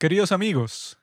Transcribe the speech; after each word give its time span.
Queridos 0.00 0.32
amigos, 0.32 0.98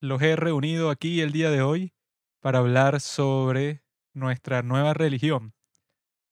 los 0.00 0.22
he 0.22 0.36
reunido 0.36 0.88
aquí 0.88 1.20
el 1.20 1.32
día 1.32 1.50
de 1.50 1.60
hoy 1.60 1.92
para 2.40 2.60
hablar 2.60 3.02
sobre 3.02 3.82
nuestra 4.14 4.62
nueva 4.62 4.94
religión, 4.94 5.52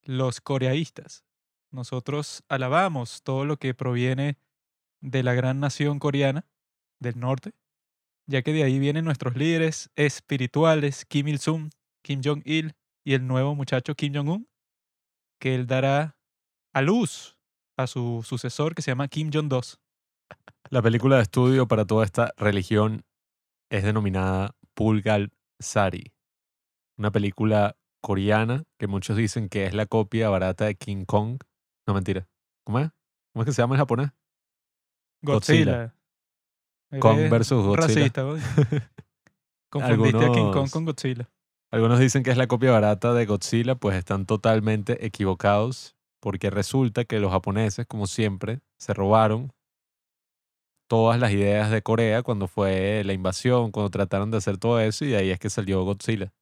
los 0.03 0.41
coreaístas. 0.41 1.27
Nosotros 1.71 2.43
alabamos 2.49 3.23
todo 3.23 3.45
lo 3.45 3.59
que 3.59 3.75
proviene 3.75 4.39
de 5.03 5.23
la 5.23 5.35
gran 5.35 5.61
nación 5.61 5.99
coreana 5.99 6.47
del 7.01 7.21
norte, 7.21 7.53
ya 8.25 8.41
que 8.41 8.55
de 8.55 8.63
ahí 8.63 8.79
vienen 8.79 9.05
nuestros 9.05 9.37
líderes 9.37 9.91
espirituales, 9.95 11.05
Kim 11.05 11.29
Il-sung, 11.29 11.71
Kim 12.01 12.23
Jong-il 12.25 12.73
y 13.05 13.13
el 13.13 13.27
nuevo 13.27 13.55
muchacho 13.55 13.95
Kim 13.95 14.15
Jong-un, 14.15 14.49
que 15.39 15.55
él 15.55 15.67
dará 15.67 16.17
a 16.73 16.81
luz 16.81 17.37
a 17.77 17.87
su 17.87 18.25
sucesor 18.27 18.75
que 18.75 18.81
se 18.81 18.91
llama 18.91 19.09
Kim 19.09 19.31
Jong-2. 19.31 19.84
La 20.71 20.83
película 20.83 21.17
de 21.17 21.23
estudio 21.23 21.69
para 21.69 21.85
toda 21.85 22.05
esta 22.05 22.33
religión 22.37 23.05
es 23.71 23.85
denominada 23.85 24.55
Pulgal 24.75 25.33
Sari, 25.61 26.13
una 26.99 27.11
película 27.11 27.77
coreana 28.03 28.65
que 28.79 28.87
muchos 28.87 29.17
dicen 29.17 29.49
que 29.49 29.67
es 29.67 29.75
la 29.75 29.87
copia 29.87 30.29
barata 30.29 30.65
de 30.67 30.75
King 30.75 31.05
Kong. 31.05 31.39
No, 31.87 31.95
mentira. 31.95 32.29
¿Cómo 32.65 32.81
es? 32.81 32.91
¿Cómo 33.33 33.43
es 33.43 33.47
que 33.47 33.53
se 33.53 33.63
llama 33.63 33.75
en 33.77 33.79
japonés? 33.79 34.11
Godzilla. 35.23 35.95
Godzilla. 36.91 37.01
Kong 37.01 37.31
versus 37.31 37.65
Godzilla. 37.65 37.87
Racista. 37.87 38.23
Confundiste 39.71 40.19
a 40.25 40.29
King 40.29 40.33
Kong 40.33 40.47
Algunos- 40.47 40.71
con 40.73 40.85
Godzilla. 40.85 41.31
Algunos 41.71 41.99
dicen 41.99 42.23
que 42.23 42.31
es 42.31 42.37
la 42.37 42.47
copia 42.47 42.71
barata 42.71 43.13
de 43.15 43.27
Godzilla, 43.27 43.75
pues 43.75 43.97
están 43.97 44.27
totalmente 44.27 45.05
equivocados, 45.05 45.97
porque 46.21 46.49
resulta 46.51 47.05
que 47.05 47.19
los 47.19 47.33
japoneses, 47.33 47.85
como 47.87 48.07
siempre, 48.07 48.61
se 48.79 48.95
robaron 48.95 49.53
todas 50.87 51.19
las 51.19 51.33
ideas 51.33 51.71
de 51.71 51.83
Corea 51.83 52.23
cuando 52.23 52.49
fue 52.49 53.03
la 53.05 53.13
invasión, 53.13 53.71
cuando 53.71 53.91
trataron 53.91 54.31
de 54.31 54.39
hacer 54.39 54.59
todo 54.59 54.81
eso, 54.81 55.05
y 55.05 55.09
de 55.09 55.17
ahí 55.17 55.31
es 55.31 55.39
que 55.39 55.51
salió 55.51 55.83
Godzilla. 55.85 56.33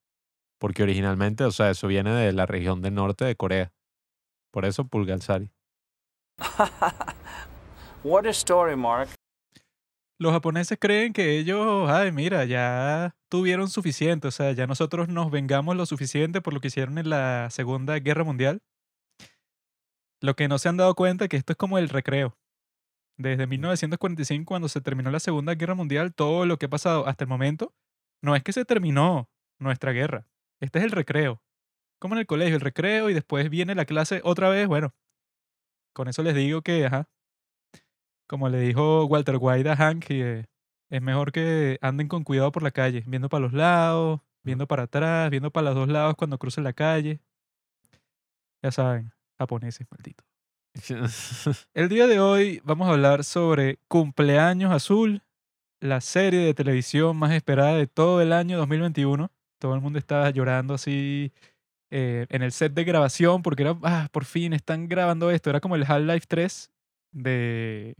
Porque 0.59 0.83
originalmente, 0.83 1.43
o 1.43 1.51
sea, 1.51 1.69
eso 1.71 1.87
viene 1.87 2.11
de 2.11 2.33
la 2.33 2.45
región 2.45 2.81
del 2.81 2.95
norte 2.95 3.25
de 3.25 3.35
Corea. 3.35 3.73
Por 4.51 4.65
eso 4.65 4.87
Pulgalsari. 4.87 5.51
what 8.03 8.25
a 8.25 8.29
story, 8.29 8.75
Mark. 8.75 9.09
Los 10.19 10.31
japoneses 10.31 10.77
creen 10.79 11.11
que 11.11 11.37
ellos, 11.37 11.89
ay, 11.89 12.11
mira, 12.11 12.45
ya 12.45 13.15
tuvieron 13.29 13.67
suficiente, 13.67 14.27
o 14.27 14.31
sea, 14.31 14.51
ya 14.51 14.67
nosotros 14.67 15.09
nos 15.09 15.31
vengamos 15.31 15.75
lo 15.75 15.85
suficiente 15.85 16.39
por 16.39 16.53
lo 16.53 16.61
que 16.61 16.67
hicieron 16.67 16.97
en 16.97 17.09
la 17.09 17.49
Segunda 17.49 17.99
Guerra 17.99 18.23
Mundial. 18.23 18.61
Lo 20.21 20.35
que 20.35 20.47
no 20.47 20.59
se 20.59 20.69
han 20.69 20.77
dado 20.77 20.95
cuenta 20.95 21.25
es 21.25 21.29
que 21.29 21.37
esto 21.37 21.53
es 21.53 21.57
como 21.57 21.77
el 21.77 21.89
recreo. 21.89 22.37
Desde 23.17 23.45
1945, 23.47 24.47
cuando 24.47 24.67
se 24.67 24.81
terminó 24.81 25.11
la 25.11 25.19
Segunda 25.19 25.53
Guerra 25.55 25.75
Mundial, 25.75 26.13
todo 26.13 26.45
lo 26.45 26.57
que 26.57 26.65
ha 26.65 26.69
pasado 26.69 27.07
hasta 27.07 27.23
el 27.23 27.29
momento, 27.29 27.73
no 28.21 28.35
es 28.35 28.43
que 28.43 28.53
se 28.53 28.65
terminó 28.65 29.29
nuestra 29.59 29.91
guerra. 29.91 30.27
Este 30.59 30.79
es 30.79 30.85
el 30.85 30.91
recreo. 30.91 31.41
Como 31.99 32.15
en 32.15 32.19
el 32.19 32.25
colegio, 32.25 32.55
el 32.55 32.61
recreo 32.61 33.09
y 33.09 33.13
después 33.13 33.49
viene 33.49 33.75
la 33.75 33.85
clase 33.85 34.21
otra 34.23 34.49
vez. 34.49 34.67
Bueno, 34.67 34.93
con 35.93 36.07
eso 36.07 36.23
les 36.23 36.35
digo 36.35 36.61
que, 36.61 36.85
ajá, 36.85 37.07
como 38.27 38.49
le 38.49 38.59
dijo 38.59 39.05
Walter 39.05 39.37
White 39.39 39.69
a 39.69 39.75
Hank, 39.75 40.09
es 40.09 41.01
mejor 41.01 41.31
que 41.31 41.77
anden 41.81 42.07
con 42.07 42.23
cuidado 42.23 42.51
por 42.51 42.63
la 42.63 42.71
calle, 42.71 43.03
viendo 43.05 43.29
para 43.29 43.41
los 43.41 43.53
lados, 43.53 44.21
viendo 44.43 44.67
para 44.67 44.83
atrás, 44.83 45.29
viendo 45.29 45.51
para 45.51 45.67
los 45.67 45.75
dos 45.75 45.87
lados 45.89 46.15
cuando 46.15 46.37
crucen 46.39 46.63
la 46.63 46.73
calle. 46.73 47.21
Ya 48.63 48.71
saben, 48.71 49.13
japoneses, 49.37 49.85
maldito. 49.91 50.23
El 51.73 51.87
día 51.87 52.07
de 52.07 52.19
hoy 52.19 52.59
vamos 52.63 52.87
a 52.87 52.91
hablar 52.91 53.23
sobre 53.23 53.77
Cumpleaños 53.87 54.71
Azul, 54.71 55.21
la 55.79 56.01
serie 56.01 56.39
de 56.39 56.53
televisión 56.53 57.15
más 57.15 57.31
esperada 57.31 57.75
de 57.75 57.85
todo 57.85 58.21
el 58.21 58.33
año 58.33 58.57
2021. 58.57 59.31
Todo 59.59 59.75
el 59.75 59.81
mundo 59.81 59.99
estaba 59.99 60.29
llorando 60.31 60.73
así 60.73 61.31
eh, 61.91 62.25
en 62.29 62.41
el 62.41 62.51
set 62.51 62.73
de 62.73 62.83
grabación 62.83 63.43
porque 63.43 63.61
era, 63.63 63.77
ah, 63.83 64.09
por 64.11 64.25
fin 64.25 64.53
están 64.53 64.87
grabando 64.87 65.29
esto. 65.29 65.51
Era 65.51 65.59
como 65.59 65.75
el 65.75 65.83
Half-Life 65.83 66.25
3 66.27 66.71
de 67.11 67.95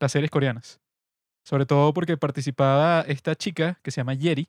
las 0.00 0.10
series 0.10 0.30
coreanas. 0.30 0.80
Sobre 1.44 1.66
todo 1.66 1.94
porque 1.94 2.16
participaba 2.16 3.02
esta 3.02 3.36
chica 3.36 3.78
que 3.82 3.92
se 3.92 4.00
llama 4.00 4.14
Yeri, 4.14 4.48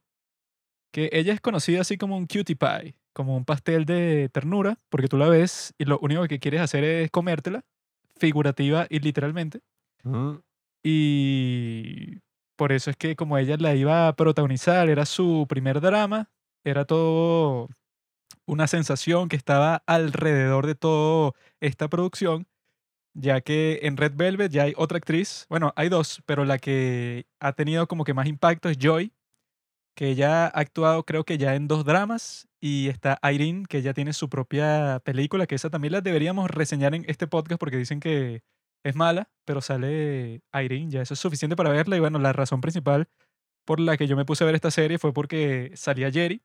que 0.96 1.10
ella 1.12 1.34
es 1.34 1.42
conocida 1.42 1.82
así 1.82 1.98
como 1.98 2.16
un 2.16 2.26
cutie 2.26 2.56
pie, 2.56 2.96
como 3.12 3.36
un 3.36 3.44
pastel 3.44 3.84
de 3.84 4.30
ternura, 4.30 4.80
porque 4.88 5.10
tú 5.10 5.18
la 5.18 5.28
ves 5.28 5.74
y 5.78 5.84
lo 5.84 6.00
único 6.00 6.26
que 6.30 6.40
quieres 6.40 6.62
hacer 6.62 6.86
es 6.86 7.12
comértela, 7.12 7.66
figurativa 8.16 8.88
y 8.90 9.00
literalmente. 9.00 9.60
Y 10.82 12.22
por 12.56 12.72
eso 12.72 12.92
es 12.92 12.96
que 12.96 13.18
como 13.18 13.38
ella 13.38 13.58
la 13.60 13.76
iba 13.76 14.08
a 14.08 14.16
protagonizar, 14.16 14.88
era 14.88 15.06
su 15.06 15.46
primer 15.50 15.82
drama, 15.82 16.30
era 16.64 16.86
todo 16.86 17.68
una 18.46 18.66
sensación 18.68 19.28
que 19.28 19.36
estaba 19.36 19.84
alrededor 19.88 20.66
de 20.66 20.76
toda 20.76 21.34
esta 21.60 21.90
producción, 21.90 22.48
ya 23.14 23.42
que 23.42 23.80
en 23.84 23.98
Red 23.98 24.14
Velvet 24.16 24.50
ya 24.50 24.64
hay 24.64 24.74
otra 24.78 24.98
actriz, 24.98 25.46
bueno, 25.50 25.74
hay 25.76 25.90
dos, 25.90 26.22
pero 26.26 26.46
la 26.46 26.58
que 26.58 27.26
ha 27.42 27.52
tenido 27.52 27.86
como 27.86 28.06
que 28.06 28.14
más 28.14 28.28
impacto 28.28 28.70
es 28.70 28.78
Joy, 28.78 29.12
que 29.96 30.10
ella 30.10 30.46
ha 30.46 30.48
actuado 30.48 31.04
creo 31.06 31.24
que 31.24 31.38
ya 31.38 31.56
en 31.56 31.68
dos 31.68 31.86
dramas, 31.86 32.48
y 32.60 32.90
está 32.90 33.20
Irene, 33.32 33.66
que 33.70 33.82
ya 33.82 33.94
tiene 33.94 34.12
su 34.14 34.30
propia 34.30 35.00
película, 35.04 35.48
que 35.48 35.56
esa 35.56 35.70
también 35.70 35.94
la 35.94 36.02
deberíamos 36.02 36.50
reseñar 36.52 36.94
en 36.96 37.06
este 37.08 37.28
podcast 37.28 37.60
porque 37.60 37.78
dicen 37.78 38.00
que 38.00 38.42
es 38.84 38.96
mala, 38.96 39.30
pero 39.46 39.62
sale 39.62 40.42
Irene, 40.54 40.92
ya 40.92 41.02
eso 41.02 41.14
es 41.14 41.20
suficiente 41.20 41.56
para 41.56 41.70
verla. 41.70 41.96
Y 41.96 42.00
bueno, 42.00 42.20
la 42.20 42.34
razón 42.34 42.62
principal 42.62 43.08
por 43.66 43.80
la 43.80 43.98
que 43.98 44.06
yo 44.08 44.16
me 44.16 44.26
puse 44.26 44.44
a 44.44 44.48
ver 44.48 44.56
esta 44.56 44.70
serie 44.72 45.00
fue 45.00 45.14
porque 45.14 45.72
salía 45.76 46.12
Jerry 46.12 46.42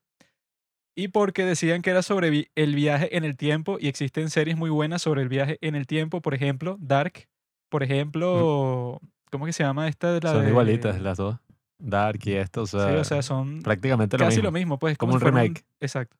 y 0.96 1.08
porque 1.08 1.44
decían 1.44 1.82
que 1.82 1.90
era 1.90 2.02
sobre 2.02 2.30
vi- 2.30 2.48
el 2.54 2.74
viaje 2.74 3.16
en 3.16 3.24
el 3.24 3.36
tiempo 3.36 3.78
y 3.80 3.88
existen 3.88 4.30
series 4.30 4.56
muy 4.56 4.70
buenas 4.70 5.02
sobre 5.02 5.22
el 5.22 5.28
viaje 5.28 5.58
en 5.60 5.74
el 5.74 5.86
tiempo, 5.86 6.20
por 6.22 6.34
ejemplo, 6.34 6.76
Dark, 6.80 7.28
por 7.70 7.82
ejemplo, 7.82 9.00
¿cómo 9.30 9.46
que 9.46 9.52
se 9.52 9.62
llama 9.64 9.88
esta 9.88 10.12
de 10.12 10.20
la 10.20 10.32
Son 10.32 10.44
de- 10.44 10.50
igualitas 10.50 11.00
las 11.00 11.18
dos. 11.18 11.36
Dark 11.80 12.20
y 12.24 12.32
esto, 12.32 12.62
o 12.62 12.66
sea, 12.66 12.88
Sí, 12.90 12.94
o 12.96 13.04
sea, 13.04 13.22
son 13.22 13.62
prácticamente 13.62 14.16
lo 14.18 14.24
casi 14.24 14.36
mismo. 14.36 14.48
lo 14.48 14.52
mismo, 14.52 14.78
pues. 14.78 14.96
Como 14.98 15.12
si 15.12 15.16
un 15.16 15.20
remake. 15.22 15.64
Exacto. 15.80 16.16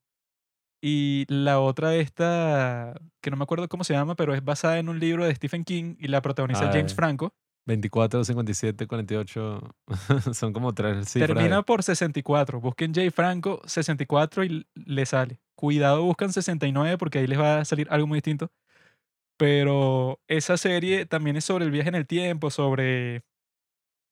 Y 0.83 1.27
la 1.29 1.61
otra 1.61 1.95
esta, 1.97 2.95
que 3.21 3.31
no 3.31 3.37
me 3.37 3.43
acuerdo 3.43 3.69
cómo 3.69 3.85
se 3.85 3.93
llama, 3.93 4.15
pero 4.15 4.35
es 4.35 4.43
basada 4.43 4.79
en 4.79 4.89
un 4.89 4.99
libro 4.99 5.25
de 5.27 5.35
Stephen 5.35 5.63
King 5.65 5.95
y 5.99 6.09
la 6.09 6.23
protagoniza 6.23 6.69
Ah, 6.69 6.73
James. 6.73 6.95
Franco. 6.95 7.35
24, 7.67 8.25
57, 8.25 8.87
48. 8.87 9.75
son 10.33 10.53
como 10.55 10.73
tres 10.73 11.07
cifras. 11.11 11.29
Termina 11.29 11.63
por 11.63 11.83
64. 11.83 12.59
Busquen 12.61 12.95
Jay 12.95 13.11
Franco 13.11 13.61
64 13.67 14.45
y 14.45 14.67
le 14.75 15.05
sale. 15.07 15.39
Cuidado, 15.55 16.03
buscan 16.03 16.33
69 16.33 16.97
porque 16.97 17.19
ahí 17.19 17.27
les 17.27 17.39
va 17.39 17.59
a 17.61 17.65
salir 17.67 17.87
algo 17.91 18.07
muy 18.07 18.17
distinto. 18.17 18.51
Pero 19.37 20.21
esa 20.29 20.57
serie 20.57 21.07
también 21.07 21.37
es 21.37 21.45
sobre 21.45 21.65
el 21.65 21.71
viaje 21.71 21.89
en 21.91 21.95
el 21.95 22.07
tiempo, 22.07 22.51
sobre 22.51 23.23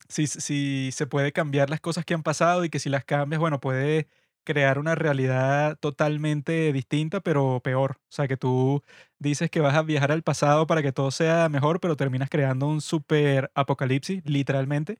si, 0.08 0.26
si 0.26 0.90
se 0.92 1.06
puede 1.06 1.32
cambiar 1.32 1.70
las 1.70 1.80
cosas 1.80 2.04
que 2.04 2.14
han 2.14 2.22
pasado 2.22 2.64
y 2.64 2.70
que 2.70 2.78
si 2.78 2.88
las 2.90 3.04
cambias, 3.04 3.40
bueno, 3.40 3.60
puede 3.60 4.08
crear 4.44 4.78
una 4.78 4.94
realidad 4.94 5.76
totalmente 5.78 6.72
distinta, 6.72 7.20
pero 7.20 7.60
peor. 7.62 7.98
O 8.00 8.06
sea, 8.10 8.28
que 8.28 8.36
tú 8.38 8.82
dices 9.18 9.50
que 9.50 9.60
vas 9.60 9.74
a 9.74 9.82
viajar 9.82 10.10
al 10.12 10.22
pasado 10.22 10.66
para 10.66 10.82
que 10.82 10.92
todo 10.92 11.10
sea 11.10 11.48
mejor, 11.50 11.80
pero 11.80 11.96
terminas 11.96 12.30
creando 12.30 12.66
un 12.66 12.80
super 12.80 13.50
apocalipsis, 13.54 14.22
literalmente. 14.24 14.98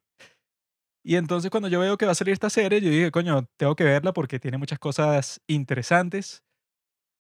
Y 1.05 1.17
entonces 1.17 1.51
cuando 1.51 1.69
yo 1.69 1.81
veo 1.81 1.97
que 1.97 2.07
va 2.07 2.13
a 2.13 2.15
salir 2.15 2.33
esta 2.33 2.51
serie, 2.51 2.81
yo 2.81 2.91
dije, 2.91 3.11
coño, 3.11 3.47
tengo 3.57 3.75
que 3.77 3.85
verla 3.85 4.13
porque 4.13 4.39
tiene 4.39 4.59
muchas 4.59 4.79
cosas 4.79 5.41
interesantes 5.47 6.43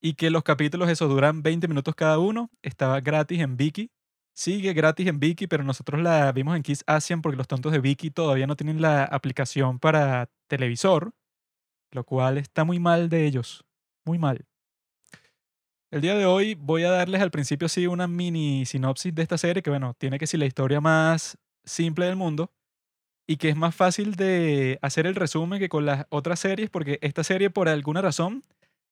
y 0.02 0.14
que 0.14 0.30
los 0.30 0.42
capítulos 0.42 0.88
esos 0.90 1.08
duran 1.08 1.42
20 1.42 1.68
minutos 1.68 1.94
cada 1.94 2.18
uno. 2.18 2.50
Estaba 2.62 3.00
gratis 3.00 3.40
en 3.40 3.56
Viki. 3.56 3.90
Sigue 4.38 4.72
gratis 4.72 5.08
en 5.08 5.18
Viki, 5.18 5.48
pero 5.48 5.64
nosotros 5.64 6.00
la 6.00 6.30
vimos 6.30 6.54
en 6.54 6.62
Kiss 6.62 6.84
Asian 6.86 7.22
porque 7.22 7.36
los 7.36 7.48
tontos 7.48 7.72
de 7.72 7.80
Viki 7.80 8.12
todavía 8.12 8.46
no 8.46 8.54
tienen 8.54 8.80
la 8.80 9.02
aplicación 9.02 9.80
para 9.80 10.30
televisor, 10.46 11.12
lo 11.90 12.04
cual 12.04 12.38
está 12.38 12.62
muy 12.62 12.78
mal 12.78 13.08
de 13.08 13.26
ellos. 13.26 13.64
Muy 14.04 14.16
mal. 14.16 14.46
El 15.90 16.02
día 16.02 16.14
de 16.14 16.24
hoy 16.24 16.54
voy 16.54 16.84
a 16.84 16.90
darles 16.92 17.20
al 17.20 17.32
principio 17.32 17.66
así 17.66 17.88
una 17.88 18.06
mini 18.06 18.64
sinopsis 18.64 19.12
de 19.12 19.22
esta 19.22 19.38
serie 19.38 19.60
que, 19.60 19.70
bueno, 19.70 19.94
tiene 19.98 20.20
que 20.20 20.28
ser 20.28 20.38
la 20.38 20.46
historia 20.46 20.80
más 20.80 21.36
simple 21.64 22.06
del 22.06 22.14
mundo 22.14 22.52
y 23.26 23.38
que 23.38 23.48
es 23.48 23.56
más 23.56 23.74
fácil 23.74 24.14
de 24.14 24.78
hacer 24.82 25.08
el 25.08 25.16
resumen 25.16 25.58
que 25.58 25.68
con 25.68 25.84
las 25.84 26.06
otras 26.10 26.38
series 26.38 26.70
porque 26.70 27.00
esta 27.02 27.24
serie 27.24 27.50
por 27.50 27.68
alguna 27.68 28.02
razón 28.02 28.44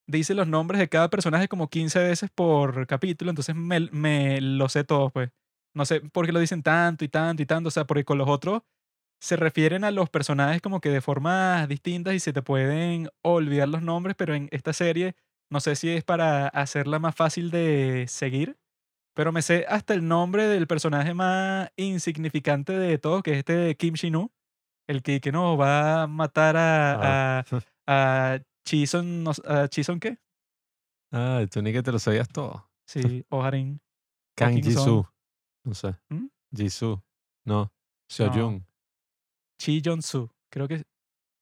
dice 0.07 0.35
los 0.35 0.49
nombres 0.49 0.79
de 0.81 0.89
cada 0.89 1.11
personaje 1.11 1.49
como 1.49 1.69
15 1.69 1.99
veces 2.01 2.31
por 2.35 2.87
capítulo, 2.87 3.31
entonces 3.31 3.55
me, 3.57 3.81
me 3.93 4.41
lo 4.41 4.69
sé 4.69 4.85
todos, 4.85 5.13
pues. 5.13 5.31
No 5.75 5.85
sé 5.85 6.01
por 6.01 6.27
qué 6.27 6.33
lo 6.33 6.41
dicen 6.41 6.63
tanto 6.63 7.05
y 7.05 7.09
tanto 7.09 7.43
y 7.43 7.47
tanto, 7.47 7.69
o 7.69 7.71
sea, 7.71 7.87
porque 7.87 8.05
con 8.05 8.19
los 8.19 8.29
otros 8.29 8.63
se 9.21 9.37
refieren 9.37 9.85
a 9.85 9.91
los 9.91 10.11
personajes 10.11 10.63
como 10.63 10.81
que 10.81 10.91
de 10.91 11.01
formas 11.01 11.69
distintas 11.69 12.15
y 12.15 12.21
se 12.21 12.33
te 12.33 12.43
pueden 12.43 13.09
olvidar 13.23 13.69
los 13.69 13.83
nombres, 13.83 14.17
pero 14.17 14.35
en 14.35 14.49
esta 14.53 14.73
serie 14.73 15.17
no 15.51 15.61
sé 15.61 15.77
si 15.77 15.91
es 15.91 16.05
para 16.05 16.49
hacerla 16.49 16.99
más 16.99 17.15
fácil 17.15 17.51
de 17.51 18.07
seguir 18.09 18.59
Pero 19.15 19.33
me 19.33 19.43
sé 19.43 19.65
hasta 19.69 19.95
el 19.95 20.07
nombre 20.09 20.47
del 20.47 20.67
personaje 20.67 21.15
más 21.15 21.71
insignificante 21.77 22.73
de 22.79 22.99
todos, 22.99 23.23
que 23.23 23.33
es 23.33 23.39
este 23.39 23.77
Kim 23.77 23.95
Shin-woo, 23.95 24.33
el 24.89 25.03
que, 25.03 25.21
que 25.21 25.33
no 25.33 25.57
va 25.57 26.05
a 26.05 26.07
matar 26.09 26.57
a, 26.59 26.95
Ah. 27.01 27.45
a, 27.87 28.35
a 28.35 28.41
Chison, 28.67 29.23
no 29.23 29.31
s- 29.31 29.43
¿a 29.47 29.69
Chison 29.69 30.01
qué? 30.01 30.19
Ah, 31.13 31.45
tú 31.51 31.63
ni 31.63 31.73
que 31.73 31.83
te 31.83 31.93
lo 31.93 31.99
sabías 31.99 32.29
todo. 32.29 32.69
Sí, 32.87 33.25
Oharin. 33.31 33.81
Kang. 34.37 34.61
Jisoo. 34.63 35.09
No 35.65 35.75
sé. 35.75 35.95
¿Mm? 36.11 36.27
Jisoo. 36.55 37.03
No. 37.47 37.73
Seojun. 38.11 38.67
Chi 39.59 39.81
Jong-soo. 39.85 40.31
Creo 40.51 40.69
que 40.69 40.83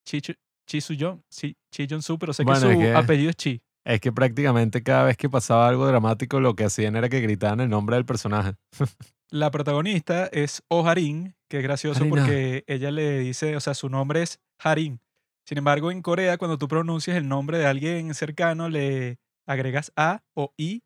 Chi, 0.07 0.21
Chi 0.67 0.81
Su-young. 0.81 1.21
Sí, 1.29 1.57
Chi 1.73 1.87
Jong-soo, 1.89 2.19
pero 2.19 2.33
sé 2.33 2.45
Bueno, 2.45 2.61
que 2.61 2.73
es 2.73 2.75
su 2.75 2.81
que- 2.81 2.95
apellido 2.95 3.31
es 3.31 3.37
Chi. 3.37 3.63
Es 3.87 4.01
que 4.01 4.13
prácticamente 4.13 4.83
cada 4.83 5.05
vez 5.05 5.17
que 5.17 5.29
pasaba 5.29 5.69
algo 5.69 5.87
dramático, 5.87 6.41
lo 6.41 6.55
que 6.55 6.65
hacían 6.65 6.97
era 6.97 7.09
que 7.11 7.21
gritaban 7.21 7.61
el 7.61 7.69
nombre 7.69 7.97
del 7.97 8.07
personaje. 8.07 8.55
La 9.31 9.51
protagonista 9.51 10.27
es 10.27 10.63
Oharin, 10.69 11.35
que 11.51 11.59
es 11.59 11.63
gracioso 11.63 12.01
Harina. 12.01 12.23
porque 12.23 12.65
ella 12.67 12.91
le 12.91 13.19
dice, 13.19 13.57
o 13.57 13.61
sea, 13.61 13.75
su 13.75 13.89
nombre 13.89 14.23
es 14.23 14.41
Harin. 14.59 15.01
Sin 15.47 15.59
embargo, 15.59 15.91
en 15.91 16.03
Corea, 16.03 16.39
cuando 16.39 16.59
tú 16.59 16.69
pronuncias 16.69 17.17
el 17.17 17.29
nombre 17.29 17.59
de 17.59 17.67
alguien 17.67 18.15
cercano, 18.15 18.69
le 18.69 19.19
agregas 19.47 19.93
A 19.97 20.23
o 20.35 20.55
I, 20.57 20.83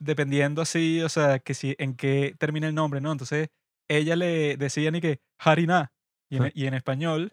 dependiendo 0.00 0.62
así, 0.62 1.00
o 1.02 1.08
sea, 1.08 1.38
que 1.38 1.54
si 1.54 1.76
en 1.78 1.94
qué 1.94 2.34
termina 2.38 2.66
el 2.66 2.74
nombre, 2.74 3.00
¿no? 3.00 3.12
Entonces, 3.12 3.50
ella 3.88 4.16
le 4.16 4.56
decía 4.56 4.90
ni 4.90 5.00
que 5.00 5.20
Harina. 5.38 5.92
Y 6.28 6.36
en, 6.36 6.42
Ajá. 6.42 6.52
y 6.54 6.66
en 6.66 6.74
español 6.74 7.32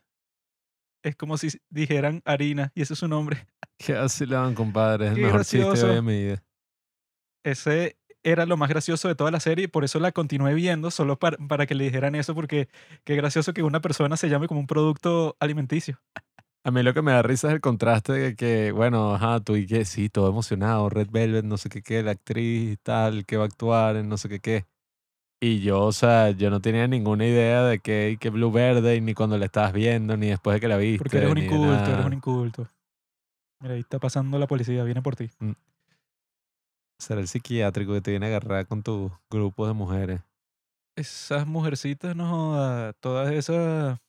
es 1.03 1.15
como 1.15 1.37
si 1.37 1.49
dijeran 1.69 2.21
harina, 2.25 2.71
y 2.75 2.81
ese 2.81 2.93
es 2.93 2.99
su 2.99 3.07
nombre. 3.07 3.47
¿Qué 3.77 3.93
vacilaban, 3.93 4.55
compadre? 4.55 5.07
Es 5.07 5.11
el 5.13 5.21
mejor 5.21 5.45
chiste 5.45 5.87
de 5.87 6.01
mi 6.01 6.23
vida. 6.25 6.43
Ese 7.43 7.97
era 8.23 8.45
lo 8.45 8.57
más 8.57 8.69
gracioso 8.69 9.07
de 9.07 9.15
toda 9.15 9.31
la 9.31 9.39
serie 9.39 9.65
y 9.65 9.67
por 9.67 9.83
eso 9.85 9.99
la 9.99 10.11
continué 10.11 10.53
viendo, 10.53 10.91
solo 10.91 11.17
para, 11.17 11.37
para 11.37 11.65
que 11.65 11.75
le 11.75 11.85
dijeran 11.85 12.15
eso, 12.15 12.35
porque 12.35 12.67
qué 13.03 13.15
gracioso 13.15 13.53
que 13.53 13.63
una 13.63 13.79
persona 13.79 14.17
se 14.17 14.29
llame 14.29 14.47
como 14.47 14.59
un 14.59 14.67
producto 14.67 15.37
alimenticio. 15.39 16.01
A 16.67 16.71
mí 16.71 16.83
lo 16.83 16.93
que 16.93 17.01
me 17.01 17.13
da 17.13 17.21
risa 17.21 17.47
es 17.47 17.53
el 17.53 17.61
contraste 17.61 18.11
de 18.11 18.35
que, 18.35 18.73
bueno, 18.73 19.15
ajá, 19.15 19.39
tú 19.39 19.55
y 19.55 19.65
que 19.65 19.85
sí, 19.85 20.09
todo 20.09 20.29
emocionado, 20.29 20.89
Red 20.89 21.07
Velvet, 21.09 21.45
no 21.45 21.55
sé 21.55 21.69
qué 21.69 21.81
qué, 21.81 22.03
la 22.03 22.11
actriz 22.11 22.73
y 22.73 22.75
tal, 22.75 23.25
que 23.25 23.37
va 23.37 23.43
a 23.43 23.47
actuar 23.47 23.95
en 23.95 24.09
no 24.09 24.17
sé 24.17 24.27
qué 24.27 24.41
qué. 24.41 24.65
Y 25.39 25.61
yo, 25.61 25.81
o 25.83 25.93
sea, 25.93 26.31
yo 26.31 26.49
no 26.49 26.59
tenía 26.59 26.85
ninguna 26.85 27.25
idea 27.25 27.63
de 27.63 27.79
que, 27.79 28.09
y 28.09 28.17
que 28.17 28.29
Blue 28.29 28.51
Verde, 28.51 28.99
ni 28.99 29.13
cuando 29.13 29.37
la 29.37 29.45
estabas 29.45 29.71
viendo, 29.71 30.17
ni 30.17 30.27
después 30.27 30.55
de 30.55 30.59
que 30.59 30.67
la 30.67 30.75
viste. 30.75 30.97
Porque 30.97 31.19
eres 31.19 31.31
un 31.31 31.37
inculto, 31.37 31.89
eres 31.89 32.05
un 32.05 32.13
inculto. 32.13 32.67
Mira, 33.61 33.75
ahí 33.75 33.79
está 33.79 33.97
pasando 33.97 34.37
la 34.37 34.47
policía, 34.47 34.83
viene 34.83 35.01
por 35.01 35.15
ti. 35.15 35.29
Será 36.99 37.21
el 37.21 37.29
psiquiátrico 37.29 37.93
que 37.93 38.01
te 38.01 38.11
viene 38.11 38.25
a 38.25 38.29
agarrar 38.29 38.67
con 38.67 38.83
tu 38.83 39.09
grupo 39.29 39.67
de 39.67 39.73
mujeres. 39.73 40.19
Esas 40.97 41.47
mujercitas, 41.47 42.13
no 42.13 42.91
todas 42.99 43.31
esas... 43.31 43.99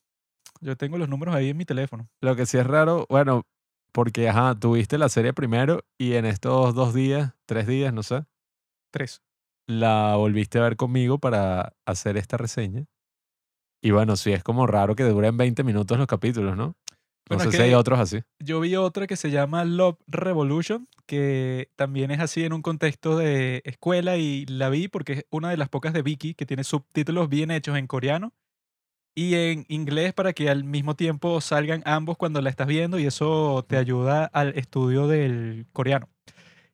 Yo 0.60 0.76
tengo 0.76 0.98
los 0.98 1.08
números 1.08 1.34
ahí 1.34 1.50
en 1.50 1.56
mi 1.56 1.64
teléfono. 1.64 2.08
Lo 2.20 2.36
que 2.36 2.46
sí 2.46 2.58
es 2.58 2.66
raro, 2.66 3.06
bueno, 3.08 3.44
porque, 3.92 4.28
ajá, 4.28 4.54
tuviste 4.54 4.98
la 4.98 5.08
serie 5.08 5.32
primero 5.32 5.84
y 5.98 6.14
en 6.14 6.24
estos 6.24 6.74
dos 6.74 6.94
días, 6.94 7.32
tres 7.46 7.66
días, 7.66 7.92
no 7.92 8.02
sé, 8.02 8.24
Tres. 8.90 9.22
la 9.66 10.14
volviste 10.16 10.58
a 10.58 10.62
ver 10.62 10.76
conmigo 10.76 11.18
para 11.18 11.72
hacer 11.86 12.16
esta 12.16 12.36
reseña. 12.36 12.84
Y 13.82 13.92
bueno, 13.92 14.16
sí 14.16 14.32
es 14.32 14.42
como 14.42 14.66
raro 14.66 14.96
que 14.96 15.04
duren 15.04 15.36
20 15.36 15.62
minutos 15.62 15.96
los 15.98 16.06
capítulos, 16.06 16.56
¿no? 16.56 16.74
No 17.30 17.36
Bueno, 17.36 17.50
sé 17.50 17.56
si 17.56 17.62
hay 17.62 17.74
otros 17.74 18.00
así. 18.00 18.22
Yo 18.42 18.58
vi 18.58 18.74
otra 18.76 19.06
que 19.06 19.14
se 19.16 19.30
llama 19.30 19.64
Love 19.64 19.98
Revolution, 20.06 20.88
que 21.06 21.70
también 21.76 22.10
es 22.10 22.20
así 22.20 22.42
en 22.44 22.54
un 22.54 22.62
contexto 22.62 23.18
de 23.18 23.60
escuela 23.64 24.16
y 24.16 24.46
la 24.46 24.70
vi 24.70 24.88
porque 24.88 25.12
es 25.12 25.24
una 25.30 25.50
de 25.50 25.58
las 25.58 25.68
pocas 25.68 25.92
de 25.92 26.02
Viki 26.02 26.34
que 26.34 26.46
tiene 26.46 26.64
subtítulos 26.64 27.28
bien 27.28 27.50
hechos 27.50 27.76
en 27.76 27.86
coreano 27.86 28.32
y 29.18 29.34
en 29.34 29.64
inglés 29.66 30.12
para 30.12 30.32
que 30.32 30.48
al 30.48 30.62
mismo 30.62 30.94
tiempo 30.94 31.40
salgan 31.40 31.82
ambos 31.86 32.16
cuando 32.16 32.40
la 32.40 32.50
estás 32.50 32.68
viendo 32.68 33.00
y 33.00 33.06
eso 33.06 33.64
te 33.68 33.76
ayuda 33.76 34.26
al 34.26 34.56
estudio 34.56 35.08
del 35.08 35.66
coreano. 35.72 36.08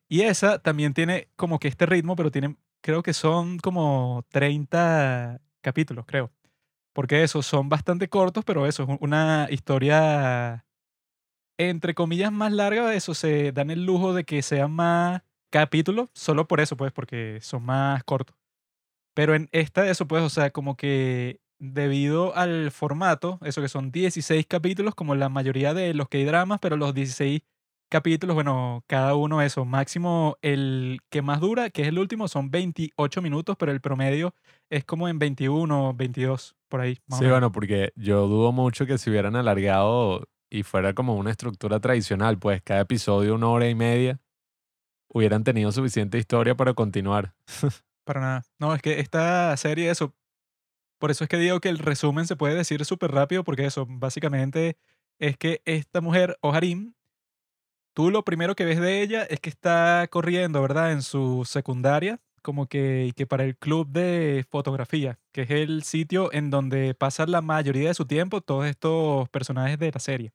Y 0.07 0.21
esa 0.21 0.59
también 0.59 0.93
tiene 0.93 1.27
como 1.37 1.57
que 1.57 1.67
este 1.67 1.87
ritmo, 1.87 2.15
pero 2.15 2.29
tiene, 2.29 2.55
creo 2.81 3.01
que 3.01 3.13
son 3.13 3.57
como 3.57 4.25
30 4.29 5.41
capítulos, 5.61 6.05
creo. 6.05 6.31
Porque 6.93 7.23
eso, 7.23 7.41
son 7.41 7.67
bastante 7.67 8.09
cortos, 8.09 8.45
pero 8.45 8.67
eso 8.67 8.83
es 8.83 8.89
una 9.01 9.47
historia 9.49 10.67
entre 11.57 11.95
comillas, 11.95 12.31
más 12.31 12.51
larga, 12.51 12.93
eso 12.93 13.15
se 13.15 13.53
dan 13.53 13.71
el 13.71 13.85
lujo 13.85 14.13
de 14.13 14.23
que 14.23 14.43
sean 14.43 14.71
más 14.71 15.23
capítulos, 15.49 16.09
solo 16.13 16.47
por 16.47 16.59
eso, 16.61 16.77
pues, 16.77 16.91
porque 16.91 17.39
son 17.41 17.63
más 17.63 18.03
cortos. 18.03 18.35
Pero 19.15 19.33
en 19.35 19.49
esta, 19.51 19.89
eso, 19.89 20.07
pues, 20.07 20.21
o 20.23 20.29
sea, 20.29 20.51
como 20.51 20.77
que 20.77 21.39
debido 21.59 22.35
al 22.35 22.71
formato, 22.71 23.39
eso 23.43 23.61
que 23.61 23.69
son 23.69 23.91
16 23.91 24.45
capítulos, 24.47 24.95
como 24.95 25.15
la 25.15 25.29
mayoría 25.29 25.73
de 25.73 25.93
los 25.93 26.09
que 26.09 26.17
hay 26.19 26.25
dramas, 26.25 26.59
pero 26.61 26.77
los 26.77 26.93
16 26.93 27.41
capítulos, 27.89 28.33
bueno, 28.35 28.83
cada 28.87 29.15
uno 29.15 29.41
eso, 29.41 29.63
máximo 29.65 30.37
el 30.41 30.99
que 31.09 31.21
más 31.21 31.39
dura, 31.39 31.69
que 31.69 31.83
es 31.83 31.87
el 31.87 31.99
último, 31.99 32.27
son 32.27 32.51
28 32.51 33.21
minutos, 33.21 33.55
pero 33.57 33.71
el 33.71 33.81
promedio 33.81 34.33
es 34.69 34.83
como 34.85 35.07
en 35.07 35.19
21, 35.19 35.93
22, 35.93 36.55
por 36.67 36.81
ahí. 36.81 36.99
Más 37.07 37.19
o 37.19 37.21
Sí, 37.21 37.23
menos. 37.23 37.35
bueno, 37.35 37.51
porque 37.51 37.91
yo 37.95 38.27
dudo 38.27 38.51
mucho 38.51 38.85
que 38.85 38.97
si 38.97 39.09
hubieran 39.09 39.35
alargado 39.35 40.27
y 40.49 40.63
fuera 40.63 40.93
como 40.93 41.15
una 41.15 41.31
estructura 41.31 41.79
tradicional, 41.79 42.37
pues 42.39 42.61
cada 42.63 42.81
episodio 42.81 43.35
una 43.35 43.47
hora 43.49 43.69
y 43.69 43.75
media, 43.75 44.19
hubieran 45.09 45.43
tenido 45.43 45.71
suficiente 45.71 46.17
historia 46.17 46.55
para 46.55 46.73
continuar. 46.73 47.33
Para 48.05 48.21
nada. 48.21 48.43
No, 48.59 48.75
es 48.75 48.81
que 48.83 48.99
esta 48.99 49.55
serie, 49.57 49.89
eso. 49.89 50.13
Por 50.97 51.11
eso 51.11 51.23
es 51.23 51.29
que 51.29 51.37
digo 51.37 51.59
que 51.59 51.69
el 51.69 51.79
resumen 51.79 52.27
se 52.27 52.35
puede 52.35 52.55
decir 52.55 52.83
súper 52.85 53.11
rápido, 53.11 53.43
porque 53.43 53.65
eso, 53.65 53.85
básicamente, 53.87 54.77
es 55.19 55.37
que 55.37 55.61
esta 55.65 56.01
mujer, 56.01 56.37
Oharim, 56.41 56.93
tú 57.93 58.11
lo 58.11 58.23
primero 58.23 58.55
que 58.55 58.65
ves 58.65 58.79
de 58.79 59.01
ella 59.01 59.23
es 59.23 59.39
que 59.39 59.49
está 59.49 60.07
corriendo, 60.09 60.61
¿verdad? 60.61 60.91
En 60.91 61.01
su 61.01 61.43
secundaria, 61.45 62.19
como 62.41 62.67
que, 62.67 63.07
y 63.07 63.11
que 63.13 63.25
para 63.27 63.43
el 63.43 63.57
club 63.57 63.87
de 63.89 64.45
fotografía, 64.49 65.19
que 65.31 65.41
es 65.43 65.51
el 65.51 65.83
sitio 65.83 66.31
en 66.33 66.49
donde 66.51 66.93
pasa 66.93 67.25
la 67.25 67.41
mayoría 67.41 67.89
de 67.89 67.93
su 67.95 68.05
tiempo 68.05 68.41
todos 68.41 68.65
estos 68.65 69.27
personajes 69.29 69.79
de 69.79 69.91
la 69.91 69.99
serie. 69.99 70.31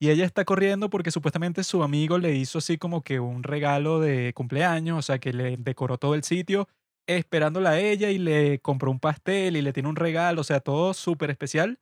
Y 0.00 0.10
ella 0.10 0.24
está 0.24 0.44
corriendo 0.44 0.90
porque 0.90 1.10
supuestamente 1.10 1.64
su 1.64 1.82
amigo 1.82 2.18
le 2.18 2.34
hizo 2.36 2.58
así 2.58 2.78
como 2.78 3.02
que 3.02 3.18
un 3.20 3.42
regalo 3.42 4.00
de 4.00 4.32
cumpleaños, 4.32 4.98
o 4.98 5.02
sea, 5.02 5.18
que 5.18 5.32
le 5.32 5.56
decoró 5.56 5.98
todo 5.98 6.14
el 6.14 6.22
sitio 6.22 6.68
esperándola 7.08 7.70
a 7.70 7.80
ella 7.80 8.10
y 8.10 8.18
le 8.18 8.60
compró 8.60 8.90
un 8.92 9.00
pastel 9.00 9.56
y 9.56 9.62
le 9.62 9.72
tiene 9.72 9.88
un 9.88 9.96
regalo, 9.96 10.42
o 10.42 10.44
sea, 10.44 10.60
todo 10.60 10.94
súper 10.94 11.30
especial 11.30 11.80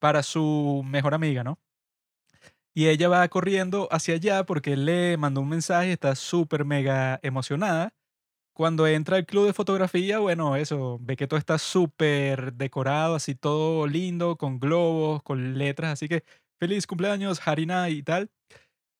para 0.00 0.22
su 0.22 0.82
mejor 0.86 1.14
amiga, 1.14 1.44
¿no? 1.44 1.58
Y 2.74 2.88
ella 2.88 3.08
va 3.08 3.26
corriendo 3.28 3.88
hacia 3.90 4.14
allá 4.14 4.44
porque 4.44 4.76
le 4.76 5.16
mandó 5.16 5.40
un 5.40 5.48
mensaje, 5.48 5.92
está 5.92 6.14
súper 6.14 6.64
mega 6.64 7.18
emocionada. 7.22 7.92
Cuando 8.54 8.86
entra 8.88 9.16
al 9.18 9.26
club 9.26 9.46
de 9.46 9.54
fotografía, 9.54 10.18
bueno, 10.20 10.56
eso, 10.56 10.98
ve 11.02 11.16
que 11.16 11.26
todo 11.28 11.38
está 11.38 11.58
súper 11.58 12.54
decorado, 12.54 13.16
así 13.16 13.34
todo 13.34 13.86
lindo, 13.86 14.36
con 14.36 14.60
globos, 14.60 15.22
con 15.22 15.58
letras, 15.58 15.92
así 15.94 16.08
que 16.08 16.24
feliz 16.60 16.86
cumpleaños, 16.86 17.40
Harina 17.46 17.90
y 17.90 18.02
tal. 18.02 18.30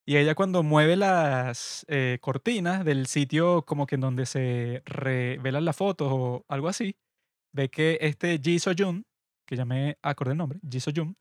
Y 0.08 0.16
ella 0.16 0.34
cuando 0.34 0.62
mueve 0.62 0.96
las 0.96 1.84
eh, 1.86 2.16
cortinas 2.22 2.82
del 2.82 3.08
sitio 3.08 3.66
como 3.66 3.86
que 3.86 3.96
en 3.96 4.00
donde 4.00 4.24
se 4.24 4.82
revelan 4.86 5.66
las 5.66 5.76
fotos 5.76 6.08
o 6.10 6.46
algo 6.48 6.68
así, 6.68 6.96
ve 7.52 7.68
que 7.68 7.98
este 8.00 8.40
Ji 8.42 8.58
So-jun, 8.58 9.04
que 9.46 9.54
ya 9.54 9.66
me 9.66 9.98
acordé 10.00 10.32
el 10.32 10.38
nombre, 10.38 10.60
Ji 10.66 10.80
So-jun, 10.80 11.14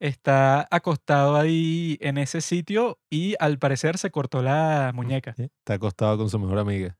está 0.00 0.66
acostado 0.70 1.36
ahí 1.36 1.98
en 2.00 2.16
ese 2.16 2.40
sitio 2.40 2.98
y 3.10 3.34
al 3.40 3.58
parecer 3.58 3.98
se 3.98 4.10
cortó 4.10 4.42
la 4.42 4.90
muñeca. 4.94 5.34
Está 5.36 5.74
acostado 5.74 6.16
con 6.16 6.30
su 6.30 6.38
mejor 6.38 6.60
amiga. 6.60 6.96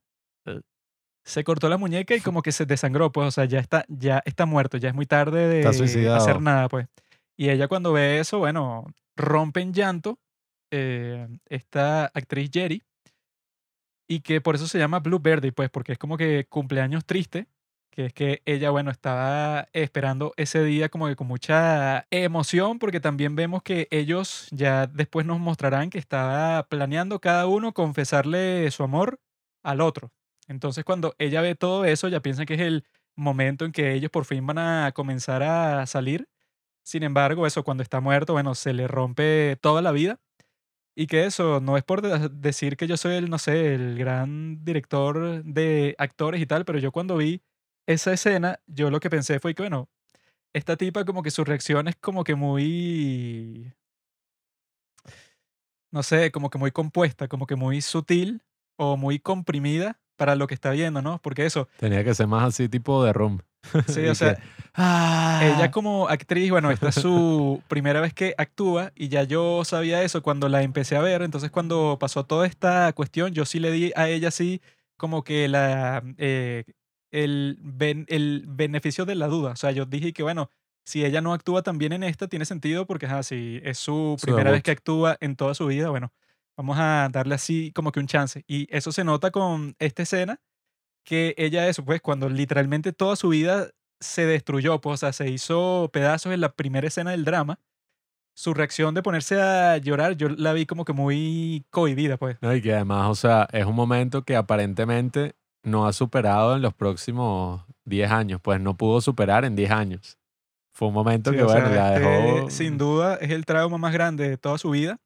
Se 1.24 1.42
cortó 1.42 1.70
la 1.70 1.78
muñeca 1.78 2.14
y 2.14 2.20
como 2.20 2.42
que 2.42 2.52
se 2.52 2.66
desangró, 2.66 3.12
pues, 3.12 3.28
o 3.28 3.30
sea, 3.30 3.46
ya 3.46 3.60
está, 3.60 3.86
ya 3.88 4.20
está 4.26 4.44
muerto, 4.44 4.76
ya 4.76 4.90
es 4.90 4.94
muy 4.94 5.06
tarde 5.06 5.48
de 5.48 5.66
hacer 6.10 6.42
nada, 6.42 6.68
pues. 6.68 6.86
Y 7.34 7.48
ella 7.48 7.66
cuando 7.66 7.94
ve 7.94 8.18
eso, 8.18 8.40
bueno, 8.40 8.84
rompe 9.16 9.62
en 9.62 9.72
llanto 9.72 10.18
eh, 10.76 11.28
esta 11.46 12.06
actriz 12.06 12.50
Jerry 12.52 12.82
y 14.08 14.20
que 14.20 14.40
por 14.40 14.54
eso 14.54 14.66
se 14.66 14.78
llama 14.78 15.00
Blue 15.00 15.20
Verde, 15.20 15.52
pues, 15.52 15.70
porque 15.70 15.92
es 15.92 15.98
como 15.98 16.16
que 16.16 16.46
cumpleaños 16.48 17.04
triste, 17.04 17.46
que 17.90 18.06
es 18.06 18.12
que 18.12 18.42
ella, 18.44 18.70
bueno, 18.70 18.90
estaba 18.90 19.68
esperando 19.72 20.34
ese 20.36 20.64
día 20.64 20.88
como 20.88 21.06
que 21.06 21.16
con 21.16 21.28
mucha 21.28 22.06
emoción, 22.10 22.78
porque 22.78 23.00
también 23.00 23.36
vemos 23.36 23.62
que 23.62 23.88
ellos 23.90 24.48
ya 24.50 24.86
después 24.88 25.26
nos 25.26 25.38
mostrarán 25.38 25.90
que 25.90 25.98
estaba 25.98 26.64
planeando 26.68 27.20
cada 27.20 27.46
uno 27.46 27.72
confesarle 27.72 28.70
su 28.72 28.82
amor 28.82 29.20
al 29.62 29.80
otro. 29.80 30.10
Entonces 30.48 30.84
cuando 30.84 31.14
ella 31.18 31.40
ve 31.40 31.54
todo 31.54 31.84
eso, 31.84 32.08
ya 32.08 32.20
piensa 32.20 32.44
que 32.46 32.54
es 32.54 32.60
el 32.60 32.84
momento 33.16 33.64
en 33.64 33.72
que 33.72 33.94
ellos 33.94 34.10
por 34.10 34.24
fin 34.24 34.46
van 34.46 34.58
a 34.58 34.92
comenzar 34.92 35.42
a 35.42 35.86
salir. 35.86 36.28
Sin 36.82 37.02
embargo, 37.02 37.46
eso 37.46 37.64
cuando 37.64 37.82
está 37.82 38.00
muerto, 38.00 38.34
bueno, 38.34 38.54
se 38.54 38.74
le 38.74 38.88
rompe 38.88 39.56
toda 39.62 39.82
la 39.82 39.92
vida. 39.92 40.20
Y 40.96 41.06
que 41.08 41.24
eso, 41.26 41.60
no 41.60 41.76
es 41.76 41.82
por 41.84 42.02
de- 42.02 42.28
decir 42.30 42.76
que 42.76 42.86
yo 42.86 42.96
soy 42.96 43.14
el, 43.16 43.28
no 43.30 43.38
sé, 43.38 43.74
el 43.74 43.98
gran 43.98 44.64
director 44.64 45.42
de 45.44 45.94
actores 45.98 46.40
y 46.40 46.46
tal, 46.46 46.64
pero 46.64 46.78
yo 46.78 46.92
cuando 46.92 47.16
vi 47.16 47.42
esa 47.86 48.12
escena, 48.12 48.60
yo 48.66 48.90
lo 48.90 49.00
que 49.00 49.10
pensé 49.10 49.40
fue 49.40 49.54
que, 49.54 49.62
bueno, 49.62 49.88
esta 50.54 50.76
tipa 50.76 51.04
como 51.04 51.22
que 51.22 51.30
su 51.32 51.44
reacción 51.44 51.88
es 51.88 51.96
como 51.96 52.24
que 52.24 52.36
muy, 52.36 53.72
no 55.90 56.02
sé, 56.02 56.30
como 56.32 56.50
que 56.50 56.58
muy 56.58 56.70
compuesta, 56.72 57.28
como 57.28 57.46
que 57.46 57.56
muy 57.56 57.80
sutil 57.80 58.42
o 58.76 58.96
muy 58.96 59.18
comprimida 59.18 60.00
para 60.16 60.34
lo 60.36 60.46
que 60.46 60.54
está 60.54 60.70
viendo, 60.70 61.02
¿no? 61.02 61.18
Porque 61.22 61.46
eso, 61.46 61.68
Tenía 61.78 62.04
que 62.04 62.14
ser 62.14 62.26
más 62.26 62.44
así 62.44 62.68
tipo 62.68 63.04
de 63.04 63.12
room. 63.12 63.40
sí, 63.88 64.06
o 64.08 64.14
sea, 64.14 64.34
que, 64.34 64.42
"Ah". 64.74 65.40
ella 65.42 65.70
como 65.70 66.08
actriz, 66.08 66.50
bueno, 66.50 66.70
esta 66.70 66.88
es 66.88 66.94
su 66.96 67.62
primera 67.68 68.00
vez 68.00 68.12
que 68.14 68.34
actúa 68.38 68.92
y 68.94 69.08
ya 69.08 69.22
yo 69.24 69.64
sabía 69.64 70.02
eso 70.02 70.22
cuando 70.22 70.48
la 70.48 70.62
empecé 70.62 70.96
a 70.96 71.00
ver, 71.00 71.22
entonces 71.22 71.50
cuando 71.50 71.96
pasó 72.00 72.24
toda 72.24 72.46
esta 72.46 72.92
cuestión, 72.92 73.32
yo 73.32 73.44
sí 73.44 73.58
le 73.60 73.70
di 73.70 73.92
a 73.96 74.08
ella 74.08 74.28
así 74.28 74.60
como 74.96 75.24
que 75.24 75.48
la, 75.48 76.02
eh, 76.18 76.64
el, 77.10 77.58
ben- 77.60 78.06
el 78.08 78.44
beneficio 78.46 79.04
de 79.04 79.14
la 79.14 79.26
duda, 79.28 79.52
o 79.52 79.56
sea, 79.56 79.70
yo 79.70 79.86
dije 79.86 80.12
que 80.12 80.22
bueno, 80.22 80.50
si 80.84 81.04
ella 81.04 81.20
no 81.22 81.32
actúa 81.32 81.62
tan 81.62 81.78
bien 81.78 81.92
en 81.92 82.02
esta, 82.02 82.28
tiene 82.28 82.44
sentido 82.44 82.86
porque 82.86 83.06
ajá, 83.06 83.22
si 83.22 83.60
es 83.64 83.78
su 83.78 84.16
Su 84.18 84.26
primera 84.26 84.50
vez 84.50 84.62
que 84.62 84.70
actúa 84.70 85.16
en 85.20 85.34
toda 85.36 85.54
su 85.54 85.66
vida, 85.66 85.88
bueno, 85.90 86.12
vamos 86.56 86.76
a 86.78 87.08
darle 87.12 87.34
así 87.34 87.72
como 87.72 87.92
que 87.92 88.00
un 88.00 88.06
chance. 88.06 88.44
Y 88.46 88.66
eso 88.74 88.92
se 88.92 89.04
nota 89.04 89.30
con 89.30 89.74
esta 89.78 90.02
escena 90.02 90.40
que 91.04 91.34
ella 91.36 91.68
eso, 91.68 91.84
pues 91.84 92.00
cuando 92.00 92.28
literalmente 92.28 92.92
toda 92.92 93.16
su 93.16 93.28
vida 93.28 93.68
se 94.00 94.26
destruyó, 94.26 94.80
pues, 94.80 94.94
o 94.94 94.96
sea, 94.98 95.12
se 95.12 95.30
hizo 95.30 95.90
pedazos 95.92 96.32
en 96.32 96.40
la 96.40 96.52
primera 96.52 96.86
escena 96.88 97.10
del 97.12 97.24
drama, 97.24 97.58
su 98.34 98.52
reacción 98.54 98.94
de 98.94 99.02
ponerse 99.02 99.40
a 99.40 99.76
llorar, 99.78 100.16
yo 100.16 100.28
la 100.28 100.52
vi 100.52 100.66
como 100.66 100.84
que 100.84 100.92
muy 100.92 101.64
cohibida, 101.70 102.16
pues. 102.16 102.36
No, 102.42 102.54
y 102.54 102.60
que 102.60 102.74
además, 102.74 103.08
o 103.10 103.14
sea, 103.14 103.48
es 103.52 103.64
un 103.64 103.74
momento 103.76 104.24
que 104.24 104.34
aparentemente 104.36 105.34
no 105.62 105.86
ha 105.86 105.92
superado 105.92 106.56
en 106.56 106.62
los 106.62 106.74
próximos 106.74 107.62
10 107.84 108.10
años. 108.10 108.40
Pues 108.42 108.60
no 108.60 108.76
pudo 108.76 109.00
superar 109.00 109.44
en 109.44 109.56
10 109.56 109.70
años. 109.70 110.18
Fue 110.72 110.88
un 110.88 110.94
momento 110.94 111.30
Sí, 111.30 111.36
que, 111.36 111.44
bueno, 111.44 111.68
sea, 111.68 111.76
la 111.76 111.96
este, 111.96 112.08
dejó. 112.08 112.50
sin 112.50 112.76
duda 112.78 113.16
es 113.16 113.30
el 113.30 113.44
trauma 113.46 113.78
más 113.78 113.92
grande 113.92 114.28
de 114.28 114.36
toda 114.36 114.58
su 114.58 114.70
vida. 114.70 114.98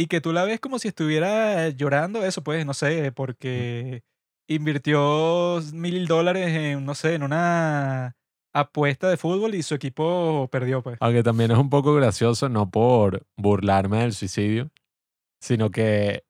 Y 0.00 0.06
que 0.06 0.22
tú 0.22 0.32
la 0.32 0.44
ves 0.44 0.60
como 0.60 0.78
si 0.78 0.88
estuviera 0.88 1.68
llorando, 1.68 2.24
eso 2.24 2.42
pues, 2.42 2.64
no 2.64 2.72
sé, 2.72 3.12
porque 3.12 4.02
invirtió 4.48 5.60
mil 5.74 6.06
dólares 6.06 6.48
en, 6.56 6.86
no 6.86 6.94
sé, 6.94 7.16
en 7.16 7.22
una 7.22 8.16
apuesta 8.54 9.10
de 9.10 9.18
fútbol 9.18 9.54
y 9.54 9.62
su 9.62 9.74
equipo 9.74 10.48
perdió, 10.50 10.82
pues. 10.82 10.96
Aunque 11.00 11.22
también 11.22 11.50
es 11.50 11.58
un 11.58 11.68
poco 11.68 11.92
gracioso, 11.92 12.48
no 12.48 12.70
por 12.70 13.26
burlarme 13.36 13.98
del 13.98 14.14
suicidio, 14.14 14.70
sino 15.38 15.70
que 15.70 16.24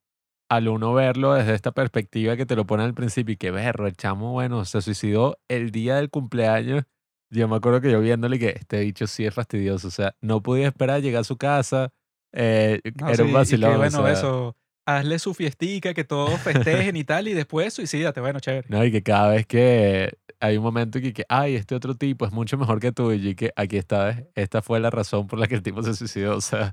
al 0.49 0.67
uno 0.67 0.93
verlo 0.93 1.35
desde 1.35 1.55
esta 1.55 1.71
perspectiva 1.71 2.37
que 2.37 2.47
te 2.47 2.57
lo 2.57 2.67
pone 2.67 2.83
al 2.83 2.95
principio 2.95 3.35
y 3.35 3.37
que 3.37 3.53
berro, 3.53 3.87
el 3.87 3.95
chamo, 3.95 4.33
bueno, 4.33 4.65
se 4.65 4.83
suicidó 4.83 5.39
el 5.47 5.71
día 5.71 5.95
del 5.95 6.11
cumpleaños. 6.11 6.87
Yo 7.33 7.47
me 7.47 7.55
acuerdo 7.55 7.81
que 7.81 7.93
yo 7.93 8.01
viéndole 8.01 8.41
que 8.41 8.49
este 8.49 8.81
bicho 8.81 9.07
sí 9.07 9.27
es 9.27 9.33
fastidioso, 9.33 9.87
o 9.87 9.93
sea, 9.93 10.17
no 10.21 10.43
podía 10.43 10.67
esperar 10.67 10.97
a 10.97 10.99
llegar 10.99 11.21
a 11.21 11.25
su 11.25 11.37
casa, 11.37 11.93
eh, 12.33 12.81
No, 13.01 13.09
era 13.09 13.17
sí, 13.17 13.23
un 13.23 13.29
y 13.29 13.33
vacilón. 13.33 13.75
o 13.75 13.79
bueno, 13.79 14.03
sea, 14.03 14.13
eso, 14.13 14.57
hazle 14.87 15.19
su 15.19 15.35
fiestica, 15.35 15.95
que 15.95 16.05
todos 16.05 16.41
festejen 16.41 16.97
y 16.97 17.05
tal, 17.05 17.29
y 17.29 17.35
después 17.35 17.73
suicídate, 17.75 18.21
bueno, 18.21 18.41
chévere. 18.41 18.67
No, 18.69 18.85
y 18.85 18.91
que 18.93 19.03
cada 19.03 19.31
vez 19.31 19.47
que 19.47 20.19
hay 20.41 20.57
un 20.57 20.63
momento 20.65 20.99
en 20.99 21.05
que, 21.05 21.13
que, 21.13 21.25
ay, 21.29 21.55
este 21.57 21.75
otro 21.75 21.95
tipo 21.95 22.25
es 22.27 22.33
mucho 22.33 22.57
mejor 22.57 22.81
que 22.81 22.93
tú, 22.93 23.13
y 23.13 23.35
que 23.35 23.53
aquí 23.57 23.77
está, 23.77 24.07
¿ves? 24.07 24.25
esta 24.35 24.63
fue 24.63 24.81
la 24.81 24.91
razón 24.91 25.27
por 25.27 25.39
la 25.39 25.47
que 25.47 25.55
el 25.55 25.63
tipo 25.63 25.83
se 25.83 25.95
suicidó. 25.95 26.37
O 26.37 26.41
sea, 26.41 26.73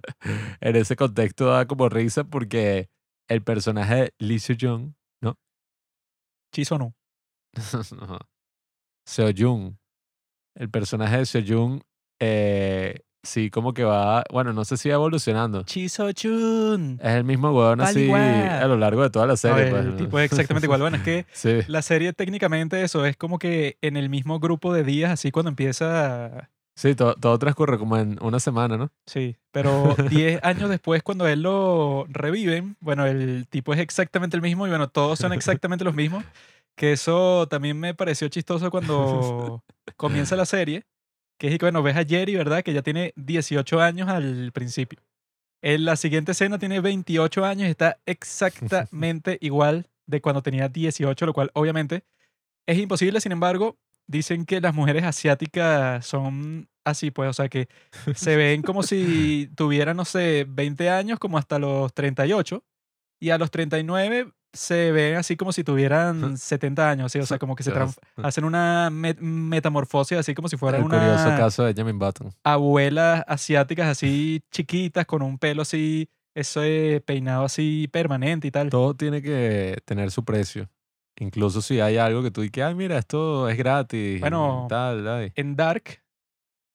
en 0.61 0.75
ese 0.75 0.95
contexto 0.95 1.47
da 1.47 1.65
como 1.67 1.89
risa 1.89 2.23
porque 2.23 2.89
el 3.29 3.43
personaje 3.43 3.95
de 3.95 4.13
Lee 4.19 4.39
Seo-jung, 4.39 4.93
¿no? 5.21 5.37
Chizo 6.53 6.77
no. 6.79 6.93
Seo-jung, 9.05 9.75
el 10.55 10.69
personaje 10.69 11.17
de 11.17 11.25
Seo-jung, 11.25 11.81
eh, 12.19 13.01
sí, 13.23 13.49
como 13.49 13.73
que 13.73 13.83
va, 13.83 14.23
bueno, 14.31 14.53
no 14.53 14.63
sé 14.65 14.77
si 14.77 14.89
va 14.89 14.95
evolucionando. 14.95 15.63
Chizo 15.63 16.11
chun. 16.13 16.99
Es 17.01 17.11
el 17.13 17.23
mismo 17.23 17.51
Tal 17.77 17.81
así 17.81 18.01
igual. 18.01 18.21
a 18.23 18.67
lo 18.67 18.77
largo 18.77 19.03
de 19.03 19.09
toda 19.09 19.25
la 19.25 19.33
No, 19.33 19.37
serie. 19.37 19.63
el 19.63 19.69
pues, 19.69 19.85
¿no? 19.85 19.95
tipo 19.95 20.19
es 20.19 20.25
exactamente 20.31 20.65
igual. 20.65 20.81
Bueno, 20.81 20.97
es 20.97 21.03
que 21.03 21.25
sí. 21.33 21.59
la 21.67 21.81
serie 21.81 22.13
técnicamente 22.13 22.81
eso 22.83 23.05
es 23.05 23.17
como 23.17 23.39
que 23.39 23.77
en 23.81 23.97
el 23.97 24.09
mismo 24.09 24.39
grupo 24.39 24.73
de 24.73 24.83
días, 24.83 25.11
así 25.11 25.31
cuando 25.31 25.49
empieza, 25.49 26.49
Sí, 26.75 26.93
to- 26.93 27.15
todo 27.15 27.39
transcurre 27.39 27.79
como 27.79 27.97
en 27.97 28.19
una 28.21 28.39
semana, 28.39 28.77
¿no? 28.77 28.91
sí, 29.07 29.35
pero 29.51 29.95
10 30.09 30.39
años 30.43 30.69
después 30.69 31.01
cuando 31.03 31.27
él 31.27 31.41
lo 31.41 32.05
reviven, 32.09 32.77
bueno, 32.79 33.05
el 33.07 33.47
tipo 33.49 33.73
es 33.73 33.79
exactamente 33.79 34.37
el 34.37 34.43
mismo 34.43 34.67
y 34.67 34.69
bueno, 34.69 34.87
todos 34.87 35.17
son 35.19 35.33
exactamente 35.33 35.83
los 35.83 35.95
mismos, 35.95 36.23
que 36.75 36.91
eso 36.91 37.47
también 37.47 37.79
me 37.79 37.95
pareció 37.95 38.27
chistoso 38.27 38.69
cuando 38.69 39.63
comienza 39.97 40.35
la 40.35 40.45
serie, 40.45 40.83
que 41.37 41.47
es 41.47 41.57
que 41.57 41.65
bueno, 41.65 41.83
ves 41.83 41.95
a 41.95 42.05
Jerry, 42.05 42.35
¿verdad? 42.35 42.63
Que 42.63 42.73
ya 42.73 42.81
tiene 42.81 43.13
18 43.15 43.81
años 43.81 44.09
al 44.09 44.51
principio. 44.51 44.99
En 45.61 45.85
la 45.85 45.95
siguiente 45.95 46.31
escena 46.33 46.59
tiene 46.59 46.81
28 46.81 47.45
años 47.45 47.67
y 47.67 47.71
está 47.71 47.99
exactamente 48.05 49.37
igual 49.41 49.87
de 50.05 50.21
cuando 50.21 50.41
tenía 50.41 50.69
18, 50.69 51.25
lo 51.25 51.33
cual 51.33 51.51
obviamente 51.53 52.03
es 52.67 52.77
imposible. 52.77 53.21
Sin 53.21 53.31
embargo, 53.31 53.77
dicen 54.07 54.45
que 54.45 54.61
las 54.61 54.73
mujeres 54.73 55.03
asiáticas 55.03 56.05
son 56.05 56.69
así, 56.85 57.11
pues, 57.11 57.29
o 57.29 57.33
sea, 57.33 57.49
que 57.49 57.67
se 58.15 58.35
ven 58.35 58.61
como 58.61 58.83
si 58.83 59.49
tuvieran, 59.55 59.97
no 59.97 60.05
sé, 60.05 60.45
20 60.47 60.89
años 60.89 61.19
como 61.19 61.37
hasta 61.37 61.59
los 61.59 61.93
38 61.93 62.63
y 63.19 63.31
a 63.31 63.37
los 63.37 63.51
39 63.51 64.31
se 64.53 64.91
ven 64.91 65.17
así 65.17 65.35
como 65.35 65.51
si 65.51 65.63
tuvieran 65.63 66.37
70 66.37 66.89
años, 66.89 67.11
¿sí? 67.11 67.19
o 67.19 67.25
sea, 67.25 67.37
como 67.37 67.55
que 67.55 67.63
se 67.63 67.71
hacen 68.23 68.43
una 68.43 68.89
met- 68.89 69.19
metamorfosis 69.19 70.17
así 70.17 70.33
como 70.33 70.47
si 70.47 70.57
fueran 70.57 70.81
El 70.81 70.89
curioso 70.89 71.27
una 71.27 71.37
caso 71.37 71.63
de 71.63 71.73
Benjamin 71.73 71.99
Button. 71.99 72.31
abuelas 72.43 73.23
asiáticas 73.27 73.87
así 73.87 74.41
chiquitas 74.51 75.05
con 75.05 75.21
un 75.21 75.37
pelo 75.37 75.61
así, 75.61 76.09
ese 76.35 77.03
peinado 77.05 77.45
así 77.45 77.87
permanente 77.91 78.47
y 78.47 78.51
tal. 78.51 78.69
Todo 78.69 78.95
tiene 78.95 79.21
que 79.21 79.77
tener 79.85 80.09
su 80.11 80.23
precio. 80.25 80.69
Incluso 81.19 81.61
si 81.61 81.79
hay 81.79 81.97
algo 81.97 82.21
que 82.23 82.29
tú 82.31 82.41
dices, 82.41 82.63
ay, 82.63 82.75
mira, 82.75 82.97
esto 82.97 83.49
es 83.49 83.57
gratis. 83.57 84.19
Bueno, 84.21 84.65
tal. 84.69 85.31
En 85.35 85.55
Dark, 85.55 86.01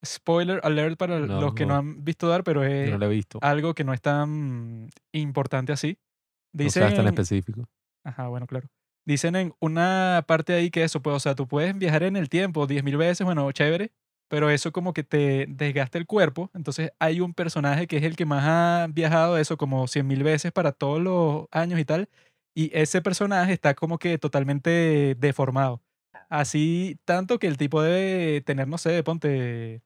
spoiler 0.04 0.60
alert 0.64 0.96
para 0.98 1.20
No, 1.20 1.40
los 1.40 1.54
que 1.54 1.64
no 1.64 1.74
no. 1.74 1.78
han 1.78 2.04
visto 2.04 2.28
Dark, 2.28 2.44
pero 2.44 2.64
es 2.64 2.90
no 2.96 3.04
he 3.04 3.08
visto. 3.08 3.38
algo 3.42 3.74
que 3.74 3.84
no 3.84 3.92
es 3.94 4.00
tan 4.00 4.88
importante 5.12 5.72
así. 5.72 5.96
No 6.52 6.58
Dicen, 6.64 6.82
seas 6.82 6.94
tan 6.94 7.06
específico. 7.06 7.64
ajá, 8.04 8.28
bueno, 8.28 8.46
claro. 8.46 8.68
Dicen 9.04 9.34
en 9.36 9.54
una 9.60 10.24
parte 10.26 10.54
ahí 10.54 10.70
que 10.70 10.84
eso, 10.84 11.02
pues, 11.02 11.16
o 11.16 11.20
sea, 11.20 11.34
tú 11.34 11.48
puedes 11.48 11.76
viajar 11.76 12.04
en 12.04 12.16
el 12.16 12.28
tiempo 12.28 12.66
10.000 12.66 12.96
veces, 12.96 13.24
bueno, 13.24 13.50
chévere, 13.50 13.90
pero 14.28 14.48
eso 14.50 14.72
como 14.72 14.92
que 14.92 15.02
te 15.02 15.46
desgasta 15.48 15.98
el 15.98 16.06
cuerpo. 16.06 16.50
Entonces 16.54 16.92
hay 16.98 17.20
un 17.20 17.34
personaje 17.34 17.86
que 17.86 17.96
es 17.98 18.04
el 18.04 18.16
que 18.16 18.26
más 18.26 18.44
ha 18.46 18.86
viajado 18.92 19.38
eso 19.38 19.56
como 19.56 19.86
100.000 19.88 20.22
veces 20.22 20.52
para 20.52 20.72
todos 20.72 21.00
los 21.02 21.46
años 21.50 21.80
y 21.80 21.84
tal. 21.84 22.08
Y 22.54 22.70
ese 22.78 23.02
personaje 23.02 23.52
está 23.52 23.74
como 23.74 23.98
que 23.98 24.18
totalmente 24.18 25.16
deformado. 25.18 25.82
Así 26.28 26.98
tanto 27.04 27.38
que 27.38 27.46
el 27.48 27.56
tipo 27.58 27.82
debe 27.82 28.40
tener, 28.42 28.68
no 28.68 28.78
sé, 28.78 29.02
ponte, 29.02 29.82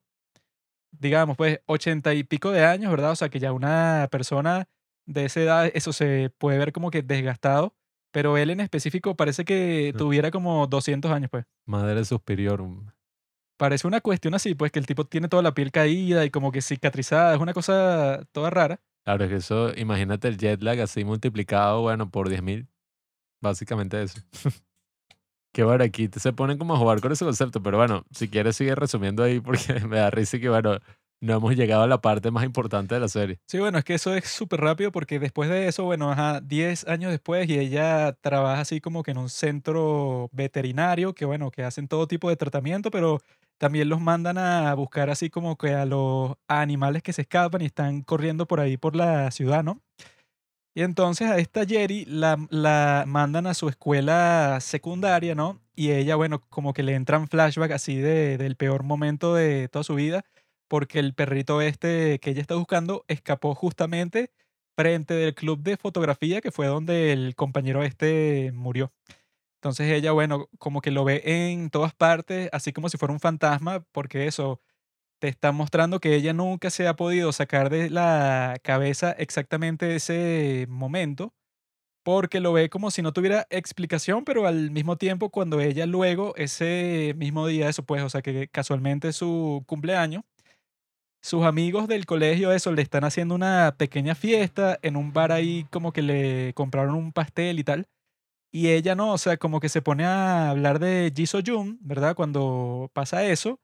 digamos, 0.92 1.36
pues, 1.36 1.60
ochenta 1.66 2.14
y 2.14 2.24
pico 2.24 2.50
de 2.50 2.64
años, 2.64 2.90
¿verdad? 2.90 3.12
O 3.12 3.16
sea, 3.16 3.28
que 3.28 3.38
ya 3.40 3.52
una 3.52 4.08
persona 4.10 4.68
de 5.06 5.24
esa 5.24 5.40
edad, 5.40 5.70
eso 5.74 5.92
se 5.92 6.30
puede 6.38 6.58
ver 6.58 6.72
como 6.72 6.90
que 6.90 7.02
desgastado, 7.02 7.74
pero 8.10 8.36
él 8.36 8.50
en 8.50 8.60
específico 8.60 9.16
parece 9.16 9.44
que 9.44 9.94
tuviera 9.96 10.30
como 10.30 10.66
200 10.66 11.10
años, 11.10 11.30
pues. 11.30 11.44
Madre 11.64 12.04
Superiorum. 12.04 12.86
Parece 13.56 13.86
una 13.86 14.00
cuestión 14.00 14.34
así, 14.34 14.54
pues, 14.54 14.70
que 14.70 14.78
el 14.78 14.86
tipo 14.86 15.04
tiene 15.04 15.28
toda 15.28 15.42
la 15.42 15.54
piel 15.54 15.70
caída 15.70 16.24
y 16.24 16.30
como 16.30 16.52
que 16.52 16.60
cicatrizada, 16.60 17.34
es 17.34 17.40
una 17.40 17.54
cosa 17.54 18.26
toda 18.32 18.50
rara. 18.50 18.80
Claro, 19.04 19.24
es 19.24 19.30
que 19.30 19.36
eso, 19.36 19.72
imagínate 19.76 20.28
el 20.28 20.36
jet 20.36 20.62
lag 20.62 20.80
así 20.80 21.04
multiplicado, 21.04 21.80
bueno, 21.80 22.10
por 22.10 22.28
10.000. 22.28 22.66
Básicamente 23.40 24.02
eso. 24.02 24.20
que 25.52 25.62
bueno, 25.62 25.84
aquí 25.84 26.10
se 26.14 26.32
ponen 26.32 26.58
como 26.58 26.74
a 26.74 26.78
jugar 26.78 27.00
con 27.00 27.12
ese 27.12 27.24
concepto, 27.24 27.62
pero 27.62 27.78
bueno, 27.78 28.04
si 28.10 28.28
quieres 28.28 28.56
sigue 28.56 28.74
resumiendo 28.74 29.22
ahí 29.22 29.40
porque 29.40 29.80
me 29.88 29.96
da 29.96 30.10
risa 30.10 30.38
que 30.38 30.48
bueno, 30.48 30.78
no 31.20 31.34
hemos 31.34 31.56
llegado 31.56 31.82
a 31.82 31.86
la 31.86 32.00
parte 32.00 32.30
más 32.30 32.44
importante 32.44 32.94
de 32.94 33.00
la 33.00 33.08
serie. 33.08 33.38
Sí, 33.46 33.58
bueno, 33.58 33.78
es 33.78 33.84
que 33.84 33.94
eso 33.94 34.14
es 34.14 34.24
súper 34.28 34.60
rápido 34.60 34.92
porque 34.92 35.18
después 35.18 35.48
de 35.48 35.68
eso, 35.68 35.84
bueno, 35.84 36.10
ajá, 36.10 36.40
10 36.40 36.86
años 36.86 37.10
después 37.10 37.48
y 37.48 37.58
ella 37.58 38.12
trabaja 38.20 38.60
así 38.60 38.80
como 38.80 39.02
que 39.02 39.12
en 39.12 39.18
un 39.18 39.28
centro 39.30 40.28
veterinario 40.32 41.14
que, 41.14 41.24
bueno, 41.24 41.50
que 41.50 41.64
hacen 41.64 41.88
todo 41.88 42.06
tipo 42.06 42.28
de 42.28 42.36
tratamiento, 42.36 42.90
pero 42.90 43.20
también 43.58 43.88
los 43.88 44.00
mandan 44.00 44.38
a 44.38 44.74
buscar 44.74 45.08
así 45.10 45.30
como 45.30 45.56
que 45.56 45.74
a 45.74 45.86
los 45.86 46.34
animales 46.48 47.02
que 47.02 47.12
se 47.12 47.22
escapan 47.22 47.62
y 47.62 47.66
están 47.66 48.02
corriendo 48.02 48.46
por 48.46 48.60
ahí 48.60 48.76
por 48.76 48.94
la 48.94 49.30
ciudad, 49.30 49.64
¿no? 49.64 49.80
Y 50.74 50.82
entonces 50.82 51.28
a 51.28 51.38
esta 51.38 51.64
Jerry 51.64 52.04
la, 52.04 52.36
la 52.50 53.04
mandan 53.06 53.46
a 53.46 53.54
su 53.54 53.68
escuela 53.68 54.58
secundaria, 54.60 55.34
¿no? 55.34 55.58
Y 55.74 55.92
ella, 55.92 56.16
bueno, 56.16 56.42
como 56.50 56.74
que 56.74 56.82
le 56.82 56.94
entran 56.94 57.28
flashback 57.28 57.70
así 57.72 57.96
de, 57.96 58.36
del 58.36 58.56
peor 58.56 58.82
momento 58.82 59.34
de 59.34 59.68
toda 59.68 59.84
su 59.84 59.94
vida 59.94 60.24
porque 60.68 60.98
el 60.98 61.14
perrito 61.14 61.60
este 61.60 62.18
que 62.20 62.30
ella 62.30 62.40
está 62.40 62.54
buscando 62.54 63.04
escapó 63.08 63.54
justamente 63.54 64.30
frente 64.76 65.14
del 65.14 65.34
club 65.34 65.62
de 65.62 65.76
fotografía 65.76 66.40
que 66.40 66.52
fue 66.52 66.66
donde 66.66 67.12
el 67.12 67.34
compañero 67.34 67.82
este 67.82 68.52
murió. 68.54 68.92
Entonces 69.56 69.90
ella, 69.90 70.12
bueno, 70.12 70.48
como 70.58 70.80
que 70.80 70.90
lo 70.90 71.04
ve 71.04 71.22
en 71.24 71.70
todas 71.70 71.94
partes, 71.94 72.48
así 72.52 72.72
como 72.72 72.88
si 72.88 72.98
fuera 72.98 73.12
un 73.12 73.20
fantasma, 73.20 73.84
porque 73.92 74.26
eso 74.26 74.60
te 75.18 75.28
está 75.28 75.52
mostrando 75.52 76.00
que 76.00 76.14
ella 76.14 76.32
nunca 76.32 76.70
se 76.70 76.86
ha 76.86 76.94
podido 76.96 77.32
sacar 77.32 77.70
de 77.70 77.90
la 77.90 78.58
cabeza 78.62 79.12
exactamente 79.12 79.96
ese 79.96 80.66
momento, 80.68 81.34
porque 82.04 82.40
lo 82.40 82.52
ve 82.52 82.70
como 82.70 82.90
si 82.90 83.02
no 83.02 83.12
tuviera 83.12 83.46
explicación, 83.50 84.24
pero 84.24 84.46
al 84.46 84.70
mismo 84.70 84.96
tiempo 84.98 85.30
cuando 85.30 85.60
ella 85.60 85.86
luego, 85.86 86.34
ese 86.36 87.14
mismo 87.16 87.46
día, 87.46 87.68
eso 87.68 87.84
pues, 87.84 88.02
o 88.02 88.10
sea 88.10 88.22
que 88.22 88.48
casualmente 88.48 89.08
es 89.08 89.16
su 89.16 89.64
cumpleaños, 89.66 90.22
sus 91.26 91.44
amigos 91.44 91.88
del 91.88 92.06
colegio, 92.06 92.52
eso, 92.52 92.70
le 92.72 92.82
están 92.82 93.02
haciendo 93.02 93.34
una 93.34 93.74
pequeña 93.76 94.14
fiesta 94.14 94.78
en 94.82 94.96
un 94.96 95.12
bar 95.12 95.32
ahí, 95.32 95.66
como 95.72 95.92
que 95.92 96.00
le 96.02 96.54
compraron 96.54 96.94
un 96.94 97.12
pastel 97.12 97.58
y 97.58 97.64
tal. 97.64 97.88
Y 98.52 98.68
ella 98.70 98.94
no, 98.94 99.12
o 99.12 99.18
sea, 99.18 99.36
como 99.36 99.60
que 99.60 99.68
se 99.68 99.82
pone 99.82 100.04
a 100.04 100.50
hablar 100.50 100.78
de 100.78 101.12
Jisoo 101.14 101.42
Jun, 101.46 101.78
¿verdad? 101.82 102.14
Cuando 102.16 102.90
pasa 102.94 103.24
eso 103.26 103.60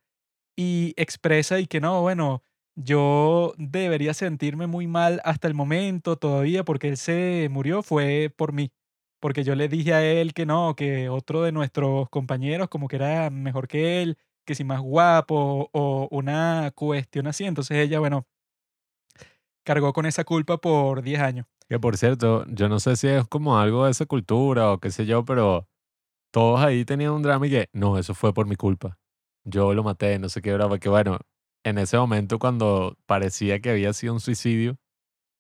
y 0.56 0.94
expresa 0.96 1.60
y 1.60 1.66
que 1.68 1.80
no, 1.80 2.02
bueno, 2.02 2.42
yo 2.76 3.54
debería 3.58 4.14
sentirme 4.14 4.66
muy 4.66 4.86
mal 4.88 5.20
hasta 5.24 5.48
el 5.48 5.54
momento 5.54 6.16
todavía 6.16 6.64
porque 6.64 6.88
él 6.88 6.96
se 6.96 7.48
murió 7.50 7.82
fue 7.82 8.32
por 8.36 8.52
mí. 8.52 8.72
Porque 9.20 9.44
yo 9.44 9.54
le 9.54 9.68
dije 9.68 9.94
a 9.94 10.04
él 10.04 10.34
que 10.34 10.46
no, 10.46 10.76
que 10.76 11.08
otro 11.08 11.42
de 11.42 11.52
nuestros 11.52 12.08
compañeros 12.10 12.68
como 12.68 12.88
que 12.88 12.96
era 12.96 13.30
mejor 13.30 13.68
que 13.68 14.02
él, 14.02 14.18
que 14.52 14.56
si 14.56 14.64
más 14.64 14.80
guapo 14.80 15.70
o 15.72 16.08
una 16.10 16.70
cuestión 16.74 17.26
así. 17.26 17.44
Entonces 17.44 17.78
ella, 17.78 17.98
bueno, 18.00 18.26
cargó 19.64 19.92
con 19.92 20.06
esa 20.06 20.24
culpa 20.24 20.58
por 20.58 21.02
10 21.02 21.20
años. 21.20 21.46
Que 21.68 21.78
por 21.78 21.96
cierto, 21.96 22.44
yo 22.48 22.68
no 22.68 22.80
sé 22.80 22.96
si 22.96 23.08
es 23.08 23.26
como 23.28 23.58
algo 23.58 23.86
de 23.86 23.92
esa 23.92 24.04
cultura 24.04 24.72
o 24.72 24.78
qué 24.78 24.90
sé 24.90 25.06
yo, 25.06 25.24
pero 25.24 25.68
todos 26.30 26.60
ahí 26.60 26.84
tenían 26.84 27.12
un 27.12 27.22
drama 27.22 27.46
y 27.46 27.50
que, 27.50 27.68
no, 27.72 27.98
eso 27.98 28.14
fue 28.14 28.34
por 28.34 28.46
mi 28.46 28.56
culpa. 28.56 28.98
Yo 29.44 29.72
lo 29.72 29.82
maté, 29.82 30.18
no 30.18 30.28
sé 30.28 30.42
qué 30.42 30.50
era, 30.50 30.68
porque 30.68 30.88
bueno, 30.88 31.18
en 31.64 31.78
ese 31.78 31.96
momento 31.96 32.38
cuando 32.38 32.98
parecía 33.06 33.60
que 33.60 33.70
había 33.70 33.92
sido 33.94 34.12
un 34.12 34.20
suicidio, 34.20 34.76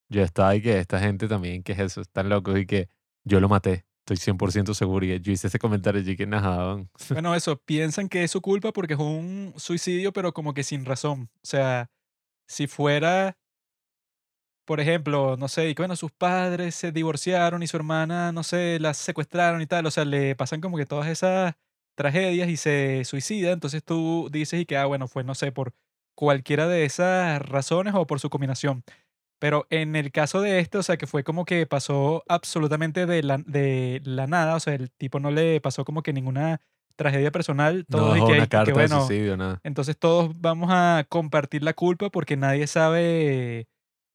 yo 0.08 0.22
estaba 0.22 0.56
y 0.56 0.62
que 0.62 0.78
esta 0.78 1.00
gente 1.00 1.28
también, 1.28 1.62
que 1.62 1.72
es 1.72 1.78
eso, 1.78 2.00
están 2.00 2.28
locos 2.30 2.58
y 2.58 2.66
que 2.66 2.88
yo 3.24 3.40
lo 3.40 3.48
maté. 3.48 3.84
Estoy 4.06 4.16
100% 4.34 4.74
seguro. 4.74 5.06
Y 5.06 5.20
yo 5.20 5.32
hice 5.32 5.46
ese 5.46 5.58
comentario 5.58 6.00
y 6.00 6.16
que 6.16 6.26
nada. 6.26 6.84
Bueno, 7.10 7.34
eso, 7.34 7.56
piensan 7.56 8.08
que 8.08 8.24
es 8.24 8.30
su 8.30 8.40
culpa 8.40 8.72
porque 8.72 8.94
es 8.94 9.00
un 9.00 9.54
suicidio, 9.56 10.12
pero 10.12 10.32
como 10.32 10.54
que 10.54 10.64
sin 10.64 10.84
razón. 10.84 11.30
O 11.36 11.46
sea, 11.46 11.90
si 12.46 12.66
fuera 12.66 13.36
por 14.64 14.80
ejemplo, 14.80 15.36
no 15.36 15.48
sé, 15.48 15.68
y 15.68 15.74
que 15.74 15.82
bueno, 15.82 15.96
sus 15.96 16.12
padres 16.12 16.74
se 16.74 16.92
divorciaron 16.92 17.62
y 17.62 17.66
su 17.66 17.76
hermana, 17.76 18.32
no 18.32 18.42
sé, 18.42 18.78
la 18.80 18.94
secuestraron 18.94 19.60
y 19.60 19.66
tal, 19.66 19.86
o 19.86 19.90
sea, 19.90 20.04
le 20.04 20.36
pasan 20.36 20.60
como 20.60 20.76
que 20.76 20.86
todas 20.86 21.08
esas 21.08 21.54
tragedias 21.94 22.48
y 22.48 22.56
se 22.56 23.04
suicida, 23.04 23.52
entonces 23.52 23.84
tú 23.84 24.28
dices 24.32 24.60
y 24.60 24.66
que, 24.66 24.76
ah, 24.76 24.86
bueno, 24.86 25.08
fue, 25.08 25.24
no 25.24 25.34
sé, 25.34 25.52
por 25.52 25.74
cualquiera 26.14 26.68
de 26.68 26.84
esas 26.84 27.42
razones 27.42 27.94
o 27.94 28.06
por 28.06 28.20
su 28.20 28.30
combinación. 28.30 28.84
Pero 29.42 29.66
en 29.70 29.96
el 29.96 30.12
caso 30.12 30.40
de 30.40 30.60
este, 30.60 30.78
o 30.78 30.84
sea, 30.84 30.96
que 30.96 31.08
fue 31.08 31.24
como 31.24 31.44
que 31.44 31.66
pasó 31.66 32.22
absolutamente 32.28 33.06
de 33.06 33.24
la, 33.24 33.38
de 33.38 34.00
la 34.04 34.28
nada, 34.28 34.54
o 34.54 34.60
sea, 34.60 34.74
el 34.74 34.92
tipo 34.92 35.18
no 35.18 35.32
le 35.32 35.60
pasó 35.60 35.84
como 35.84 36.04
que 36.04 36.12
ninguna 36.12 36.60
tragedia 36.94 37.32
personal, 37.32 37.84
todo 37.90 38.16
y 38.16 38.24
que, 38.24 38.34
una 38.34 38.46
carta 38.46 38.66
que, 38.66 38.72
bueno, 38.72 39.00
de 39.00 39.06
suicidio, 39.08 39.36
nada. 39.36 39.58
entonces 39.64 39.98
todos 39.98 40.40
vamos 40.40 40.70
a 40.72 41.04
compartir 41.08 41.64
la 41.64 41.74
culpa 41.74 42.08
porque 42.08 42.36
nadie 42.36 42.68
sabe 42.68 43.66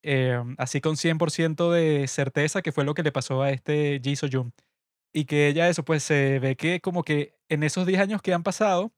eh, 0.02 0.42
así 0.58 0.80
con 0.80 0.96
100% 0.96 1.72
de 1.72 2.08
certeza 2.08 2.62
que 2.62 2.72
fue 2.72 2.86
lo 2.86 2.94
que 2.94 3.04
le 3.04 3.12
pasó 3.12 3.42
a 3.42 3.52
este 3.52 4.00
Ji 4.02 4.16
So 4.16 4.28
Y 5.12 5.26
que 5.26 5.50
ella 5.50 5.68
eso, 5.68 5.84
pues 5.84 6.04
se 6.04 6.40
ve 6.40 6.56
que 6.56 6.80
como 6.80 7.04
que 7.04 7.36
en 7.50 7.64
esos 7.64 7.86
10 7.86 8.00
años 8.00 8.22
que 8.22 8.34
han 8.34 8.44
pasado, 8.44 8.94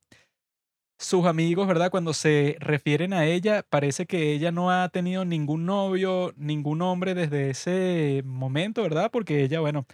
sus 1.00 1.24
amigos, 1.26 1.66
¿verdad? 1.66 1.90
Cuando 1.90 2.12
se 2.12 2.56
refieren 2.60 3.12
a 3.14 3.24
ella, 3.24 3.64
parece 3.68 4.06
que 4.06 4.32
ella 4.32 4.52
no 4.52 4.70
ha 4.70 4.88
tenido 4.90 5.24
ningún 5.24 5.64
novio, 5.66 6.34
ningún 6.36 6.82
hombre 6.82 7.14
desde 7.14 7.50
ese 7.50 8.22
momento, 8.26 8.82
¿verdad? 8.82 9.10
Porque 9.10 9.42
ella, 9.42 9.60
bueno, 9.60 9.86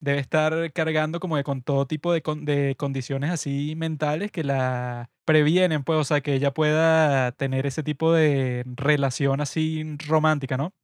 debe 0.00 0.18
estar 0.20 0.72
cargando 0.72 1.20
como 1.20 1.36
de 1.36 1.44
con 1.44 1.62
todo 1.62 1.86
tipo 1.86 2.12
de, 2.12 2.22
de 2.42 2.76
condiciones 2.76 3.30
así 3.30 3.74
mentales 3.76 4.32
que 4.32 4.44
la 4.44 5.10
previenen, 5.24 5.84
pues, 5.84 5.98
o 6.00 6.04
sea, 6.04 6.20
que 6.22 6.34
ella 6.34 6.52
pueda 6.52 7.32
tener 7.32 7.66
ese 7.66 7.82
tipo 7.84 8.12
de 8.12 8.64
relación 8.66 9.40
así 9.40 9.84
romántica, 10.08 10.56
¿no? 10.56 10.74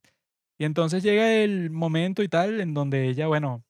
Y 0.59 0.65
entonces 0.65 1.03
llega 1.03 1.33
el 1.35 1.71
momento 1.71 2.23
y 2.23 2.29
tal 2.29 2.61
en 2.61 2.73
donde 2.73 3.09
ella, 3.09 3.27
bueno, 3.27 3.63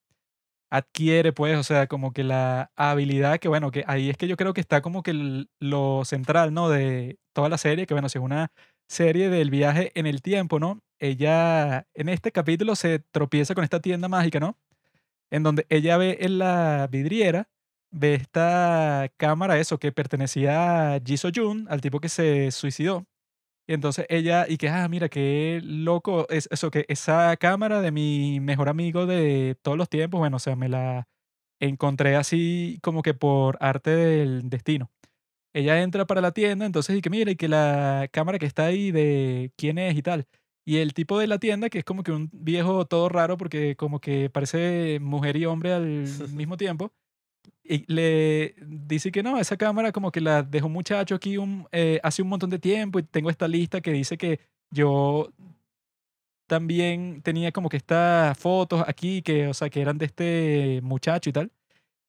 adquiere, 0.70 1.34
pues, 1.34 1.58
o 1.58 1.64
sea, 1.64 1.88
como 1.88 2.14
que 2.14 2.24
la 2.24 2.72
habilidad 2.76 3.40
que, 3.40 3.48
bueno, 3.48 3.72
que 3.72 3.84
ahí 3.88 4.10
es 4.10 4.18
que 4.18 4.28
yo 4.28 4.38
creo 4.38 4.54
que 4.54 4.62
está 4.62 4.82
como 4.82 5.04
que 5.04 5.46
lo 5.60 6.06
central, 6.06 6.54
¿no? 6.54 6.70
De 6.70 7.18
toda 7.34 7.50
la 7.50 7.58
serie, 7.58 7.86
que, 7.88 7.94
bueno, 7.94 8.10
si 8.10 8.18
es 8.18 8.24
una 8.24 8.52
serie 8.90 9.30
del 9.30 9.50
viaje 9.50 9.92
en 9.96 10.08
el 10.08 10.22
tiempo, 10.22 10.60
¿no? 10.60 10.82
Ella 11.00 11.88
en 11.94 12.10
este 12.10 12.32
capítulo 12.32 12.76
se 12.76 13.00
tropieza 13.00 13.56
con 13.56 13.64
esta 13.64 13.80
tienda 13.82 14.08
mágica, 14.10 14.40
¿no? 14.40 14.58
En 15.32 15.44
donde 15.44 15.66
ella 15.70 15.98
ve 15.98 16.18
en 16.22 16.40
la 16.40 16.88
vidriera 16.92 17.50
ve 17.92 18.16
esta 18.16 19.10
cámara, 19.18 19.60
eso, 19.60 19.80
que 19.80 19.92
pertenecía 19.92 20.96
a 20.96 21.00
Ji 21.00 21.18
Jun, 21.34 21.68
al 21.70 21.82
tipo 21.82 22.00
que 22.00 22.10
se 22.10 22.52
suicidó. 22.52 23.06
Y 23.68 23.74
entonces 23.74 24.06
ella, 24.10 24.46
y 24.48 24.58
que, 24.58 24.70
ah, 24.70 24.88
mira, 24.88 25.10
qué 25.10 25.60
loco, 25.64 26.26
es 26.30 26.48
eso, 26.52 26.72
que 26.72 26.86
esa 26.88 27.36
cámara 27.36 27.82
de 27.82 27.92
mi 27.92 28.40
mejor 28.40 28.70
amigo 28.70 29.06
de 29.06 29.58
todos 29.62 29.78
los 29.78 29.90
tiempos, 29.90 30.20
bueno, 30.20 30.38
o 30.38 30.40
sea, 30.40 30.56
me 30.56 30.70
la 30.70 31.08
encontré 31.60 32.16
así 32.16 32.80
como 32.82 33.02
que 33.02 33.14
por 33.14 33.58
arte 33.60 33.92
del 33.92 34.50
destino. 34.50 34.90
Ella 35.54 35.82
entra 35.82 36.06
para 36.08 36.22
la 36.22 36.32
tienda, 36.32 36.66
entonces, 36.66 36.98
y 36.98 37.02
que 37.02 37.10
mira, 37.10 37.32
y 37.32 37.36
que 37.36 37.50
la 37.50 38.08
cámara 38.12 38.40
que 38.40 38.46
está 38.46 38.68
ahí 38.68 38.92
de 38.92 39.52
quién 39.58 39.78
es 39.80 39.98
y 39.98 40.02
tal. 40.02 40.28
Y 40.66 40.78
el 40.78 40.94
tipo 40.94 41.20
de 41.20 41.28
la 41.28 41.40
tienda, 41.40 41.70
que 41.70 41.80
es 41.80 41.86
como 41.86 42.04
que 42.04 42.12
un 42.12 42.30
viejo 42.34 42.86
todo 42.86 43.10
raro, 43.10 43.38
porque 43.38 43.76
como 43.76 44.00
que 44.00 44.30
parece 44.30 45.00
mujer 45.02 45.38
y 45.38 45.46
hombre 45.46 45.74
al 45.74 46.06
mismo 46.34 46.58
tiempo 46.58 46.94
y 47.64 47.92
le 47.92 48.56
dice 48.66 49.12
que 49.12 49.24
no, 49.24 49.40
esa 49.40 49.58
cámara 49.58 49.92
como 49.92 50.12
que 50.12 50.22
la 50.22 50.44
dejó 50.44 50.68
un 50.68 50.74
muchacho 50.74 51.16
aquí 51.16 51.38
un, 51.38 51.68
eh, 51.72 52.00
hace 52.04 52.22
un 52.22 52.30
montón 52.30 52.50
de 52.50 52.60
tiempo 52.60 53.00
y 53.00 53.04
tengo 53.04 53.30
esta 53.30 53.48
lista 53.48 53.82
que 53.82 53.92
dice 53.92 54.18
que 54.18 54.40
yo 54.72 55.30
también 56.48 57.22
tenía 57.22 57.52
como 57.52 57.70
que 57.70 57.78
estas 57.78 58.38
fotos 58.38 58.84
aquí 58.88 59.22
que, 59.22 59.48
o 59.48 59.54
sea, 59.54 59.70
que 59.70 59.82
eran 59.82 59.98
de 59.98 60.06
este 60.06 60.80
muchacho 60.84 61.30
y 61.30 61.34
tal. 61.34 61.52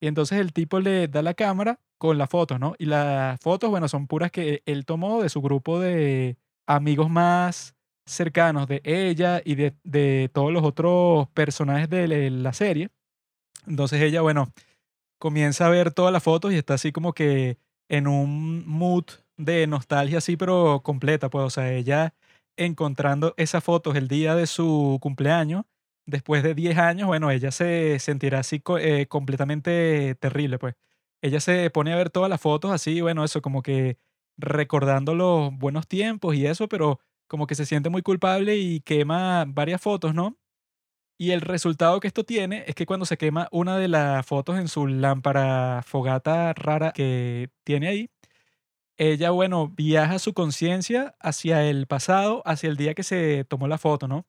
Y 0.00 0.06
entonces 0.06 0.38
el 0.38 0.52
tipo 0.52 0.80
le 0.80 1.08
da 1.08 1.22
la 1.22 1.34
cámara 1.34 1.80
con 1.98 2.18
las 2.18 2.30
fotos, 2.30 2.60
¿no? 2.60 2.74
Y 2.78 2.86
las 2.86 3.40
fotos, 3.40 3.68
bueno, 3.70 3.88
son 3.88 4.06
puras 4.06 4.30
que 4.30 4.62
él 4.66 4.84
tomó 4.86 5.22
de 5.22 5.28
su 5.28 5.42
grupo 5.42 5.80
de 5.80 6.36
amigos 6.66 7.10
más 7.10 7.74
cercanos 8.06 8.68
de 8.68 8.80
ella 8.84 9.42
y 9.44 9.56
de, 9.56 9.74
de 9.84 10.30
todos 10.32 10.52
los 10.52 10.62
otros 10.64 11.28
personajes 11.30 11.90
de 11.90 12.30
la 12.30 12.52
serie. 12.52 12.90
Entonces 13.66 14.00
ella, 14.00 14.22
bueno, 14.22 14.52
comienza 15.18 15.66
a 15.66 15.70
ver 15.70 15.92
todas 15.92 16.12
las 16.12 16.22
fotos 16.22 16.52
y 16.52 16.56
está 16.56 16.74
así 16.74 16.92
como 16.92 17.12
que 17.12 17.58
en 17.88 18.06
un 18.06 18.66
mood 18.66 19.04
de 19.36 19.66
nostalgia 19.66 20.18
así, 20.18 20.36
pero 20.36 20.82
completa, 20.82 21.30
pues, 21.30 21.44
o 21.44 21.50
sea, 21.50 21.72
ella 21.72 22.14
encontrando 22.56 23.34
esas 23.36 23.62
fotos 23.64 23.96
el 23.96 24.08
día 24.08 24.34
de 24.34 24.46
su 24.46 24.98
cumpleaños, 25.00 25.64
después 26.06 26.42
de 26.42 26.54
10 26.54 26.78
años, 26.78 27.06
bueno, 27.06 27.30
ella 27.30 27.50
se 27.52 27.98
sentirá 28.00 28.40
así 28.40 28.62
eh, 28.80 29.06
completamente 29.08 30.14
terrible, 30.16 30.58
pues. 30.58 30.74
Ella 31.22 31.40
se 31.40 31.70
pone 31.70 31.92
a 31.92 31.96
ver 31.96 32.10
todas 32.10 32.30
las 32.30 32.40
fotos 32.40 32.70
así, 32.72 33.00
bueno, 33.00 33.24
eso 33.24 33.42
como 33.42 33.62
que 33.62 33.98
recordando 34.36 35.14
los 35.14 35.52
buenos 35.56 35.86
tiempos 35.88 36.34
y 36.36 36.46
eso, 36.46 36.68
pero 36.68 37.00
como 37.28 37.46
que 37.46 37.54
se 37.56 37.66
siente 37.66 37.90
muy 37.90 38.02
culpable 38.02 38.56
y 38.56 38.80
quema 38.80 39.44
varias 39.48 39.80
fotos, 39.82 40.14
¿no? 40.14 40.36
Y 41.20 41.32
el 41.32 41.40
resultado 41.40 41.98
que 42.00 42.06
esto 42.06 42.24
tiene 42.24 42.64
es 42.68 42.74
que 42.76 42.86
cuando 42.86 43.04
se 43.04 43.16
quema 43.18 43.48
una 43.50 43.76
de 43.76 43.88
las 43.88 44.24
fotos 44.24 44.56
en 44.58 44.68
su 44.68 44.86
lámpara 44.86 45.82
fogata 45.84 46.52
rara 46.54 46.92
que 46.92 47.50
tiene 47.64 47.88
ahí, 47.88 48.10
ella, 48.98 49.30
bueno, 49.30 49.68
viaja 49.68 50.18
su 50.18 50.34
conciencia 50.34 51.16
hacia 51.20 51.64
el 51.68 51.86
pasado, 51.86 52.42
hacia 52.46 52.68
el 52.70 52.76
día 52.76 52.94
que 52.94 53.04
se 53.04 53.44
tomó 53.44 53.68
la 53.68 53.78
foto, 53.78 54.08
¿no? 54.08 54.26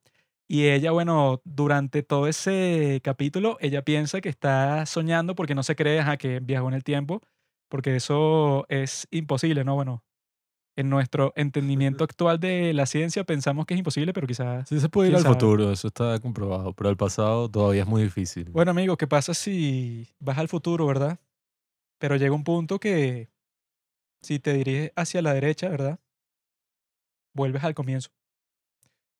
Y 0.48 0.68
ella, 0.68 0.92
bueno, 0.92 1.40
durante 1.44 2.02
todo 2.02 2.28
ese 2.28 3.00
capítulo, 3.04 3.58
ella 3.60 3.82
piensa 3.84 4.20
que 4.20 4.28
está 4.30 4.86
soñando 4.86 5.34
porque 5.36 5.54
no 5.56 5.62
se 5.64 5.76
cree 5.76 6.00
a 6.00 6.16
que 6.18 6.40
viajó 6.40 6.68
en 6.68 6.74
el 6.74 6.84
tiempo, 6.84 7.22
porque 7.68 7.96
eso 7.96 8.66
es 8.68 9.08
imposible, 9.12 9.64
¿no? 9.64 9.76
Bueno, 9.76 10.04
en 10.80 10.90
nuestro 10.90 11.32
entendimiento 11.36 12.04
actual 12.04 12.40
de 12.40 12.72
la 12.72 12.86
ciencia 12.86 13.24
pensamos 13.24 13.66
que 13.66 13.74
es 13.74 13.78
imposible, 13.78 14.12
pero 14.12 14.26
quizás... 14.26 14.68
Sí 14.68 14.80
se 14.80 14.88
puede 14.88 15.10
ir 15.10 15.16
al 15.16 15.22
futuro, 15.24 15.70
eso 15.70 15.88
está 15.88 16.18
comprobado, 16.18 16.72
pero 16.72 16.90
al 16.90 16.96
pasado 16.96 17.48
todavía 17.48 17.82
es 17.82 17.88
muy 17.88 18.02
difícil. 18.02 18.50
Bueno, 18.50 18.70
amigo, 18.72 18.96
¿qué 18.96 19.06
pasa 19.06 19.34
si 19.34 20.08
vas 20.18 20.38
al 20.38 20.48
futuro, 20.48 20.86
verdad? 20.86 21.20
Pero 21.98 22.16
llega 22.16 22.34
un 22.34 22.44
punto 22.44 22.80
que 22.80 23.30
si 24.22 24.38
te 24.38 24.54
diriges 24.54 24.92
hacia 24.96 25.22
la 25.22 25.34
derecha, 25.34 25.68
¿verdad? 25.68 26.00
Vuelves 27.34 27.62
al 27.64 27.74
comienzo. 27.74 28.10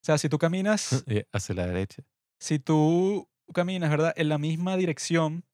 O 0.02 0.04
sea, 0.04 0.18
si 0.18 0.28
tú 0.28 0.38
caminas, 0.38 1.04
Y 1.06 1.22
hacia 1.32 1.54
la 1.54 1.66
derecha. 1.66 2.02
si 2.38 2.58
tú 2.58 3.28
caminas, 3.52 3.90
¿verdad? 3.90 4.14
En 4.16 4.28
la 4.28 4.38
misma 4.38 4.76
dirección 4.76 5.44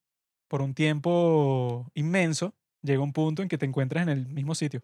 por 0.49 0.63
un 0.63 0.75
tiempo 0.75 1.91
inmenso, 1.95 2.55
llega 2.83 3.03
un 3.03 3.13
punto 3.13 3.43
en 3.43 3.49
que 3.49 3.59
te 3.59 3.67
encuentras 3.67 4.05
en 4.05 4.09
el 4.11 4.29
mismo 4.29 4.55
sitio. 4.55 4.83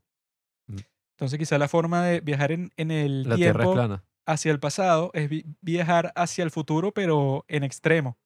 Entonces, 1.16 1.38
quizá 1.38 1.59
la 1.59 1.68
forma 1.68 2.03
de 2.05 2.20
viajar 2.20 2.53
en, 2.53 2.70
en 2.77 2.90
el 2.90 3.22
La 3.29 3.37
Tierra 3.37 3.51
es 3.64 3.68
tiempo 3.68 3.75
plana. 3.75 4.05
hacia 4.27 4.51
el 4.53 4.59
pasado 4.61 5.11
es 5.14 5.29
vi- 5.29 5.44
viajar 5.61 6.12
hacia 6.16 6.42
el 6.44 6.51
futuro, 6.51 6.92
pero 6.92 7.44
en 7.48 7.62
extremo. 7.64 8.18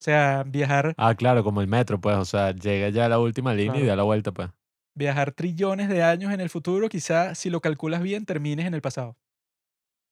O 0.00 0.02
sea, 0.02 0.44
viajar, 0.46 0.94
Ah, 0.96 1.14
claro, 1.14 1.44
como 1.44 1.60
el 1.60 1.68
metro, 1.68 2.00
pues. 2.00 2.16
O 2.16 2.24
sea, 2.24 2.52
llega 2.52 2.88
ya 2.88 3.04
a 3.06 3.08
la 3.08 3.18
última 3.18 3.52
línea 3.54 3.80
y 3.80 3.84
da 3.86 3.96
la 3.96 4.02
vuelta, 4.02 4.32
pues. 4.32 4.48
viajar 4.94 5.32
trillones 5.32 5.88
de 5.88 6.02
años 6.02 6.32
en 6.32 6.40
el 6.40 6.50
futuro, 6.50 6.88
quizá 6.88 7.34
si 7.34 7.48
lo 7.50 7.60
calculas 7.60 8.02
bien, 8.02 8.24
termines 8.26 8.66
en 8.66 8.74
el 8.74 8.80
pasado. 8.82 9.16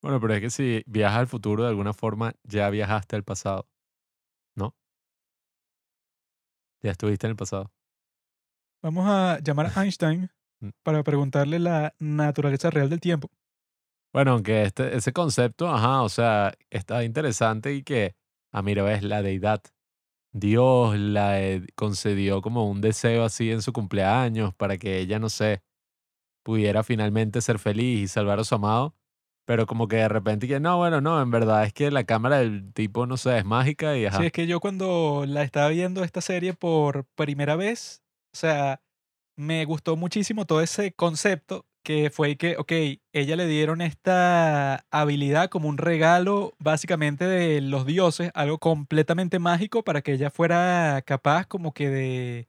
Bueno, 0.03 0.21
pero 0.21 0.35
es 0.35 0.41
que 0.41 0.51
si 0.51 0.83
viajas 0.87 1.19
al 1.19 1.27
futuro, 1.27 1.64
de 1.64 1.71
alguna 1.71 1.93
forma 1.93 2.35
ya 2.45 2.71
viajaste 2.71 3.17
al 3.17 3.25
pasado. 3.25 3.67
¿No? 4.55 4.77
Ya 6.83 6.93
estuviste 6.93 7.27
en 7.27 7.31
el 7.33 7.37
pasado. 7.37 7.73
Vamos 8.83 9.05
a 9.09 9.41
llamar 9.43 9.73
a 9.75 9.83
Einstein. 9.83 10.31
Para 10.83 11.03
preguntarle 11.03 11.59
la 11.59 11.94
naturaleza 11.99 12.71
real 12.71 12.88
del 12.90 13.01
tiempo. 13.01 13.31
Bueno, 14.12 14.33
aunque 14.33 14.62
este, 14.62 14.97
ese 14.97 15.12
concepto, 15.12 15.68
ajá, 15.68 16.03
o 16.03 16.09
sea, 16.09 16.55
está 16.71 17.05
interesante 17.05 17.75
y 17.75 17.83
que, 17.83 18.16
ah, 18.53 18.62
mira, 18.62 18.83
ves, 18.83 19.03
la 19.03 19.23
deidad, 19.23 19.62
Dios 20.33 20.99
la 20.99 21.40
eh, 21.40 21.66
concedió 21.75 22.40
como 22.40 22.68
un 22.71 22.81
deseo 22.81 23.25
así 23.25 23.51
en 23.51 23.62
su 23.62 23.73
cumpleaños 23.73 24.55
para 24.55 24.79
que 24.79 24.99
ella, 24.99 25.18
no 25.18 25.29
sé, 25.29 25.62
pudiera 26.42 26.83
finalmente 26.83 27.40
ser 27.40 27.59
feliz 27.59 28.01
y 28.01 28.09
salvar 28.09 28.40
a 28.40 28.44
su 28.44 28.55
amado, 28.55 28.94
pero 29.44 29.66
como 29.66 29.88
que 29.88 29.97
de 29.97 30.09
repente 30.09 30.49
que 30.49 30.61
no, 30.61 30.79
bueno, 30.79 31.01
no, 31.01 31.21
en 31.21 31.31
verdad 31.31 31.64
es 31.64 31.73
que 31.73 31.90
la 31.90 32.05
cámara 32.05 32.38
del 32.38 32.73
tipo, 32.73 33.07
no 33.07 33.16
sé, 33.18 33.38
es 33.38 33.44
mágica 33.44 33.97
y 33.97 34.07
ajá. 34.07 34.18
Sí, 34.18 34.27
es 34.27 34.33
que 34.33 34.47
yo 34.47 34.61
cuando 34.61 35.25
la 35.27 35.42
estaba 35.42 35.68
viendo 35.68 36.03
esta 36.05 36.23
serie 36.23 36.55
por 36.55 37.05
primera 37.14 37.57
vez, 37.57 38.03
o 38.33 38.37
sea, 38.37 38.81
me 39.38 39.64
gustó 39.64 39.96
muchísimo 39.96 40.46
todo 40.46 40.61
ese 40.62 40.92
concepto 40.94 41.64
que 41.85 42.11
fue 42.11 42.37
que, 42.37 42.57
ok, 42.59 42.72
ella 43.12 43.37
le 43.37 43.46
dieron 43.46 43.81
esta 43.81 44.85
habilidad 44.90 45.48
como 45.48 45.68
un 45.68 45.79
regalo 45.79 46.55
básicamente 46.59 47.24
de 47.27 47.61
los 47.62 47.87
dioses, 47.87 48.31
algo 48.35 48.59
completamente 48.59 49.38
mágico 49.38 49.85
para 49.85 50.03
que 50.03 50.12
ella 50.14 50.31
fuera 50.31 51.03
capaz 51.07 51.46
como 51.46 51.72
que 51.72 51.88
de 51.88 52.48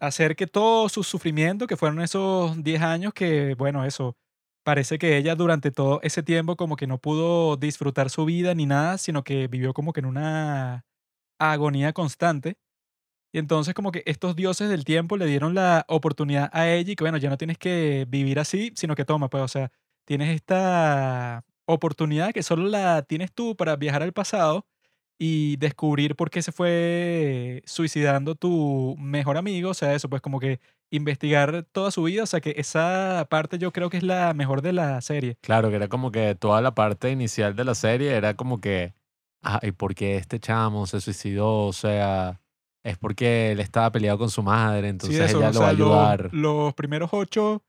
hacer 0.00 0.36
que 0.36 0.46
todo 0.46 0.88
su 0.88 1.02
sufrimiento, 1.04 1.66
que 1.66 1.76
fueron 1.76 2.00
esos 2.00 2.62
10 2.62 2.82
años, 2.82 3.12
que 3.14 3.54
bueno, 3.54 3.84
eso, 3.84 4.16
parece 4.64 4.98
que 4.98 5.16
ella 5.16 5.34
durante 5.36 5.70
todo 5.70 6.00
ese 6.02 6.22
tiempo 6.22 6.56
como 6.56 6.76
que 6.76 6.86
no 6.86 6.98
pudo 6.98 7.56
disfrutar 7.56 8.10
su 8.10 8.24
vida 8.24 8.54
ni 8.54 8.66
nada, 8.66 8.98
sino 8.98 9.22
que 9.24 9.48
vivió 9.48 9.72
como 9.74 9.92
que 9.92 10.00
en 10.00 10.06
una 10.06 10.84
agonía 11.38 11.92
constante. 11.92 12.56
Y 13.32 13.38
entonces 13.38 13.74
como 13.74 13.92
que 13.92 14.02
estos 14.06 14.36
dioses 14.36 14.68
del 14.68 14.84
tiempo 14.84 15.16
le 15.16 15.26
dieron 15.26 15.54
la 15.54 15.86
oportunidad 15.88 16.50
a 16.52 16.68
ella 16.68 16.92
y 16.92 16.96
que 16.96 17.04
bueno, 17.04 17.16
ya 17.16 17.30
no 17.30 17.38
tienes 17.38 17.56
que 17.58 18.06
vivir 18.08 18.38
así, 18.38 18.72
sino 18.76 18.94
que 18.94 19.06
toma, 19.06 19.30
pues, 19.30 19.42
o 19.42 19.48
sea, 19.48 19.72
tienes 20.04 20.34
esta 20.34 21.44
oportunidad 21.64 22.32
que 22.32 22.42
solo 22.42 22.68
la 22.68 23.02
tienes 23.02 23.32
tú 23.32 23.56
para 23.56 23.76
viajar 23.76 24.02
al 24.02 24.12
pasado 24.12 24.66
y 25.18 25.56
descubrir 25.56 26.16
por 26.16 26.30
qué 26.30 26.42
se 26.42 26.52
fue 26.52 27.62
suicidando 27.64 28.34
tu 28.34 28.96
mejor 28.98 29.36
amigo, 29.38 29.70
o 29.70 29.74
sea, 29.74 29.94
eso, 29.94 30.10
pues 30.10 30.20
como 30.20 30.40
que 30.40 30.60
investigar 30.90 31.62
toda 31.72 31.90
su 31.90 32.02
vida, 32.02 32.24
o 32.24 32.26
sea, 32.26 32.40
que 32.40 32.54
esa 32.58 33.26
parte 33.30 33.58
yo 33.58 33.72
creo 33.72 33.88
que 33.88 33.96
es 33.96 34.02
la 34.02 34.34
mejor 34.34 34.60
de 34.60 34.72
la 34.72 35.00
serie. 35.00 35.38
Claro, 35.40 35.70
que 35.70 35.76
era 35.76 35.88
como 35.88 36.10
que 36.12 36.34
toda 36.34 36.60
la 36.60 36.74
parte 36.74 37.10
inicial 37.10 37.56
de 37.56 37.64
la 37.64 37.74
serie 37.74 38.12
era 38.12 38.34
como 38.34 38.60
que, 38.60 38.94
ay, 39.40 39.72
¿por 39.72 39.94
qué 39.94 40.16
este 40.16 40.38
chamo 40.38 40.86
se 40.86 41.00
suicidó? 41.00 41.66
O 41.66 41.72
sea, 41.72 42.41
es 42.84 42.98
porque 42.98 43.52
él 43.52 43.60
estaba 43.60 43.90
peleado 43.92 44.18
con 44.18 44.30
su 44.30 44.42
madre, 44.42 44.88
entonces 44.88 45.18
Sí, 45.18 45.24
eso, 45.24 45.38
ella 45.38 45.52
lo 45.52 45.60
va 45.60 45.66
a 45.66 45.70
sea, 45.70 45.78
los- 45.78 45.88
ayudar. 45.92 46.28
Los, 46.32 46.74
primeros 46.74 47.10
ocho 47.12 47.64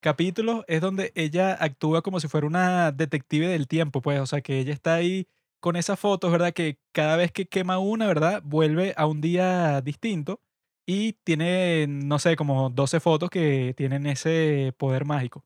capítulos 0.00 0.64
es 0.68 0.80
donde 0.80 1.12
ella 1.14 1.56
actúa 1.60 2.02
como 2.02 2.20
si 2.20 2.28
fuera 2.28 2.46
una 2.46 2.92
detective 2.92 3.48
del 3.48 3.66
tiempo, 3.68 4.00
pues, 4.02 4.20
o 4.20 4.26
sea, 4.26 4.40
que 4.40 4.58
ella 4.58 4.72
está 4.72 4.94
ahí 4.94 5.26
con 5.60 5.76
esas 5.76 5.98
fotos, 5.98 6.30
¿verdad? 6.30 6.52
Que 6.52 6.78
cada 6.92 7.16
vez 7.16 7.32
que 7.32 7.46
quema 7.46 7.78
una, 7.78 8.06
¿verdad? 8.06 8.42
Vuelve 8.44 8.94
a 8.96 9.06
un 9.06 9.20
día 9.20 9.80
distinto 9.80 10.40
y 10.86 11.14
tiene, 11.24 11.86
no 11.88 12.18
sé, 12.18 12.36
como 12.36 12.70
12 12.70 13.00
fotos 13.00 13.28
que 13.30 13.74
tienen 13.76 14.06
ese 14.06 14.72
poder 14.78 15.04
mágico. 15.04 15.44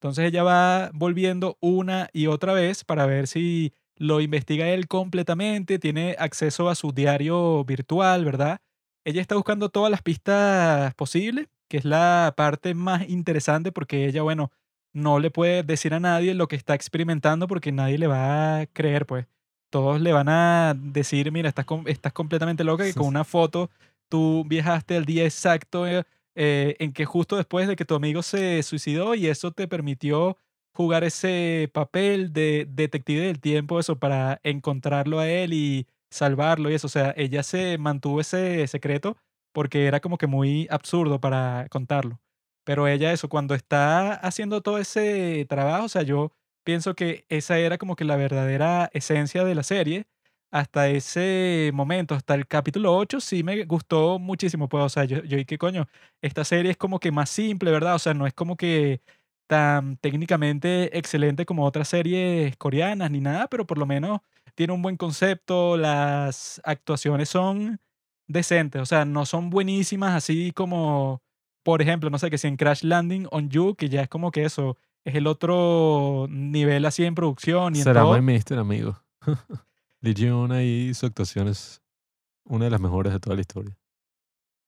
Entonces 0.00 0.24
ella 0.26 0.42
va 0.42 0.90
volviendo 0.94 1.58
una 1.60 2.08
y 2.14 2.26
otra 2.26 2.54
vez 2.54 2.84
para 2.84 3.04
ver 3.04 3.26
si 3.26 3.74
lo 4.00 4.20
investiga 4.22 4.68
él 4.70 4.88
completamente, 4.88 5.78
tiene 5.78 6.16
acceso 6.18 6.68
a 6.70 6.74
su 6.74 6.92
diario 6.92 7.62
virtual, 7.64 8.24
¿verdad? 8.24 8.58
Ella 9.04 9.20
está 9.20 9.34
buscando 9.36 9.68
todas 9.68 9.90
las 9.90 10.00
pistas 10.02 10.94
posibles, 10.94 11.48
que 11.68 11.76
es 11.76 11.84
la 11.84 12.32
parte 12.36 12.74
más 12.74 13.08
interesante 13.08 13.72
porque 13.72 14.06
ella, 14.06 14.22
bueno, 14.22 14.50
no 14.94 15.18
le 15.20 15.30
puede 15.30 15.62
decir 15.62 15.92
a 15.94 16.00
nadie 16.00 16.34
lo 16.34 16.48
que 16.48 16.56
está 16.56 16.74
experimentando 16.74 17.46
porque 17.46 17.72
nadie 17.72 17.98
le 17.98 18.06
va 18.06 18.60
a 18.60 18.66
creer, 18.66 19.04
pues. 19.06 19.26
Todos 19.70 20.00
le 20.00 20.12
van 20.12 20.28
a 20.28 20.74
decir, 20.76 21.30
mira, 21.30 21.48
estás, 21.48 21.64
com- 21.66 21.86
estás 21.86 22.12
completamente 22.12 22.64
loca 22.64 22.84
que 22.84 22.94
con 22.94 23.06
una 23.06 23.24
foto 23.24 23.70
tú 24.08 24.44
viajaste 24.46 24.96
al 24.96 25.04
día 25.04 25.24
exacto 25.24 25.86
eh, 25.86 26.04
eh, 26.34 26.74
en 26.80 26.92
que 26.92 27.04
justo 27.04 27.36
después 27.36 27.68
de 27.68 27.76
que 27.76 27.84
tu 27.84 27.94
amigo 27.94 28.22
se 28.22 28.62
suicidó 28.64 29.14
y 29.14 29.26
eso 29.28 29.52
te 29.52 29.68
permitió 29.68 30.36
jugar 30.80 31.04
ese 31.04 31.70
papel 31.74 32.32
de 32.32 32.66
detective 32.70 33.20
del 33.26 33.40
tiempo, 33.40 33.78
eso 33.78 33.98
para 33.98 34.40
encontrarlo 34.44 35.18
a 35.20 35.28
él 35.28 35.52
y 35.52 35.86
salvarlo 36.10 36.70
y 36.70 36.74
eso. 36.74 36.86
O 36.86 36.90
sea, 36.90 37.12
ella 37.16 37.42
se 37.42 37.76
mantuvo 37.78 38.20
ese 38.20 38.66
secreto 38.66 39.16
porque 39.52 39.86
era 39.86 40.00
como 40.00 40.16
que 40.18 40.26
muy 40.26 40.66
absurdo 40.70 41.20
para 41.20 41.66
contarlo. 41.70 42.20
Pero 42.64 42.88
ella 42.88 43.12
eso, 43.12 43.28
cuando 43.28 43.54
está 43.54 44.14
haciendo 44.14 44.62
todo 44.62 44.78
ese 44.78 45.46
trabajo, 45.48 45.84
o 45.84 45.88
sea, 45.88 46.02
yo 46.02 46.32
pienso 46.64 46.94
que 46.94 47.24
esa 47.28 47.58
era 47.58 47.78
como 47.78 47.96
que 47.96 48.04
la 48.04 48.16
verdadera 48.16 48.90
esencia 48.94 49.44
de 49.44 49.54
la 49.54 49.62
serie. 49.62 50.06
Hasta 50.52 50.88
ese 50.88 51.70
momento, 51.74 52.14
hasta 52.14 52.34
el 52.34 52.46
capítulo 52.46 52.96
8, 52.96 53.20
sí 53.20 53.44
me 53.44 53.64
gustó 53.64 54.18
muchísimo. 54.18 54.68
Pues, 54.68 54.84
o 54.84 54.88
sea, 54.88 55.04
yo, 55.04 55.22
yo, 55.24 55.38
¿y 55.38 55.44
qué 55.44 55.58
coño? 55.58 55.86
Esta 56.22 56.44
serie 56.44 56.72
es 56.72 56.76
como 56.76 56.98
que 56.98 57.12
más 57.12 57.30
simple, 57.30 57.70
¿verdad? 57.70 57.94
O 57.94 57.98
sea, 58.00 58.14
no 58.14 58.26
es 58.26 58.34
como 58.34 58.56
que 58.56 59.00
tan 59.50 59.96
técnicamente 59.96 60.96
excelente 60.96 61.44
como 61.44 61.66
otras 61.66 61.88
series 61.88 62.56
coreanas 62.56 63.10
ni 63.10 63.20
nada, 63.20 63.48
pero 63.48 63.66
por 63.66 63.78
lo 63.78 63.84
menos 63.84 64.20
tiene 64.54 64.72
un 64.72 64.80
buen 64.80 64.96
concepto, 64.96 65.76
las 65.76 66.60
actuaciones 66.62 67.30
son 67.30 67.80
decentes, 68.28 68.80
o 68.80 68.86
sea, 68.86 69.04
no 69.04 69.26
son 69.26 69.50
buenísimas 69.50 70.14
así 70.14 70.52
como, 70.52 71.20
por 71.64 71.82
ejemplo, 71.82 72.10
no 72.10 72.18
sé, 72.20 72.30
que 72.30 72.38
si 72.38 72.46
en 72.46 72.56
Crash 72.56 72.84
Landing 72.84 73.26
on 73.32 73.50
You, 73.50 73.74
que 73.74 73.88
ya 73.88 74.02
es 74.02 74.08
como 74.08 74.30
que 74.30 74.44
eso, 74.44 74.76
es 75.04 75.16
el 75.16 75.26
otro 75.26 76.28
nivel 76.30 76.84
así 76.84 77.04
en 77.04 77.16
producción 77.16 77.74
y 77.74 77.80
en 77.80 77.84
Será 77.84 78.02
todo. 78.02 78.14
My 78.14 78.20
Mister, 78.20 78.56
amigo. 78.56 79.02
Lee 80.00 80.14
Ji-hoon 80.14 80.52
ahí, 80.52 80.94
su 80.94 81.06
actuación 81.06 81.48
es 81.48 81.82
una 82.44 82.66
de 82.66 82.70
las 82.70 82.80
mejores 82.80 83.12
de 83.12 83.18
toda 83.18 83.34
la 83.34 83.42
historia. 83.42 83.76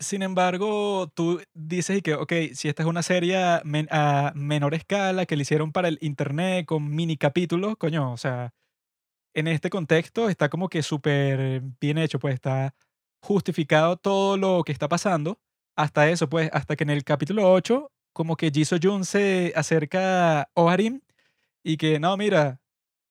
Sin 0.03 0.23
embargo, 0.23 1.09
tú 1.15 1.41
dices 1.55 1.99
y 1.99 2.03
que, 2.03 2.15
ok, 2.15 2.33
si 2.55 2.69
esta 2.69 2.83
es 2.83 2.89
una 2.89 3.03
serie 3.03 3.37
a, 3.43 3.63
men- 3.65 3.89
a 3.91 4.33
menor 4.35 4.75
escala 4.75 5.27
que 5.27 5.37
le 5.37 5.43
hicieron 5.43 5.73
para 5.73 5.89
el 5.89 5.99
internet 6.01 6.67
con 6.67 6.89
mini 6.95 7.17
capítulos, 7.17 7.77
coño, 7.79 8.13
o 8.13 8.17
sea, 8.17 8.53
en 9.35 9.47
este 9.49 9.71
contexto 9.71 10.29
está 10.29 10.49
como 10.49 10.69
que 10.69 10.83
súper 10.83 11.63
bien 11.81 11.99
hecho, 11.99 12.19
pues 12.19 12.35
está 12.35 12.75
justificado 13.23 13.97
todo 13.97 14.37
lo 14.37 14.63
que 14.65 14.73
está 14.73 14.89
pasando. 14.89 15.39
Hasta 15.77 16.09
eso, 16.11 16.29
pues, 16.29 16.51
hasta 16.53 16.77
que 16.77 16.85
en 16.85 16.91
el 16.91 17.05
capítulo 17.05 17.51
8, 17.51 17.91
como 18.13 18.37
que 18.37 18.51
Jisoo 18.51 18.79
Jun 18.83 19.05
se 19.05 19.53
acerca 19.57 20.43
a 20.43 20.49
Oharim 20.55 21.01
y 21.65 21.77
que, 21.77 21.99
no, 22.01 22.17
mira, 22.17 22.59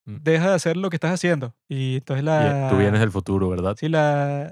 Mm. 0.04 0.18
deja 0.24 0.50
de 0.50 0.56
hacer 0.56 0.78
lo 0.78 0.90
que 0.90 0.96
estás 0.96 1.14
haciendo. 1.14 1.54
Y 1.70 1.98
entonces 1.98 2.24
Y, 2.24 2.26
la... 2.26 2.68
eh, 2.68 2.70
tú 2.72 2.78
vienes 2.78 3.00
del 3.02 3.12
futuro, 3.12 3.50
¿verdad? 3.50 3.76
Sí, 3.80 3.88
la 3.88 4.52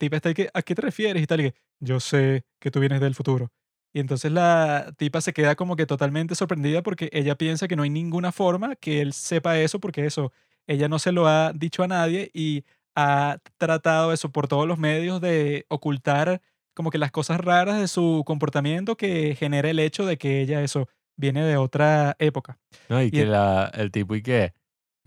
tipa 0.00 0.16
está 0.16 0.34
que, 0.34 0.48
¿a 0.52 0.62
qué 0.62 0.74
te 0.74 0.82
refieres? 0.82 1.22
Y 1.22 1.26
tal, 1.26 1.40
y 1.40 1.50
que, 1.50 1.54
yo 1.78 2.00
sé 2.00 2.42
que 2.58 2.70
tú 2.72 2.80
vienes 2.80 3.00
del 3.00 3.14
futuro. 3.14 3.52
Y 3.92 4.00
entonces 4.00 4.30
la 4.32 4.92
tipa 4.96 5.20
se 5.20 5.32
queda 5.32 5.54
como 5.56 5.76
que 5.76 5.86
totalmente 5.86 6.34
sorprendida 6.34 6.82
porque 6.82 7.10
ella 7.12 7.36
piensa 7.36 7.68
que 7.68 7.76
no 7.76 7.82
hay 7.82 7.90
ninguna 7.90 8.32
forma 8.32 8.76
que 8.76 9.00
él 9.00 9.12
sepa 9.12 9.58
eso, 9.58 9.78
porque 9.80 10.06
eso, 10.06 10.32
ella 10.66 10.88
no 10.88 10.98
se 10.98 11.12
lo 11.12 11.26
ha 11.28 11.52
dicho 11.52 11.82
a 11.82 11.88
nadie 11.88 12.30
y 12.32 12.64
ha 12.96 13.38
tratado 13.58 14.12
eso 14.12 14.30
por 14.30 14.48
todos 14.48 14.66
los 14.66 14.78
medios 14.78 15.20
de 15.20 15.66
ocultar 15.68 16.40
como 16.74 16.90
que 16.90 16.98
las 16.98 17.10
cosas 17.10 17.40
raras 17.40 17.80
de 17.80 17.88
su 17.88 18.22
comportamiento 18.24 18.96
que 18.96 19.34
genera 19.34 19.68
el 19.70 19.78
hecho 19.80 20.06
de 20.06 20.16
que 20.18 20.40
ella 20.40 20.62
eso 20.62 20.88
viene 21.16 21.44
de 21.44 21.56
otra 21.56 22.14
época. 22.18 22.58
No, 22.88 23.02
y 23.02 23.06
Y 23.06 23.10
que 23.10 23.22
el- 23.22 23.32
la, 23.32 23.70
el 23.74 23.90
tipo 23.90 24.14
y 24.14 24.22
que, 24.22 24.52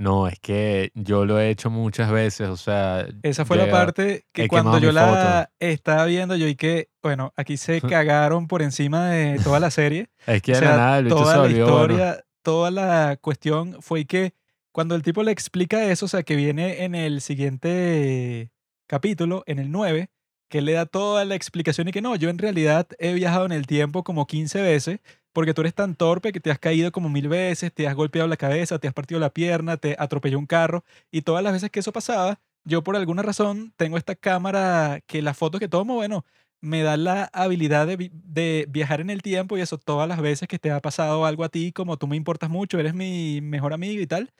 no, 0.03 0.27
es 0.27 0.39
que 0.39 0.91
yo 0.93 1.25
lo 1.25 1.39
he 1.39 1.49
hecho 1.49 1.69
muchas 1.69 2.11
veces, 2.11 2.49
o 2.49 2.57
sea, 2.57 3.07
Esa 3.23 3.45
fue 3.45 3.57
la 3.57 3.71
parte 3.71 4.25
que 4.33 4.47
cuando 4.47 4.77
yo 4.77 4.91
la 4.91 5.49
estaba 5.59 6.05
viendo, 6.05 6.35
yo 6.35 6.47
y 6.47 6.55
que, 6.55 6.89
bueno, 7.01 7.33
aquí 7.37 7.57
se 7.57 7.81
cagaron 7.81 8.47
por 8.47 8.61
encima 8.61 9.09
de 9.09 9.39
toda 9.43 9.59
la 9.59 9.71
serie. 9.71 10.09
es 10.27 10.41
que 10.41 10.51
O 10.51 10.55
sea, 10.55 10.75
nada 10.75 10.97
el 10.99 11.05
bicho 11.05 11.17
se 11.17 11.23
toda 11.23 11.35
la 11.35 11.41
bueno, 11.41 11.57
historia, 11.57 12.25
toda 12.41 12.71
la 12.71 13.17
cuestión 13.19 13.81
fue 13.81 14.05
que 14.05 14.33
cuando 14.73 14.95
el 14.95 15.03
tipo 15.03 15.23
le 15.23 15.31
explica 15.31 15.85
eso, 15.85 16.05
o 16.05 16.09
sea, 16.09 16.23
que 16.23 16.35
viene 16.35 16.83
en 16.83 16.95
el 16.95 17.21
siguiente 17.21 18.51
capítulo, 18.87 19.43
en 19.45 19.59
el 19.59 19.71
9, 19.71 20.09
que 20.49 20.57
él 20.59 20.65
le 20.65 20.73
da 20.73 20.85
toda 20.85 21.25
la 21.25 21.35
explicación 21.35 21.87
y 21.87 21.91
que 21.91 22.01
no, 22.01 22.15
yo 22.15 22.29
en 22.29 22.37
realidad 22.37 22.87
he 22.99 23.13
viajado 23.13 23.45
en 23.45 23.53
el 23.53 23.65
tiempo 23.67 24.03
como 24.03 24.27
15 24.27 24.61
veces 24.61 24.99
porque 25.33 25.53
tú 25.53 25.61
eres 25.61 25.73
tan 25.73 25.95
torpe 25.95 26.31
que 26.31 26.39
te 26.39 26.51
has 26.51 26.59
caído 26.59 26.91
como 26.91 27.09
mil 27.09 27.27
veces, 27.27 27.73
te 27.73 27.87
has 27.87 27.95
golpeado 27.95 28.27
la 28.27 28.37
cabeza, 28.37 28.79
te 28.79 28.87
has 28.87 28.93
partido 28.93 29.19
la 29.19 29.31
pierna, 29.31 29.77
te 29.77 29.95
atropelló 29.99 30.39
un 30.39 30.45
carro 30.45 30.83
y 31.11 31.21
todas 31.23 31.43
las 31.43 31.53
veces 31.53 31.69
que 31.71 31.79
eso 31.79 31.91
pasaba, 31.91 32.39
yo 32.65 32.83
por 32.83 32.95
alguna 32.95 33.21
razón 33.23 33.73
tengo 33.77 33.97
esta 33.97 34.15
cámara 34.15 35.01
que 35.07 35.21
las 35.21 35.37
fotos 35.37 35.59
que 35.59 35.67
tomo, 35.67 35.95
bueno, 35.95 36.25
me 36.61 36.81
da 36.83 36.95
la 36.97 37.29
habilidad 37.33 37.87
de, 37.87 37.97
vi- 37.97 38.11
de 38.13 38.65
viajar 38.69 39.01
en 39.01 39.09
el 39.09 39.21
tiempo 39.21 39.57
y 39.57 39.61
eso 39.61 39.77
todas 39.77 40.07
las 40.07 40.21
veces 40.21 40.47
que 40.47 40.59
te 40.59 40.71
ha 40.71 40.79
pasado 40.79 41.25
algo 41.25 41.43
a 41.43 41.49
ti, 41.49 41.71
como 41.73 41.97
tú 41.97 42.07
me 42.07 42.15
importas 42.15 42.49
mucho, 42.49 42.79
eres 42.79 42.93
mi 42.93 43.41
mejor 43.41 43.73
amigo 43.73 44.01
y 44.01 44.07
tal, 44.07 44.31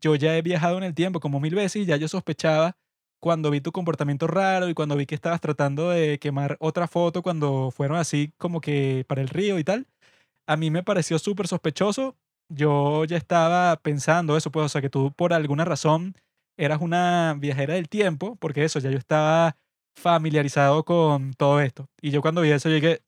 yo 0.00 0.14
ya 0.16 0.36
he 0.36 0.42
viajado 0.42 0.78
en 0.78 0.84
el 0.84 0.94
tiempo 0.94 1.20
como 1.20 1.40
mil 1.40 1.54
veces 1.54 1.82
y 1.82 1.86
ya 1.86 1.96
yo 1.96 2.08
sospechaba 2.08 2.76
cuando 3.20 3.50
vi 3.50 3.60
tu 3.60 3.72
comportamiento 3.72 4.26
raro 4.26 4.68
y 4.68 4.74
cuando 4.74 4.96
vi 4.96 5.06
que 5.06 5.14
estabas 5.14 5.40
tratando 5.40 5.90
de 5.90 6.18
quemar 6.18 6.56
otra 6.60 6.88
foto 6.88 7.22
cuando 7.22 7.70
fueron 7.70 7.98
así 7.98 8.32
como 8.38 8.60
que 8.60 9.04
para 9.08 9.20
el 9.20 9.28
río 9.28 9.58
y 9.58 9.64
tal, 9.64 9.86
a 10.50 10.56
mí 10.56 10.70
me 10.70 10.82
pareció 10.82 11.18
súper 11.20 11.46
sospechoso. 11.46 12.16
Yo 12.48 13.04
ya 13.04 13.16
estaba 13.16 13.76
pensando 13.76 14.36
eso, 14.36 14.50
pues, 14.50 14.66
o 14.66 14.68
sea, 14.68 14.80
que 14.80 14.90
tú 14.90 15.12
por 15.12 15.32
alguna 15.32 15.64
razón 15.64 16.14
eras 16.58 16.80
una 16.80 17.36
viajera 17.38 17.74
del 17.74 17.88
tiempo, 17.88 18.34
porque 18.40 18.64
eso, 18.64 18.80
ya 18.80 18.90
yo 18.90 18.98
estaba 18.98 19.56
familiarizado 19.96 20.84
con 20.84 21.32
todo 21.34 21.60
esto. 21.60 21.88
Y 22.02 22.10
yo 22.10 22.20
cuando 22.20 22.40
vi 22.40 22.50
eso, 22.50 22.68
yo 22.68 22.74
dije, 22.74 23.02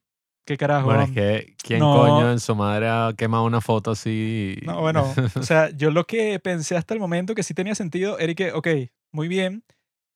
¿qué 0.45 0.55
carajo? 0.55 0.85
Bueno, 0.85 1.03
es 1.03 1.11
que 1.11 1.55
¿quién 1.61 1.79
No. 1.79 1.93
coño 1.93 2.31
en 2.31 2.39
su 2.39 2.55
madre 2.55 2.87
ha 2.87 3.13
quemado 3.17 3.43
una 3.43 3.59
foto 3.59 3.91
así? 3.91 4.55
No, 4.63 4.79
bueno, 4.79 5.13
o 5.35 5.43
sea, 5.43 5.69
yo 5.71 5.91
lo 5.91 6.05
que 6.05 6.39
pensé 6.39 6.77
hasta 6.77 6.93
el 6.93 7.01
momento 7.01 7.35
que 7.35 7.43
sí 7.43 7.53
tenía 7.53 7.75
sentido 7.75 8.17
era 8.19 8.33
que, 8.35 8.53
ok, 8.53 8.67
muy 9.11 9.27
bien, 9.27 9.65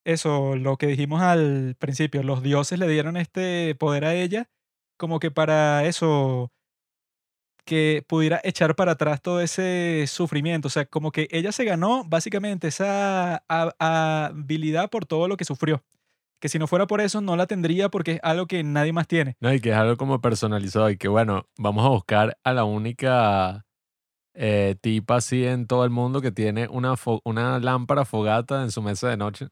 eso, 0.06 0.56
lo 0.56 0.78
que 0.78 0.86
dijimos 0.86 1.20
al 1.20 1.76
principio, 1.78 2.22
los 2.22 2.42
dioses 2.42 2.78
le 2.78 2.88
dieron 2.88 3.18
este 3.18 3.74
poder 3.74 4.06
a 4.06 4.14
ella, 4.14 4.48
como 4.96 5.20
que 5.20 5.30
para 5.30 5.84
eso, 5.84 6.50
que 7.68 8.02
pudiera 8.08 8.40
echar 8.44 8.74
para 8.74 8.92
atrás 8.92 9.20
todo 9.20 9.42
ese 9.42 10.06
sufrimiento, 10.06 10.68
o 10.68 10.70
sea, 10.70 10.86
como 10.86 11.12
que 11.12 11.28
ella 11.30 11.52
se 11.52 11.66
ganó 11.66 12.02
básicamente 12.02 12.68
esa 12.68 13.44
ha- 13.46 14.26
habilidad 14.26 14.88
por 14.88 15.04
todo 15.04 15.28
lo 15.28 15.36
que 15.36 15.44
sufrió, 15.44 15.84
que 16.40 16.48
si 16.48 16.58
no 16.58 16.66
fuera 16.66 16.86
por 16.86 17.02
eso 17.02 17.20
no 17.20 17.36
la 17.36 17.46
tendría 17.46 17.90
porque 17.90 18.12
es 18.12 18.20
algo 18.22 18.46
que 18.46 18.64
nadie 18.64 18.94
más 18.94 19.06
tiene. 19.06 19.36
No, 19.40 19.52
y 19.52 19.60
que 19.60 19.68
es 19.68 19.76
algo 19.76 19.98
como 19.98 20.22
personalizado 20.22 20.88
y 20.88 20.96
que 20.96 21.08
bueno, 21.08 21.44
vamos 21.58 21.84
a 21.84 21.90
buscar 21.90 22.38
a 22.42 22.54
la 22.54 22.64
única 22.64 23.66
eh, 24.32 24.76
tipa 24.80 25.16
así 25.16 25.44
en 25.44 25.66
todo 25.66 25.84
el 25.84 25.90
mundo 25.90 26.22
que 26.22 26.32
tiene 26.32 26.68
una, 26.68 27.58
lámpara 27.58 28.06
fogata 28.06 28.62
en 28.62 28.70
su 28.70 28.80
mesa 28.80 29.10
de 29.10 29.18
noche. 29.18 29.48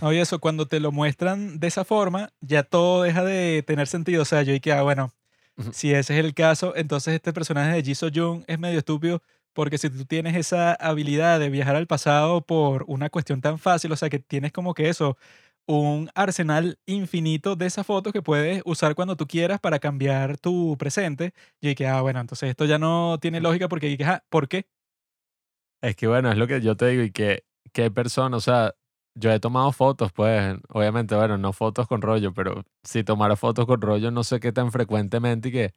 No, 0.00 0.12
y 0.12 0.18
eso, 0.18 0.40
cuando 0.40 0.66
te 0.66 0.80
lo 0.80 0.90
muestran 0.90 1.60
de 1.60 1.68
esa 1.68 1.84
forma, 1.84 2.30
ya 2.40 2.64
todo 2.64 3.04
deja 3.04 3.22
de 3.22 3.62
tener 3.64 3.86
sentido. 3.86 4.22
O 4.22 4.24
sea, 4.24 4.42
yo 4.42 4.52
dije, 4.52 4.72
ah, 4.72 4.82
bueno, 4.82 5.12
Si 5.72 5.92
ese 5.92 6.18
es 6.18 6.24
el 6.24 6.34
caso, 6.34 6.74
entonces 6.76 7.14
este 7.14 7.32
personaje 7.32 7.74
de 7.74 7.82
Ji 7.82 7.94
So 7.94 8.08
Jung 8.12 8.44
es 8.46 8.58
medio 8.58 8.78
estúpido 8.78 9.22
porque 9.52 9.78
si 9.78 9.90
tú 9.90 10.04
tienes 10.06 10.34
esa 10.36 10.72
habilidad 10.74 11.38
de 11.38 11.50
viajar 11.50 11.76
al 11.76 11.86
pasado 11.86 12.40
por 12.40 12.84
una 12.88 13.10
cuestión 13.10 13.40
tan 13.40 13.58
fácil, 13.58 13.92
o 13.92 13.96
sea, 13.96 14.08
que 14.08 14.18
tienes 14.18 14.52
como 14.52 14.72
que 14.74 14.88
eso, 14.88 15.16
un 15.66 16.10
arsenal 16.14 16.78
infinito 16.86 17.54
de 17.56 17.66
esas 17.66 17.86
fotos 17.86 18.12
que 18.12 18.22
puedes 18.22 18.62
usar 18.64 18.94
cuando 18.94 19.16
tú 19.16 19.26
quieras 19.26 19.60
para 19.60 19.78
cambiar 19.78 20.38
tu 20.38 20.76
presente. 20.78 21.32
Yo 21.60 21.68
dije, 21.70 21.86
ah, 21.86 22.00
bueno, 22.00 22.20
entonces 22.20 22.50
esto 22.50 22.64
ya 22.64 22.78
no 22.78 23.18
tiene 23.20 23.40
lógica 23.40 23.68
porque 23.68 23.88
dije, 23.88 24.04
ah, 24.04 24.24
¿por 24.28 24.48
qué? 24.48 24.66
Es 25.82 25.96
que 25.96 26.06
bueno, 26.06 26.30
es 26.30 26.38
lo 26.38 26.46
que 26.46 26.60
yo 26.60 26.76
te 26.76 26.86
digo 26.88 27.02
y 27.02 27.10
que 27.10 27.44
qué 27.72 27.90
persona, 27.90 28.36
o 28.36 28.40
sea, 28.40 28.74
yo 29.14 29.30
he 29.30 29.40
tomado 29.40 29.72
fotos, 29.72 30.12
pues, 30.12 30.56
obviamente, 30.68 31.14
bueno, 31.14 31.36
no 31.38 31.52
fotos 31.52 31.86
con 31.86 32.00
rollo, 32.02 32.32
pero 32.32 32.64
si 32.82 33.04
tomara 33.04 33.36
fotos 33.36 33.66
con 33.66 33.80
rollo, 33.80 34.10
no 34.10 34.24
sé 34.24 34.40
qué 34.40 34.52
tan 34.52 34.72
frecuentemente 34.72 35.48
y 35.48 35.52
que, 35.52 35.74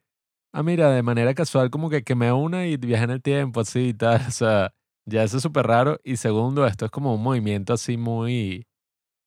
ah, 0.54 0.62
mira, 0.62 0.90
de 0.90 1.02
manera 1.02 1.34
casual 1.34 1.70
como 1.70 1.90
que 1.90 2.02
quemé 2.02 2.32
una 2.32 2.66
y 2.66 2.76
viajé 2.76 3.04
en 3.04 3.10
el 3.10 3.22
tiempo, 3.22 3.60
así 3.60 3.88
y 3.88 3.94
tal, 3.94 4.20
o 4.28 4.30
sea, 4.30 4.72
ya 5.06 5.22
eso 5.22 5.36
es 5.36 5.42
súper 5.42 5.66
raro. 5.66 5.98
Y 6.04 6.16
segundo, 6.16 6.66
esto 6.66 6.84
es 6.86 6.90
como 6.90 7.14
un 7.14 7.22
movimiento 7.22 7.72
así 7.74 7.96
muy, 7.96 8.66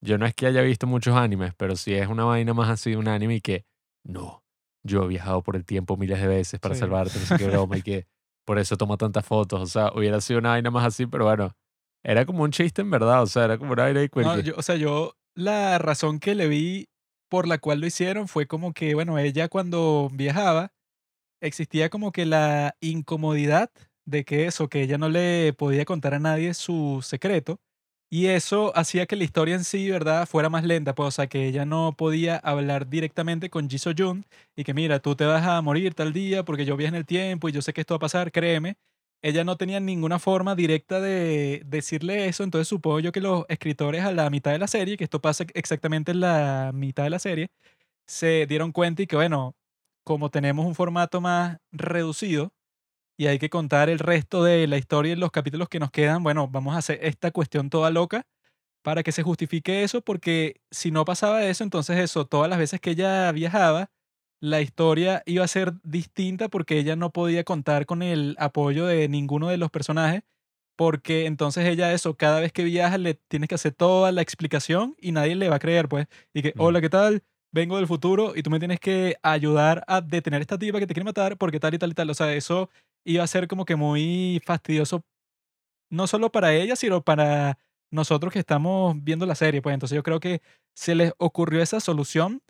yo 0.01 0.17
no 0.17 0.25
es 0.25 0.33
que 0.33 0.47
haya 0.47 0.61
visto 0.61 0.87
muchos 0.87 1.15
animes, 1.15 1.53
pero 1.57 1.75
sí 1.75 1.93
es 1.93 2.07
una 2.07 2.23
vaina 2.25 2.53
más 2.53 2.69
así, 2.69 2.95
un 2.95 3.07
anime 3.07 3.35
y 3.35 3.41
que, 3.41 3.65
no, 4.03 4.43
yo 4.83 5.03
he 5.03 5.07
viajado 5.07 5.43
por 5.43 5.55
el 5.55 5.65
tiempo 5.65 5.97
miles 5.97 6.19
de 6.21 6.27
veces 6.27 6.59
para 6.59 6.73
Sí. 6.73 6.79
salvarte, 6.79 7.19
no 7.19 7.25
sé 7.25 7.35
qué 7.37 7.45
broma, 7.45 7.77
y 7.77 7.81
que 7.83 8.07
por 8.45 8.57
eso 8.57 8.75
tomo 8.77 8.97
tantas 8.97 9.25
fotos, 9.25 9.61
o 9.61 9.67
sea, 9.67 9.91
hubiera 9.93 10.19
sido 10.21 10.39
una 10.39 10.49
vaina 10.49 10.71
más 10.71 10.85
así, 10.85 11.05
pero 11.05 11.25
bueno, 11.25 11.51
era 12.03 12.25
como 12.25 12.43
un 12.43 12.51
chiste 12.51 12.81
en 12.81 12.91
verdad, 12.91 13.23
o 13.23 13.27
sea, 13.27 13.45
era 13.45 13.57
como 13.57 13.73
una 13.73 13.83
vaina 13.83 13.99
de 14.01 14.09
No, 14.15 14.39
yo- 14.39 14.53
o 14.57 14.61
sea, 14.61 14.75
yo 14.75 15.15
la 15.35 15.77
razón 15.77 16.19
que 16.19 16.35
le 16.35 16.47
vi 16.47 16.87
por 17.29 17.47
la 17.47 17.57
cual 17.59 17.79
lo 17.79 17.87
hicieron 17.87 18.27
fue 18.27 18.47
como 18.47 18.73
que, 18.73 18.95
bueno, 18.95 19.17
ella 19.19 19.47
cuando 19.49 20.09
viajaba 20.11 20.73
existía 21.41 21.89
como 21.89 22.11
que 22.11 22.25
la 22.25 22.75
incomodidad 22.81 23.71
de 24.05 24.25
que 24.25 24.45
eso, 24.47 24.69
que 24.69 24.81
ella 24.81 24.97
no 24.97 25.09
le 25.09 25.53
podía 25.53 25.85
contar 25.85 26.13
a 26.13 26.19
nadie 26.19 26.53
su 26.53 26.99
secreto 27.03 27.59
y 28.11 28.25
eso 28.27 28.75
hacía 28.75 29.05
que 29.05 29.15
la 29.15 29.23
historia 29.23 29.53
en 29.55 29.63
sí, 29.63 29.89
¿verdad?, 29.91 30.27
fuera 30.27 30.49
más 30.49 30.63
lenta, 30.63 30.95
pues, 30.95 31.07
o 31.07 31.11
sea, 31.11 31.27
que 31.27 31.47
ella 31.47 31.65
no 31.65 31.93
podía 31.95 32.37
hablar 32.37 32.89
directamente 32.89 33.51
con 33.51 33.69
Ji 33.69 33.77
Jun 33.95 34.25
y 34.55 34.63
que 34.63 34.73
mira, 34.73 34.99
tú 34.99 35.15
te 35.15 35.25
vas 35.25 35.45
a 35.45 35.61
morir 35.61 35.93
tal 35.93 36.11
día 36.11 36.43
porque 36.43 36.65
yo 36.65 36.75
viajé 36.75 36.89
en 36.89 36.95
el 36.95 37.05
tiempo 37.05 37.49
y 37.49 37.51
yo 37.51 37.61
sé 37.61 37.71
que 37.71 37.81
esto 37.81 37.93
va 37.93 37.97
a 37.97 37.99
pasar, 37.99 38.31
créeme 38.31 38.77
ella 39.21 39.43
no 39.43 39.57
tenía 39.57 39.79
ninguna 39.79 40.19
forma 40.19 40.55
directa 40.55 41.01
de 41.01 41.61
decirle 41.65 42.27
eso, 42.27 42.43
entonces 42.43 42.67
supongo 42.67 42.99
yo 42.99 43.11
que 43.11 43.21
los 43.21 43.45
escritores 43.49 44.03
a 44.03 44.11
la 44.13 44.29
mitad 44.29 44.51
de 44.51 44.59
la 44.59 44.67
serie, 44.67 44.97
que 44.97 45.03
esto 45.05 45.21
pasa 45.21 45.45
exactamente 45.53 46.11
en 46.11 46.21
la 46.21 46.71
mitad 46.73 47.03
de 47.03 47.09
la 47.11 47.19
serie, 47.19 47.49
se 48.07 48.45
dieron 48.47 48.71
cuenta 48.73 49.03
y 49.03 49.07
que 49.07 49.15
bueno, 49.17 49.55
como 50.05 50.29
tenemos 50.31 50.65
un 50.65 50.75
formato 50.75 51.21
más 51.21 51.57
reducido 51.71 52.53
y 53.17 53.27
hay 53.27 53.39
que 53.39 53.49
contar 53.49 53.89
el 53.89 53.99
resto 53.99 54.43
de 54.43 54.67
la 54.67 54.77
historia 54.77 55.13
en 55.13 55.19
los 55.19 55.31
capítulos 55.31 55.69
que 55.69 55.79
nos 55.79 55.91
quedan, 55.91 56.23
bueno, 56.23 56.47
vamos 56.47 56.75
a 56.75 56.79
hacer 56.79 56.99
esta 57.03 57.31
cuestión 57.31 57.69
toda 57.69 57.89
loca 57.91 58.23
para 58.83 59.03
que 59.03 59.11
se 59.11 59.23
justifique 59.23 59.83
eso, 59.83 60.01
porque 60.01 60.61
si 60.71 60.91
no 60.91 61.05
pasaba 61.05 61.45
eso, 61.45 61.63
entonces 61.63 61.97
eso, 61.99 62.25
todas 62.27 62.49
las 62.49 62.59
veces 62.59 62.79
que 62.81 62.91
ella 62.91 63.31
viajaba, 63.33 63.89
la 64.41 64.61
historia 64.61 65.23
iba 65.25 65.43
a 65.43 65.47
ser 65.47 65.73
distinta 65.83 66.49
porque 66.49 66.77
ella 66.79 66.95
no 66.95 67.11
podía 67.11 67.43
contar 67.43 67.85
con 67.85 68.01
el 68.03 68.35
apoyo 68.39 68.85
de 68.85 69.07
ninguno 69.09 69.49
de 69.49 69.57
los 69.57 69.69
personajes, 69.71 70.21
porque 70.77 71.25
entonces 71.25 71.65
ella 71.67 71.93
eso, 71.93 72.15
cada 72.17 72.39
vez 72.39 72.53
que 72.53 72.63
viaja 72.63 72.97
le 72.97 73.15
tienes 73.15 73.49
que 73.49 73.55
hacer 73.55 73.73
toda 73.73 74.11
la 74.13 74.21
explicación 74.21 74.95
y 74.99 75.11
nadie 75.11 75.35
le 75.35 75.49
va 75.49 75.57
a 75.57 75.59
creer, 75.59 75.89
pues. 75.89 76.07
Y 76.33 76.41
que, 76.41 76.53
Mm. 76.55 76.61
hola, 76.61 76.81
¿qué 76.81 76.89
tal? 76.89 77.23
Vengo 77.53 77.77
del 77.77 77.87
futuro 77.87 78.33
y 78.35 78.43
tú 78.43 78.49
me 78.51 78.59
tienes 78.59 78.79
que 78.79 79.17
ayudar 79.23 79.83
a 79.87 80.01
detener 80.01 80.39
a 80.39 80.41
esta 80.41 80.57
tipa 80.59 80.79
que 80.79 80.87
te 80.87 80.93
quiere 80.93 81.05
matar 81.05 81.37
porque 81.37 81.59
tal 81.59 81.73
y 81.73 81.79
tal 81.79 81.91
y 81.91 81.93
tal. 81.95 82.09
O 82.09 82.13
sea, 82.13 82.33
eso 82.33 82.69
iba 83.05 83.23
a 83.23 83.27
ser 83.27 83.47
como 83.47 83.65
que 83.65 83.75
muy 83.75 84.41
fastidioso, 84.45 85.03
no 85.91 86.07
solo 86.07 86.31
para 86.31 86.53
ella, 86.53 86.75
sino 86.75 87.03
para 87.03 87.57
nosotros 87.91 88.33
que 88.33 88.39
estamos 88.39 88.95
viendo 89.03 89.25
la 89.25 89.35
serie, 89.35 89.61
pues. 89.61 89.73
Entonces 89.73 89.95
yo 89.95 90.03
creo 90.03 90.19
que 90.19 90.41
se 90.75 90.95
les 90.95 91.13
ocurrió 91.17 91.61
esa 91.61 91.79
solución 91.79 92.41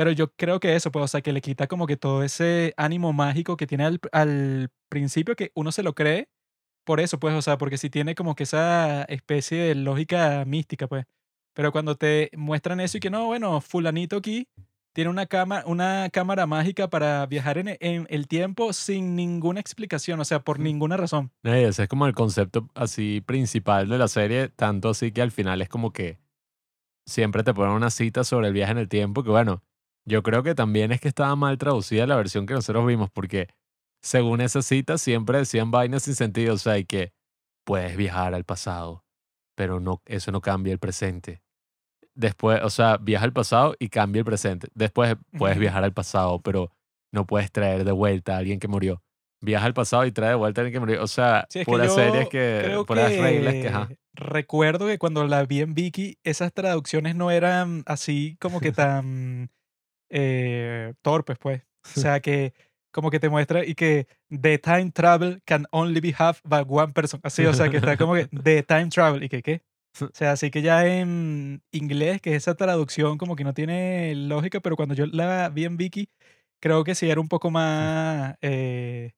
pero 0.00 0.12
yo 0.12 0.32
creo 0.32 0.60
que 0.60 0.74
eso, 0.76 0.90
pues, 0.90 1.04
o 1.04 1.08
sea, 1.08 1.20
que 1.20 1.30
le 1.30 1.42
quita 1.42 1.66
como 1.66 1.86
que 1.86 1.98
todo 1.98 2.22
ese 2.22 2.72
ánimo 2.78 3.12
mágico 3.12 3.58
que 3.58 3.66
tiene 3.66 3.84
al, 3.84 4.00
al 4.12 4.70
principio 4.88 5.36
que 5.36 5.52
uno 5.54 5.72
se 5.72 5.82
lo 5.82 5.94
cree 5.94 6.30
por 6.84 7.00
eso, 7.00 7.20
pues, 7.20 7.34
o 7.34 7.42
sea, 7.42 7.58
porque 7.58 7.76
si 7.76 7.90
tiene 7.90 8.14
como 8.14 8.34
que 8.34 8.44
esa 8.44 9.02
especie 9.02 9.58
de 9.58 9.74
lógica 9.74 10.42
mística, 10.46 10.86
pues. 10.86 11.04
Pero 11.52 11.70
cuando 11.70 11.96
te 11.96 12.30
muestran 12.34 12.80
eso 12.80 12.96
y 12.96 13.00
que 13.00 13.10
no, 13.10 13.26
bueno, 13.26 13.60
fulanito 13.60 14.16
aquí 14.16 14.48
tiene 14.94 15.10
una, 15.10 15.26
cama, 15.26 15.64
una 15.66 16.08
cámara 16.10 16.46
mágica 16.46 16.88
para 16.88 17.26
viajar 17.26 17.58
en, 17.58 17.76
en 17.80 18.06
el 18.08 18.26
tiempo 18.26 18.72
sin 18.72 19.14
ninguna 19.14 19.60
explicación, 19.60 20.18
o 20.18 20.24
sea, 20.24 20.40
por 20.40 20.60
ninguna 20.60 20.96
razón. 20.96 21.30
Ese 21.42 21.82
es 21.82 21.88
como 21.90 22.06
el 22.06 22.14
concepto 22.14 22.70
así 22.74 23.20
principal 23.20 23.90
de 23.90 23.98
la 23.98 24.08
serie, 24.08 24.48
tanto 24.48 24.88
así 24.88 25.12
que 25.12 25.20
al 25.20 25.30
final 25.30 25.60
es 25.60 25.68
como 25.68 25.92
que 25.92 26.16
siempre 27.04 27.42
te 27.42 27.52
ponen 27.52 27.74
una 27.74 27.90
cita 27.90 28.24
sobre 28.24 28.48
el 28.48 28.54
viaje 28.54 28.72
en 28.72 28.78
el 28.78 28.88
tiempo, 28.88 29.22
que 29.22 29.28
bueno, 29.28 29.62
yo 30.04 30.22
creo 30.22 30.42
que 30.42 30.54
también 30.54 30.92
es 30.92 31.00
que 31.00 31.08
estaba 31.08 31.34
mal 31.36 31.58
traducida 31.58 32.06
la 32.06 32.16
versión 32.16 32.46
que 32.46 32.54
nosotros 32.54 32.86
vimos, 32.86 33.10
porque 33.10 33.48
según 34.02 34.40
esa 34.40 34.62
cita 34.62 34.98
siempre 34.98 35.38
decían 35.38 35.70
vainas 35.70 36.04
sin 36.04 36.14
sentido, 36.14 36.54
o 36.54 36.58
sea, 36.58 36.78
y 36.78 36.84
que 36.84 37.12
puedes 37.64 37.96
viajar 37.96 38.34
al 38.34 38.44
pasado, 38.44 39.04
pero 39.54 39.80
no, 39.80 40.02
eso 40.06 40.32
no 40.32 40.40
cambia 40.40 40.72
el 40.72 40.78
presente. 40.78 41.42
Después, 42.14 42.60
o 42.62 42.70
sea, 42.70 42.96
viaja 42.96 43.24
al 43.24 43.32
pasado 43.32 43.76
y 43.78 43.88
cambia 43.88 44.20
el 44.20 44.24
presente. 44.24 44.68
Después 44.74 45.16
puedes 45.38 45.58
viajar 45.58 45.84
al 45.84 45.92
pasado, 45.92 46.40
pero 46.42 46.72
no 47.12 47.26
puedes 47.26 47.52
traer 47.52 47.84
de 47.84 47.92
vuelta 47.92 48.34
a 48.34 48.38
alguien 48.38 48.58
que 48.58 48.68
murió. 48.68 49.02
Viaja 49.42 49.64
al 49.66 49.74
pasado 49.74 50.04
y 50.04 50.12
trae 50.12 50.30
de 50.30 50.34
vuelta 50.34 50.60
a 50.60 50.64
alguien 50.64 50.74
que 50.74 50.80
murió. 50.80 51.02
O 51.02 51.06
sea, 51.06 51.46
Sí, 51.48 51.60
es 51.60 51.64
que 51.66 51.70
puras 51.70 51.88
yo 51.88 51.94
series 51.94 52.28
que, 52.28 52.60
creo 52.64 52.84
puras 52.84 53.16
reglas 53.16 53.54
que, 53.54 53.68
ajá. 53.68 53.88
que 53.88 53.98
recuerdo 54.14 54.86
que 54.86 54.98
cuando 54.98 55.26
la 55.26 55.44
vi 55.44 55.60
en 55.60 55.74
Vicky, 55.74 56.18
esas 56.24 56.52
traducciones 56.52 57.14
no 57.14 57.30
eran 57.30 57.82
así 57.86 58.36
como 58.40 58.60
que 58.60 58.72
tan 58.72 59.50
eh, 60.10 60.92
torpes, 61.02 61.38
pues. 61.38 61.62
O 61.96 62.00
sea, 62.00 62.20
que 62.20 62.52
como 62.92 63.10
que 63.10 63.20
te 63.20 63.28
muestra 63.28 63.64
y 63.64 63.74
que 63.74 64.06
the 64.28 64.58
time 64.58 64.90
travel 64.90 65.40
can 65.44 65.66
only 65.70 66.00
be 66.00 66.14
half 66.16 66.40
by 66.44 66.64
one 66.66 66.92
person. 66.92 67.20
Así, 67.22 67.46
o 67.46 67.54
sea, 67.54 67.68
que 67.68 67.78
está 67.78 67.96
como 67.96 68.14
que 68.14 68.26
the 68.44 68.62
time 68.62 68.88
travel 68.88 69.22
y 69.22 69.28
que 69.28 69.42
qué. 69.42 69.62
O 70.00 70.08
sea, 70.12 70.32
así 70.32 70.50
que 70.50 70.62
ya 70.62 70.86
en 70.86 71.62
inglés, 71.72 72.20
que 72.20 72.36
esa 72.36 72.54
traducción 72.54 73.18
como 73.18 73.34
que 73.34 73.44
no 73.44 73.54
tiene 73.54 74.14
lógica, 74.14 74.60
pero 74.60 74.76
cuando 74.76 74.94
yo 74.94 75.06
la 75.06 75.48
vi 75.48 75.64
en 75.64 75.76
Vicky, 75.76 76.08
creo 76.60 76.84
que 76.84 76.94
sí 76.94 77.10
era 77.10 77.20
un 77.20 77.28
poco 77.28 77.50
más 77.50 78.36
eh, 78.40 79.12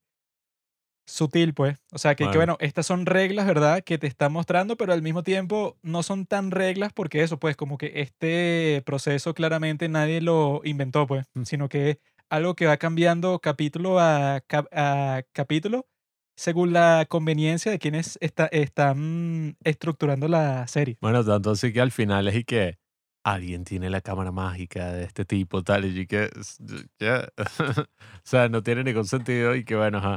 sutil, 1.06 1.54
pues. 1.54 1.78
O 1.92 1.98
sea, 1.98 2.14
que, 2.14 2.24
que, 2.24 2.36
Bueno. 2.36 2.38
bueno, 2.38 2.56
estas 2.60 2.86
son 2.86 3.06
reglas, 3.06 3.46
¿verdad? 3.46 3.82
Que 3.84 3.98
te 3.98 4.06
están 4.06 4.32
mostrando, 4.32 4.76
pero 4.76 4.92
al 4.92 5.02
mismo 5.02 5.22
tiempo 5.22 5.76
no 5.82 6.02
son 6.02 6.26
tan 6.26 6.50
reglas 6.50 6.92
porque 6.92 7.22
eso, 7.22 7.38
pues, 7.38 7.56
como 7.56 7.76
que 7.78 7.92
este 7.96 8.82
proceso 8.86 9.34
claramente 9.34 9.88
nadie 9.88 10.20
lo 10.20 10.60
inventó, 10.64 11.06
pues, 11.06 11.26
Mm. 11.34 11.42
sino 11.44 11.68
que 11.68 11.90
es 11.90 11.98
algo 12.30 12.54
que 12.54 12.66
va 12.66 12.76
cambiando 12.78 13.38
capítulo 13.40 13.98
a, 14.00 14.40
cap- 14.46 14.68
a 14.72 15.22
capítulo 15.32 15.86
según 16.34 16.72
la 16.72 17.04
conveniencia 17.08 17.70
de 17.70 17.78
quienes 17.78 18.16
está, 18.22 18.46
están 18.46 19.56
estructurando 19.64 20.28
la 20.28 20.66
serie. 20.66 20.96
Bueno, 21.00 21.22
tanto 21.24 21.50
así 21.50 21.72
que 21.74 21.80
al 21.82 21.90
final 21.92 22.26
es 22.28 22.36
y 22.36 22.44
que 22.44 22.78
alguien 23.24 23.64
tiene 23.64 23.90
la 23.90 24.00
cámara 24.00 24.32
mágica 24.32 24.92
de 24.92 25.04
este 25.04 25.24
tipo, 25.26 25.62
tal, 25.62 25.84
y 25.84 26.06
que, 26.06 26.30
ya, 26.98 27.28
o 27.86 27.86
sea, 28.24 28.48
no 28.48 28.62
tiene 28.62 28.82
ningún 28.82 29.04
sentido 29.04 29.54
y 29.54 29.64
que 29.64 29.76
bueno, 29.76 29.98
ajá. 29.98 30.16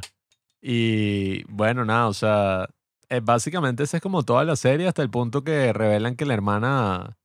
Y 0.68 1.44
bueno, 1.44 1.86
nada, 1.86 2.08
o 2.08 2.14
sea, 2.14 2.68
eh, 3.10 3.20
básicamente 3.22 3.84
esa 3.84 3.98
es 3.98 4.02
como 4.04 4.24
toda 4.24 4.44
la 4.46 4.56
serie 4.56 4.88
hasta 4.88 5.04
el 5.04 5.12
punto 5.12 5.44
que 5.44 5.72
revelan 5.74 6.16
que 6.16 6.26
la 6.26 6.34
hermana 6.34 7.18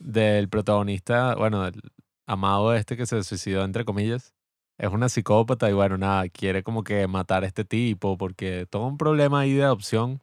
del 0.00 0.48
protagonista, 0.48 1.36
bueno, 1.36 1.62
del 1.62 1.80
amado 2.26 2.74
este 2.74 2.96
que 2.96 3.06
se 3.06 3.22
suicidó, 3.22 3.62
entre 3.62 3.84
comillas, 3.84 4.34
es 4.78 4.90
una 4.90 5.08
psicópata 5.08 5.70
y 5.70 5.74
bueno, 5.74 5.96
nada, 5.96 6.28
quiere 6.28 6.64
como 6.64 6.82
que 6.82 7.06
matar 7.06 7.44
a 7.44 7.46
este 7.46 7.64
tipo 7.64 8.18
porque 8.18 8.66
todo 8.68 8.86
un 8.88 8.98
problema 8.98 9.40
ahí 9.40 9.52
de 9.52 9.62
adopción. 9.62 10.20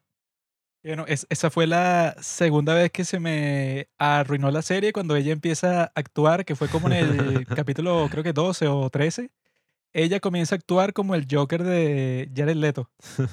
Bueno, 0.83 1.05
es- 1.07 1.27
esa 1.29 1.49
fue 1.49 1.65
la 1.65 2.15
segunda 2.19 2.73
vez 2.73 2.91
que 2.91 3.05
se 3.05 3.21
me 3.21 3.87
arruinó 3.97 4.51
la 4.51 4.63
serie 4.63 4.91
cuando 4.91 5.15
ella 5.15 5.31
empieza 5.31 5.83
a 5.83 5.91
actuar, 5.95 6.43
que 6.43 6.55
fue 6.55 6.67
como 6.67 6.87
en 6.87 6.93
el 6.93 7.45
capítulo 7.65 8.05
creo 8.11 8.23
que 8.23 8.33
12 8.33 8.67
o 8.67 8.89
13. 8.89 9.31
Ella 9.93 10.19
comienza 10.19 10.56
a 10.56 10.58
actuar 10.58 10.93
como 10.93 11.15
el 11.15 11.25
Joker 11.30 11.63
de 11.63 12.30
Jared 12.36 12.56
Leto. 12.56 12.91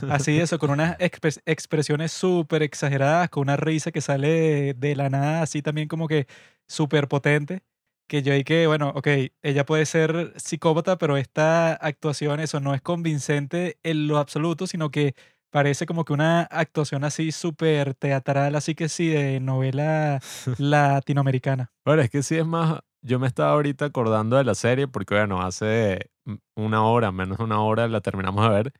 Así 0.08 0.38
eso, 0.38 0.58
con 0.58 0.70
unas 0.70 0.96
expres- 0.98 1.42
expresiones 1.44 2.12
súper 2.12 2.62
exageradas, 2.62 3.28
con 3.28 3.42
una 3.42 3.56
risa 3.56 3.92
que 3.92 4.00
sale 4.00 4.74
de 4.74 4.96
la 4.96 5.10
nada, 5.10 5.42
así 5.42 5.60
también 5.62 5.88
como 5.88 6.08
que 6.08 6.26
súper 6.66 7.08
potente. 7.08 7.62
Que 8.08 8.22
yo 8.22 8.32
ahí 8.32 8.44
que, 8.44 8.68
bueno, 8.68 8.92
ok, 8.94 9.08
ella 9.42 9.66
puede 9.66 9.84
ser 9.84 10.32
psicópata, 10.36 10.96
pero 10.96 11.16
esta 11.16 11.74
actuación, 11.74 12.38
eso 12.38 12.60
no 12.60 12.72
es 12.72 12.80
convincente 12.80 13.78
en 13.82 14.06
lo 14.06 14.18
absoluto, 14.18 14.66
sino 14.68 14.90
que 14.90 15.14
parece 15.50 15.86
como 15.86 16.04
que 16.04 16.12
una 16.12 16.42
actuación 16.42 17.02
así 17.02 17.32
súper 17.32 17.94
teatral, 17.94 18.54
así 18.54 18.74
que 18.74 18.88
sí, 18.88 19.08
de 19.08 19.40
novela 19.40 20.20
latinoamericana. 20.58 21.72
Bueno, 21.84 22.02
es 22.02 22.10
que 22.10 22.22
sí 22.22 22.36
es 22.36 22.46
más, 22.46 22.80
yo 23.06 23.18
me 23.18 23.26
estaba 23.28 23.52
ahorita 23.52 23.86
acordando 23.86 24.36
de 24.36 24.44
la 24.44 24.54
serie 24.54 24.88
porque, 24.88 25.14
bueno, 25.14 25.40
hace 25.42 26.10
una 26.56 26.84
hora, 26.84 27.12
menos 27.12 27.38
de 27.38 27.44
una 27.44 27.60
hora 27.62 27.88
la 27.88 28.00
terminamos 28.00 28.42
de 28.48 28.54
ver 28.54 28.72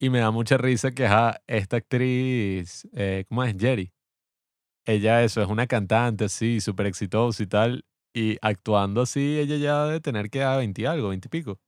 y 0.00 0.10
me 0.10 0.20
da 0.20 0.30
mucha 0.30 0.56
risa 0.56 0.92
que 0.92 1.06
ajá, 1.06 1.42
esta 1.46 1.78
actriz, 1.78 2.88
eh, 2.92 3.24
¿cómo 3.28 3.42
es? 3.44 3.56
Jerry. 3.58 3.92
Ella 4.86 5.22
eso, 5.22 5.42
es 5.42 5.48
una 5.48 5.66
cantante 5.66 6.24
así, 6.24 6.60
súper 6.60 6.86
exitosa 6.86 7.42
y 7.42 7.46
tal, 7.46 7.84
y 8.14 8.38
actuando 8.40 9.02
así, 9.02 9.38
ella 9.38 9.56
ya 9.56 9.84
debe 9.86 10.00
tener 10.00 10.30
que 10.30 10.42
a 10.42 10.56
20 10.56 10.82
y 10.82 10.84
algo, 10.86 11.08
20 11.08 11.26
y 11.26 11.30
pico. 11.30 11.60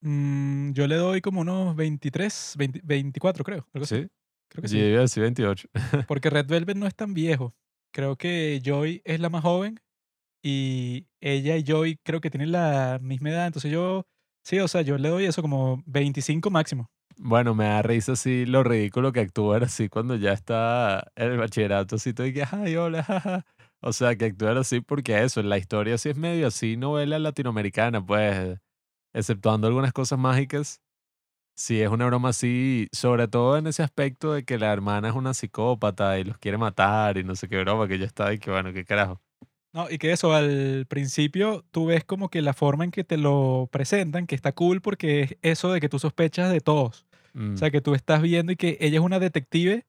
Mm, 0.00 0.72
yo 0.72 0.86
le 0.86 0.96
doy 0.96 1.20
como 1.20 1.42
unos 1.42 1.76
23, 1.76 2.54
20 2.56 2.80
24 2.82 3.44
creo. 3.44 3.66
¿Sí? 3.82 4.08
Creo 4.48 4.62
que 4.62 4.68
Yo 4.68 4.68
sí. 4.68 4.78
iba 4.78 4.98
a 4.98 5.02
decir 5.02 5.22
28. 5.22 5.68
Porque 6.08 6.30
Red 6.30 6.46
Velvet 6.46 6.76
no 6.76 6.86
es 6.86 6.94
tan 6.94 7.14
viejo. 7.14 7.54
Creo 7.92 8.16
que 8.16 8.60
Joy 8.64 9.02
es 9.04 9.20
la 9.20 9.28
más 9.28 9.42
joven 9.42 9.78
y 10.48 11.06
ella 11.20 11.56
y 11.56 11.64
Joy 11.64 11.98
creo 12.02 12.20
que 12.20 12.30
tienen 12.30 12.52
la 12.52 12.98
misma 13.02 13.30
edad. 13.30 13.46
Entonces 13.46 13.70
yo, 13.70 14.06
sí, 14.44 14.58
o 14.60 14.68
sea, 14.68 14.82
yo 14.82 14.98
le 14.98 15.08
doy 15.08 15.26
eso 15.26 15.42
como 15.42 15.82
25 15.86 16.50
máximo. 16.50 16.90
Bueno, 17.16 17.54
me 17.54 17.64
da 17.64 17.82
risa 17.82 18.12
así 18.12 18.46
lo 18.46 18.62
ridículo 18.62 19.12
que 19.12 19.20
actúa 19.20 19.58
así 19.58 19.88
cuando 19.88 20.14
ya 20.16 20.32
está 20.32 21.10
el 21.16 21.36
bachillerato, 21.36 21.96
así 21.96 22.14
todo 22.14 22.26
y 22.26 22.32
que, 22.32 22.44
ay, 22.50 22.76
hola. 22.76 23.44
O 23.80 23.92
sea, 23.92 24.16
que 24.16 24.24
actúa 24.26 24.58
así 24.58 24.80
porque 24.80 25.22
eso, 25.22 25.40
la 25.42 25.56
historia 25.56 25.98
sí 25.98 26.08
es 26.08 26.16
medio 26.16 26.48
así, 26.48 26.76
novela 26.76 27.18
latinoamericana, 27.20 28.04
pues, 28.04 28.58
exceptuando 29.14 29.68
algunas 29.68 29.92
cosas 29.92 30.18
mágicas. 30.18 30.80
Sí, 31.56 31.80
es 31.82 31.90
una 31.90 32.06
broma 32.06 32.30
así, 32.30 32.88
sobre 32.92 33.28
todo 33.28 33.58
en 33.58 33.66
ese 33.68 33.82
aspecto 33.82 34.32
de 34.32 34.44
que 34.44 34.58
la 34.58 34.72
hermana 34.72 35.08
es 35.10 35.14
una 35.16 35.34
psicópata 35.34 36.18
y 36.18 36.24
los 36.24 36.38
quiere 36.38 36.58
matar 36.58 37.18
y 37.18 37.24
no 37.24 37.36
sé 37.36 37.48
qué 37.48 37.58
broma, 37.60 37.88
que 37.88 37.98
yo 37.98 38.04
estaba 38.06 38.32
y 38.34 38.38
que 38.38 38.50
bueno, 38.50 38.72
qué 38.72 38.84
carajo. 38.84 39.20
No, 39.72 39.90
y 39.90 39.98
que 39.98 40.12
eso, 40.12 40.32
al 40.32 40.86
principio 40.88 41.64
tú 41.70 41.86
ves 41.86 42.04
como 42.04 42.30
que 42.30 42.40
la 42.42 42.54
forma 42.54 42.84
en 42.84 42.90
que 42.90 43.04
te 43.04 43.18
lo 43.18 43.68
presentan, 43.70 44.26
que 44.26 44.34
está 44.34 44.52
cool 44.52 44.80
porque 44.80 45.22
es 45.22 45.36
eso 45.42 45.72
de 45.72 45.80
que 45.80 45.88
tú 45.88 45.98
sospechas 45.98 46.50
de 46.50 46.60
todos. 46.60 47.06
Mm, 47.34 47.54
O 47.54 47.56
sea, 47.58 47.70
que 47.70 47.80
tú 47.80 47.94
estás 47.94 48.22
viendo 48.22 48.52
y 48.52 48.56
que 48.56 48.78
ella 48.80 48.98
es 48.98 49.04
una 49.04 49.18
detective 49.18 49.86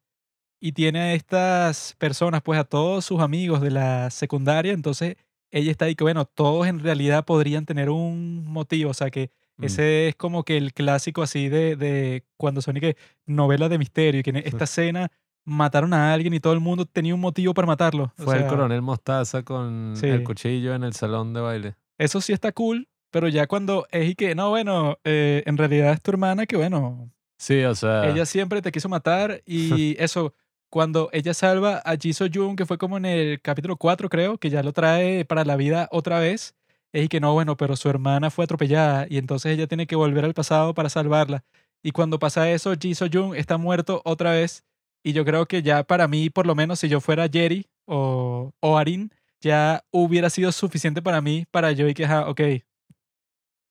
y 0.59 0.73
tiene 0.73 0.99
a 0.99 1.13
estas 1.13 1.95
personas, 1.97 2.41
pues 2.43 2.59
a 2.59 2.65
todos 2.65 3.05
sus 3.05 3.21
amigos 3.21 3.61
de 3.61 3.71
la 3.71 4.09
secundaria, 4.09 4.73
entonces 4.73 5.15
ella 5.51 5.71
está 5.71 5.85
ahí 5.85 5.95
que, 5.95 6.03
bueno, 6.03 6.25
todos 6.25 6.67
en 6.67 6.79
realidad 6.79 7.25
podrían 7.25 7.65
tener 7.65 7.89
un 7.89 8.45
motivo, 8.45 8.91
o 8.91 8.93
sea, 8.93 9.09
que 9.09 9.31
mm. 9.57 9.63
ese 9.65 10.09
es 10.09 10.15
como 10.15 10.43
que 10.43 10.57
el 10.57 10.73
clásico 10.73 11.23
así 11.23 11.49
de, 11.49 11.75
de 11.77 12.25
cuando 12.37 12.61
son 12.61 12.77
y 12.77 12.81
que 12.81 12.97
novelas 13.25 13.69
de 13.69 13.77
misterio 13.79 14.19
y 14.19 14.23
que 14.23 14.31
en 14.31 14.37
esta 14.37 14.63
escena 14.65 15.11
mataron 15.49 15.93
a 15.93 16.13
alguien 16.13 16.33
y 16.33 16.39
todo 16.39 16.53
el 16.53 16.59
mundo 16.59 16.85
tenía 16.85 17.13
un 17.13 17.21
motivo 17.21 17.53
para 17.53 17.65
matarlo. 17.67 18.13
o 18.17 18.23
Fue 18.23 18.35
el 18.35 18.41
sea, 18.41 18.49
coronel 18.49 18.81
Mostaza 18.81 19.43
con 19.43 19.93
el 20.01 20.19
sí. 20.19 20.23
cuchillo 20.23 20.73
en 20.73 20.83
el 20.83 20.93
salón 20.93 21.33
de 21.33 21.41
baile. 21.41 21.75
Eso 21.97 22.21
sí 22.21 22.31
está 22.31 22.51
cool, 22.51 22.88
pero 23.12 23.27
ya 23.27 23.47
cuando 23.47 23.88
es 23.91 24.09
y 24.09 24.15
que, 24.15 24.35
no, 24.35 24.49
bueno, 24.49 24.97
eh, 25.03 25.43
en 25.45 25.57
realidad 25.57 25.93
es 25.93 26.01
tu 26.01 26.12
hermana 26.12 26.45
que, 26.45 26.55
bueno, 26.55 27.12
Sí, 27.38 27.63
o 27.63 27.73
sea, 27.73 28.09
ella 28.09 28.25
siempre 28.25 28.62
te 28.62 28.71
quiso 28.71 28.89
matar 28.89 29.41
y 29.45 29.95
eso, 30.03 30.33
cuando 30.69 31.09
ella 31.13 31.33
salva 31.33 31.81
a 31.85 31.95
Ji 31.95 32.13
So 32.13 32.25
Jung, 32.33 32.55
que 32.57 32.65
fue 32.65 32.77
como 32.77 32.97
en 32.97 33.05
el 33.05 33.41
capítulo 33.41 33.77
4 33.77 34.09
creo, 34.09 34.38
que 34.38 34.49
ya 34.49 34.62
lo 34.62 34.73
trae 34.73 35.25
para 35.25 35.45
la 35.45 35.55
vida 35.55 35.88
otra 35.91 36.19
vez, 36.19 36.53
es 36.91 37.05
y 37.05 37.07
que 37.07 37.19
no, 37.19 37.33
bueno, 37.33 37.55
pero 37.55 37.75
su 37.75 37.89
hermana 37.89 38.29
fue 38.29 38.43
atropellada 38.43 39.07
y 39.09 39.17
entonces 39.17 39.53
ella 39.53 39.67
tiene 39.67 39.88
que 39.88 39.95
volver 39.95 40.25
al 40.25 40.33
pasado 40.33 40.73
para 40.73 40.89
salvarla. 40.89 41.43
Y 41.81 41.91
cuando 41.91 42.19
pasa 42.19 42.49
eso, 42.51 42.73
Ji 42.77 42.93
So 42.93 43.07
Jung 43.12 43.33
está 43.35 43.57
muerto 43.57 44.01
otra 44.03 44.31
vez 44.31 44.65
y 45.03 45.13
yo 45.13 45.25
creo 45.25 45.45
que 45.45 45.62
ya 45.62 45.83
para 45.83 46.07
mí, 46.07 46.29
por 46.29 46.45
lo 46.45 46.55
menos 46.55 46.79
si 46.79 46.89
yo 46.89 47.01
fuera 47.01 47.27
Jerry 47.31 47.67
o, 47.85 48.51
o 48.59 48.77
Arin, 48.77 49.12
ya 49.41 49.83
hubiera 49.91 50.29
sido 50.29 50.51
suficiente 50.51 51.01
para 51.01 51.21
mí, 51.21 51.45
para 51.51 51.71
yo 51.71 51.88
y 51.88 51.93
que, 51.93 52.05
ajá, 52.05 52.29
ok. 52.29 52.41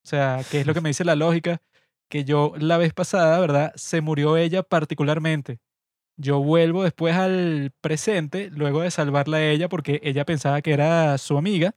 O 0.05 0.09
sea, 0.09 0.41
¿qué 0.51 0.61
es 0.61 0.67
lo 0.67 0.75
que 0.75 0.81
me 0.81 0.89
dice 0.89 1.05
la 1.05 1.17
lógica? 1.17 1.61
Que 2.09 2.25
yo 2.25 2.55
la 2.59 2.79
vez 2.79 2.95
pasada, 2.95 3.39
¿verdad? 3.39 3.73
Se 3.77 4.01
murió 4.01 4.37
ella 4.37 4.63
particularmente. 4.63 5.61
Yo 6.17 6.41
vuelvo 6.41 6.83
después 6.83 7.15
al 7.15 7.73
presente, 7.81 8.51
luego 8.51 8.81
de 8.81 8.91
salvarla 8.91 9.37
a 9.37 9.45
ella, 9.51 9.69
porque 9.69 10.01
ella 10.03 10.25
pensaba 10.25 10.63
que 10.63 10.73
era 10.73 11.17
su 11.19 11.37
amiga. 11.37 11.75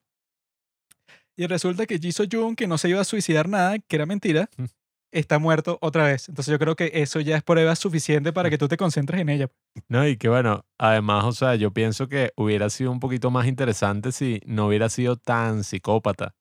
Y 1.36 1.46
resulta 1.48 1.86
que 1.86 2.00
Ji 2.00 2.12
Jung, 2.32 2.56
que 2.56 2.68
no 2.68 2.78
se 2.78 2.90
iba 2.90 3.02
a 3.02 3.06
suicidar 3.06 3.50
nada, 3.50 3.78
que 3.80 3.96
era 3.96 4.06
mentira, 4.06 4.50
Mm. 4.58 4.66
Está 5.12 5.40
muerto 5.40 5.78
otra 5.82 6.06
vez. 6.06 6.30
Entonces 6.30 6.52
yo 6.52 6.60
creo 6.60 6.76
que 6.76 6.92
eso 6.94 7.20
ya 7.20 7.38
es 7.38 7.44
prueba 7.44 7.76
suficiente 7.76 8.34
para 8.34 8.50
que 8.50 8.58
tú 8.58 8.68
te 8.68 8.78
concentres 8.78 9.22
en 9.22 9.30
ella. 9.30 9.50
No, 9.90 10.08
y 10.08 10.18
que 10.18 10.30
bueno, 10.30 10.66
además, 10.78 11.26
o 11.26 11.32
sea, 11.34 11.56
yo 11.56 11.72
pienso 11.72 12.08
que 12.08 12.32
hubiera 12.36 12.70
sido 12.70 12.92
un 12.92 13.00
poquito 13.00 13.32
más 13.32 13.48
interesante 13.48 14.12
si 14.12 14.42
no 14.46 14.68
hubiera 14.68 14.90
sido 14.90 15.16
tan 15.18 15.64
psicópata. 15.64 16.36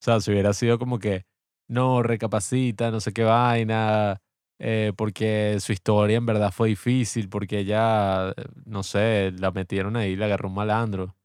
O 0.00 0.04
sea, 0.04 0.20
si 0.20 0.30
hubiera 0.32 0.52
sido 0.52 0.78
como 0.78 0.98
que, 0.98 1.24
no, 1.68 2.02
recapacita, 2.02 2.90
no 2.90 3.00
sé 3.00 3.12
qué 3.12 3.24
vaina, 3.24 4.20
eh, 4.58 4.92
porque 4.96 5.56
su 5.60 5.72
historia 5.72 6.16
en 6.18 6.26
verdad 6.26 6.52
fue 6.52 6.68
difícil, 6.68 7.28
porque 7.28 7.60
ella, 7.60 8.34
no 8.66 8.82
sé, 8.82 9.32
la 9.38 9.50
metieron 9.50 9.96
ahí, 9.96 10.14
la 10.16 10.26
agarró 10.26 10.48
un 10.48 10.54
malandro 10.54 11.16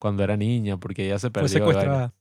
cuando 0.00 0.22
era 0.22 0.36
niña, 0.36 0.76
porque 0.78 1.06
ella 1.06 1.18
se 1.18 1.30
Fue 1.30 1.48
perdió. 1.48 1.64
vaina. 1.66 1.72
secuestrada. 1.72 2.14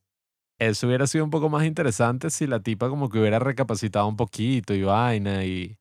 Eso 0.59 0.87
hubiera 0.87 1.05
sido 1.05 1.23
un 1.23 1.29
poco 1.29 1.49
más 1.49 1.65
interesante 1.65 2.29
si 2.29 2.47
la 2.47 2.61
tipa 2.61 2.89
como 2.89 3.09
que 3.09 3.19
hubiera 3.19 3.39
recapacitado 3.39 4.07
un 4.07 4.17
poquito 4.17 4.73
y 4.73 4.81
vaina 4.81 5.45
y 5.45 5.77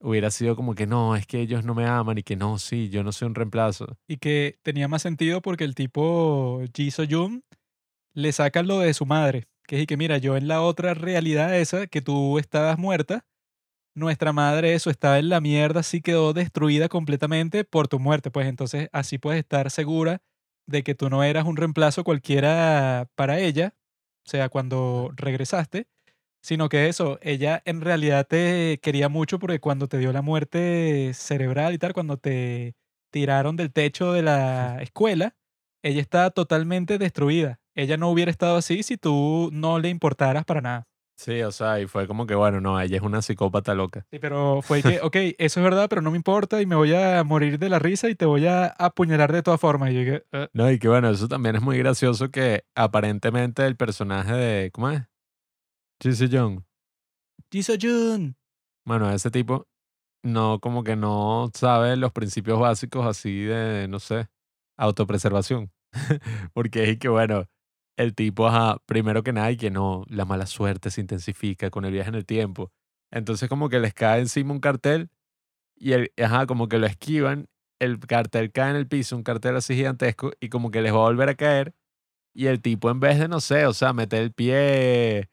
hubiera 0.00 0.30
sido 0.30 0.56
como 0.56 0.74
que 0.74 0.86
no, 0.86 1.16
es 1.16 1.26
que 1.26 1.40
ellos 1.40 1.64
no 1.64 1.74
me 1.74 1.86
aman 1.86 2.18
y 2.18 2.22
que 2.22 2.36
no, 2.36 2.58
sí, 2.58 2.88
yo 2.88 3.02
no 3.04 3.12
soy 3.12 3.26
un 3.26 3.34
reemplazo. 3.34 3.96
Y 4.08 4.16
que 4.16 4.58
tenía 4.62 4.88
más 4.88 5.02
sentido 5.02 5.40
porque 5.40 5.64
el 5.64 5.74
tipo 5.74 6.60
Ji 6.74 6.90
So 6.90 7.04
Jung 7.08 7.42
le 8.12 8.32
saca 8.32 8.62
lo 8.62 8.80
de 8.80 8.94
su 8.94 9.06
madre. 9.06 9.46
Que 9.66 9.80
es 9.80 9.86
que, 9.86 9.96
mira, 9.96 10.18
yo 10.18 10.36
en 10.36 10.48
la 10.48 10.62
otra 10.62 10.94
realidad 10.94 11.56
esa, 11.56 11.86
que 11.86 12.00
tú 12.00 12.38
estabas 12.38 12.78
muerta, 12.78 13.26
nuestra 13.94 14.32
madre 14.32 14.74
eso 14.74 14.90
estaba 14.90 15.18
en 15.18 15.28
la 15.28 15.40
mierda, 15.40 15.80
así 15.80 16.00
quedó 16.00 16.32
destruida 16.32 16.88
completamente 16.88 17.64
por 17.64 17.86
tu 17.86 17.98
muerte. 17.98 18.30
Pues 18.30 18.46
entonces 18.46 18.88
así 18.92 19.18
puedes 19.18 19.40
estar 19.40 19.70
segura 19.70 20.22
de 20.66 20.82
que 20.82 20.94
tú 20.94 21.10
no 21.10 21.22
eras 21.22 21.46
un 21.46 21.56
reemplazo 21.56 22.04
cualquiera 22.04 23.10
para 23.14 23.40
ella, 23.40 23.74
o 24.28 24.30
sea, 24.30 24.48
cuando 24.50 25.10
regresaste, 25.16 25.88
Sino 26.42 26.70
que 26.70 26.88
eso, 26.88 27.20
ella 27.22 27.62
en 27.66 27.82
realidad 27.82 28.26
te 28.26 28.80
quería 28.82 29.10
mucho 29.10 29.38
porque 29.38 29.60
cuando 29.60 29.88
te 29.88 29.98
dio 29.98 30.12
la 30.12 30.22
muerte 30.22 31.12
cerebral 31.14 31.74
y 31.74 31.78
tal, 31.78 31.92
cuando 31.94 32.16
te 32.18 32.76
tiraron 33.12 33.56
del 33.56 33.72
techo 33.72 34.14
de 34.14 34.22
la 34.22 34.82
escuela, 34.82 35.36
ella 35.84 36.00
estaba 36.02 36.30
totalmente 36.32 36.98
destruida. 36.98 37.60
Ella 37.76 37.98
no 37.98 38.10
hubiera 38.10 38.32
estado 38.32 38.56
así 38.56 38.82
si 38.82 38.96
tú 38.98 39.50
no 39.52 39.78
le 39.80 39.90
importaras 39.90 40.46
para 40.46 40.62
nada. 40.62 40.88
Sí, 41.18 41.42
o 41.42 41.50
sea, 41.50 41.80
y 41.80 41.88
fue 41.88 42.06
como 42.06 42.26
que, 42.28 42.36
bueno, 42.36 42.60
no, 42.60 42.80
ella 42.80 42.96
es 42.96 43.02
una 43.02 43.22
psicópata 43.22 43.74
loca. 43.74 44.06
Sí, 44.08 44.20
pero 44.20 44.62
fue 44.62 44.84
que, 44.84 45.00
ok, 45.02 45.16
eso 45.38 45.58
es 45.58 45.64
verdad, 45.64 45.88
pero 45.90 46.00
no 46.00 46.12
me 46.12 46.16
importa 46.16 46.62
y 46.62 46.66
me 46.66 46.76
voy 46.76 46.94
a 46.94 47.24
morir 47.24 47.58
de 47.58 47.68
la 47.68 47.80
risa 47.80 48.08
y 48.08 48.14
te 48.14 48.24
voy 48.24 48.46
a 48.46 48.66
apuñalar 48.66 49.32
de 49.32 49.42
todas 49.42 49.60
formas. 49.60 49.90
Y 49.90 49.94
yo 49.94 50.00
dije, 50.00 50.24
"Eh". 50.30 50.48
No, 50.52 50.70
y 50.70 50.78
que 50.78 50.86
bueno, 50.86 51.10
eso 51.10 51.26
también 51.26 51.56
es 51.56 51.62
muy 51.62 51.76
gracioso 51.76 52.30
que 52.30 52.64
aparentemente 52.76 53.66
el 53.66 53.76
personaje 53.76 54.32
de, 54.32 54.70
¿cómo 54.70 54.90
es? 54.90 55.02
Jisoo 56.00 56.28
Young. 56.28 56.62
Jisoo 57.50 57.76
Jun. 57.80 58.36
Bueno, 58.86 59.10
ese 59.10 59.32
tipo 59.32 59.66
no, 60.22 60.60
como 60.60 60.84
que 60.84 60.94
no 60.94 61.50
sabe 61.52 61.96
los 61.96 62.12
principios 62.12 62.60
básicos 62.60 63.04
así 63.06 63.42
de, 63.42 63.88
no 63.88 63.98
sé, 63.98 64.28
autopreservación. 64.78 65.72
Porque 66.54 66.90
es 66.90 66.98
que, 66.98 67.08
bueno, 67.08 67.46
el 67.98 68.14
tipo, 68.14 68.46
ajá, 68.46 68.78
primero 68.86 69.24
que 69.24 69.32
nada, 69.32 69.50
y 69.50 69.56
que 69.56 69.70
no, 69.70 70.04
la 70.08 70.24
mala 70.24 70.46
suerte 70.46 70.90
se 70.90 71.00
intensifica 71.00 71.68
con 71.68 71.84
el 71.84 71.92
viaje 71.92 72.08
en 72.08 72.14
el 72.14 72.24
tiempo. 72.24 72.70
Entonces, 73.10 73.48
como 73.48 73.68
que 73.68 73.80
les 73.80 73.92
cae 73.92 74.20
encima 74.20 74.52
un 74.52 74.60
cartel 74.60 75.10
y, 75.76 75.92
el, 75.92 76.12
ajá, 76.22 76.46
como 76.46 76.68
que 76.68 76.78
lo 76.78 76.86
esquivan, 76.86 77.48
el 77.80 77.98
cartel 77.98 78.52
cae 78.52 78.70
en 78.70 78.76
el 78.76 78.86
piso, 78.86 79.16
un 79.16 79.24
cartel 79.24 79.56
así 79.56 79.74
gigantesco, 79.74 80.30
y 80.40 80.48
como 80.48 80.70
que 80.70 80.80
les 80.80 80.92
va 80.92 80.98
a 80.98 81.00
volver 81.00 81.28
a 81.28 81.34
caer. 81.34 81.74
Y 82.32 82.46
el 82.46 82.62
tipo, 82.62 82.88
en 82.88 83.00
vez 83.00 83.18
de, 83.18 83.26
no 83.26 83.40
sé, 83.40 83.66
o 83.66 83.72
sea, 83.72 83.92
meter 83.92 84.22
el 84.22 84.32
pie, 84.32 85.28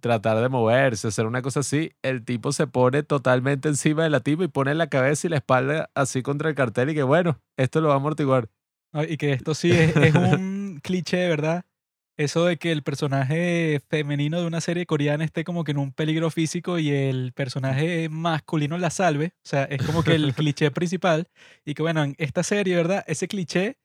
tratar 0.00 0.40
de 0.40 0.48
moverse, 0.48 1.06
hacer 1.06 1.26
una 1.26 1.42
cosa 1.42 1.60
así, 1.60 1.92
el 2.02 2.24
tipo 2.24 2.50
se 2.50 2.66
pone 2.66 3.04
totalmente 3.04 3.68
encima 3.68 4.02
de 4.02 4.10
la 4.10 4.18
tipa 4.18 4.42
y 4.42 4.48
pone 4.48 4.74
la 4.74 4.88
cabeza 4.88 5.28
y 5.28 5.30
la 5.30 5.36
espalda 5.36 5.90
así 5.94 6.22
contra 6.22 6.48
el 6.48 6.56
cartel 6.56 6.90
y 6.90 6.94
que 6.94 7.04
bueno, 7.04 7.40
esto 7.56 7.80
lo 7.80 7.88
va 7.88 7.94
a 7.94 7.98
amortiguar. 7.98 8.48
Ah, 8.92 9.04
Y 9.04 9.16
que 9.16 9.32
esto 9.32 9.54
sí 9.54 9.70
es, 9.70 9.96
es 9.96 10.14
un 10.16 10.80
cliché, 10.82 11.28
¿verdad? 11.28 11.64
Eso 12.20 12.44
de 12.44 12.58
que 12.58 12.70
el 12.70 12.82
personaje 12.82 13.80
femenino 13.88 14.42
de 14.42 14.46
una 14.46 14.60
serie 14.60 14.84
coreana 14.84 15.24
esté 15.24 15.42
como 15.42 15.64
que 15.64 15.70
en 15.70 15.78
un 15.78 15.90
peligro 15.90 16.30
físico 16.30 16.78
y 16.78 16.90
el 16.90 17.32
personaje 17.32 18.10
masculino 18.10 18.76
la 18.76 18.90
salve. 18.90 19.32
O 19.36 19.48
sea, 19.48 19.64
es 19.64 19.82
como 19.82 20.02
que 20.02 20.16
el 20.16 20.34
cliché 20.34 20.70
principal. 20.70 21.30
Y 21.64 21.72
que 21.72 21.80
bueno, 21.80 22.04
en 22.04 22.14
esta 22.18 22.42
serie, 22.42 22.76
¿verdad? 22.76 23.04
Ese 23.06 23.26
cliché 23.26 23.78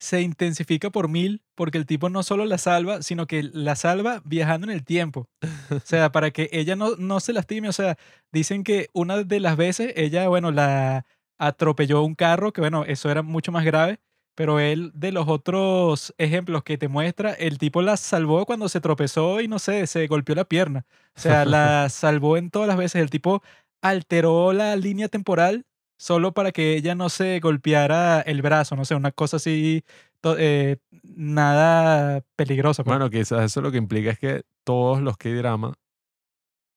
se 0.00 0.22
intensifica 0.22 0.88
por 0.88 1.08
mil 1.08 1.42
porque 1.54 1.76
el 1.76 1.84
tipo 1.84 2.08
no 2.08 2.22
solo 2.22 2.46
la 2.46 2.56
salva, 2.56 3.02
sino 3.02 3.26
que 3.26 3.42
la 3.42 3.76
salva 3.76 4.22
viajando 4.24 4.66
en 4.66 4.72
el 4.72 4.82
tiempo. 4.82 5.28
O 5.68 5.80
sea, 5.80 6.10
para 6.10 6.30
que 6.30 6.48
ella 6.52 6.76
no, 6.76 6.96
no 6.96 7.20
se 7.20 7.34
lastime. 7.34 7.68
O 7.68 7.72
sea, 7.74 7.98
dicen 8.32 8.64
que 8.64 8.88
una 8.94 9.24
de 9.24 9.40
las 9.40 9.58
veces 9.58 9.92
ella, 9.96 10.26
bueno, 10.28 10.52
la 10.52 11.04
atropelló 11.36 12.02
un 12.02 12.14
carro, 12.14 12.50
que 12.54 12.62
bueno, 12.62 12.86
eso 12.86 13.10
era 13.10 13.20
mucho 13.20 13.52
más 13.52 13.66
grave. 13.66 14.00
Pero 14.34 14.58
él, 14.58 14.90
de 14.94 15.12
los 15.12 15.28
otros 15.28 16.12
ejemplos 16.18 16.64
que 16.64 16.76
te 16.76 16.88
muestra, 16.88 17.32
el 17.32 17.58
tipo 17.58 17.82
la 17.82 17.96
salvó 17.96 18.46
cuando 18.46 18.68
se 18.68 18.80
tropezó 18.80 19.40
y 19.40 19.48
no 19.48 19.58
sé, 19.58 19.86
se 19.86 20.06
golpeó 20.08 20.34
la 20.34 20.44
pierna. 20.44 20.86
O 21.16 21.20
sea, 21.20 21.44
la 21.44 21.88
salvó 21.90 22.36
en 22.36 22.50
todas 22.50 22.66
las 22.66 22.76
veces. 22.76 23.00
El 23.00 23.10
tipo 23.10 23.42
alteró 23.80 24.52
la 24.52 24.74
línea 24.76 25.08
temporal 25.08 25.66
solo 25.96 26.32
para 26.32 26.52
que 26.52 26.76
ella 26.76 26.94
no 26.94 27.08
se 27.08 27.38
golpeara 27.40 28.20
el 28.20 28.42
brazo, 28.42 28.76
no 28.76 28.84
sé, 28.84 28.94
una 28.94 29.12
cosa 29.12 29.36
así, 29.36 29.84
eh, 30.38 30.76
nada 31.02 32.22
peligrosa. 32.36 32.82
pues. 32.82 32.96
Bueno, 32.96 33.10
quizás 33.10 33.44
eso 33.44 33.60
lo 33.60 33.70
que 33.70 33.78
implica 33.78 34.10
es 34.10 34.18
que 34.18 34.42
todos 34.64 35.00
los 35.00 35.16
K-drama, 35.16 35.74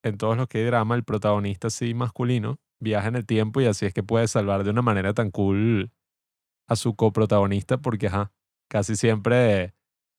en 0.03 0.18
todos 0.18 0.38
los 0.38 0.47
K-drama, 0.47 0.95
el 0.95 1.03
protagonista 1.03 1.68
así 1.68 1.93
masculino 1.93 2.60
viaja 2.80 3.08
en 3.08 3.16
el 3.16 3.26
tiempo 3.26 3.60
y 3.62 3.66
así 3.66 3.86
es 3.86 3.93
que 3.93 4.03
puede 4.03 4.28
salvar 4.28 4.64
de 4.64 4.70
una 4.70 4.82
manera 4.82 5.14
tan 5.14 5.32
cool 5.32 5.91
a 6.68 6.76
su 6.76 6.95
coprotagonista 6.95 7.78
porque, 7.78 8.07
ajá, 8.07 8.32
casi 8.70 8.95
siempre, 8.95 9.74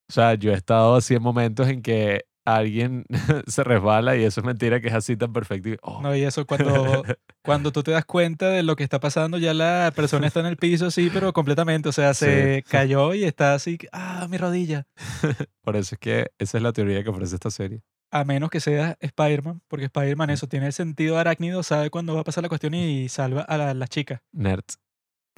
o 0.09 0.13
sea, 0.13 0.33
yo 0.35 0.51
he 0.51 0.55
estado 0.55 0.95
así 0.95 1.15
en 1.15 1.21
momentos 1.21 1.67
en 1.67 1.81
que 1.81 2.25
alguien 2.45 3.05
se 3.47 3.63
resbala 3.63 4.15
y 4.15 4.23
eso 4.23 4.41
es 4.41 4.45
mentira 4.45 4.79
que 4.79 4.87
es 4.87 4.93
así 4.93 5.15
tan 5.15 5.33
perfecto. 5.33 5.69
y, 5.69 5.77
oh, 5.81 6.01
No, 6.01 6.15
y 6.15 6.23
eso 6.23 6.45
cuando, 6.45 7.03
cuando 7.43 7.71
tú 7.71 7.83
te 7.83 7.91
das 7.91 8.05
cuenta 8.05 8.49
de 8.49 8.63
lo 8.63 8.75
que 8.75 8.83
está 8.83 8.99
pasando, 8.99 9.37
ya 9.37 9.53
la 9.53 9.91
persona 9.95 10.27
está 10.27 10.39
en 10.39 10.47
el 10.47 10.57
piso, 10.57 10.91
sí, 10.91 11.09
pero 11.13 11.33
completamente. 11.33 11.89
O 11.89 11.91
sea, 11.91 12.13
se 12.13 12.63
cayó 12.67 13.13
y 13.13 13.23
está 13.23 13.53
así, 13.53 13.77
ah, 13.91 14.27
mi 14.29 14.37
rodilla. 14.37 14.87
Por 15.61 15.75
eso 15.75 15.95
es 15.95 15.99
que 15.99 16.31
esa 16.37 16.57
es 16.57 16.63
la 16.63 16.73
teoría 16.73 17.03
que 17.03 17.09
ofrece 17.09 17.35
esta 17.35 17.51
serie. 17.51 17.81
A 18.11 18.23
menos 18.23 18.49
que 18.49 18.59
sea 18.59 18.97
Spider-Man, 19.01 19.61
porque 19.67 19.85
Spider-Man 19.85 20.31
eso 20.31 20.47
tiene 20.47 20.65
el 20.65 20.73
sentido 20.73 21.19
arácnido, 21.19 21.61
sabe 21.61 21.91
cuándo 21.91 22.15
va 22.15 22.21
a 22.21 22.23
pasar 22.23 22.41
la 22.41 22.49
cuestión 22.49 22.73
y 22.73 23.07
salva 23.07 23.41
a 23.41 23.55
la, 23.55 23.75
la 23.75 23.87
chica. 23.87 24.23
Nerd. 24.31 24.63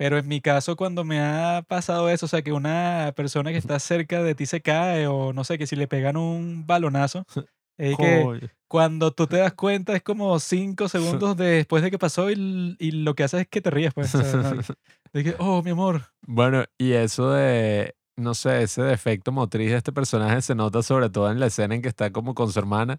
Pero 0.02 0.18
en 0.18 0.28
mi 0.28 0.42
caso, 0.42 0.76
cuando 0.76 1.04
me 1.04 1.20
ha 1.22 1.64
pasado 1.68 2.10
eso, 2.10 2.26
o 2.26 2.30
sea, 2.30 2.42
que 2.42 2.52
una 2.52 3.14
persona 3.16 3.52
que 3.52 3.58
está 3.58 3.78
cerca 3.78 4.24
de 4.24 4.34
ti 4.34 4.48
se 4.48 4.60
cae 4.60 5.06
o 5.06 5.32
no 5.32 5.44
sé, 5.44 5.60
que 5.60 5.68
si 5.68 5.76
le 5.76 5.88
pegan 5.88 6.18
un 6.18 6.66
balonazo, 6.66 7.24
es 7.78 7.96
que 7.98 8.50
cuando 8.68 9.12
tú 9.12 9.28
te 9.28 9.38
das 9.38 9.54
cuenta 9.54 9.96
es 9.96 10.02
como 10.02 10.40
cinco 10.40 10.90
segundos 10.90 11.38
después 11.38 11.84
de 11.84 11.92
que 11.92 12.00
pasó 12.00 12.32
y, 12.32 12.76
y 12.80 12.92
lo 12.94 13.14
que 13.14 13.26
haces 13.26 13.42
es 13.42 13.48
que 13.48 13.62
te 13.62 13.70
ríes, 13.70 13.94
pues. 13.94 14.16
o 14.16 14.24
sea, 14.24 14.42
no, 14.42 14.62
de 15.14 15.24
que, 15.24 15.36
oh, 15.38 15.62
mi 15.62 15.70
amor. 15.70 16.02
Bueno, 16.26 16.64
y 16.80 16.94
eso 16.94 17.30
de, 17.34 17.94
no 18.18 18.34
sé, 18.34 18.64
ese 18.64 18.82
defecto 18.82 19.32
motriz 19.32 19.70
de 19.70 19.78
este 19.78 19.92
personaje 19.92 20.42
se 20.42 20.56
nota 20.56 20.82
sobre 20.82 21.12
todo 21.12 21.30
en 21.30 21.40
la 21.40 21.46
escena 21.46 21.76
en 21.76 21.84
que 21.84 21.90
está 21.90 22.12
como 22.12 22.34
con 22.34 22.52
su 22.52 22.58
hermana, 22.58 22.98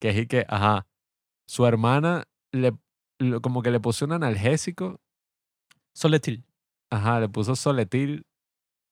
que 0.00 0.08
es 0.08 0.16
y 0.16 0.26
que, 0.26 0.46
ajá, 0.48 0.86
su 1.46 1.66
hermana 1.66 2.24
le, 2.52 2.72
como 3.42 3.60
que 3.60 3.70
le 3.70 3.80
puso 3.80 4.06
un 4.06 4.12
analgésico, 4.12 4.98
Soletil. 5.98 6.44
ajá, 6.90 7.18
le 7.18 7.28
puso 7.28 7.56
soletil, 7.56 8.24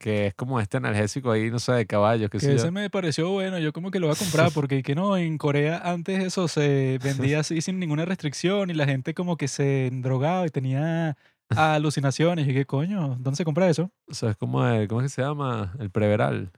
que 0.00 0.26
es 0.26 0.34
como 0.34 0.58
este 0.58 0.78
analgésico 0.78 1.30
ahí, 1.30 1.52
no 1.52 1.60
sé, 1.60 1.70
de 1.72 1.86
caballos, 1.86 2.28
que 2.30 2.38
Que 2.38 2.54
ese 2.54 2.72
me 2.72 2.90
pareció 2.90 3.30
bueno, 3.30 3.60
yo 3.60 3.72
como 3.72 3.92
que 3.92 4.00
lo 4.00 4.08
voy 4.08 4.16
a 4.16 4.18
comprar 4.18 4.50
porque 4.54 4.82
que 4.82 4.96
no, 4.96 5.16
en 5.16 5.38
Corea 5.38 5.78
antes 5.84 6.24
eso 6.24 6.48
se 6.48 6.98
vendía 7.00 7.40
así 7.40 7.60
sin 7.60 7.78
ninguna 7.78 8.06
restricción 8.06 8.70
y 8.70 8.74
la 8.74 8.86
gente 8.86 9.14
como 9.14 9.36
que 9.36 9.46
se 9.46 9.88
drogaba 9.92 10.46
y 10.46 10.50
tenía 10.50 11.16
alucinaciones 11.50 12.48
y 12.48 12.52
qué 12.54 12.66
coño, 12.66 13.16
¿dónde 13.20 13.36
se 13.36 13.44
compra 13.44 13.70
eso? 13.70 13.92
O 14.08 14.14
sea, 14.14 14.30
es 14.30 14.36
como 14.36 14.66
el, 14.66 14.88
¿cómo 14.88 15.00
es 15.00 15.04
que 15.04 15.14
se 15.14 15.22
llama? 15.22 15.76
El 15.78 15.90
preveral. 15.90 16.50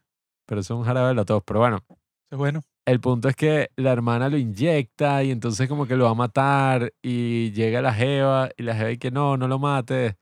Pero 0.47 0.63
es 0.63 0.71
un 0.71 0.83
jarabe 0.83 1.09
de 1.09 1.15
la 1.15 1.27
tos. 1.27 1.43
Pero 1.45 1.61
bueno, 1.61 1.85
es 2.31 2.39
bueno. 2.39 2.63
el 2.87 3.01
punto 3.01 3.29
es 3.29 3.37
que 3.37 3.69
la 3.77 3.93
hermana 3.93 4.31
lo 4.31 4.39
inyecta 4.39 5.23
y 5.23 5.31
entonces 5.31 5.69
como 5.69 5.87
que 5.87 5.95
lo 5.95 6.07
va 6.07 6.13
a 6.13 6.15
matar 6.15 6.95
y 7.03 7.53
llega 7.53 7.83
la 7.83 7.93
jeva 7.93 8.49
y 8.57 8.63
la 8.63 8.75
jeva 8.75 8.91
y 8.91 8.97
que 8.97 9.11
no, 9.11 9.37
no 9.37 9.47
lo 9.47 9.59
mate. 9.59 10.17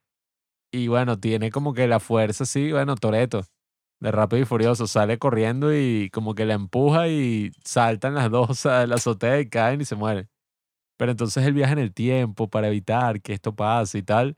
Y 0.76 0.88
bueno, 0.88 1.18
tiene 1.18 1.50
como 1.50 1.72
que 1.72 1.86
la 1.86 2.00
fuerza 2.00 2.44
así, 2.44 2.70
bueno, 2.70 2.96
Toreto, 2.96 3.46
de 4.00 4.12
rápido 4.12 4.42
y 4.42 4.44
furioso, 4.44 4.86
sale 4.86 5.18
corriendo 5.18 5.74
y 5.74 6.10
como 6.10 6.34
que 6.34 6.44
la 6.44 6.52
empuja 6.52 7.08
y 7.08 7.50
saltan 7.64 8.14
las 8.14 8.30
dos 8.30 8.66
a 8.66 8.86
la 8.86 8.96
azotea 8.96 9.40
y 9.40 9.48
caen 9.48 9.80
y 9.80 9.86
se 9.86 9.96
mueren. 9.96 10.28
Pero 10.98 11.12
entonces 11.12 11.46
él 11.46 11.54
viaja 11.54 11.72
en 11.72 11.78
el 11.78 11.94
tiempo 11.94 12.50
para 12.50 12.68
evitar 12.68 13.22
que 13.22 13.32
esto 13.32 13.54
pase 13.56 13.98
y 13.98 14.02
tal. 14.02 14.36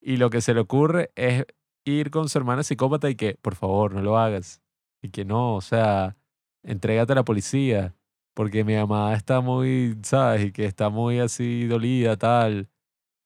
Y 0.00 0.16
lo 0.16 0.30
que 0.30 0.40
se 0.40 0.54
le 0.54 0.60
ocurre 0.60 1.12
es 1.14 1.46
ir 1.84 2.10
con 2.10 2.28
su 2.28 2.38
hermana 2.38 2.64
psicópata 2.64 3.08
y 3.10 3.14
que, 3.16 3.36
por 3.36 3.54
favor, 3.54 3.94
no 3.94 4.02
lo 4.02 4.18
hagas. 4.18 4.62
Y 5.02 5.10
que 5.10 5.24
no, 5.24 5.54
o 5.56 5.60
sea, 5.60 6.16
entrégate 6.64 7.12
a 7.12 7.16
la 7.16 7.24
policía, 7.24 7.94
porque 8.34 8.64
mi 8.64 8.74
mamá 8.74 9.14
está 9.14 9.40
muy, 9.40 9.96
¿sabes? 10.02 10.46
Y 10.46 10.52
que 10.52 10.64
está 10.66 10.90
muy 10.90 11.20
así 11.20 11.66
dolida, 11.66 12.16
tal. 12.16 12.70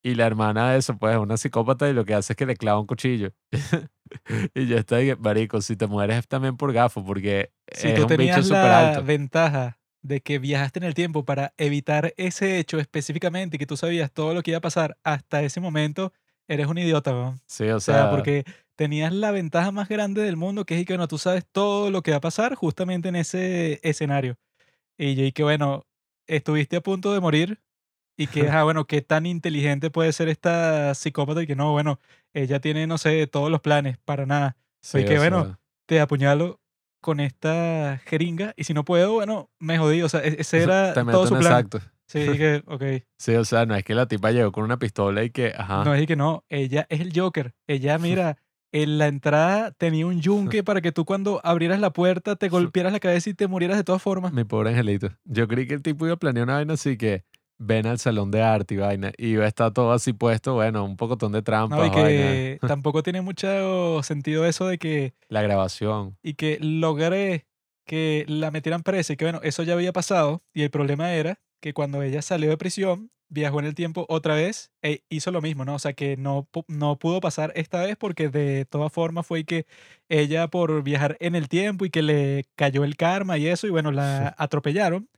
Y 0.03 0.15
la 0.15 0.27
hermana 0.27 0.73
de 0.73 0.79
eso, 0.79 0.97
pues, 0.99 1.15
es 1.15 1.21
una 1.21 1.37
psicópata 1.37 1.89
y 1.89 1.93
lo 1.93 2.05
que 2.05 2.15
hace 2.15 2.33
es 2.33 2.37
que 2.37 2.47
le 2.47 2.57
clava 2.57 2.81
un 2.81 2.87
cuchillo. 2.87 3.33
y 4.55 4.67
yo 4.67 4.79
estoy, 4.79 5.15
marico, 5.17 5.61
si 5.61 5.77
te 5.77 5.87
mueres 5.87 6.19
es 6.19 6.29
también 6.29 6.57
por 6.57 6.73
gafo, 6.73 7.05
porque 7.05 7.53
Si 7.71 7.89
es 7.89 7.95
tú 7.95 8.07
un 8.07 8.17
bicho 8.17 8.17
tenías 8.17 8.47
súper 8.47 8.63
la 8.65 8.79
alto. 8.91 9.05
ventaja 9.05 9.79
de 10.03 10.23
que 10.23 10.39
viajaste 10.39 10.79
en 10.79 10.85
el 10.85 10.95
tiempo 10.95 11.25
para 11.27 11.53
evitar 11.59 12.15
ese 12.17 12.59
hecho 12.59 12.79
específicamente 12.79 13.57
y 13.57 13.59
que 13.59 13.67
tú 13.67 13.77
sabías 13.77 14.11
todo 14.11 14.33
lo 14.33 14.43
que 14.43 14.53
iba 14.53 14.59
a 14.59 14.61
pasar 14.63 14.97
hasta 15.05 15.43
ese 15.43 15.61
momento, 15.61 16.13
eres 16.49 16.67
un 16.67 16.79
idiota, 16.79 17.13
weón. 17.13 17.41
Sí, 17.47 17.65
o 17.69 17.77
O 17.77 17.81
sea, 17.81 17.95
sea, 18.05 18.11
porque 18.11 18.45
tenías 18.77 19.13
la 19.13 19.31
ventaja 19.31 19.71
más 19.73 19.89
grande 19.89 20.23
del 20.23 20.37
mundo, 20.39 20.65
que 20.65 20.79
es 20.81 20.87
que, 20.87 20.95
bueno, 20.95 21.09
tú 21.09 21.19
sabes 21.19 21.45
todo 21.53 21.91
lo 21.91 22.03
que 22.03 22.13
va 22.13 22.17
a 22.19 22.21
pasar 22.21 22.55
justamente 22.55 23.11
en 23.11 23.17
ese 23.17 23.79
escenario. 23.83 24.37
Y 24.99 25.15
yo, 25.17 25.25
y 25.25 25.33
que, 25.33 25.43
bueno, 25.43 25.87
estuviste 26.27 26.77
a 26.77 26.81
punto 26.83 27.13
de 27.15 27.21
morir 27.21 27.61
y 28.21 28.27
que, 28.27 28.51
ah, 28.51 28.64
bueno, 28.64 28.85
qué 28.87 29.01
tan 29.01 29.25
inteligente 29.25 29.89
puede 29.91 30.12
ser 30.12 30.29
esta 30.29 30.95
psicópata 30.95 31.43
y 31.43 31.47
que 31.47 31.57
no, 31.57 31.73
bueno, 31.73 31.99
ella 32.35 32.61
tiene, 32.61 32.87
no 32.87 32.99
sé, 32.99 33.27
todos 33.27 33.51
los 33.51 33.62
planes, 33.62 33.97
para 34.05 34.27
nada. 34.27 34.59
sí, 34.83 35.07
que 35.07 35.16
o 35.16 35.21
bueno, 35.21 35.45
sea, 35.45 35.59
Te 35.87 36.01
apuñalo 36.01 36.61
con 37.01 37.18
esta 37.18 37.99
jeringa 38.05 38.53
y 38.59 38.64
si 38.64 38.75
no 38.75 38.85
puedo, 38.85 39.14
bueno, 39.14 39.49
me 39.59 39.79
jodí. 39.79 40.03
O 40.03 40.09
sea, 40.11 40.21
e- 40.21 40.37
ese 40.39 40.62
era 40.62 40.93
todo 40.93 41.27
su 41.27 41.39
plan. 41.39 41.45
exacto. 41.45 41.81
Sí, 42.07 42.18
que, 42.37 42.62
ok. 42.66 42.83
Sí, 43.16 43.35
o 43.37 43.45
sea, 43.47 43.64
no 43.64 43.75
es 43.75 43.85
que 43.85 43.95
la 43.95 44.05
tipa 44.05 44.33
llegó 44.33 44.53
con 44.53 44.64
una 44.64 44.79
pistola 44.79 45.25
y 45.25 45.31
que, 45.31 45.55
ajá. 45.57 45.85
No, 45.85 45.95
es 45.95 46.07
que 46.07 46.16
no, 46.16 46.45
ella 46.51 46.87
es 46.91 47.01
el 47.01 47.18
Joker. 47.18 47.55
Ella, 47.66 47.97
mira, 47.97 48.37
en 48.71 48.99
la 48.99 49.07
entrada 49.07 49.71
tenía 49.73 50.07
un 50.07 50.21
yunque 50.21 50.62
para 50.64 50.83
que 50.83 50.93
tú 50.93 51.07
cuando 51.07 51.41
abrieras 51.43 51.81
la 51.81 51.95
puerta 51.95 52.37
te 52.37 52.51
golpearas 52.51 52.93
la 52.93 53.01
cabeza 53.01 53.31
y 53.31 53.35
te 53.35 53.47
murieras 53.47 53.79
de 53.79 53.85
todas 53.85 54.03
formas. 54.03 54.33
Mi 54.35 54.45
pobre 54.45 54.71
angelito. 54.71 55.09
Yo 55.25 55.49
creí 55.49 55.66
que 55.66 55.73
el 55.75 55.83
tipo 55.83 56.05
iba 56.05 56.16
a 56.16 56.18
planear 56.18 56.45
una 56.45 56.57
vaina 56.57 56.75
así 56.75 56.99
que 56.99 57.25
ven 57.61 57.87
al 57.87 57.99
salón 57.99 58.31
de 58.31 58.43
arte 58.43 58.75
y 58.75 58.79
vaina. 58.79 59.13
Y 59.17 59.37
estar 59.37 59.73
todo 59.73 59.93
así 59.93 60.13
puesto, 60.13 60.55
bueno, 60.55 60.85
un 60.85 60.97
pocotón 60.97 61.31
de 61.31 61.43
trampas. 61.43 61.79
No, 61.79 61.87
y 61.87 61.91
vaina. 61.91 62.09
que 62.09 62.59
tampoco 62.67 63.03
tiene 63.03 63.21
mucho 63.21 64.03
sentido 64.03 64.47
eso 64.47 64.67
de 64.67 64.79
que, 64.79 65.15
La 65.29 65.43
grabación. 65.43 66.17
y 66.23 66.35
que 66.35 66.59
logré 66.61 67.47
que 67.87 68.25
la 68.29 68.51
metieran 68.51 68.83
presa 68.83 69.13
y 69.13 69.17
que 69.17 69.25
bueno, 69.25 69.41
eso 69.43 69.63
ya 69.63 69.75
había 69.75 69.93
pasado 69.93 70.43
y 70.55 70.63
el 70.63 70.71
problema 70.71 71.13
era 71.13 71.41
que 71.61 71.75
cuando 71.75 72.03
ella 72.03 72.23
salió 72.23 72.49
de 72.49 72.57
prisión, 72.57 73.11
viajó 73.29 73.61
en 73.61 73.67
el 73.67 73.75
tiempo 73.75 74.07
otra 74.09 74.35
vez 74.35 74.71
e 74.83 75.03
hizo 75.09 75.31
lo 75.31 75.41
mismo, 75.41 75.65
¿no? 75.65 75.75
O 75.75 75.79
sea, 75.79 75.93
que 75.93 76.17
no, 76.17 76.49
no 76.69 76.99
pudo 76.99 77.21
pasar 77.21 77.53
esta 77.55 77.83
vez 77.83 77.97
porque 77.97 78.29
de 78.29 78.65
todas 78.65 78.93
formas 78.93 79.27
fue 79.27 79.45
que 79.45 79.67
ella 80.09 80.49
por 80.49 80.83
viajar 80.83 81.17
en 81.21 81.35
el 81.35 81.49
tiempo 81.49 81.85
y 81.85 81.91
que 81.91 82.03
le 82.03 82.45
cayó 82.57 82.85
el 82.85 82.97
karma 82.97 83.39
y 83.39 83.47
eso 83.47 83.67
y 83.67 83.71
bueno, 83.71 83.93
la 83.93 84.35
atropellaron. 84.39 85.09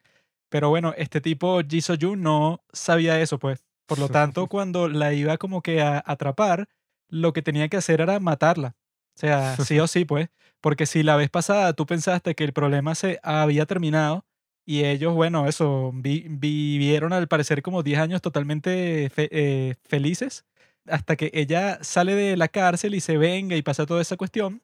Pero 0.52 0.68
bueno, 0.68 0.94
este 0.96 1.20
tipo 1.20 1.60
Ji 1.66 1.80
So-jun 1.80 2.22
no 2.22 2.62
sabía 2.72 3.20
eso, 3.20 3.38
pues. 3.38 3.64
Por 3.86 3.98
lo 3.98 4.08
tanto, 4.08 4.46
cuando 4.48 4.88
la 4.88 5.12
iba 5.12 5.36
como 5.38 5.62
que 5.62 5.80
a 5.82 6.02
atrapar, 6.06 6.68
lo 7.08 7.32
que 7.32 7.42
tenía 7.42 7.68
que 7.68 7.76
hacer 7.78 8.00
era 8.00 8.20
matarla. 8.20 8.76
O 9.16 9.18
sea, 9.18 9.56
sí 9.64 9.78
o 9.80 9.86
sí, 9.86 10.04
pues. 10.04 10.28
Porque 10.60 10.86
si 10.86 11.02
la 11.02 11.16
vez 11.16 11.28
pasada 11.30 11.72
tú 11.72 11.86
pensaste 11.86 12.34
que 12.34 12.44
el 12.44 12.52
problema 12.52 12.94
se 12.94 13.18
había 13.22 13.66
terminado 13.66 14.24
y 14.64 14.84
ellos, 14.84 15.12
bueno, 15.14 15.48
eso, 15.48 15.90
vi- 15.92 16.26
vivieron 16.28 17.12
al 17.12 17.26
parecer 17.28 17.62
como 17.62 17.82
10 17.82 17.98
años 17.98 18.22
totalmente 18.22 19.10
fe- 19.10 19.28
eh, 19.32 19.74
felices, 19.84 20.44
hasta 20.88 21.16
que 21.16 21.30
ella 21.34 21.78
sale 21.82 22.14
de 22.14 22.36
la 22.36 22.48
cárcel 22.48 22.94
y 22.94 23.00
se 23.00 23.16
venga 23.18 23.56
y 23.56 23.62
pasa 23.62 23.86
toda 23.86 24.00
esa 24.02 24.16
cuestión, 24.16 24.62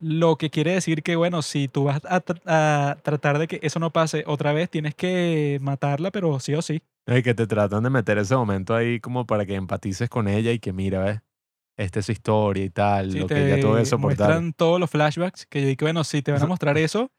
lo 0.00 0.36
que 0.36 0.50
quiere 0.50 0.72
decir 0.72 1.02
que, 1.02 1.16
bueno, 1.16 1.42
si 1.42 1.68
tú 1.68 1.84
vas 1.84 2.02
a, 2.04 2.22
tr- 2.24 2.42
a 2.46 2.96
tratar 3.02 3.38
de 3.38 3.46
que 3.48 3.58
eso 3.62 3.78
no 3.80 3.90
pase 3.92 4.24
otra 4.26 4.52
vez, 4.52 4.68
tienes 4.70 4.94
que 4.94 5.58
matarla, 5.62 6.10
pero 6.10 6.38
sí 6.40 6.54
o 6.54 6.62
sí. 6.62 6.82
Y 7.06 7.22
que 7.22 7.34
te 7.34 7.46
tratan 7.46 7.82
de 7.84 7.90
meter 7.90 8.18
ese 8.18 8.34
momento 8.34 8.74
ahí 8.74 8.98
como 9.00 9.26
para 9.26 9.44
que 9.44 9.54
empatices 9.54 10.08
con 10.08 10.26
ella 10.28 10.52
y 10.52 10.58
que 10.58 10.72
mira, 10.72 11.00
¿ves? 11.04 11.20
Esta 11.76 12.00
es 12.00 12.06
su 12.06 12.12
historia 12.12 12.64
y 12.64 12.70
tal, 12.70 13.10
Sí, 13.12 13.18
lo 13.18 13.26
que 13.26 13.46
ella 13.46 13.60
tuvo 13.60 13.74
que 13.76 13.84
soportar. 13.84 14.28
muestran 14.28 14.52
todos 14.54 14.80
los 14.80 14.88
flashbacks, 14.90 15.44
que 15.46 15.60
yo 15.60 15.66
dije, 15.68 15.78
bueno, 15.84 16.02
si 16.04 16.22
te 16.22 16.32
van 16.32 16.42
a 16.42 16.46
mostrar 16.46 16.78
eso, 16.78 17.10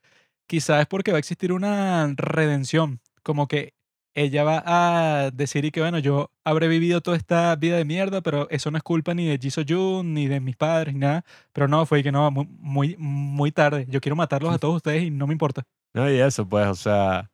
quizás 0.47 0.81
es 0.81 0.87
porque 0.87 1.11
va 1.11 1.17
a 1.17 1.19
existir 1.19 1.51
una 1.53 2.11
redención, 2.17 2.99
como 3.21 3.47
que 3.47 3.74
ella 4.15 4.43
va 4.43 4.63
a 4.65 5.29
decir 5.31 5.65
y 5.65 5.71
que, 5.71 5.81
bueno, 5.81 5.99
yo 5.99 6.31
habré 6.43 6.67
vivido 6.67 7.01
toda 7.01 7.17
esta 7.17 7.55
vida 7.57 7.77
de 7.77 7.85
mierda, 7.85 8.21
pero 8.21 8.49
eso 8.49 8.71
no 8.71 8.77
es 8.77 8.83
culpa 8.83 9.13
ni 9.13 9.27
de 9.27 9.37
Ji 9.37 9.51
So-jun, 9.51 10.13
ni 10.13 10.27
de 10.27 10.39
mis 10.39 10.55
padres, 10.55 10.93
ni 10.93 11.01
nada. 11.01 11.23
Pero 11.53 11.67
no, 11.67 11.85
fue 11.85 12.01
que 12.01 12.11
no, 12.11 12.31
mu- 12.31 12.45
muy, 12.59 12.95
muy 12.97 13.51
tarde. 13.51 13.85
Yo 13.89 14.01
quiero 14.01 14.15
matarlos 14.15 14.53
a 14.53 14.57
todos 14.57 14.77
ustedes 14.77 15.03
y 15.03 15.11
no 15.11 15.27
me 15.27 15.33
importa. 15.33 15.63
No, 15.93 16.09
y 16.09 16.17
eso, 16.19 16.47
pues, 16.47 16.65
o 16.67 16.75
sea, 16.75 17.29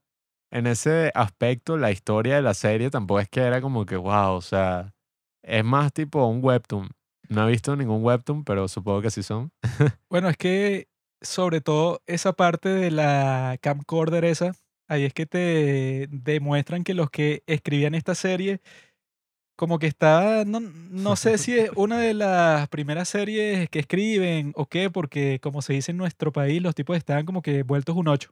en 0.52 0.68
ese 0.68 1.12
aspecto, 1.16 1.78
la 1.78 1.92
historia 1.92 2.36
de 2.36 2.42
la 2.42 2.54
serie 2.54 2.90
tampoco 2.90 3.20
es 3.20 3.30
que 3.30 3.42
era 3.42 3.62
como 3.62 3.86
que, 3.86 3.96
wow, 3.96 4.34
o 4.34 4.42
sea, 4.42 4.94
es 5.44 5.64
más 5.64 5.94
tipo 5.94 6.26
un 6.26 6.44
webtoon. 6.44 6.90
No 7.30 7.48
he 7.48 7.52
visto 7.52 7.76
ningún 7.76 8.04
webtoon, 8.04 8.44
pero 8.44 8.68
supongo 8.68 9.02
que 9.02 9.12
sí 9.12 9.24
son. 9.24 9.52
Bueno, 10.10 10.28
es 10.30 10.36
que 10.38 10.90
sobre 11.22 11.62
todo 11.62 12.02
esa 12.08 12.34
parte 12.34 12.68
de 12.70 12.92
la 12.92 13.58
camcorder 13.62 14.26
esa, 14.26 14.52
ahí 14.92 15.06
es 15.06 15.14
que 15.14 15.26
te 15.26 16.08
demuestran 16.12 16.84
que 16.84 16.94
los 16.94 17.10
que 17.10 17.44
escribían 17.48 17.96
esta 17.96 18.14
serie, 18.14 18.60
como 19.56 19.80
que 19.80 19.88
está, 19.88 20.44
no, 20.44 20.60
no 20.60 21.16
sé 21.16 21.38
si 21.38 21.58
es 21.58 21.72
una 21.76 22.00
de 22.00 22.14
las 22.14 22.68
primeras 22.68 23.08
series 23.08 23.70
que 23.70 23.80
escriben 23.80 24.52
o 24.56 24.66
qué, 24.66 24.90
porque 24.90 25.40
como 25.42 25.62
se 25.62 25.74
dice 25.74 25.92
en 25.92 25.98
nuestro 25.98 26.34
país, 26.34 26.62
los 26.62 26.76
tipos 26.76 26.98
estaban 26.98 27.26
como 27.26 27.42
que 27.42 27.64
vueltos 27.64 27.96
un 27.96 28.10
ocho. 28.10 28.32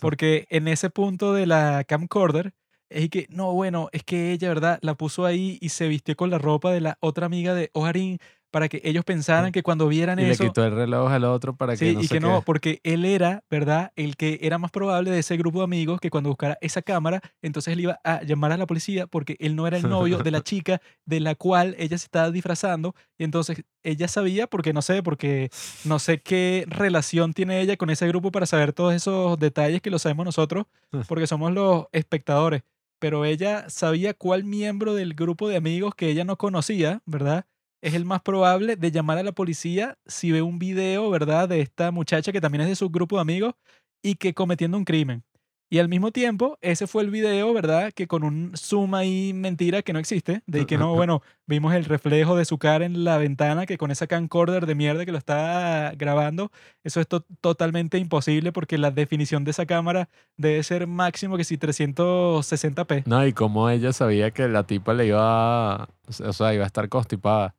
Porque 0.00 0.46
en 0.50 0.68
ese 0.68 0.90
punto 0.90 1.34
de 1.34 1.46
la 1.46 1.82
camcorder, 1.84 2.54
es 2.88 3.08
que, 3.10 3.26
no, 3.30 3.52
bueno, 3.52 3.88
es 3.92 4.04
que 4.04 4.32
ella, 4.32 4.48
¿verdad? 4.48 4.78
La 4.82 4.94
puso 4.94 5.24
ahí 5.24 5.58
y 5.60 5.70
se 5.70 5.88
vistió 5.88 6.14
con 6.16 6.30
la 6.30 6.38
ropa 6.38 6.72
de 6.72 6.80
la 6.80 6.98
otra 7.00 7.26
amiga 7.26 7.54
de 7.54 7.70
Oharin 7.72 8.18
para 8.50 8.68
que 8.68 8.80
ellos 8.84 9.04
pensaran 9.04 9.52
que 9.52 9.62
cuando 9.62 9.86
vieran 9.88 10.18
Y 10.18 10.22
le 10.22 10.30
eso... 10.32 10.44
quitó 10.44 10.64
el 10.64 10.74
reloj 10.74 11.10
al 11.10 11.24
otro 11.24 11.56
para 11.56 11.74
que 11.74 11.90
Sí, 11.90 11.94
no 11.94 12.02
y 12.02 12.08
que 12.08 12.20
no, 12.20 12.42
porque 12.42 12.80
él 12.82 13.04
era, 13.04 13.44
¿verdad? 13.50 13.92
El 13.96 14.16
que 14.16 14.38
era 14.42 14.58
más 14.58 14.70
probable 14.70 15.10
de 15.10 15.20
ese 15.20 15.36
grupo 15.36 15.58
de 15.58 15.64
amigos 15.64 16.00
que 16.00 16.10
cuando 16.10 16.30
buscara 16.30 16.58
esa 16.60 16.82
cámara, 16.82 17.20
entonces 17.42 17.72
él 17.72 17.80
iba 17.80 18.00
a 18.04 18.22
llamar 18.22 18.52
a 18.52 18.56
la 18.56 18.66
policía 18.66 19.06
porque 19.06 19.36
él 19.40 19.56
no 19.56 19.66
era 19.66 19.76
el 19.76 19.88
novio 19.88 20.18
de 20.18 20.30
la 20.30 20.40
chica 20.42 20.80
de 21.06 21.20
la 21.20 21.34
cual 21.34 21.74
ella 21.78 21.96
se 21.96 22.06
estaba 22.06 22.30
disfrazando. 22.30 22.94
Y 23.18 23.24
entonces 23.24 23.62
ella 23.82 24.08
sabía, 24.08 24.46
porque 24.46 24.72
no 24.72 24.82
sé, 24.82 25.02
porque 25.02 25.50
no 25.84 25.98
sé 25.98 26.20
qué 26.20 26.64
relación 26.68 27.32
tiene 27.32 27.60
ella 27.60 27.76
con 27.76 27.90
ese 27.90 28.06
grupo 28.08 28.32
para 28.32 28.46
saber 28.46 28.72
todos 28.72 28.94
esos 28.94 29.38
detalles 29.38 29.80
que 29.80 29.90
lo 29.90 29.98
sabemos 29.98 30.26
nosotros, 30.26 30.66
porque 31.08 31.26
somos 31.26 31.52
los 31.52 31.86
espectadores. 31.92 32.62
Pero 32.98 33.24
ella 33.24 33.70
sabía 33.70 34.12
cuál 34.12 34.44
miembro 34.44 34.94
del 34.94 35.14
grupo 35.14 35.48
de 35.48 35.56
amigos 35.56 35.94
que 35.94 36.10
ella 36.10 36.24
no 36.24 36.36
conocía, 36.36 37.00
¿verdad? 37.06 37.46
Es 37.82 37.94
el 37.94 38.04
más 38.04 38.20
probable 38.22 38.76
de 38.76 38.90
llamar 38.90 39.18
a 39.18 39.22
la 39.22 39.32
policía 39.32 39.96
si 40.06 40.32
ve 40.32 40.42
un 40.42 40.58
video, 40.58 41.08
¿verdad?, 41.10 41.48
de 41.48 41.60
esta 41.60 41.90
muchacha 41.90 42.32
que 42.32 42.40
también 42.40 42.62
es 42.62 42.68
de 42.68 42.76
su 42.76 42.90
grupo 42.90 43.16
de 43.16 43.22
amigos 43.22 43.54
y 44.02 44.14
que 44.16 44.34
cometiendo 44.34 44.76
un 44.76 44.84
crimen. 44.84 45.24
Y 45.72 45.78
al 45.78 45.88
mismo 45.88 46.10
tiempo, 46.10 46.58
ese 46.62 46.88
fue 46.88 47.04
el 47.04 47.10
video, 47.10 47.54
¿verdad?, 47.54 47.92
que 47.94 48.08
con 48.08 48.24
un 48.24 48.50
zoom 48.56 48.92
ahí 48.96 49.32
mentira 49.32 49.82
que 49.82 49.92
no 49.92 50.00
existe, 50.00 50.42
de 50.48 50.66
que 50.66 50.76
no, 50.76 50.94
bueno, 50.96 51.22
vimos 51.46 51.72
el 51.74 51.84
reflejo 51.84 52.34
de 52.34 52.44
su 52.44 52.58
cara 52.58 52.84
en 52.84 53.04
la 53.04 53.18
ventana, 53.18 53.66
que 53.66 53.78
con 53.78 53.92
esa 53.92 54.08
camcorder 54.08 54.66
de 54.66 54.74
mierda 54.74 55.06
que 55.06 55.12
lo 55.12 55.18
está 55.18 55.92
grabando, 55.96 56.50
eso 56.82 57.00
es 57.00 57.06
to- 57.06 57.24
totalmente 57.40 57.98
imposible 57.98 58.50
porque 58.50 58.78
la 58.78 58.90
definición 58.90 59.44
de 59.44 59.52
esa 59.52 59.64
cámara 59.64 60.08
debe 60.36 60.60
ser 60.64 60.88
máximo 60.88 61.36
que 61.36 61.44
si 61.44 61.56
360p. 61.56 63.04
No, 63.06 63.24
y 63.24 63.32
como 63.32 63.70
ella 63.70 63.92
sabía 63.92 64.32
que 64.32 64.48
la 64.48 64.66
tipa 64.66 64.92
le 64.92 65.06
iba 65.06 65.82
a, 65.84 65.88
o 66.24 66.32
sea, 66.32 66.52
iba 66.52 66.64
a 66.64 66.66
estar 66.66 66.88
constipada. 66.88 67.54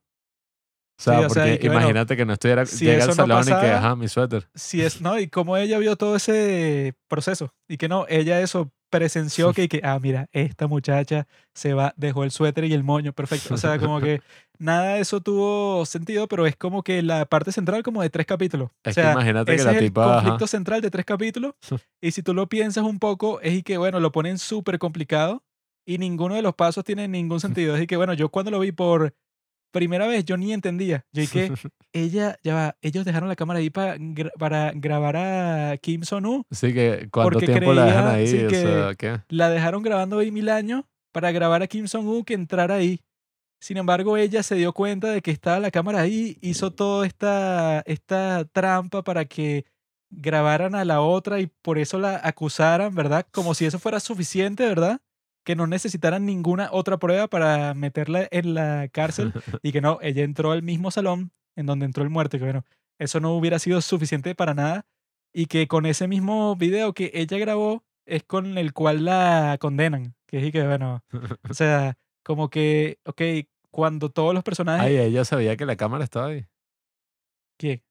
O 1.01 1.03
sea, 1.03 1.19
Sí, 1.19 1.25
o 1.25 1.29
sea, 1.29 1.43
porque 1.43 1.59
que, 1.59 1.67
bueno, 1.67 1.81
imagínate 1.81 2.15
que 2.15 2.25
no 2.25 2.33
estuviera, 2.33 2.65
si 2.65 2.85
llega 2.85 3.03
al 3.03 3.09
no 3.09 3.15
salón 3.15 3.43
y 3.43 3.47
que, 3.47 3.71
ajá, 3.71 3.95
mi 3.95 4.07
suéter. 4.07 4.47
si 4.53 4.81
es, 4.81 5.01
¿no? 5.01 5.19
Y 5.19 5.27
cómo 5.27 5.57
ella 5.57 5.79
vio 5.79 5.95
todo 5.95 6.15
ese 6.15 6.93
proceso. 7.07 7.53
Y 7.67 7.77
que 7.77 7.89
no, 7.89 8.05
ella 8.07 8.39
eso 8.39 8.71
presenció 8.91 9.53
que, 9.53 9.63
y 9.63 9.67
que, 9.67 9.81
ah, 9.83 9.97
mira, 9.99 10.29
esta 10.31 10.67
muchacha 10.67 11.27
se 11.55 11.73
va, 11.73 11.93
dejó 11.97 12.23
el 12.23 12.29
suéter 12.29 12.65
y 12.65 12.73
el 12.73 12.83
moño, 12.83 13.13
perfecto. 13.13 13.55
O 13.55 13.57
sea, 13.57 13.79
como 13.79 13.99
que 13.99 14.21
nada 14.59 14.93
de 14.93 15.01
eso 15.01 15.21
tuvo 15.21 15.85
sentido, 15.85 16.27
pero 16.27 16.45
es 16.45 16.55
como 16.55 16.83
que 16.83 17.01
la 17.01 17.25
parte 17.25 17.51
central 17.51 17.81
como 17.81 18.03
de 18.03 18.11
tres 18.11 18.27
capítulos. 18.27 18.69
Es 18.83 18.91
o 18.91 18.93
sea, 18.93 19.05
que 19.05 19.11
imagínate 19.13 19.55
que 19.55 19.63
la 19.63 19.71
es 19.71 19.77
el 19.77 19.83
tipa, 19.85 20.03
ajá, 20.03 20.13
conflicto 20.13 20.45
central 20.45 20.81
de 20.81 20.91
tres 20.91 21.05
capítulos. 21.05 21.53
Y 22.03 22.11
si 22.11 22.21
tú 22.23 22.33
lo 22.33 22.47
piensas 22.47 22.83
un 22.83 22.99
poco, 22.99 23.41
es 23.41 23.53
y 23.53 23.63
que, 23.63 23.77
bueno, 23.77 23.99
lo 23.99 24.11
ponen 24.11 24.37
súper 24.37 24.77
complicado 24.77 25.43
y 25.85 25.97
ninguno 25.97 26.35
de 26.35 26.41
los 26.41 26.55
pasos 26.55 26.83
tiene 26.83 27.07
ningún 27.07 27.39
sentido. 27.39 27.75
Es 27.75 27.83
y 27.83 27.87
que, 27.87 27.97
bueno, 27.97 28.13
yo 28.13 28.29
cuando 28.29 28.51
lo 28.51 28.59
vi 28.59 28.71
por 28.71 29.13
primera 29.71 30.07
vez, 30.07 30.25
yo 30.25 30.37
ni 30.37 30.53
entendía. 30.53 31.05
Yo 31.11 31.23
que 31.31 31.51
ella, 31.93 32.37
ya 32.43 32.53
va, 32.55 32.75
ellos 32.81 33.05
dejaron 33.05 33.29
la 33.29 33.35
cámara 33.35 33.59
ahí 33.59 33.69
para, 33.69 33.97
para 34.37 34.71
grabar 34.75 35.17
a 35.17 35.77
Kim 35.77 36.03
Son-woo. 36.03 36.45
sí 36.51 36.73
que 36.73 37.07
cuánto 37.11 37.39
tiempo 37.39 37.73
la 37.73 37.85
dejan 37.85 38.07
ahí, 38.07 38.27
sí, 38.27 38.45
o 38.45 38.49
que- 38.49 38.61
sea, 38.61 38.95
¿qué? 38.97 39.21
La 39.29 39.49
dejaron 39.49 39.81
grabando 39.83 40.19
ahí 40.19 40.31
mil 40.31 40.49
años 40.49 40.83
para 41.11 41.31
grabar 41.31 41.61
a 41.63 41.67
Kim 41.67 41.87
Son-woo 41.87 42.23
que 42.23 42.33
entrara 42.33 42.75
ahí. 42.75 43.01
Sin 43.59 43.77
embargo, 43.77 44.17
ella 44.17 44.41
se 44.43 44.55
dio 44.55 44.73
cuenta 44.73 45.09
de 45.09 45.21
que 45.21 45.29
estaba 45.31 45.59
la 45.59 45.69
cámara 45.69 46.01
ahí, 46.01 46.37
hizo 46.41 46.71
toda 46.71 47.05
esta, 47.05 47.81
esta 47.85 48.43
trampa 48.45 49.03
para 49.03 49.25
que 49.25 49.65
grabaran 50.09 50.73
a 50.75 50.83
la 50.83 51.01
otra 51.01 51.39
y 51.39 51.47
por 51.61 51.77
eso 51.77 51.99
la 51.99 52.19
acusaran, 52.23 52.93
¿verdad? 52.95 53.25
Como 53.31 53.53
si 53.53 53.65
eso 53.65 53.77
fuera 53.79 53.99
suficiente, 53.99 54.65
¿verdad? 54.65 54.99
Que 55.43 55.55
no 55.55 55.67
necesitaran 55.67 56.25
ninguna 56.25 56.69
otra 56.71 56.97
prueba 56.97 57.27
para 57.27 57.73
meterla 57.73 58.27
en 58.31 58.53
la 58.53 58.87
cárcel 58.89 59.33
y 59.63 59.71
que 59.71 59.81
no, 59.81 59.99
ella 60.01 60.23
entró 60.23 60.51
al 60.51 60.63
mismo 60.63 60.91
salón 60.91 61.31
en 61.55 61.65
donde 61.65 61.85
entró 61.85 62.03
el 62.03 62.09
muerto 62.09 62.37
que 62.37 62.45
bueno, 62.45 62.65
eso 62.99 63.19
no 63.19 63.33
hubiera 63.33 63.59
sido 63.59 63.81
suficiente 63.81 64.35
para 64.35 64.53
nada 64.53 64.85
y 65.33 65.47
que 65.47 65.67
con 65.67 65.85
ese 65.85 66.07
mismo 66.07 66.55
video 66.55 66.93
que 66.93 67.11
ella 67.13 67.37
grabó 67.37 67.83
es 68.05 68.23
con 68.23 68.57
el 68.57 68.73
cual 68.73 69.05
la 69.05 69.57
condenan, 69.59 70.15
que 70.27 70.45
es 70.45 70.51
que 70.51 70.65
bueno, 70.65 71.03
o 71.49 71.53
sea, 71.53 71.97
como 72.23 72.49
que, 72.49 72.99
ok, 73.05 73.21
cuando 73.69 74.09
todos 74.09 74.33
los 74.33 74.43
personajes... 74.43 74.85
Ay, 74.85 74.97
ella 74.97 75.25
sabía 75.25 75.55
que 75.55 75.65
la 75.65 75.75
cámara 75.75 76.03
estaba 76.03 76.27
ahí. 76.27 76.45
¿Qué? 77.57 77.83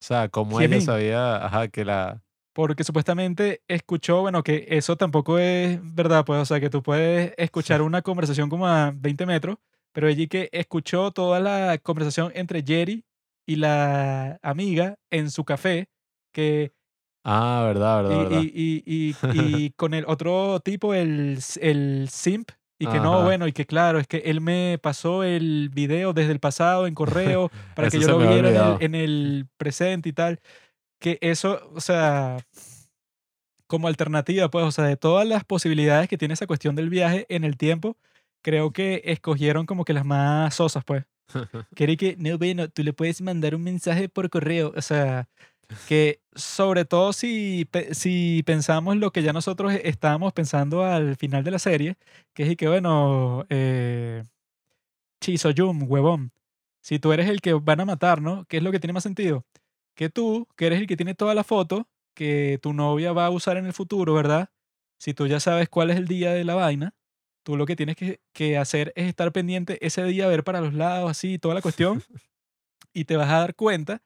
O 0.00 0.04
sea, 0.04 0.28
como 0.28 0.58
¿Quién 0.58 0.72
ella 0.72 0.84
sabía, 0.84 1.44
ajá, 1.44 1.68
que 1.68 1.84
la... 1.84 2.22
Porque 2.52 2.84
supuestamente 2.84 3.62
escuchó, 3.68 4.22
bueno, 4.22 4.42
que 4.42 4.66
eso 4.70 4.96
tampoco 4.96 5.38
es 5.38 5.78
verdad, 5.94 6.24
pues, 6.24 6.40
o 6.40 6.44
sea, 6.44 6.60
que 6.60 6.70
tú 6.70 6.82
puedes 6.82 7.32
escuchar 7.36 7.80
una 7.82 8.02
conversación 8.02 8.50
como 8.50 8.66
a 8.66 8.92
20 8.94 9.24
metros, 9.26 9.58
pero 9.92 10.08
allí 10.08 10.26
que 10.26 10.48
escuchó 10.52 11.12
toda 11.12 11.38
la 11.40 11.78
conversación 11.78 12.32
entre 12.34 12.62
Jerry 12.66 13.04
y 13.46 13.56
la 13.56 14.38
amiga 14.42 14.96
en 15.10 15.30
su 15.30 15.44
café, 15.44 15.88
que 16.32 16.72
Ah, 17.24 17.62
verdad, 17.66 18.04
y, 18.10 18.16
verdad, 18.16 18.40
y, 18.42 18.82
y, 18.86 19.10
y, 19.12 19.14
y 19.66 19.70
con 19.72 19.92
el 19.94 20.04
otro 20.06 20.60
tipo, 20.60 20.94
el, 20.94 21.38
el 21.60 22.08
simp, 22.10 22.50
Y 22.78 22.86
que 22.86 22.98
no, 22.98 23.22
bueno, 23.22 23.46
y 23.46 23.52
que 23.52 23.66
claro, 23.66 23.98
es 23.98 24.06
que 24.06 24.18
él 24.24 24.40
me 24.40 24.78
pasó 24.82 25.22
el 25.22 25.68
video 25.68 26.14
desde 26.14 26.32
el 26.32 26.40
pasado 26.40 26.86
en 26.86 26.94
correo 26.94 27.50
para 27.74 27.90
que 27.90 28.00
yo 28.00 28.08
lo 28.08 28.18
viera 28.18 28.36
en 28.38 28.38
el, 28.38 28.46
olvidado. 28.46 28.78
en 28.80 28.94
el 28.94 29.46
presente 29.58 30.08
y 30.08 30.12
tal. 30.12 30.40
Que 31.00 31.18
eso, 31.22 31.70
o 31.74 31.80
sea, 31.80 32.38
como 33.66 33.88
alternativa, 33.88 34.50
pues, 34.50 34.64
o 34.64 34.72
sea, 34.72 34.84
de 34.84 34.96
todas 34.96 35.26
las 35.26 35.44
posibilidades 35.44 36.08
que 36.08 36.18
tiene 36.18 36.34
esa 36.34 36.46
cuestión 36.46 36.76
del 36.76 36.90
viaje 36.90 37.26
en 37.28 37.44
el 37.44 37.56
tiempo, 37.56 37.96
creo 38.42 38.72
que 38.72 39.02
escogieron 39.04 39.66
como 39.66 39.84
que 39.84 39.92
las 39.94 40.04
más 40.04 40.54
sosas, 40.54 40.84
pues. 40.84 41.04
Que 41.76 41.84
era 41.84 41.92
y 41.92 41.96
que, 41.96 42.16
no, 42.18 42.38
bueno, 42.38 42.68
tú 42.68 42.82
le 42.82 42.92
puedes 42.92 43.20
mandar 43.22 43.54
un 43.54 43.62
mensaje 43.62 44.08
por 44.08 44.28
correo. 44.30 44.72
O 44.76 44.82
sea, 44.82 45.28
que 45.88 46.20
sobre 46.34 46.84
todo 46.84 47.12
si, 47.12 47.68
si 47.92 48.42
pensamos 48.44 48.96
lo 48.96 49.12
que 49.12 49.22
ya 49.22 49.32
nosotros 49.32 49.72
estábamos 49.84 50.32
pensando 50.32 50.84
al 50.84 51.16
final 51.16 51.44
de 51.44 51.50
la 51.52 51.58
serie, 51.58 51.96
que 52.34 52.44
es 52.44 52.50
y 52.50 52.56
que, 52.56 52.68
bueno, 52.68 53.46
eh, 53.50 54.24
Chisoyum, 55.20 55.84
huevón, 55.90 56.32
si 56.82 56.98
tú 56.98 57.12
eres 57.12 57.28
el 57.28 57.40
que 57.40 57.52
van 57.54 57.80
a 57.80 57.84
matar, 57.84 58.20
¿no? 58.22 58.44
¿Qué 58.46 58.58
es 58.58 58.62
lo 58.62 58.72
que 58.72 58.80
tiene 58.80 58.94
más 58.94 59.02
sentido? 59.04 59.44
Que 59.94 60.08
tú, 60.08 60.48
que 60.56 60.66
eres 60.66 60.80
el 60.80 60.86
que 60.86 60.96
tiene 60.96 61.14
toda 61.14 61.34
la 61.34 61.44
foto 61.44 61.88
que 62.14 62.58
tu 62.62 62.72
novia 62.72 63.12
va 63.12 63.26
a 63.26 63.30
usar 63.30 63.56
en 63.56 63.66
el 63.66 63.72
futuro, 63.72 64.14
¿verdad? 64.14 64.50
Si 64.98 65.14
tú 65.14 65.26
ya 65.26 65.40
sabes 65.40 65.68
cuál 65.68 65.90
es 65.90 65.96
el 65.96 66.06
día 66.06 66.32
de 66.32 66.44
la 66.44 66.54
vaina, 66.54 66.94
tú 67.44 67.56
lo 67.56 67.66
que 67.66 67.76
tienes 67.76 67.96
que, 67.96 68.20
que 68.32 68.58
hacer 68.58 68.92
es 68.96 69.06
estar 69.06 69.32
pendiente 69.32 69.78
ese 69.86 70.04
día, 70.04 70.26
ver 70.26 70.44
para 70.44 70.60
los 70.60 70.74
lados, 70.74 71.10
así, 71.10 71.38
toda 71.38 71.54
la 71.54 71.62
cuestión, 71.62 72.02
y 72.92 73.04
te 73.04 73.16
vas 73.16 73.30
a 73.30 73.38
dar 73.40 73.54
cuenta 73.54 74.02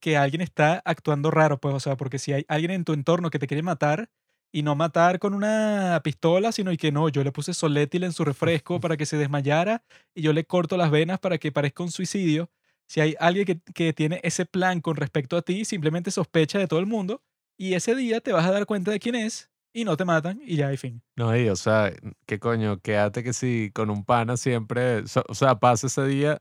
que 0.00 0.16
alguien 0.16 0.42
está 0.42 0.82
actuando 0.84 1.30
raro, 1.30 1.58
pues, 1.60 1.74
o 1.74 1.80
sea, 1.80 1.96
porque 1.96 2.18
si 2.18 2.32
hay 2.32 2.44
alguien 2.48 2.72
en 2.72 2.84
tu 2.84 2.92
entorno 2.92 3.30
que 3.30 3.38
te 3.38 3.46
quiere 3.46 3.62
matar, 3.62 4.10
y 4.52 4.62
no 4.62 4.74
matar 4.74 5.18
con 5.18 5.34
una 5.34 6.00
pistola, 6.02 6.50
sino 6.50 6.72
y 6.72 6.78
que 6.78 6.90
no, 6.90 7.10
yo 7.10 7.22
le 7.22 7.30
puse 7.30 7.52
solétil 7.52 8.04
en 8.04 8.12
su 8.12 8.24
refresco 8.24 8.80
para 8.80 8.96
que 8.96 9.04
se 9.04 9.18
desmayara 9.18 9.84
y 10.14 10.22
yo 10.22 10.32
le 10.32 10.44
corto 10.44 10.78
las 10.78 10.90
venas 10.90 11.18
para 11.18 11.36
que 11.36 11.52
parezca 11.52 11.82
un 11.82 11.90
suicidio. 11.90 12.50
Si 12.88 13.00
hay 13.00 13.16
alguien 13.18 13.44
que, 13.46 13.60
que 13.74 13.92
tiene 13.92 14.20
ese 14.22 14.46
plan 14.46 14.80
con 14.80 14.96
respecto 14.96 15.36
a 15.36 15.42
ti, 15.42 15.64
simplemente 15.64 16.10
sospecha 16.10 16.58
de 16.58 16.68
todo 16.68 16.80
el 16.80 16.86
mundo 16.86 17.22
y 17.58 17.74
ese 17.74 17.94
día 17.94 18.20
te 18.20 18.32
vas 18.32 18.46
a 18.46 18.52
dar 18.52 18.66
cuenta 18.66 18.90
de 18.90 18.98
quién 19.00 19.14
es 19.14 19.50
y 19.72 19.84
no 19.84 19.96
te 19.96 20.04
matan 20.04 20.40
y 20.44 20.56
ya, 20.56 20.72
y 20.72 20.76
fin. 20.76 21.02
No, 21.16 21.36
y 21.36 21.48
o 21.48 21.56
sea, 21.56 21.92
¿qué 22.26 22.38
coño? 22.38 22.78
Quédate 22.80 23.22
que 23.22 23.32
si 23.32 23.70
con 23.74 23.90
un 23.90 24.04
pana 24.04 24.36
siempre, 24.36 25.06
so- 25.06 25.24
o 25.28 25.34
sea, 25.34 25.56
pasa 25.56 25.86
ese 25.86 26.04
día 26.06 26.40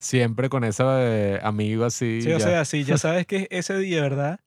siempre 0.00 0.48
con 0.48 0.64
ese 0.64 0.82
eh, 0.86 1.40
amigo 1.42 1.84
así. 1.84 2.20
Sí, 2.22 2.28
o 2.32 2.38
ya. 2.38 2.44
sea, 2.44 2.64
si 2.64 2.84
ya 2.84 2.98
sabes 2.98 3.26
que 3.26 3.36
es 3.36 3.48
ese 3.50 3.78
día, 3.78 4.02
¿verdad? 4.02 4.40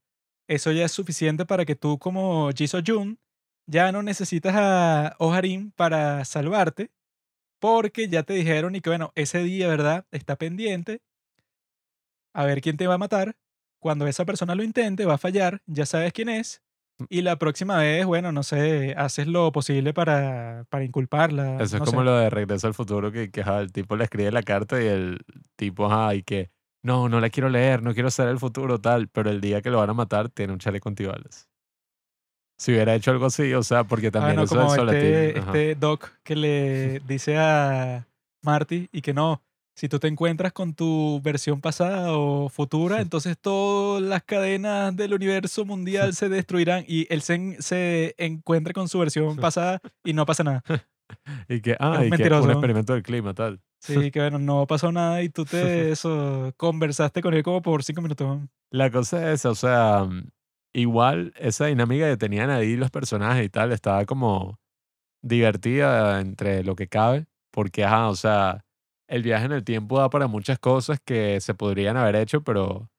Eso 0.47 0.71
ya 0.71 0.85
es 0.85 0.91
suficiente 0.91 1.45
para 1.45 1.65
que 1.65 1.75
tú 1.75 1.99
como 1.99 2.51
Jisoo 2.51 2.81
Jun 2.85 3.19
ya 3.67 3.91
no 3.91 4.01
necesitas 4.01 4.55
a 4.55 5.15
Oharin 5.19 5.71
para 5.71 6.23
salvarte 6.25 6.91
porque 7.59 8.07
ya 8.07 8.23
te 8.23 8.33
dijeron 8.33 8.75
y 8.75 8.81
que 8.81 8.89
bueno, 8.89 9.11
ese 9.15 9.43
día, 9.43 9.67
¿verdad? 9.67 10.05
Está 10.11 10.35
pendiente 10.37 11.01
a 12.37 12.45
ver 12.45 12.61
quién 12.61 12.77
te 12.77 12.85
va 12.85 12.93
a 12.93 12.99
matar. 12.99 13.35
Cuando 13.79 14.05
esa 14.07 14.23
persona 14.23 14.53
lo 14.53 14.63
intente, 14.63 15.05
va 15.05 15.15
a 15.15 15.17
fallar, 15.17 15.61
ya 15.65 15.85
sabes 15.87 16.13
quién 16.13 16.29
es. 16.29 16.61
Mm. 16.99 17.05
Y 17.09 17.21
la 17.23 17.37
próxima 17.37 17.77
vez, 17.77 18.05
bueno, 18.05 18.31
no 18.31 18.43
sé, 18.43 18.93
haces 18.95 19.27
lo 19.27 19.51
posible 19.51 19.91
para, 19.93 20.65
para 20.69 20.83
inculparla. 20.83 21.55
Eso 21.55 21.77
es 21.77 21.81
no 21.81 21.85
como 21.85 22.01
sé. 22.01 22.05
lo 22.05 22.17
de 22.17 22.29
Regreso 22.29 22.67
al 22.67 22.75
Futuro, 22.75 23.11
que, 23.11 23.31
que 23.31 23.41
ajá, 23.41 23.59
el 23.59 23.71
tipo 23.71 23.95
le 23.95 24.03
escribe 24.03 24.31
la 24.31 24.43
carta 24.43 24.81
y 24.81 24.85
el 24.85 25.19
tipo, 25.55 25.87
ajá, 25.87 26.13
y 26.13 26.21
que 26.21 26.51
no, 26.83 27.09
no 27.09 27.19
la 27.19 27.31
quiero 27.31 27.49
leer, 27.49 27.81
no 27.81 27.95
quiero 27.95 28.11
saber 28.11 28.33
el 28.33 28.39
futuro, 28.39 28.79
tal, 28.79 29.07
pero 29.09 29.31
el 29.31 29.41
día 29.41 29.63
que 29.63 29.71
lo 29.71 29.79
van 29.79 29.89
a 29.89 29.93
matar 29.93 30.29
tiene 30.29 30.53
un 30.53 30.59
chaleco 30.59 30.89
antibalas. 30.89 31.49
Si 32.59 32.71
hubiera 32.71 32.93
hecho 32.93 33.11
algo 33.11 33.25
así, 33.25 33.51
o 33.53 33.63
sea, 33.63 33.83
porque 33.83 34.07
Ah, 34.07 34.11
también 34.11 34.35
no, 34.35 34.43
eso 34.43 34.55
como 34.55 34.73
del 34.73 34.89
este, 34.89 35.39
este 35.39 35.75
Doc 35.75 36.11
que 36.23 36.35
le 36.35 36.99
dice 37.07 37.37
a 37.37 38.07
Marty 38.43 38.89
y 38.91 39.01
que 39.01 39.13
no, 39.13 39.43
si 39.77 39.87
tú 39.87 39.99
te 39.99 40.07
encuentras 40.07 40.53
con 40.53 40.73
tu 40.73 41.21
versión 41.21 41.61
pasada 41.61 42.17
o 42.17 42.49
futura, 42.49 42.99
entonces 42.99 43.37
todas 43.37 44.01
las 44.01 44.23
cadenas 44.23 44.95
del 44.95 45.13
universo 45.13 45.65
mundial 45.65 46.15
se 46.15 46.29
destruirán 46.29 46.83
y 46.87 47.05
él 47.13 47.21
se, 47.21 47.57
se 47.59 48.15
encuentra 48.17 48.73
con 48.73 48.89
su 48.89 48.97
versión 48.97 49.37
pasada 49.37 49.79
y 50.03 50.13
no 50.13 50.25
pasa 50.25 50.43
nada. 50.43 50.63
Y 51.47 51.61
que, 51.61 51.77
ah, 51.79 51.91
un 51.91 52.01
y 52.01 52.03
que 52.03 52.09
mentiroso. 52.09 52.43
un 52.43 52.51
experimento 52.51 52.91
del 52.91 53.01
clima, 53.01 53.33
tal. 53.33 53.61
Sí, 53.79 54.11
que 54.11 54.19
bueno, 54.19 54.39
no 54.39 54.67
pasó 54.67 54.91
nada 54.91 55.23
y 55.23 55.29
tú 55.29 55.45
te 55.45 55.91
eso, 55.91 56.51
conversaste 56.57 57.21
con 57.21 57.33
él 57.33 57.43
como 57.43 57.61
por 57.61 57.81
cinco 57.81 58.01
minutos. 58.01 58.41
La 58.71 58.91
cosa 58.91 59.31
es 59.31 59.39
esa, 59.39 59.51
o 59.51 59.55
sea, 59.55 60.05
igual 60.73 61.33
esa 61.37 61.67
dinámica 61.67 62.09
que 62.09 62.17
tenían 62.17 62.49
ahí 62.49 62.75
los 62.75 62.91
personajes 62.91 63.45
y 63.45 63.47
tal, 63.47 63.71
estaba 63.71 64.03
como 64.03 64.59
divertida 65.21 66.19
entre 66.19 66.65
lo 66.65 66.75
que 66.75 66.89
cabe, 66.89 67.27
porque, 67.51 67.85
ajá, 67.85 68.09
o 68.09 68.15
sea, 68.15 68.65
el 69.07 69.23
viaje 69.23 69.45
en 69.45 69.51
el 69.53 69.63
tiempo 69.63 69.99
da 69.99 70.09
para 70.09 70.27
muchas 70.27 70.59
cosas 70.59 70.99
que 71.03 71.39
se 71.41 71.53
podrían 71.53 71.97
haber 71.97 72.15
hecho, 72.15 72.41
pero 72.43 72.89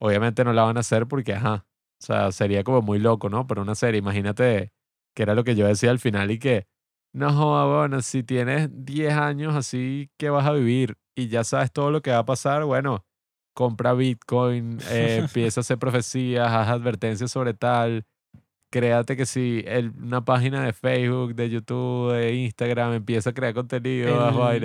obviamente 0.00 0.44
no 0.44 0.52
la 0.52 0.62
van 0.62 0.76
a 0.76 0.80
hacer 0.80 1.06
porque, 1.06 1.34
ajá, 1.34 1.66
o 2.00 2.04
sea, 2.04 2.32
sería 2.32 2.64
como 2.64 2.80
muy 2.82 2.98
loco, 2.98 3.28
¿no? 3.28 3.46
Pero 3.46 3.62
una 3.62 3.74
serie, 3.74 3.98
imagínate 3.98 4.72
que 5.14 5.22
era 5.22 5.34
lo 5.34 5.44
que 5.44 5.54
yo 5.54 5.66
decía 5.66 5.90
al 5.90 5.98
final 5.98 6.30
y 6.30 6.38
que, 6.38 6.66
no, 7.12 7.68
bueno, 7.78 8.00
si 8.02 8.22
tienes 8.22 8.68
10 8.72 9.12
años 9.14 9.54
así 9.54 10.10
que 10.18 10.30
vas 10.30 10.46
a 10.46 10.52
vivir 10.52 10.96
y 11.16 11.28
ya 11.28 11.44
sabes 11.44 11.72
todo 11.72 11.90
lo 11.90 12.00
que 12.02 12.10
va 12.12 12.18
a 12.18 12.24
pasar, 12.24 12.64
bueno, 12.64 13.04
compra 13.54 13.92
Bitcoin, 13.92 14.78
eh, 14.90 15.16
empieza 15.24 15.60
a 15.60 15.62
hacer 15.62 15.78
profecías, 15.78 16.48
haz 16.50 16.68
advertencias 16.68 17.30
sobre 17.32 17.52
tal, 17.52 18.04
créate 18.72 19.16
que 19.16 19.26
si 19.26 19.62
el- 19.66 19.90
una 20.00 20.24
página 20.24 20.64
de 20.64 20.72
Facebook, 20.72 21.34
de 21.34 21.50
YouTube, 21.50 22.12
de 22.12 22.34
Instagram 22.36 22.92
empieza 22.94 23.30
a 23.30 23.34
crear 23.34 23.52
contenido, 23.52 24.08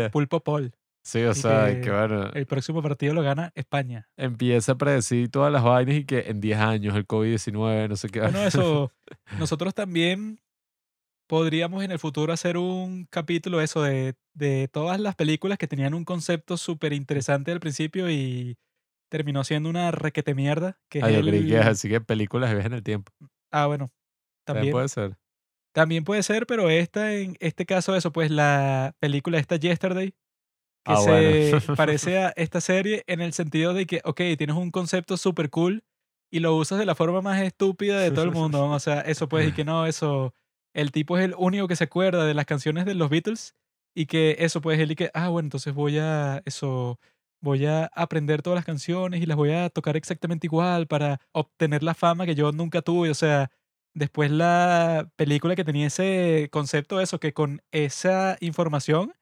El 0.05 0.11
pulpo 0.11 0.39
Paul. 0.39 0.71
Sí, 1.05 1.21
o 1.23 1.31
y 1.31 1.35
sea, 1.35 1.67
que 1.75 1.81
que 1.81 1.91
bueno, 1.91 2.31
El 2.33 2.47
próximo 2.47 2.81
partido 2.81 3.13
lo 3.13 3.21
gana 3.21 3.51
España. 3.53 4.09
empieza 4.17 4.71
a 4.71 4.77
predecir 4.77 5.29
todas 5.29 5.53
las 5.53 5.63
vainas 5.63 5.95
y 5.97 6.03
que 6.05 6.21
en 6.27 6.41
10 6.41 6.57
años 6.57 6.95
el 6.95 7.05
COVID-19, 7.05 7.87
no 7.89 7.95
sé 7.95 8.09
qué. 8.09 8.21
Bueno, 8.21 8.41
eso, 8.43 8.91
nosotros 9.39 9.75
también 9.75 10.39
podríamos 11.27 11.83
en 11.83 11.91
el 11.91 11.99
futuro 11.99 12.33
hacer 12.33 12.57
un 12.57 13.05
capítulo 13.09 13.61
eso 13.61 13.81
de, 13.81 14.15
de 14.33 14.67
todas 14.67 14.99
las 14.99 15.15
películas 15.15 15.57
que 15.57 15.67
tenían 15.67 15.93
un 15.93 16.05
concepto 16.05 16.57
súper 16.57 16.93
interesante 16.93 17.51
al 17.51 17.59
principio 17.59 18.09
y 18.09 18.57
terminó 19.09 19.43
siendo 19.43 19.69
una 19.69 19.91
requete 19.91 20.33
mierda. 20.35 20.79
Que 20.89 21.01
Ah, 21.03 21.11
es 21.11 21.21
creí 21.21 21.47
que 21.47 21.55
es 21.55 21.61
el- 21.61 21.67
así 21.67 21.89
que 21.89 22.01
películas 22.01 22.49
de 22.49 22.55
viaje 22.55 22.67
en 22.67 22.73
el 22.73 22.83
tiempo. 22.83 23.11
Ah, 23.51 23.67
bueno, 23.67 23.91
También 24.43 24.71
también, 24.71 24.71
puede 24.71 24.89
ser. 24.89 25.17
también 25.73 26.03
puede 26.03 26.23
ser, 26.23 26.47
pero 26.47 26.69
esta, 26.69 27.13
en 27.13 27.37
este 27.39 27.65
caso, 27.65 27.95
eso, 27.95 28.11
pues 28.11 28.31
la 28.31 28.95
película 28.99 29.37
esta 29.39 29.55
Yesterday, 29.55 30.13
que 30.85 30.93
Ah, 30.93 30.97
se 30.97 31.51
bueno. 31.67 31.75
parece 31.75 32.19
a 32.19 32.29
esta 32.37 32.61
serie 32.61 33.03
en 33.07 33.21
el 33.21 33.33
sentido 33.33 33.73
de 33.73 33.85
que, 33.87 34.01
ok, 34.05 34.21
tienes 34.37 34.55
un 34.55 34.71
concepto 34.71 35.17
súper 35.17 35.49
cool 35.49 35.83
y 36.31 36.39
lo 36.39 36.55
usas 36.55 36.79
de 36.79 36.85
la 36.85 36.95
forma 36.95 37.21
más 37.21 37.41
estúpida 37.41 37.99
de 37.99 38.11
todo 38.11 38.23
el 38.25 38.31
mundo. 38.31 38.59
¿no? 38.67 38.73
O 38.73 38.79
sea, 38.79 39.01
eso 39.01 39.27
pues, 39.27 39.49
y 39.49 39.51
que 39.53 39.65
no, 39.65 39.85
eso, 39.85 40.33
el 40.73 40.91
tipo 40.91 41.17
es 41.17 41.25
el 41.25 41.35
único 41.37 41.67
que 41.67 41.75
se 41.75 41.85
acuerda 41.85 42.25
de 42.25 42.33
las 42.33 42.45
canciones 42.45 42.85
de 42.85 42.95
los 42.95 43.09
Beatles 43.09 43.55
y 43.95 44.05
que 44.07 44.37
eso 44.39 44.61
él 44.71 44.91
y 44.91 44.95
que, 44.95 45.11
ah, 45.13 45.29
bueno, 45.29 45.47
entonces 45.47 45.73
voy 45.73 45.97
a, 45.99 46.41
eso, 46.45 46.99
voy 47.41 47.65
a 47.65 47.85
aprender 47.93 48.41
todas 48.41 48.57
las 48.57 48.65
canciones 48.65 49.21
y 49.21 49.25
las 49.25 49.37
voy 49.37 49.51
a 49.53 49.69
tocar 49.69 49.95
exactamente 49.97 50.47
igual 50.47 50.87
para 50.87 51.19
obtener 51.31 51.83
la 51.83 51.93
fama 51.93 52.25
que 52.25 52.35
yo 52.35 52.51
nunca 52.51 52.81
tuve. 52.81 53.09
O 53.09 53.13
sea, 53.13 53.51
después 53.93 54.31
la 54.31 55.09
película 55.15 55.55
que 55.55 55.63
tenía 55.63 55.87
ese 55.87 56.49
concepto, 56.51 56.99
eso, 56.99 57.19
que 57.19 57.33
con 57.33 57.61
esa 57.71 58.37
información 58.41 59.13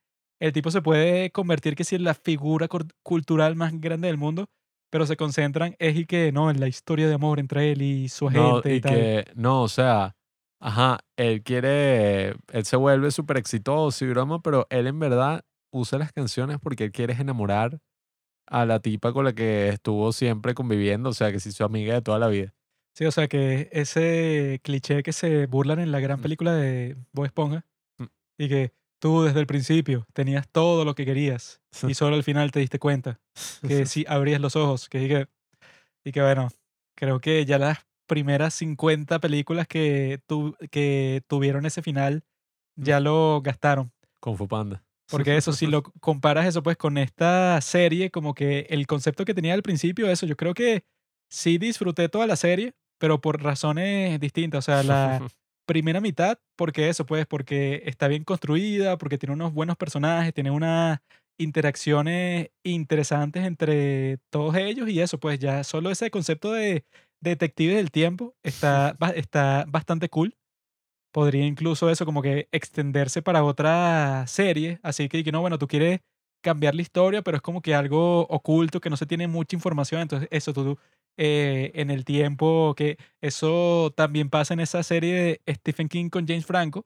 el 0.44 0.52
tipo 0.54 0.72
se 0.72 0.82
puede 0.82 1.32
convertir 1.32 1.76
que 1.76 1.84
si 1.84 1.96
en 1.96 2.04
la 2.04 2.14
figura 2.14 2.68
cultural 3.04 3.56
más 3.56 3.80
grande 3.80 4.08
del 4.08 4.18
mundo, 4.18 4.48
pero 4.91 5.06
se 5.06 5.16
concentran 5.18 5.76
es 5.80 5.96
y 5.98 6.06
que 6.06 6.32
no, 6.32 6.50
en 6.52 6.60
la 6.60 6.68
historia 6.68 7.08
de 7.08 7.14
amor 7.16 7.39
entre 7.39 7.72
él 7.72 7.82
y 7.82 8.10
su 8.10 8.30
No, 8.30 8.58
agente 8.58 8.74
y, 8.74 8.78
y 8.78 8.82
tal. 8.82 8.94
que, 8.96 9.26
no, 9.36 9.64
o 9.64 9.68
sea, 9.68 10.16
ajá, 10.60 11.00
él 11.18 11.44
quiere, 11.44 12.36
él 12.52 12.66
se 12.66 12.76
vuelve 12.76 13.12
súper 13.12 13.38
exitoso 13.38 14.06
y 14.06 14.10
broma, 14.10 14.41
pero 14.41 14.68
él 14.70 14.88
en 14.88 15.00
verdad 15.00 15.44
usa 15.72 15.98
las 15.98 16.12
canciones 16.12 16.58
porque 16.62 16.86
él 16.86 16.91
quiere 16.91 17.14
enamorar 17.14 17.80
a 18.48 18.66
la 18.66 18.80
tipa 18.80 19.14
con 19.14 19.26
la 19.26 19.34
que 19.34 19.70
estuvo 19.70 20.12
siempre 20.12 20.54
conviviendo, 20.54 21.10
o 21.10 21.14
sea, 21.14 21.32
que 21.32 21.39
sí, 21.39 21.52
su 21.52 21.64
amiga 21.64 21.94
de 21.96 22.02
toda 22.02 22.20
la 22.20 22.28
vida. 22.28 22.54
Sí, 22.96 23.06
o 23.06 23.12
sea 23.12 23.28
que 23.28 23.70
ese 23.72 24.60
cliché 24.64 25.02
que 25.02 25.14
se 25.14 25.48
burlan 25.48 25.80
en 25.80 25.91
la 25.91 26.00
gran 26.00 26.22
película 26.22 26.54
de 26.54 26.96
Bob 27.12 27.26
Esponja 27.26 27.66
Mm. 28.00 28.06
y 28.38 28.50
que 28.50 28.74
tú 29.04 29.24
desde 29.24 29.41
el 29.41 29.47
principio 29.47 30.06
tenías 30.14 30.47
todo 30.49 30.86
lo 30.86 30.95
que 30.95 31.04
querías 31.04 31.60
y 31.89 31.93
solo 31.93 32.16
al 32.16 32.24
final 32.24 32.51
te 32.54 32.62
diste 32.62 32.80
cuenta 32.80 33.20
que 33.68 33.86
si 33.86 34.06
abrías 34.08 34.39
los 34.39 34.56
ojos, 34.56 34.88
que, 34.88 35.04
y 35.04 35.08
que, 35.10 35.28
y 36.06 36.12
que 36.14 36.22
bueno, 36.22 36.47
creo 36.95 37.20
que 37.20 37.43
ya 37.45 37.58
las 37.58 37.80
primeras 38.08 38.54
50 38.54 39.20
películas 39.20 39.68
que, 39.68 40.22
tu- 40.26 40.56
que 40.72 41.22
tuvieron 41.28 41.66
ese 41.66 41.82
final 41.82 42.24
ya 42.78 43.01
lo 43.01 43.41
gastaron. 43.43 43.91
Con 44.22 44.38
Fupanda. 44.38 44.86
Porque 45.10 45.36
eso, 45.36 45.51
si 45.51 45.68
lo 45.68 45.84
comparas 45.99 46.45
eso 46.45 46.64
pues 46.64 46.78
con 46.78 46.97
esta 46.97 47.60
serie, 47.60 48.10
como 48.10 48.34
que 48.34 48.68
el 48.70 48.88
concepto 48.88 49.26
que 49.26 49.34
tenía 49.34 49.54
al 49.54 49.64
principio, 49.64 50.10
eso, 50.10 50.26
yo 50.26 50.38
creo 50.38 50.54
que 50.54 50.86
sí 51.30 51.58
disfruté 51.58 52.08
toda 52.08 52.26
la 52.26 52.38
serie, 52.38 52.74
pero 52.99 53.20
por 53.20 53.43
razones 53.43 54.18
distintas. 54.22 54.60
O 54.60 54.66
sea, 54.72 54.82
la, 54.84 55.28
primera 55.66 56.01
mitad, 56.01 56.39
porque 56.55 56.89
eso, 56.89 57.05
pues, 57.05 57.26
porque 57.26 57.84
está 57.86 58.07
bien 58.07 58.24
construida, 58.24 58.97
porque 58.97 59.18
tiene 59.18 59.34
unos 59.34 59.53
buenos 59.53 59.78
personajes, 59.78 60.34
tiene 60.34 60.51
unas 60.51 60.99
interacciones 61.39 62.49
interesantes 62.64 63.45
entre 63.45 64.20
todos 64.30 64.55
ellos 64.55 64.88
y 64.89 64.99
eso, 65.01 65.20
pues 65.20 65.39
ya 65.39 65.64
solo 65.64 65.89
ese 65.89 66.11
concepto 66.11 66.51
de 66.51 66.86
detective 67.22 67.76
del 67.76 67.91
tiempo 67.91 68.36
está, 68.43 68.95
está 69.16 69.66
bastante 69.68 70.09
cool. 70.09 70.36
Podría 71.11 71.45
incluso 71.45 71.89
eso 71.89 72.05
como 72.05 72.22
que 72.24 72.47
extenderse 72.51 73.22
para 73.22 73.43
otra 73.43 74.26
serie, 74.28 74.80
así 74.82 75.09
que, 75.09 75.24
que 75.24 75.32
no, 75.32 75.41
bueno, 75.41 75.59
tú 75.59 75.68
quieres 75.68 75.99
cambiar 76.43 76.76
la 76.76 76.82
historia, 76.82 77.22
pero 77.22 77.38
es 77.38 77.43
como 77.43 77.61
que 77.61 77.76
algo 77.76 78.22
oculto, 78.28 78.82
que 78.82 78.89
no 78.89 78.97
se 78.97 79.05
tiene 79.05 79.28
mucha 79.28 79.55
información, 79.55 80.01
entonces 80.01 80.28
eso 80.32 80.53
tú 80.53 80.78
eh, 81.18 81.72
en 81.76 81.91
el 81.91 82.05
tiempo, 82.05 82.74
que 82.76 82.97
eso 83.22 83.93
también 83.95 84.30
pasa 84.30 84.53
en 84.53 84.59
esa 84.59 84.82
serie 84.84 85.41
de 85.45 85.53
Stephen 85.55 85.89
King 85.89 86.09
con 86.09 86.28
James 86.28 86.45
Franco, 86.45 86.86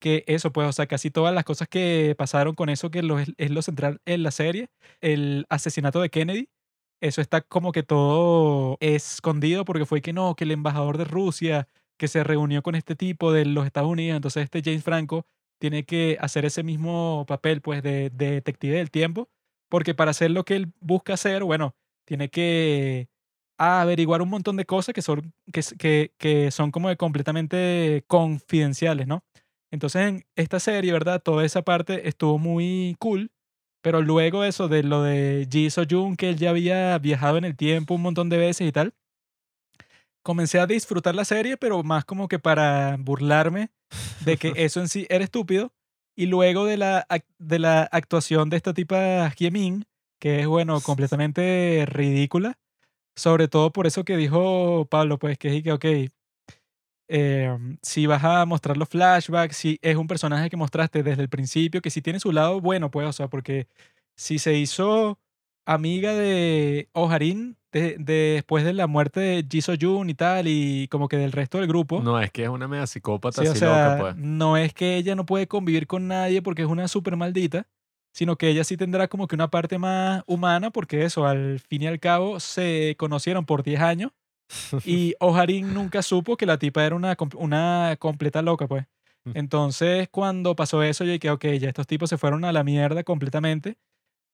que 0.00 0.24
eso, 0.26 0.52
pues, 0.52 0.68
o 0.68 0.72
sea, 0.72 0.86
casi 0.86 1.10
todas 1.10 1.34
las 1.34 1.44
cosas 1.44 1.68
que 1.68 2.14
pasaron 2.18 2.54
con 2.54 2.68
eso, 2.68 2.90
que 2.90 3.00
es, 3.38 3.50
lo 3.50 3.62
central 3.62 4.00
en 4.04 4.22
la 4.22 4.30
serie, 4.30 4.68
el 5.00 5.46
asesinato 5.48 6.00
de 6.00 6.10
Kennedy, 6.10 6.48
eso 7.00 7.20
está 7.20 7.40
como 7.42 7.72
que 7.72 7.82
todo 7.82 8.76
escondido 8.80 9.64
porque 9.64 9.86
fue 9.86 10.02
que 10.02 10.12
no, 10.12 10.34
que 10.36 10.44
el 10.44 10.52
embajador 10.52 10.98
de 10.98 11.04
Rusia 11.04 11.68
que 11.98 12.08
se 12.08 12.24
reunió 12.24 12.62
con 12.62 12.74
este 12.74 12.96
tipo 12.96 13.32
de 13.32 13.44
los 13.44 13.66
Estados 13.66 13.90
Unidos, 13.90 14.16
entonces 14.16 14.44
este 14.44 14.62
James 14.64 14.84
Franco 14.84 15.26
tiene 15.60 15.84
que 15.84 16.18
hacer 16.20 16.44
ese 16.44 16.62
mismo 16.62 17.24
papel, 17.28 17.60
pues, 17.60 17.82
de 17.82 18.10
detective 18.10 18.76
del 18.76 18.90
tiempo, 18.90 19.28
porque 19.68 19.94
para 19.94 20.12
hacer 20.12 20.30
lo 20.30 20.44
que 20.44 20.56
él 20.56 20.72
busca 20.80 21.14
hacer, 21.14 21.44
bueno, 21.44 21.74
tiene 22.04 22.28
que 22.30 23.08
averiguar 23.58 24.22
un 24.22 24.30
montón 24.30 24.56
de 24.56 24.64
cosas 24.64 24.94
que 24.94 25.02
son, 25.02 25.32
que, 25.52 25.62
que, 25.78 26.12
que 26.18 26.50
son 26.50 26.70
como 26.70 26.88
que 26.88 26.96
completamente 26.96 28.04
confidenciales, 28.06 29.06
¿no? 29.06 29.24
Entonces 29.70 30.02
en 30.02 30.24
esta 30.36 30.60
serie, 30.60 30.92
¿verdad? 30.92 31.22
Toda 31.22 31.44
esa 31.44 31.62
parte 31.62 32.08
estuvo 32.08 32.38
muy 32.38 32.96
cool, 32.98 33.32
pero 33.82 34.02
luego 34.02 34.44
eso 34.44 34.68
de 34.68 34.82
lo 34.82 35.02
de 35.02 35.48
Ji 35.50 35.70
So-jun, 35.70 36.16
que 36.16 36.30
él 36.30 36.36
ya 36.36 36.50
había 36.50 36.96
viajado 36.98 37.38
en 37.38 37.44
el 37.44 37.56
tiempo 37.56 37.94
un 37.94 38.02
montón 38.02 38.28
de 38.28 38.38
veces 38.38 38.68
y 38.68 38.72
tal, 38.72 38.94
comencé 40.22 40.58
a 40.58 40.66
disfrutar 40.66 41.14
la 41.14 41.24
serie, 41.24 41.56
pero 41.56 41.82
más 41.82 42.04
como 42.04 42.28
que 42.28 42.38
para 42.38 42.96
burlarme 42.98 43.70
de 44.24 44.36
que 44.36 44.52
eso 44.56 44.80
en 44.80 44.88
sí 44.88 45.06
era 45.10 45.24
estúpido. 45.24 45.72
Y 46.16 46.26
luego 46.26 46.64
de 46.64 46.76
la, 46.76 47.06
de 47.38 47.58
la 47.58 47.82
actuación 47.82 48.48
de 48.48 48.56
esta 48.56 48.72
tipa 48.72 49.28
Hye-min, 49.30 49.84
que 50.20 50.40
es, 50.40 50.46
bueno, 50.46 50.80
completamente 50.80 51.84
ridícula, 51.86 52.56
sobre 53.16 53.48
todo 53.48 53.72
por 53.72 53.86
eso 53.86 54.04
que 54.04 54.16
dijo 54.16 54.86
Pablo, 54.90 55.18
pues 55.18 55.38
que 55.38 55.56
es 55.56 55.62
que, 55.62 55.72
ok, 55.72 55.84
eh, 57.08 57.56
si 57.82 58.06
vas 58.06 58.24
a 58.24 58.46
mostrar 58.46 58.76
los 58.76 58.88
flashbacks, 58.88 59.56
si 59.56 59.78
es 59.82 59.96
un 59.96 60.06
personaje 60.06 60.48
que 60.50 60.56
mostraste 60.56 61.02
desde 61.02 61.22
el 61.22 61.28
principio, 61.28 61.82
que 61.82 61.90
si 61.90 62.00
tiene 62.02 62.20
su 62.20 62.32
lado 62.32 62.60
bueno, 62.60 62.90
pues, 62.90 63.06
o 63.08 63.12
sea, 63.12 63.28
porque 63.28 63.66
si 64.16 64.38
se 64.38 64.54
hizo 64.54 65.18
amiga 65.66 66.14
de 66.14 66.88
Oharin 66.92 67.56
de- 67.72 67.96
de- 67.98 68.34
después 68.34 68.64
de 68.64 68.72
la 68.72 68.86
muerte 68.86 69.18
de 69.20 69.44
Ji 69.50 69.60
So-jun 69.60 70.08
y 70.08 70.14
tal, 70.14 70.46
y 70.46 70.86
como 70.88 71.08
que 71.08 71.16
del 71.16 71.32
resto 71.32 71.58
del 71.58 71.66
grupo, 71.66 72.00
No, 72.00 72.20
es 72.20 72.30
que 72.30 72.44
es 72.44 72.48
una 72.48 72.68
mega 72.68 72.86
psicópata 72.86 73.42
Sí, 73.42 73.48
o 73.48 73.50
así 73.50 73.58
sea, 73.58 73.88
loca, 73.88 73.96
pues. 73.98 74.16
no 74.16 74.56
es 74.56 74.72
que 74.72 74.96
ella 74.96 75.14
no 75.16 75.26
puede 75.26 75.48
convivir 75.48 75.86
con 75.86 76.06
nadie 76.06 76.40
porque 76.40 76.62
es 76.62 76.68
una 76.68 76.86
súper 76.88 77.16
maldita, 77.16 77.66
sino 78.14 78.36
que 78.36 78.48
ella 78.48 78.62
sí 78.62 78.76
tendrá 78.76 79.08
como 79.08 79.26
que 79.26 79.34
una 79.34 79.50
parte 79.50 79.76
más 79.76 80.22
humana 80.26 80.70
porque 80.70 81.04
eso, 81.04 81.26
al 81.26 81.58
fin 81.58 81.82
y 81.82 81.86
al 81.88 81.98
cabo, 81.98 82.38
se 82.38 82.94
conocieron 82.96 83.44
por 83.44 83.64
10 83.64 83.80
años 83.80 84.12
y 84.84 85.14
Oharin 85.20 85.74
nunca 85.74 86.00
supo 86.00 86.36
que 86.36 86.46
la 86.46 86.58
tipa 86.58 86.84
era 86.84 86.94
una, 86.94 87.16
una 87.36 87.96
completa 87.98 88.40
loca, 88.40 88.68
pues. 88.68 88.86
Entonces, 89.32 90.08
cuando 90.10 90.54
pasó 90.54 90.82
eso, 90.82 91.02
yo 91.02 91.12
dije, 91.12 91.30
ok, 91.30 91.46
ya 91.58 91.68
estos 91.68 91.86
tipos 91.86 92.10
se 92.10 92.18
fueron 92.18 92.44
a 92.44 92.52
la 92.52 92.62
mierda 92.62 93.02
completamente 93.04 93.78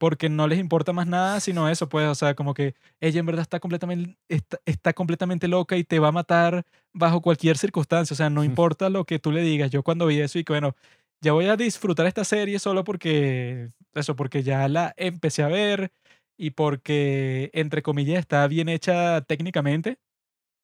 porque 0.00 0.30
no 0.30 0.48
les 0.48 0.58
importa 0.58 0.94
más 0.94 1.06
nada 1.06 1.40
sino 1.40 1.68
eso, 1.68 1.90
pues, 1.90 2.08
o 2.08 2.14
sea, 2.14 2.34
como 2.34 2.54
que 2.54 2.74
ella 3.00 3.20
en 3.20 3.26
verdad 3.26 3.42
está 3.42 3.60
completamente, 3.60 4.16
está, 4.28 4.58
está 4.64 4.94
completamente 4.94 5.46
loca 5.46 5.76
y 5.76 5.84
te 5.84 5.98
va 5.98 6.08
a 6.08 6.12
matar 6.12 6.64
bajo 6.94 7.20
cualquier 7.20 7.58
circunstancia, 7.58 8.14
o 8.14 8.16
sea, 8.16 8.30
no 8.30 8.42
importa 8.44 8.88
lo 8.88 9.04
que 9.04 9.18
tú 9.18 9.30
le 9.30 9.42
digas. 9.42 9.70
Yo 9.70 9.82
cuando 9.82 10.06
vi 10.06 10.18
eso 10.20 10.38
y 10.38 10.44
que, 10.44 10.54
bueno, 10.54 10.74
ya 11.20 11.32
voy 11.32 11.46
a 11.46 11.56
disfrutar 11.56 12.06
esta 12.06 12.24
serie 12.24 12.58
solo 12.58 12.84
porque, 12.84 13.68
eso, 13.94 14.16
porque 14.16 14.42
ya 14.42 14.68
la 14.68 14.94
empecé 14.96 15.42
a 15.42 15.48
ver 15.48 15.92
y 16.38 16.50
porque, 16.50 17.50
entre 17.52 17.82
comillas, 17.82 18.18
está 18.20 18.46
bien 18.46 18.68
hecha 18.68 19.20
técnicamente, 19.22 19.98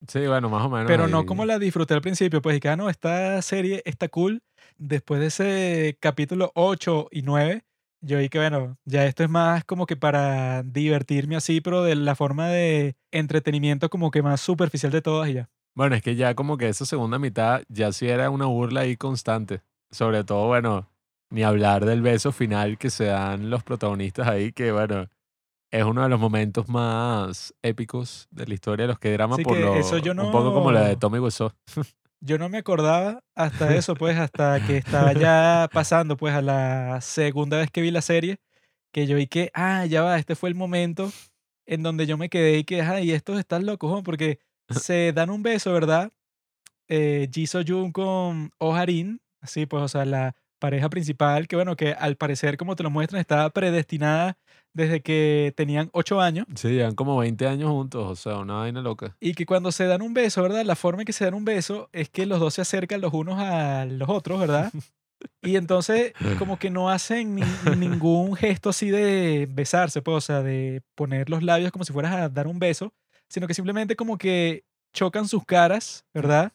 Sí, 0.09 0.27
bueno, 0.27 0.49
más 0.51 0.65
o 0.65 0.69
menos. 0.69 0.87
pero 0.87 1.09
no 1.09 1.21
ahí. 1.21 1.27
como 1.27 1.47
la 1.47 1.59
disfruté 1.59 1.95
al 1.95 2.03
principio, 2.03 2.43
pues, 2.43 2.57
y 2.57 2.61
que, 2.61 2.69
ah, 2.69 2.77
no, 2.77 2.91
esta 2.91 3.41
serie 3.43 3.83
está 3.87 4.09
cool. 4.09 4.43
Después 4.77 5.21
de 5.21 5.27
ese 5.29 5.97
capítulo 6.01 6.53
8 6.55 7.09
y 7.11 7.23
9, 7.23 7.65
yo 8.03 8.19
vi 8.19 8.29
que, 8.29 8.39
bueno, 8.39 8.77
ya 8.85 9.07
esto 9.07 9.25
es 9.25 9.31
más 9.31 9.65
como 9.65 9.87
que 9.87 9.97
para 9.97 10.63
divertirme 10.63 11.35
así, 11.37 11.61
pero 11.63 11.83
de 11.83 11.97
la 11.97 12.15
forma 12.15 12.49
de 12.49 12.95
entretenimiento 13.11 13.89
como 13.89 14.11
que 14.11 14.23
más 14.23 14.41
superficial 14.41 14.93
de 14.93 15.03
todas 15.03 15.29
y 15.31 15.35
ya. 15.35 15.49
Bueno, 15.75 15.97
es 15.97 16.03
que 16.03 16.15
ya 16.15 16.35
como 16.35 16.57
que 16.57 16.69
esa 16.69 16.85
segunda 16.85 17.19
mitad 17.19 17.63
ya 17.69 17.91
sí 17.93 18.07
era 18.07 18.31
una 18.31 18.47
burla 18.47 18.83
ahí 18.83 18.97
constante. 18.97 19.63
Sobre 19.97 20.25
todo, 20.25 20.47
bueno, 20.47 20.87
ni 21.31 21.43
hablar 21.43 21.87
del 21.87 22.03
beso 22.03 22.31
final 22.31 22.77
que 22.77 22.91
se 22.91 23.07
dan 23.07 23.49
los 23.49 23.63
protagonistas 23.65 24.29
ahí, 24.29 24.53
que 24.53 24.71
bueno, 24.71 25.09
es 25.71 25.85
uno 25.85 26.03
de 26.03 26.11
los 26.11 26.21
momentos 26.21 26.69
más 26.69 27.55
épicos 27.63 28.29
de 28.31 28.47
la 28.47 28.53
historia 28.53 28.85
de 28.85 28.89
los 28.89 28.99
que 28.99 29.11
drama 29.13 29.39
por 29.39 29.55
que 29.57 29.61
lo, 29.65 29.75
eso 29.75 29.97
yo 29.97 30.13
un 30.13 30.31
poco 30.31 30.53
como 30.53 30.71
la 30.71 30.83
de 30.83 30.93
no- 30.93 30.99
Tommy 30.99 31.19
Wiseau. 31.19 31.51
Yo 32.21 32.39
no 32.39 32.49
me 32.49 32.59
acordaba 32.59 33.23
hasta 33.35 33.75
eso, 33.75 33.95
pues, 33.95 34.19
hasta 34.19 34.59
que 34.67 34.79
estaba 34.79 35.13
ya 35.13 35.69
pasando, 35.73 36.17
pues, 36.17 36.35
a 36.35 36.41
la 36.43 37.01
segunda 37.03 37.59
vez 37.59 37.71
que 37.71 37.83
vi 37.83 37.91
la 37.91 38.01
serie, 38.01 38.39
que 38.93 39.07
yo 39.07 39.17
vi 39.17 39.27
que, 39.27 39.51
ah, 39.55 39.85
ya 39.87 40.03
va, 40.03 40.19
este 40.19 40.35
fue 40.35 40.49
el 40.49 40.55
momento 40.55 41.11
en 41.67 41.83
donde 41.83 42.07
yo 42.07 42.17
me 42.17 42.29
quedé 42.31 42.59
y 42.59 42.65
que, 42.65 42.81
ay, 42.83 43.13
estos 43.13 43.39
están 43.39 43.65
locos, 43.67 43.91
¿no? 43.93 44.03
porque 44.03 44.39
se 44.71 45.13
dan 45.13 45.29
un 45.31 45.43
beso, 45.43 45.73
¿verdad? 45.73 46.11
Eh, 46.89 47.29
Ji 47.33 47.47
So-jun 47.47 47.93
con 47.93 48.51
Oh 48.59 48.75
Harin, 48.75 49.21
así, 49.47 49.67
pues, 49.67 49.83
o 49.83 49.89
sea, 49.89 50.05
la 50.05 50.35
pareja 50.59 50.89
principal, 50.89 51.49
que 51.49 51.57
bueno, 51.57 51.77
que 51.77 51.93
al 51.93 52.17
parecer, 52.17 52.57
como 52.57 52.77
te 52.77 52.83
lo 52.83 52.91
muestran, 52.91 53.21
estaba 53.21 53.51
predestinada 53.51 54.39
desde 54.73 55.01
que 55.03 55.53
tenían 55.57 55.91
ocho 55.93 56.21
años. 56.21 56.47
Sí, 56.55 56.69
llevan 56.69 56.95
como 56.95 57.17
20 57.19 57.47
años 57.47 57.71
juntos, 57.71 58.07
o 58.07 58.17
sea, 58.17 58.39
una 58.39 58.55
vaina 58.55 58.81
loca. 58.83 59.17
Y 59.21 59.35
que 59.35 59.47
cuando 59.47 59.73
se 59.73 59.87
dan 59.87 60.03
un 60.03 60.15
beso, 60.15 60.43
¿verdad? 60.43 60.65
La 60.65 60.77
forma 60.77 61.03
en 61.03 61.07
que 61.07 61.13
se 61.13 61.25
dan 61.25 61.35
un 61.35 61.45
beso 61.45 61.89
es 61.93 62.09
que 62.11 62.27
los 62.27 62.41
dos 62.41 62.55
se 62.55 62.63
acercan 62.63 63.01
los 63.01 63.13
unos 63.13 63.39
a 63.39 63.85
los 63.87 64.09
otros, 64.09 64.39
¿verdad? 64.41 64.71
Y 65.43 65.57
entonces 65.57 66.13
como 66.39 66.59
que 66.59 66.69
no 66.71 66.91
hacen 66.91 67.35
ni- 67.37 67.43
ningún 67.79 68.37
gesto 68.37 68.69
así 68.71 68.91
de 68.91 69.49
besarse, 69.51 70.03
pues, 70.03 70.17
o 70.17 70.21
sea, 70.21 70.43
de 70.43 70.83
poner 70.95 71.31
los 71.31 71.43
labios 71.43 71.73
como 71.73 71.85
si 71.87 71.93
fueras 71.93 72.13
a 72.15 72.29
dar 72.29 72.47
un 72.47 72.59
beso, 72.59 72.93
sino 73.29 73.47
que 73.47 73.55
simplemente 73.55 73.97
como 73.97 74.19
que 74.19 74.65
chocan 74.93 75.27
sus 75.27 75.45
caras, 75.45 76.05
¿verdad? 76.13 76.53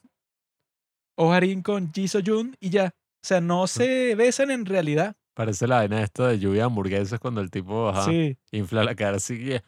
Oharin 1.22 1.62
con 1.62 1.92
Ji 1.92 2.08
So-jun 2.08 2.56
y 2.60 2.70
ya. 2.70 2.94
O 3.24 3.26
sea, 3.26 3.40
no 3.40 3.66
se 3.66 4.14
besan 4.16 4.50
en 4.50 4.66
realidad. 4.66 5.14
Parece 5.34 5.66
la 5.66 5.76
vaina 5.76 6.02
esta 6.02 6.28
de 6.28 6.38
lluvia 6.38 6.62
de 6.62 6.66
hamburguesas 6.66 7.18
cuando 7.20 7.40
el 7.40 7.50
tipo 7.50 7.88
ajá, 7.88 8.04
Sí, 8.04 8.36
infla 8.50 8.84
la 8.84 8.94
cara 8.94 9.16
así. 9.18 9.38
que- 9.38 9.62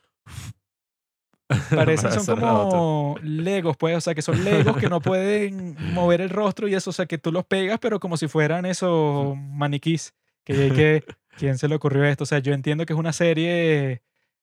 parecen, 1.71 2.11
son 2.13 2.41
como 2.41 3.17
legos, 3.23 3.77
pues, 3.77 3.97
o 3.97 4.01
sea, 4.01 4.15
que 4.15 4.23
son 4.23 4.43
legos 4.45 4.77
que 4.79 4.89
no 4.89 5.01
pueden 5.01 5.77
mover 5.93 6.21
el 6.21 6.31
rostro 6.31 6.69
y 6.69 6.75
eso, 6.75 6.91
o 6.91 6.93
sea, 6.93 7.07
que 7.07 7.19
tú 7.19 7.31
los 7.33 7.45
pegas, 7.45 7.79
pero 7.81 8.01
como 8.01 8.17
si 8.17 8.29
fueran 8.29 8.65
esos 8.67 9.37
maniquís. 9.37 10.15
Que, 10.45 10.73
que 10.73 11.05
¿quién 11.39 11.59
se 11.59 11.69
le 11.69 11.75
ocurrió 11.77 12.05
esto? 12.05 12.25
O 12.25 12.27
sea, 12.27 12.39
yo 12.39 12.53
entiendo 12.55 12.87
que 12.87 12.93
es 12.93 12.99
una 12.99 13.13
serie 13.13 14.03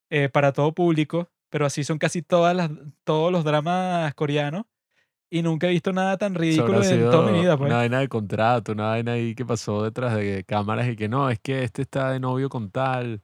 eh, 0.10 0.30
para 0.30 0.52
todo 0.54 0.74
público, 0.74 1.30
pero 1.50 1.66
así 1.66 1.84
son 1.84 1.98
casi 1.98 2.22
todas 2.22 2.56
las, 2.56 2.70
todos 3.04 3.32
los 3.32 3.44
dramas 3.44 4.14
coreanos 4.16 4.66
y 5.32 5.42
nunca 5.42 5.68
he 5.68 5.72
visto 5.72 5.94
nada 5.94 6.18
tan 6.18 6.36
ridículo 6.36 6.84
en 6.84 7.10
toda 7.10 7.32
mi 7.32 7.40
vida, 7.40 7.58
pues. 7.58 7.70
Una 7.70 7.78
vaina 7.78 8.00
de 8.02 8.08
contrato, 8.10 8.74
una 8.74 8.88
vaina 8.90 9.14
ahí 9.14 9.34
que 9.34 9.46
pasó 9.46 9.82
detrás 9.84 10.14
de 10.16 10.44
cámaras 10.44 10.88
y 10.90 10.96
que 10.96 11.08
no, 11.08 11.30
es 11.30 11.40
que 11.40 11.64
este 11.64 11.82
está 11.82 12.12
de 12.12 12.20
novio 12.20 12.50
con 12.50 12.70
tal, 12.70 13.22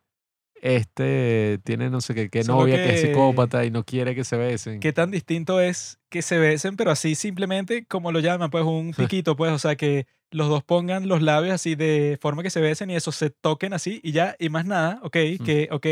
este 0.61 1.59
tiene 1.63 1.89
no 1.89 2.01
sé 2.01 2.15
qué, 2.15 2.29
qué 2.29 2.43
Solo 2.43 2.59
novia 2.59 2.77
que 2.77 2.93
es 2.93 3.01
que- 3.01 3.07
psicópata 3.07 3.65
y 3.65 3.71
no 3.71 3.83
quiere 3.83 4.15
que 4.15 4.23
se 4.23 4.37
besen. 4.37 4.79
qué 4.79 4.93
tan 4.93 5.11
distinto 5.11 5.59
es 5.59 5.99
que 6.09 6.21
se 6.21 6.39
besen, 6.39 6.77
pero 6.77 6.91
así 6.91 7.15
simplemente 7.15 7.85
como 7.85 8.11
lo 8.11 8.19
llaman, 8.19 8.49
pues 8.49 8.63
un 8.63 8.91
piquito, 8.97 9.35
pues, 9.35 9.51
o 9.51 9.59
sea, 9.59 9.75
que 9.75 10.07
los 10.31 10.49
dos 10.49 10.63
pongan 10.63 11.07
los 11.07 11.21
labios 11.21 11.53
así 11.55 11.75
de 11.75 12.17
forma 12.21 12.43
que 12.43 12.49
se 12.49 12.59
besen 12.61 12.89
y 12.89 12.95
eso 12.95 13.11
se 13.11 13.29
toquen 13.29 13.73
así 13.73 13.99
y 14.03 14.11
ya, 14.11 14.35
y 14.39 14.49
más 14.49 14.65
nada, 14.65 14.99
ok, 15.03 15.17
que, 15.43 15.69
ok, 15.71 15.85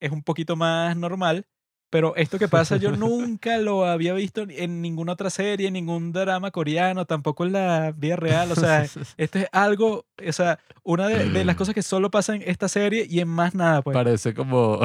es 0.00 0.10
un 0.10 0.22
poquito 0.22 0.56
más 0.56 0.96
normal, 0.96 1.46
pero 1.92 2.16
esto 2.16 2.38
que 2.38 2.48
pasa 2.48 2.78
yo 2.78 2.90
nunca 2.96 3.58
lo 3.58 3.84
había 3.84 4.14
visto 4.14 4.46
en 4.48 4.80
ninguna 4.80 5.12
otra 5.12 5.28
serie, 5.28 5.68
en 5.68 5.74
ningún 5.74 6.10
drama 6.10 6.50
coreano, 6.50 7.04
tampoco 7.04 7.44
en 7.44 7.52
la 7.52 7.92
vida 7.92 8.16
real, 8.16 8.50
o 8.50 8.54
sea, 8.54 8.84
esto 9.18 9.38
es 9.38 9.46
algo, 9.52 10.06
o 10.26 10.32
sea, 10.32 10.58
una 10.84 11.06
de, 11.06 11.28
de 11.28 11.44
las 11.44 11.54
cosas 11.54 11.74
que 11.74 11.82
solo 11.82 12.10
pasa 12.10 12.34
en 12.34 12.42
esta 12.46 12.68
serie 12.68 13.06
y 13.06 13.20
en 13.20 13.28
más 13.28 13.54
nada, 13.54 13.82
pues. 13.82 13.92
Parece 13.92 14.32
como 14.32 14.80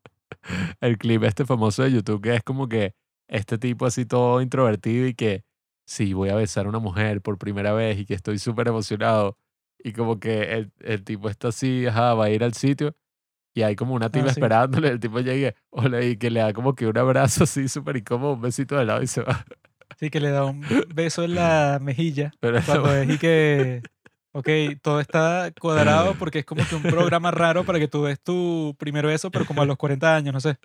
el 0.80 0.96
clip 0.96 1.22
este 1.24 1.44
famoso 1.44 1.82
de 1.82 1.92
YouTube 1.92 2.22
que 2.22 2.34
es 2.34 2.42
como 2.42 2.66
que 2.66 2.94
este 3.28 3.58
tipo 3.58 3.84
así 3.84 4.06
todo 4.06 4.40
introvertido 4.40 5.06
y 5.06 5.12
que 5.12 5.44
sí, 5.84 6.14
voy 6.14 6.30
a 6.30 6.34
besar 6.34 6.64
a 6.64 6.70
una 6.70 6.78
mujer 6.78 7.20
por 7.20 7.36
primera 7.36 7.74
vez 7.74 7.98
y 7.98 8.06
que 8.06 8.14
estoy 8.14 8.38
súper 8.38 8.68
emocionado. 8.68 9.36
Y 9.84 9.92
como 9.92 10.18
que 10.18 10.52
el, 10.52 10.72
el 10.80 11.04
tipo 11.04 11.28
está 11.28 11.48
así, 11.48 11.86
ajá, 11.86 12.14
va 12.14 12.26
a 12.26 12.30
ir 12.30 12.42
al 12.42 12.54
sitio 12.54 12.94
y 13.54 13.62
hay 13.62 13.76
como 13.76 13.94
una 13.94 14.10
tipa 14.10 14.30
Ah, 14.30 14.34
sí. 14.34 14.40
esperándole. 14.40 14.88
El 14.88 15.00
tipo 15.00 15.20
llega, 15.20 15.54
hola, 15.70 16.02
y 16.04 16.16
que 16.16 16.30
le 16.30 16.40
da 16.40 16.52
como 16.52 16.74
que 16.74 16.86
un 16.86 16.96
abrazo 16.98 17.44
así 17.44 17.68
súper 17.68 17.96
incómodo, 17.98 18.34
un 18.34 18.40
besito 18.42 18.76
de 18.76 18.84
lado 18.86 19.02
y 19.02 19.06
se 19.06 19.22
va. 19.22 19.44
Sí, 19.98 20.10
que 20.10 20.20
le 20.20 20.30
da 20.30 20.44
un 20.44 20.60
beso 20.94 21.22
en 21.24 21.34
la 21.34 21.78
mejilla. 21.80 22.32
Pero 22.40 22.60
Cuando 22.64 22.94
es 22.96 23.08
y 23.10 23.18
que, 23.18 23.82
ok, 24.32 24.48
todo 24.82 25.00
está 25.00 25.52
cuadrado 25.60 26.14
porque 26.18 26.40
es 26.40 26.44
como 26.44 26.66
que 26.66 26.74
un 26.74 26.82
programa 26.82 27.30
raro 27.30 27.64
para 27.64 27.78
que 27.78 27.88
tú 27.88 28.04
des 28.04 28.20
tu 28.22 28.74
primer 28.78 29.06
beso, 29.06 29.30
pero 29.30 29.44
como 29.44 29.62
a 29.62 29.66
los 29.66 29.76
40 29.76 30.16
años, 30.16 30.32
no 30.32 30.40
sé. 30.40 30.56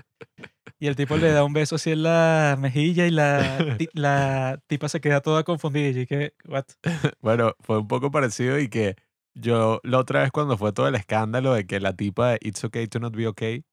Y 0.79 0.88
el 0.88 0.95
tipo 0.95 1.17
le 1.17 1.31
da 1.31 1.43
un 1.43 1.53
beso 1.53 1.75
así 1.75 1.91
en 1.91 2.03
la 2.03 2.55
mejilla 2.59 3.07
y 3.07 3.11
la, 3.11 3.77
la 3.93 4.59
tipa 4.67 4.88
se 4.89 5.01
queda 5.01 5.21
toda 5.21 5.43
confundida 5.43 5.89
y 5.99 6.05
que, 6.05 6.33
what? 6.47 6.65
Bueno, 7.21 7.55
fue 7.61 7.79
un 7.79 7.88
poco 7.88 8.11
parecido 8.11 8.59
y 8.59 8.69
que 8.69 8.95
yo 9.39 9.79
la 9.83 9.99
otra 9.99 10.21
vez 10.21 10.31
cuando 10.31 10.57
fue 10.57 10.73
todo 10.73 10.88
el 10.88 10.95
escándalo 10.95 11.53
de 11.53 11.65
que 11.65 11.79
la 11.79 11.93
tipa 11.93 12.31
de 12.31 12.39
It's 12.41 12.63
Okay 12.63 12.88
to 12.88 12.99
Not 12.99 13.15
Be 13.15 13.27
Okay, 13.27 13.63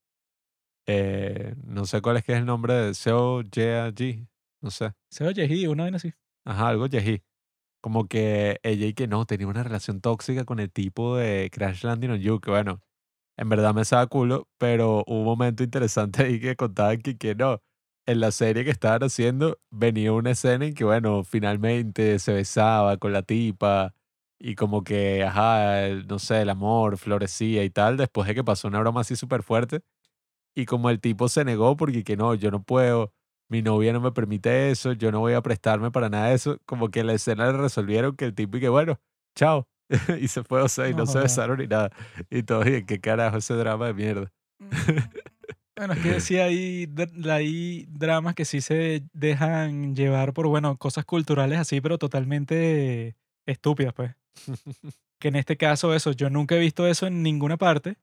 eh, 0.87 1.55
no 1.65 1.87
sé 1.87 2.03
cuál 2.03 2.17
es 2.19 2.25
que 2.25 2.33
es 2.33 2.39
el 2.39 2.47
nombre 2.47 2.75
de 2.75 2.95
Seo 2.95 3.43
G, 3.43 4.27
no 4.61 4.71
sé, 4.71 4.93
Se 5.11 5.27
oye, 5.27 5.47
y 5.47 5.67
una 5.67 5.85
vaina 5.85 5.97
así. 5.97 6.13
ajá, 6.45 6.69
algo 6.69 6.87
Yeji. 6.87 7.23
Como 7.83 8.09
que 8.09 8.61
ella 8.63 8.87
y 8.87 8.95
que 8.95 9.07
no, 9.09 9.27
tenía 9.27 9.47
una 9.47 9.63
relación 9.63 10.01
tóxica 10.01 10.45
con 10.45 10.59
el 10.61 10.71
tipo 10.73 11.17
de 11.17 11.51
Crash 11.53 11.85
Landing 11.85 12.11
on 12.13 12.21
You, 12.21 12.41
que 12.41 12.51
bueno, 12.51 12.81
en 13.37 13.49
verdad 13.49 13.75
me 13.75 13.85
sabe 13.85 14.09
culo, 14.09 14.49
pero 14.59 15.05
hubo 15.07 15.21
un 15.21 15.25
momento 15.25 15.63
interesante 15.65 16.25
ahí 16.25 16.41
que 16.41 16.57
contaban 16.57 17.01
que, 17.03 17.17
que 17.19 17.35
no, 17.35 17.63
en 18.07 18.21
la 18.21 18.31
serie 18.33 18.65
que 18.65 18.71
estaban 18.71 19.03
haciendo 19.03 19.59
venía 19.71 20.13
una 20.13 20.33
escena 20.33 20.67
en 20.67 20.75
que, 20.75 20.85
bueno, 20.85 21.25
finalmente 21.25 22.19
se 22.19 22.33
besaba 22.35 22.97
con 22.99 23.13
la 23.13 23.23
tipa 23.23 23.95
y 24.39 24.55
como 24.55 24.85
que, 24.85 25.25
ajá, 25.25 25.89
no 26.07 26.19
sé, 26.19 26.43
el 26.43 26.51
amor 26.51 26.99
florecía 26.99 27.65
y 27.65 27.71
tal, 27.71 27.97
después 27.97 28.27
de 28.29 28.35
que 28.35 28.45
pasó 28.45 28.69
una 28.69 28.81
broma 28.81 29.03
así 29.03 29.17
súper 29.17 29.43
fuerte. 29.43 29.81
Y 30.55 30.67
como 30.67 30.91
el 30.91 31.01
tipo 31.01 31.29
se 31.29 31.45
negó 31.45 31.77
porque 31.77 32.05
que 32.05 32.17
no, 32.17 32.35
yo 32.35 32.51
no 32.51 32.63
puedo, 32.63 33.13
mi 33.49 33.63
novia 33.63 33.93
no 33.93 34.01
me 34.01 34.13
permite 34.13 34.71
eso, 34.71 34.93
yo 34.93 35.11
no 35.13 35.21
voy 35.21 35.35
a 35.35 35.43
prestarme 35.43 35.91
para 35.91 36.09
nada 36.09 36.29
de 36.29 36.35
eso, 36.35 36.59
como 36.67 36.91
que 36.91 37.01
en 37.01 37.09
la 37.09 37.15
escena 37.15 37.47
le 37.47 37.59
resolvieron 37.59 38.17
que 38.17 38.27
el 38.27 38.35
tipo 38.35 38.57
y 38.57 38.61
que 38.61 38.69
bueno, 38.69 39.01
chao. 39.35 39.69
y 40.21 40.29
se 40.29 40.43
fue, 40.45 40.63
o 40.63 40.69
sea, 40.69 40.89
y 40.89 40.93
no, 40.93 40.99
No 40.99 41.07
se 41.07 41.19
besaron 41.19 41.59
ni 41.59 41.67
nada. 41.67 41.91
Y 42.31 42.43
todo, 42.43 42.67
y 42.67 42.85
qué 42.85 43.01
carajo 43.01 43.37
ese 43.37 43.55
drama 43.55 43.87
de 43.87 43.95
mierda. 43.95 44.33
Bueno, 45.77 45.95
es 45.95 46.01
que 46.01 46.21
sí 46.21 46.39
hay, 46.39 46.89
hay 47.29 47.87
dramas 47.89 48.37
que 48.37 48.45
sí 48.45 48.61
se 48.61 49.03
dejan 49.13 49.97
llevar 49.97 50.33
por, 50.33 50.47
bueno, 50.47 50.77
cosas 50.79 51.05
culturales 51.05 51.59
así, 51.59 51.81
pero 51.81 51.99
totalmente 51.99 53.17
estúpidas, 53.45 53.93
pues. 53.93 54.15
Que 55.21 55.29
en 55.29 55.37
este 55.37 55.57
caso 55.57 55.95
eso, 55.95 56.13
yo 56.13 56.29
nunca 56.29 56.55
he 56.55 56.59
visto 56.59 56.87
eso 56.87 57.07
en 57.07 57.23
ninguna 57.23 57.57
parte 57.57 57.97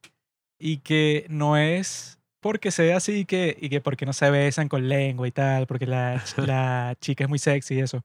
y 0.58 0.78
que 0.78 1.26
no 1.28 1.56
es 1.56 2.18
porque 2.40 2.72
sea 2.72 2.96
así 2.96 3.24
que, 3.26 3.56
y 3.60 3.68
que 3.68 3.80
porque 3.80 4.06
no 4.06 4.12
se 4.12 4.28
besan 4.30 4.68
con 4.68 4.88
lengua 4.88 5.28
y 5.28 5.30
tal, 5.30 5.66
porque 5.68 5.86
la, 5.86 6.20
la 6.36 6.96
chica 7.00 7.24
es 7.24 7.30
muy 7.30 7.38
sexy 7.38 7.76
y 7.76 7.80
eso, 7.80 8.02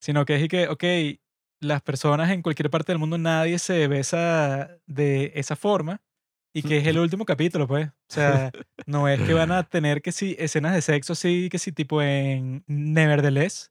sino 0.00 0.24
que 0.24 0.36
es 0.36 0.42
y 0.44 0.48
que, 0.48 0.68
ok, 0.68 0.84
las 1.60 1.82
personas 1.82 2.30
en 2.30 2.40
cualquier 2.42 2.70
parte 2.70 2.92
del 2.92 2.98
mundo 2.98 3.18
nadie 3.18 3.58
se 3.58 3.86
besa 3.88 4.78
de 4.86 5.32
esa 5.34 5.56
forma 5.56 6.00
y 6.54 6.62
que 6.62 6.78
es 6.78 6.86
el 6.86 6.98
último 6.98 7.24
capítulo, 7.24 7.68
pues. 7.68 7.88
O 7.88 7.92
sea, 8.08 8.50
no 8.86 9.08
es 9.08 9.20
que 9.20 9.34
van 9.34 9.52
a 9.52 9.62
tener 9.68 10.02
que 10.02 10.12
sí 10.12 10.34
escenas 10.38 10.74
de 10.74 10.82
sexo, 10.82 11.14
sí, 11.14 11.48
que 11.50 11.58
sí, 11.58 11.72
tipo 11.72 12.02
en 12.02 12.64
Nevertheless, 12.66 13.70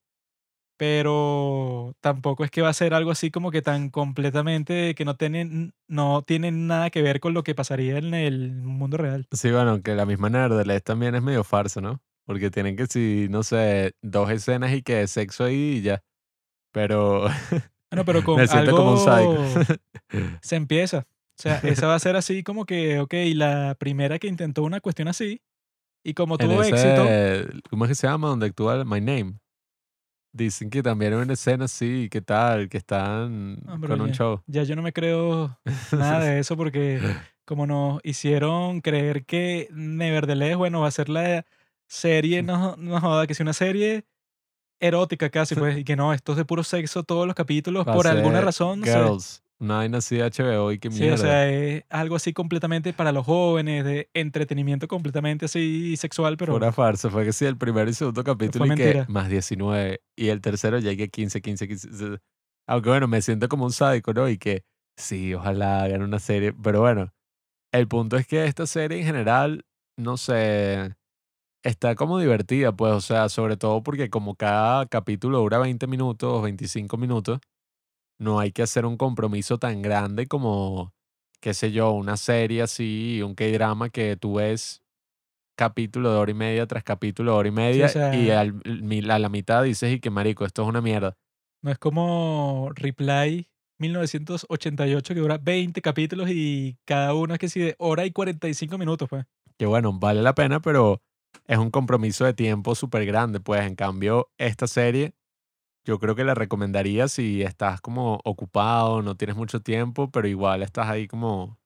pero 0.77 1.95
tampoco 2.01 2.43
es 2.43 2.51
que 2.51 2.61
va 2.61 2.69
a 2.69 2.73
ser 2.73 2.93
algo 2.93 3.11
así 3.11 3.31
como 3.31 3.51
que 3.51 3.61
tan 3.61 3.89
completamente 3.89 4.93
que 4.95 5.05
no 5.05 5.15
tienen, 5.17 5.73
no 5.87 6.21
tienen 6.21 6.67
nada 6.67 6.91
que 6.91 7.01
ver 7.01 7.19
con 7.19 7.33
lo 7.33 7.43
que 7.43 7.55
pasaría 7.55 7.97
en 7.97 8.13
el 8.13 8.51
mundo 8.51 8.97
real. 8.97 9.27
Sí, 9.31 9.51
bueno, 9.51 9.81
que 9.81 9.95
la 9.95 10.05
misma 10.05 10.29
Nerdeles 10.29 10.83
también 10.83 11.15
es 11.15 11.23
medio 11.23 11.43
farsa, 11.43 11.81
¿no? 11.81 11.99
Porque 12.25 12.51
tienen 12.51 12.75
que, 12.75 12.85
si, 12.85 13.27
no 13.29 13.41
sé, 13.41 13.93
dos 14.01 14.29
escenas 14.29 14.73
y 14.73 14.83
que 14.83 15.07
sexo 15.07 15.45
ahí 15.45 15.77
y 15.77 15.81
ya. 15.81 16.03
Pero 16.71 17.27
Bueno, 17.91 18.05
pero 18.05 18.23
con 18.23 18.37
me 18.37 18.47
siento 18.47 18.69
algo 18.69 18.77
como 18.77 18.91
un 18.91 18.99
sádico. 18.99 19.75
se 20.41 20.55
empieza. 20.55 20.99
O 20.99 21.41
sea, 21.41 21.59
esa 21.59 21.87
va 21.87 21.95
a 21.95 21.99
ser 21.99 22.15
así 22.15 22.43
como 22.43 22.65
que, 22.65 22.99
ok, 22.99 23.13
la 23.33 23.75
primera 23.79 24.17
que 24.19 24.27
intentó 24.27 24.63
una 24.63 24.79
cuestión 24.79 25.07
así 25.07 25.41
y 26.03 26.13
como 26.13 26.37
tuvo 26.37 26.63
éxito, 26.63 27.03
ese, 27.03 27.47
¿cómo 27.69 27.85
es 27.85 27.89
que 27.89 27.95
se 27.95 28.07
llama? 28.07 28.29
Donde 28.29 28.47
actúa 28.47 28.83
My 28.85 29.01
Name. 29.01 29.39
Dicen 30.37 30.69
que 30.69 30.83
también 30.83 31.13
hay 31.13 31.19
una 31.19 31.33
escena 31.33 31.65
así, 31.65 32.09
¿qué 32.11 32.21
tal? 32.21 32.69
Que 32.69 32.77
están 32.77 33.57
Ah, 33.65 33.79
con 33.85 33.99
un 33.99 34.11
show. 34.11 34.41
ya 34.45 34.61
yo 34.61 34.75
no 34.75 34.83
me 34.83 34.93
creo 34.93 35.57
nada 35.91 36.19
de 36.19 36.37
eso 36.37 36.55
porque 36.55 36.99
como 37.45 37.65
nos 37.65 37.99
hicieron 38.03 38.81
creer 38.81 39.25
que 39.25 39.67
Nevertheless, 39.71 40.55
bueno, 40.55 40.81
va 40.81 40.87
a 40.89 40.91
ser 40.91 41.09
la 41.09 41.43
serie, 41.87 42.43
no, 42.43 42.75
no 42.77 43.01
joda, 43.01 43.25
que 43.25 43.33
sea 43.33 43.45
una 43.45 43.53
serie 43.53 44.05
erótica 44.79 45.31
casi, 45.31 45.55
pues, 45.55 45.75
y 45.79 45.83
que 45.83 45.95
no, 45.95 46.13
esto 46.13 46.33
es 46.33 46.37
de 46.37 46.45
puro 46.45 46.63
sexo 46.63 47.03
todos 47.03 47.25
los 47.25 47.35
capítulos, 47.35 47.87
Va 47.87 47.93
por 47.95 48.05
alguna 48.07 48.41
razón, 48.41 48.81
no 48.81 48.85
sé. 48.85 48.91
Una 49.59 49.77
vaina 49.77 49.97
así 49.97 50.17
de 50.17 50.23
HBO 50.23 50.71
y 50.71 50.77
qué 50.79 50.91
Sí, 50.91 50.99
mierda. 50.99 51.15
o 51.15 51.17
sea, 51.17 51.49
es 51.49 51.83
algo 51.89 52.15
así 52.15 52.31
completamente 52.31 52.93
para 52.93 53.11
los 53.11 53.25
jóvenes, 53.25 53.83
de 53.83 54.09
entretenimiento 54.13 54.87
completamente 54.87 55.45
así 55.45 55.97
sexual, 55.97 56.37
pero 56.37 56.53
Pura 56.53 56.71
farsa. 56.71 57.09
Fue 57.09 57.25
que 57.25 57.33
sí, 57.33 57.45
el 57.45 57.57
primero 57.57 57.89
y 57.89 57.93
segundo 57.93 58.23
capítulo 58.23 58.65
y 58.67 58.75
que 58.75 59.05
más 59.07 59.29
19. 59.29 60.01
Y 60.15 60.27
el 60.27 60.41
tercero 60.41 60.77
ya 60.79 60.95
que 60.95 61.09
15, 61.09 61.41
15, 61.41 61.67
15. 61.67 61.91
se- 61.91 62.19
Aunque 62.67 62.89
bueno, 62.89 63.07
me 63.07 63.21
siento 63.21 63.47
como 63.49 63.65
un 63.65 63.71
sádico, 63.71 64.13
¿no? 64.13 64.29
Y 64.29 64.37
que 64.37 64.63
sí, 64.97 65.33
ojalá 65.33 65.83
hagan 65.83 66.03
una 66.03 66.19
serie. 66.19 66.53
Pero 66.53 66.81
bueno, 66.81 67.11
el 67.73 67.87
punto 67.87 68.17
es 68.17 68.27
que 68.27 68.45
esta 68.45 68.67
serie 68.67 68.99
en 68.99 69.05
general, 69.05 69.65
no 69.97 70.17
sé, 70.17 70.93
está 71.63 71.95
como 71.95 72.19
divertida, 72.19 72.71
pues, 72.73 72.93
o 72.93 73.01
sea, 73.01 73.29
sobre 73.29 73.57
todo 73.57 73.81
porque 73.83 74.09
como 74.09 74.35
cada 74.35 74.85
capítulo 74.85 75.39
dura 75.39 75.57
20 75.57 75.87
minutos, 75.87 76.43
25 76.43 76.97
minutos, 76.97 77.39
no 78.19 78.39
hay 78.39 78.51
que 78.51 78.63
hacer 78.63 78.85
un 78.85 78.97
compromiso 78.97 79.57
tan 79.57 79.81
grande 79.81 80.27
como, 80.27 80.93
qué 81.39 81.53
sé 81.53 81.71
yo, 81.71 81.91
una 81.91 82.17
serie 82.17 82.61
así, 82.63 83.21
un 83.23 83.35
K-drama 83.35 83.89
que 83.89 84.15
tú 84.17 84.35
ves 84.35 84.81
capítulo 85.57 86.11
de 86.11 86.17
hora 86.17 86.31
y 86.31 86.35
media 86.35 86.67
tras 86.67 86.83
capítulo 86.83 87.31
de 87.31 87.37
hora 87.37 87.47
y 87.49 87.51
media 87.51 87.85
y 87.87 87.89
sea- 87.89 88.39
al- 88.41 88.61
a 89.11 89.19
la 89.19 89.29
mitad 89.29 89.63
dices 89.63 89.91
y 89.93 89.99
que 89.99 90.09
marico, 90.09 90.45
esto 90.45 90.61
es 90.63 90.67
una 90.67 90.81
mierda. 90.81 91.17
no 91.63 91.71
es 91.71 91.79
como 91.79 92.69
Reply 92.75 93.47
1988 93.79 95.13
que 95.13 95.19
dura 95.19 95.37
20 95.37 95.81
capítulos 95.81 96.29
y 96.29 96.77
cada 96.85 97.13
uno 97.13 97.33
es 97.33 97.39
que 97.39 97.49
sí 97.49 97.59
de 97.59 97.75
hora 97.79 98.05
y 98.05 98.11
45 98.11 98.77
minutos, 98.77 99.09
pues. 99.09 99.25
Que 99.57 99.65
bueno, 99.65 99.91
vale 99.93 100.21
la 100.21 100.35
pena, 100.35 100.59
pero 100.61 101.01
es 101.47 101.57
un 101.57 101.71
compromiso 101.71 102.25
de 102.25 102.33
tiempo 102.33 102.75
súper 102.75 103.05
grande. 103.05 103.39
Pues 103.39 103.65
en 103.65 103.75
cambio, 103.75 104.29
esta 104.37 104.67
serie 104.67 105.13
yo 105.87 105.99
creo 105.99 106.15
que 106.15 106.25
la 106.25 106.35
recomendaría 106.35 107.07
si 107.07 107.41
estás 107.43 107.79
como 107.79 108.19
ocupado, 108.25 109.01
no 109.01 109.15
tienes 109.15 109.37
mucho 109.37 109.61
tiempo, 109.61 110.11
pero 110.11 110.27
igual 110.27 110.61
estás 110.61 110.89
ahí 110.89 111.07
como 111.07 111.57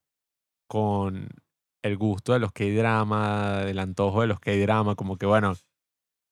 con 0.68 1.30
el 1.84 1.98
gusto 1.98 2.34
de 2.34 2.40
los 2.40 2.52
K-drama, 2.52 3.62
del 3.66 3.80
antojo 3.80 4.22
de 4.22 4.28
los 4.28 4.40
K-drama, 4.40 4.94
como 4.94 5.18
que 5.18 5.26
bueno, 5.26 5.56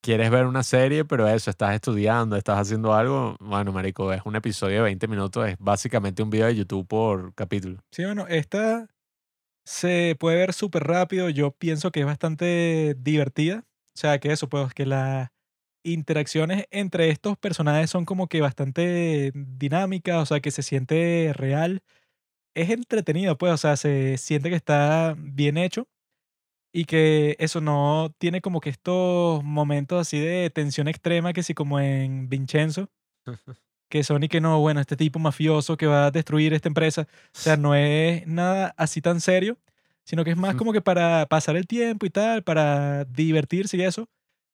quieres 0.03 0.29
ver 0.29 0.45
una 0.45 0.61
serie, 0.61 1.03
pero 1.03 1.27
eso, 1.27 1.49
estás 1.49 1.73
estudiando, 1.73 2.35
estás 2.35 2.59
haciendo 2.59 2.93
algo, 2.93 3.35
bueno, 3.39 3.71
marico, 3.71 4.13
es 4.13 4.21
un 4.23 4.35
episodio 4.35 4.77
de 4.77 4.83
20 4.83 5.07
minutos, 5.07 5.47
es 5.47 5.57
básicamente 5.57 6.21
un 6.21 6.29
video 6.29 6.45
de 6.45 6.57
YouTube 6.57 6.87
por 6.87 7.33
capítulo. 7.33 7.79
Sí, 7.91 8.05
bueno, 8.05 8.27
esta 8.27 8.87
se 9.65 10.15
puede 10.19 10.37
ver 10.37 10.53
súper 10.53 10.83
rápido. 10.83 11.29
Yo 11.29 11.51
pienso 11.51 11.91
que 11.91 12.01
es 12.01 12.05
bastante 12.05 12.95
divertida. 12.99 13.65
O 13.87 13.97
sea, 13.99 14.19
que 14.19 14.31
eso, 14.31 14.47
pues, 14.47 14.73
que 14.75 14.85
las 14.85 15.31
interacciones 15.83 16.65
entre 16.71 17.09
estos 17.09 17.37
personajes 17.37 17.89
son 17.89 18.05
como 18.05 18.27
que 18.27 18.41
bastante 18.41 19.31
dinámicas, 19.35 20.17
o 20.17 20.25
sea, 20.25 20.39
que 20.39 20.51
se 20.51 20.63
siente 20.63 21.31
real. 21.35 21.81
Es 22.55 22.69
entretenido, 22.69 23.37
pues, 23.37 23.53
o 23.53 23.57
sea, 23.57 23.77
se 23.77 24.17
siente 24.17 24.49
que 24.49 24.55
está 24.55 25.15
bien 25.17 25.57
hecho 25.57 25.87
y 26.73 26.85
que 26.85 27.35
eso 27.39 27.61
no 27.61 28.13
tiene 28.19 28.41
como 28.41 28.61
que 28.61 28.69
estos 28.69 29.43
momentos 29.43 30.01
así 30.01 30.19
de 30.19 30.49
tensión 30.51 30.87
extrema 30.87 31.33
que 31.33 31.43
sí 31.43 31.53
como 31.53 31.79
en 31.79 32.29
Vincenzo, 32.29 32.89
que 33.89 34.03
son 34.03 34.23
y 34.23 34.29
que 34.29 34.41
no, 34.41 34.59
bueno, 34.59 34.79
este 34.81 34.95
tipo 34.95 35.19
mafioso 35.19 35.77
que 35.77 35.87
va 35.87 36.07
a 36.07 36.11
destruir 36.11 36.53
esta 36.53 36.67
empresa. 36.69 37.07
O 37.33 37.39
sea, 37.39 37.57
no 37.57 37.75
es 37.75 38.25
nada 38.27 38.73
así 38.77 39.01
tan 39.01 39.19
serio, 39.21 39.57
sino 40.03 40.23
que 40.23 40.31
es 40.31 40.37
más 40.37 40.55
como 40.55 40.73
que 40.73 40.81
para 40.81 41.25
pasar 41.27 41.55
el 41.57 41.67
tiempo 41.67 42.05
y 42.05 42.09
tal, 42.11 42.43
para 42.43 43.05
divertirse 43.05 43.77
y 43.77 43.81
eso. 43.83 44.07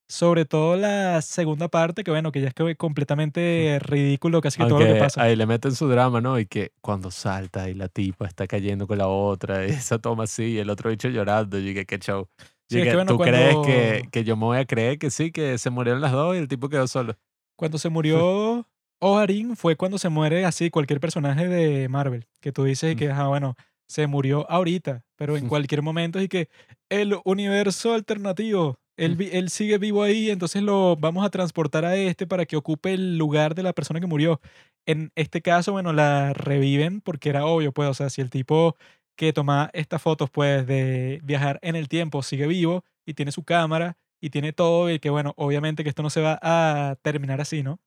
Sobre 0.08 0.45
todo 0.45 0.76
la 0.76 1.22
segunda 1.22 1.68
parte, 1.68 2.03
que 2.03 2.12
bueno, 2.12 2.32
que 2.32 2.41
ya 2.41 2.49
es 2.49 2.53
que 2.53 2.76
completamente 2.76 3.80
ridículo 3.82 4.39
casi 4.39 4.60
que 4.60 4.68
todo 4.68 4.80
lo 4.80 4.86
que 4.86 4.99
pasa. 4.99 5.24
ahí 5.24 5.36
le 5.36 5.45
meten 5.47 5.74
su 5.74 5.88
drama, 5.88 6.22
¿no? 6.22 6.39
Y 6.39 6.45
que 6.45 6.72
cuando 6.82 7.10
salta 7.10 7.70
y 7.70 7.74
la 7.74 7.88
tipa 7.88 8.28
está 8.28 8.45
cayendo 8.45 8.86
con 8.86 8.99
la 8.99 9.08
otra, 9.08 9.66
y 9.66 9.70
esa 9.72 9.97
toma 9.97 10.26
así, 10.26 10.43
y 10.43 10.58
el 10.60 10.70
otro 10.70 10.91
bicho 10.91 11.10
llorando, 11.10 11.60
y 11.60 11.74
que 11.74 11.86
qué 11.86 11.97
show. 11.97 12.28
Sí, 12.70 12.82
que, 12.82 12.95
bueno, 12.95 13.14
¿Tú 13.14 13.20
crees 13.20 13.56
que, 13.66 14.03
que 14.12 14.24
yo 14.24 14.36
me 14.36 14.45
voy 14.45 14.58
a 14.58 14.66
creer 14.66 14.97
que 14.97 15.12
sí, 15.12 15.32
que 15.32 15.58
se 15.58 15.70
murieron 15.70 16.01
las 16.01 16.12
dos 16.12 16.36
y 16.36 16.39
el 16.39 16.47
tipo 16.47 16.70
quedó 16.70 16.88
solo? 16.88 17.16
Cuando 17.56 17.78
se 17.78 17.89
murió 17.89 18.66
Oharin 18.99 19.56
fue 19.56 19.76
cuando 19.76 19.97
se 19.97 20.10
muere 20.10 20.45
así 20.45 20.70
cualquier 20.70 20.99
personaje 20.99 21.47
de 21.47 21.89
Marvel. 21.89 22.28
Que 22.41 22.51
tú 22.51 22.64
dices 22.64 22.93
y 22.93 22.95
que, 22.95 23.12
ah, 23.12 23.28
bueno, 23.28 23.56
se 23.88 24.08
murió 24.08 24.49
ahorita, 24.49 25.03
pero 25.16 25.38
en 25.38 25.47
cualquier 25.49 25.82
momento 25.82 26.22
y 26.22 26.28
que 26.28 26.49
el 26.89 27.18
universo 27.24 27.93
alternativo, 27.93 28.80
él, 28.98 29.16
vi- 29.16 29.30
él 29.34 29.50
sigue 29.50 29.78
vivo 29.78 30.04
ahí, 30.04 30.30
entonces 30.30 30.62
lo 30.64 30.96
vamos 30.98 31.26
a 31.26 31.30
transportar 31.30 31.86
a 31.86 31.96
este 31.98 32.28
para 32.28 32.46
que 32.46 32.56
ocupe 32.58 32.93
el 32.93 33.18
lugar 33.18 33.56
de 33.56 33.64
la 33.64 33.74
persona 33.74 34.00
que 34.00 34.08
murió. 34.08 34.41
En 34.86 35.12
este 35.16 35.41
caso, 35.41 35.72
bueno, 35.74 35.93
la 35.93 36.34
reviven 36.34 37.02
porque 37.02 37.30
era 37.30 37.46
obvio, 37.46 37.72
pues, 37.74 37.89
o 37.89 37.93
sea, 37.93 38.10
si 38.10 38.22
el 38.22 38.30
tipo 38.30 38.76
que 39.18 39.34
toma 39.34 39.70
estas 39.74 40.02
fotos, 40.02 40.30
pues, 40.30 40.68
de 40.68 41.20
viajar 41.24 41.60
en 41.62 41.76
el 41.76 41.88
tiempo 41.89 42.22
sigue 42.24 42.48
vivo 42.48 42.84
y 43.06 43.14
tiene 43.14 43.32
su 43.32 43.43
cámara 43.43 43.98
y 44.22 44.30
tiene 44.30 44.54
todo 44.54 44.89
y 44.91 45.00
que, 45.00 45.10
bueno, 45.10 45.34
obviamente 45.38 45.84
que 45.84 45.89
esto 45.89 46.04
no 46.04 46.10
se 46.10 46.22
va 46.22 46.39
a 46.41 46.96
terminar 47.02 47.41
así, 47.41 47.64
¿no? 47.64 47.80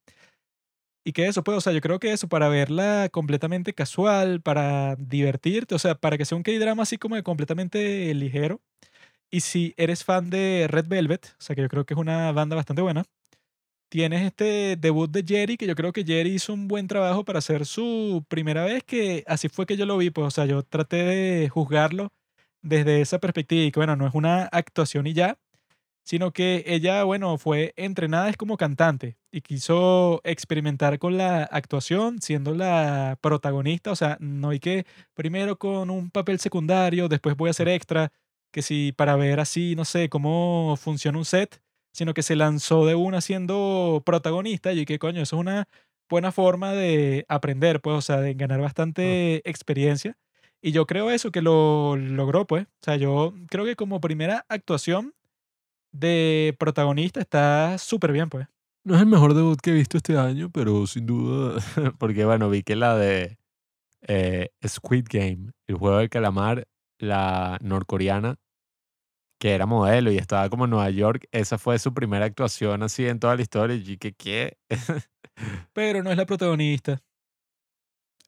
Y 1.05 1.13
que 1.13 1.27
eso, 1.27 1.43
pues, 1.43 1.57
o 1.57 1.61
sea, 1.61 1.73
yo 1.73 1.81
creo 1.81 1.99
que 2.01 2.13
eso, 2.13 2.29
para 2.29 2.49
verla 2.49 3.09
completamente 3.11 3.73
casual, 3.73 4.43
para 4.43 4.95
divertirte, 4.97 5.75
o 5.75 5.79
sea, 5.79 5.95
para 5.95 6.19
que 6.19 6.25
sea 6.27 6.37
un 6.37 6.43
K-drama 6.43 6.83
así 6.83 6.99
como 6.99 7.15
de 7.17 7.23
completamente 7.23 8.13
ligero. 8.15 8.61
Y 9.31 9.41
si 9.41 9.75
eres 9.77 10.05
fan 10.05 10.31
de 10.31 10.67
Red 10.69 10.87
Velvet, 10.89 11.35
o 11.39 11.43
sea, 11.43 11.55
que 11.55 11.63
yo 11.63 11.69
creo 11.69 11.85
que 11.85 11.95
es 11.95 12.01
una 12.01 12.33
banda 12.33 12.57
bastante 12.57 12.83
buena, 12.83 13.05
tienes 13.91 14.23
este 14.23 14.77
debut 14.77 15.11
de 15.11 15.25
Jerry, 15.27 15.57
que 15.57 15.67
yo 15.67 15.75
creo 15.75 15.93
que 15.93 16.05
Jerry 16.05 16.35
hizo 16.35 16.53
un 16.55 16.69
buen 16.69 16.89
trabajo 16.89 17.25
para 17.25 17.41
hacer 17.41 17.67
su 17.67 18.25
primera 18.29 18.65
vez, 18.65 18.85
que 18.85 19.25
así 19.27 19.49
fue 19.49 19.67
que 19.67 19.77
yo 19.77 19.87
lo 19.87 19.99
vi, 19.99 20.11
pues, 20.11 20.27
o 20.29 20.31
sea, 20.31 20.47
yo 20.47 20.63
traté 20.63 20.99
de 21.05 21.49
juzgarlo 21.49 22.11
desde 22.63 23.01
esa 23.03 23.19
perspectiva 23.21 23.65
y 23.65 23.73
que, 23.73 23.81
bueno, 23.81 23.97
no 23.97 24.07
es 24.07 24.15
una 24.15 24.45
actuación 24.45 25.07
y 25.07 25.15
ya, 25.15 25.39
sino 26.05 26.33
que 26.33 26.65
ella, 26.67 27.05
bueno, 27.05 27.39
fue 27.39 27.75
entrenada 27.77 28.31
es 28.31 28.37
como 28.39 28.57
cantante 28.57 29.19
y 29.33 29.43
quiso 29.43 30.21
experimentar 30.25 30.99
con 30.99 31.19
la 31.19 31.45
actuación 31.45 32.21
siendo 32.23 32.55
la 32.55 33.19
protagonista, 33.21 33.93
o 33.93 33.97
sea, 33.97 34.17
no 34.21 34.51
hay 34.51 34.61
que 34.61 34.87
primero 35.15 35.59
con 35.59 35.91
un 35.91 36.11
papel 36.11 36.41
secundario, 36.41 37.09
después 37.09 37.37
voy 37.37 37.49
a 37.49 37.53
hacer 37.53 37.69
extra, 37.69 38.13
que 38.51 38.63
si 38.63 38.93
para 38.93 39.17
ver 39.17 39.41
así, 39.41 39.75
no 39.77 39.85
sé, 39.85 40.09
cómo 40.09 40.77
funciona 40.77 41.19
un 41.19 41.25
set, 41.25 41.61
sino 41.93 42.15
que 42.15 42.23
se 42.23 42.37
lanzó 42.37 42.87
de 42.87 42.95
una 42.95 43.21
siendo 43.21 44.03
protagonista 44.05 44.73
y 44.73 44.85
que 44.85 44.99
coño, 44.99 45.23
eso 45.23 45.37
es 45.37 45.41
una 45.41 45.69
buena 46.09 46.33
forma 46.33 46.73
de 46.73 47.27
aprender, 47.29 47.81
pues, 47.81 47.97
o 47.97 48.03
sea, 48.03 48.21
de 48.21 48.35
ganar 48.35 48.61
bastante 48.61 49.49
experiencia. 49.49 50.17
Y 50.61 50.73
yo 50.73 50.87
creo 50.87 51.11
eso, 51.11 51.31
que 51.31 51.43
lo 51.43 51.97
logró, 51.97 52.47
pues. 52.47 52.65
O 52.67 52.85
sea, 52.85 52.97
yo 52.97 53.35
creo 53.49 53.65
que 53.65 53.77
como 53.77 54.01
primera 54.01 54.45
actuación 54.49 55.15
de 55.93 56.57
protagonista 56.59 57.21
está 57.21 57.79
súper 57.79 58.13
bien, 58.13 58.29
pues. 58.29 58.47
No 58.85 58.95
es 58.95 59.01
el 59.01 59.07
mejor 59.07 59.35
debut 59.35 59.61
que 59.61 59.71
he 59.71 59.75
visto 59.75 59.99
este 59.99 60.17
año, 60.17 60.51
pero 60.51 60.87
sin 60.87 61.07
duda. 61.07 61.61
Porque 61.99 62.25
bueno, 62.25 62.49
vi 62.49 62.63
que 62.63 62.77
la 62.77 62.97
de 62.97 63.39
eh, 64.03 64.51
Squid 64.67 65.07
Game, 65.11 65.53
el 65.67 65.77
juego 65.77 65.99
del 65.99 66.09
calamar, 66.09 66.67
la 66.99 67.59
norcoreana, 67.63 68.37
que 69.41 69.55
era 69.55 69.67
modelo 69.67 70.11
y 70.11 70.19
estaba 70.19 70.49
como 70.51 70.65
en 70.65 70.71
Nueva 70.71 70.91
York, 70.91 71.29
esa 71.31 71.59
fue 71.59 71.79
su 71.79 71.95
primera 71.95 72.25
actuación 72.25 72.83
así 72.83 73.07
en 73.07 73.21
toda 73.21 73.37
la 73.37 73.43
historia. 73.43 73.77
Y 73.77 73.97
que 73.97 74.13
qué. 74.13 74.59
Pero 75.73 76.03
no 76.03 76.11
es 76.11 76.17
la 76.17 76.27
protagonista. 76.27 77.01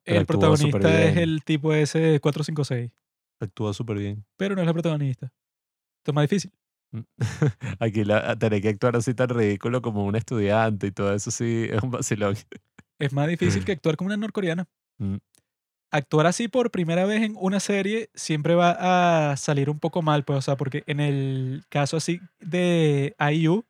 Pero 0.04 0.20
el 0.20 0.26
protagonista 0.26 1.04
es 1.04 1.16
el 1.16 1.42
tipo 1.44 1.72
ese 1.74 2.20
456. 2.20 2.90
Actúa 3.40 3.74
súper 3.74 3.98
bien. 3.98 4.24
Pero 4.36 4.54
no 4.54 4.60
es 4.60 4.66
la 4.66 4.72
protagonista. 4.72 5.26
Esto 5.26 6.12
es 6.12 6.14
más 6.14 6.28
difícil. 6.28 6.52
Aquí 7.78 8.04
la, 8.04 8.36
tener 8.36 8.60
que 8.62 8.68
actuar 8.68 8.96
así 8.96 9.14
tan 9.14 9.28
ridículo 9.28 9.80
como 9.82 10.04
un 10.04 10.16
estudiante 10.16 10.88
y 10.88 10.92
todo 10.92 11.14
eso 11.14 11.30
sí 11.30 11.66
es 11.70 11.82
un 11.82 11.90
vacilón. 11.90 12.36
Es 12.98 13.12
más 13.12 13.28
difícil 13.28 13.64
que 13.64 13.72
actuar 13.72 13.96
como 13.96 14.08
una 14.08 14.16
norcoreana. 14.16 14.68
Mm. 14.98 15.16
Actuar 15.92 16.26
así 16.28 16.46
por 16.46 16.70
primera 16.70 17.04
vez 17.04 17.20
en 17.22 17.34
una 17.36 17.58
serie 17.58 18.10
siempre 18.14 18.54
va 18.54 19.32
a 19.32 19.36
salir 19.36 19.68
un 19.68 19.80
poco 19.80 20.02
mal, 20.02 20.24
pues, 20.24 20.38
o 20.38 20.42
sea, 20.42 20.56
porque 20.56 20.84
en 20.86 21.00
el 21.00 21.64
caso 21.68 21.96
así 21.96 22.20
de 22.38 23.16
IU, 23.18 23.64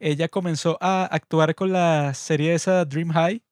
ella 0.00 0.28
comenzó 0.28 0.78
a 0.82 1.06
actuar 1.06 1.54
con 1.54 1.72
la 1.72 2.14
serie 2.14 2.54
esa 2.54 2.84
Dream 2.86 3.10
High. 3.10 3.42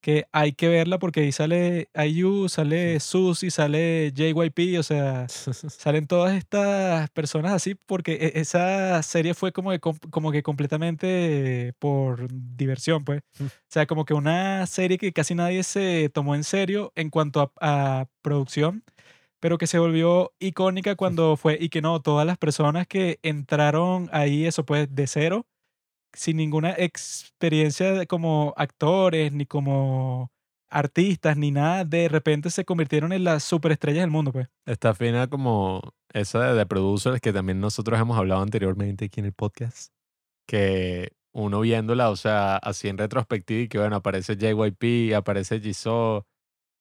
Que 0.00 0.26
hay 0.32 0.52
que 0.52 0.68
verla 0.68 0.98
porque 0.98 1.20
ahí 1.20 1.32
sale 1.32 1.88
IU, 1.94 2.48
sale 2.48 2.98
Suzy, 3.00 3.50
sale 3.50 4.12
JYP, 4.14 4.78
o 4.78 4.82
sea, 4.82 5.26
salen 5.28 6.06
todas 6.06 6.36
estas 6.36 7.08
personas 7.10 7.52
así 7.52 7.74
porque 7.74 8.14
e- 8.14 8.40
esa 8.40 9.02
serie 9.02 9.34
fue 9.34 9.52
como 9.52 9.70
que, 9.70 9.80
com- 9.80 9.98
como 10.10 10.32
que 10.32 10.42
completamente 10.42 11.72
por 11.78 12.28
diversión, 12.32 13.04
pues. 13.04 13.22
Mm. 13.38 13.44
O 13.44 13.48
sea, 13.68 13.86
como 13.86 14.04
que 14.04 14.14
una 14.14 14.66
serie 14.66 14.98
que 14.98 15.12
casi 15.12 15.34
nadie 15.34 15.62
se 15.62 16.10
tomó 16.12 16.34
en 16.34 16.44
serio 16.44 16.92
en 16.96 17.10
cuanto 17.10 17.40
a, 17.60 18.00
a 18.00 18.06
producción, 18.22 18.84
pero 19.40 19.56
que 19.58 19.66
se 19.66 19.78
volvió 19.78 20.32
icónica 20.38 20.96
cuando 20.96 21.36
fue 21.36 21.56
y 21.60 21.68
que 21.70 21.80
no, 21.82 22.00
todas 22.02 22.26
las 22.26 22.38
personas 22.38 22.86
que 22.86 23.18
entraron 23.22 24.08
ahí, 24.12 24.44
eso 24.46 24.64
pues, 24.66 24.94
de 24.94 25.06
cero, 25.06 25.46
sin 26.12 26.36
ninguna 26.36 26.74
experiencia 26.76 28.06
como 28.06 28.54
actores, 28.56 29.32
ni 29.32 29.46
como 29.46 30.30
artistas, 30.70 31.36
ni 31.36 31.50
nada, 31.50 31.84
de 31.84 32.08
repente 32.08 32.48
se 32.50 32.64
convirtieron 32.64 33.12
en 33.12 33.24
las 33.24 33.42
superestrellas 33.44 34.02
del 34.02 34.10
mundo, 34.10 34.32
pues. 34.32 34.48
Está 34.66 34.94
fina 34.94 35.26
como 35.28 35.82
esa 36.12 36.54
de, 36.54 36.66
producers 36.66 37.20
que 37.20 37.32
también 37.32 37.60
nosotros 37.60 38.00
hemos 38.00 38.16
hablado 38.16 38.40
anteriormente 38.40 39.06
aquí 39.06 39.20
en 39.20 39.26
el 39.26 39.32
podcast. 39.32 39.92
Que 40.46 41.12
uno 41.32 41.60
viéndola, 41.60 42.10
o 42.10 42.16
sea, 42.16 42.56
así 42.56 42.88
en 42.88 42.98
retrospectiva 42.98 43.60
y 43.60 43.68
que 43.68 43.78
bueno, 43.78 43.96
aparece 43.96 44.36
JYP, 44.36 45.14
aparece 45.14 45.60
Jisoo, 45.60 46.26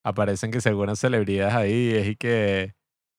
aparecen 0.04 0.52
que 0.52 0.62
si 0.62 0.70
algunas 0.70 1.00
celebridades 1.00 1.54
ahí, 1.54 1.92
es 1.92 2.08
y 2.08 2.16
que... 2.16 2.74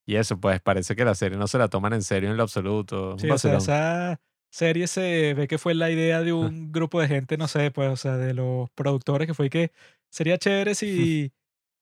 Y 0.06 0.16
eso, 0.16 0.40
pues 0.40 0.60
parece 0.60 0.96
que 0.96 1.04
la 1.04 1.14
serie 1.14 1.38
no 1.38 1.46
se 1.46 1.58
la 1.58 1.68
toman 1.68 1.92
en 1.92 2.02
serio 2.02 2.30
en 2.30 2.36
lo 2.36 2.42
absoluto. 2.42 3.16
Sí, 3.18 3.30
o 3.30 3.38
sea, 3.38 3.58
esa 3.58 4.20
serie 4.50 4.86
se 4.86 5.34
ve 5.34 5.48
que 5.48 5.58
fue 5.58 5.74
la 5.74 5.90
idea 5.90 6.22
de 6.22 6.32
un 6.32 6.72
grupo 6.72 7.00
de 7.00 7.08
gente, 7.08 7.36
no 7.36 7.48
sé, 7.48 7.70
pues, 7.70 7.88
o 7.90 7.96
sea, 7.96 8.16
de 8.16 8.34
los 8.34 8.68
productores, 8.70 9.26
que 9.26 9.34
fue 9.34 9.48
que 9.50 9.72
sería 10.10 10.38
chévere 10.38 10.74
si 10.74 11.32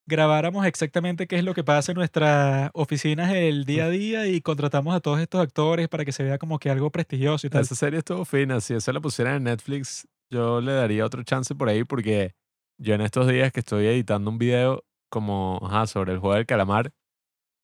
grabáramos 0.07 0.65
exactamente 0.65 1.27
qué 1.27 1.37
es 1.37 1.45
lo 1.45 1.55
que 1.55 1.63
pasa 1.65 1.93
en 1.93 1.97
nuestras 1.97 2.71
oficinas 2.73 3.31
el 3.35 3.67
día 3.67 3.85
a 3.85 3.91
día 3.91 4.27
y 4.27 4.41
contratamos 4.41 4.95
a 4.95 5.01
todos 5.01 5.21
estos 5.21 5.41
actores 5.41 5.89
para 5.89 6.05
que 6.05 6.13
se 6.13 6.23
vea 6.23 6.39
como 6.39 6.59
que 6.59 6.71
algo 6.71 6.91
prestigioso 6.91 7.47
y 7.47 7.51
tal. 7.51 7.63
Esa 7.63 7.75
serie 7.75 7.99
estuvo 7.99 8.25
fina. 8.25 8.61
Si 8.61 8.73
esa 8.73 8.93
la 8.93 9.01
pusieran 9.01 9.37
en 9.37 9.45
Netflix, 9.45 10.09
yo 10.31 10.63
le 10.63 10.73
daría 10.73 11.05
otro 11.05 11.23
chance 11.25 11.55
por 11.55 11.69
ahí 11.69 11.85
porque 11.85 12.35
yo 12.79 12.95
en 12.95 13.03
estos 13.03 13.29
días 13.29 13.53
que 13.53 13.61
estoy 13.61 13.87
editando 13.87 14.31
un 14.31 14.39
video 14.39 14.83
como 15.11 15.61
ajá, 15.63 15.87
sobre 15.87 16.13
el 16.13 16.19
juego 16.19 16.37
del 16.37 16.47
calamar, 16.47 16.93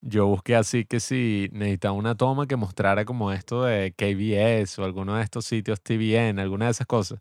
yo 0.07 0.26
busqué 0.26 0.55
así 0.55 0.84
que 0.84 1.00
si 1.00 1.48
necesitaba 1.52 1.94
una 1.94 2.14
toma 2.14 2.46
que 2.46 2.57
mostrara 2.57 3.07
como 3.07 3.32
esto 3.32 3.64
de 3.64 3.92
KBS 3.92 4.78
o 4.78 4.84
alguno 4.84 5.16
de 5.16 5.22
estos 5.22 5.46
sitios 5.46 5.80
TVN, 5.80 6.38
alguna 6.38 6.66
de 6.66 6.72
esas 6.72 6.86
cosas. 6.86 7.20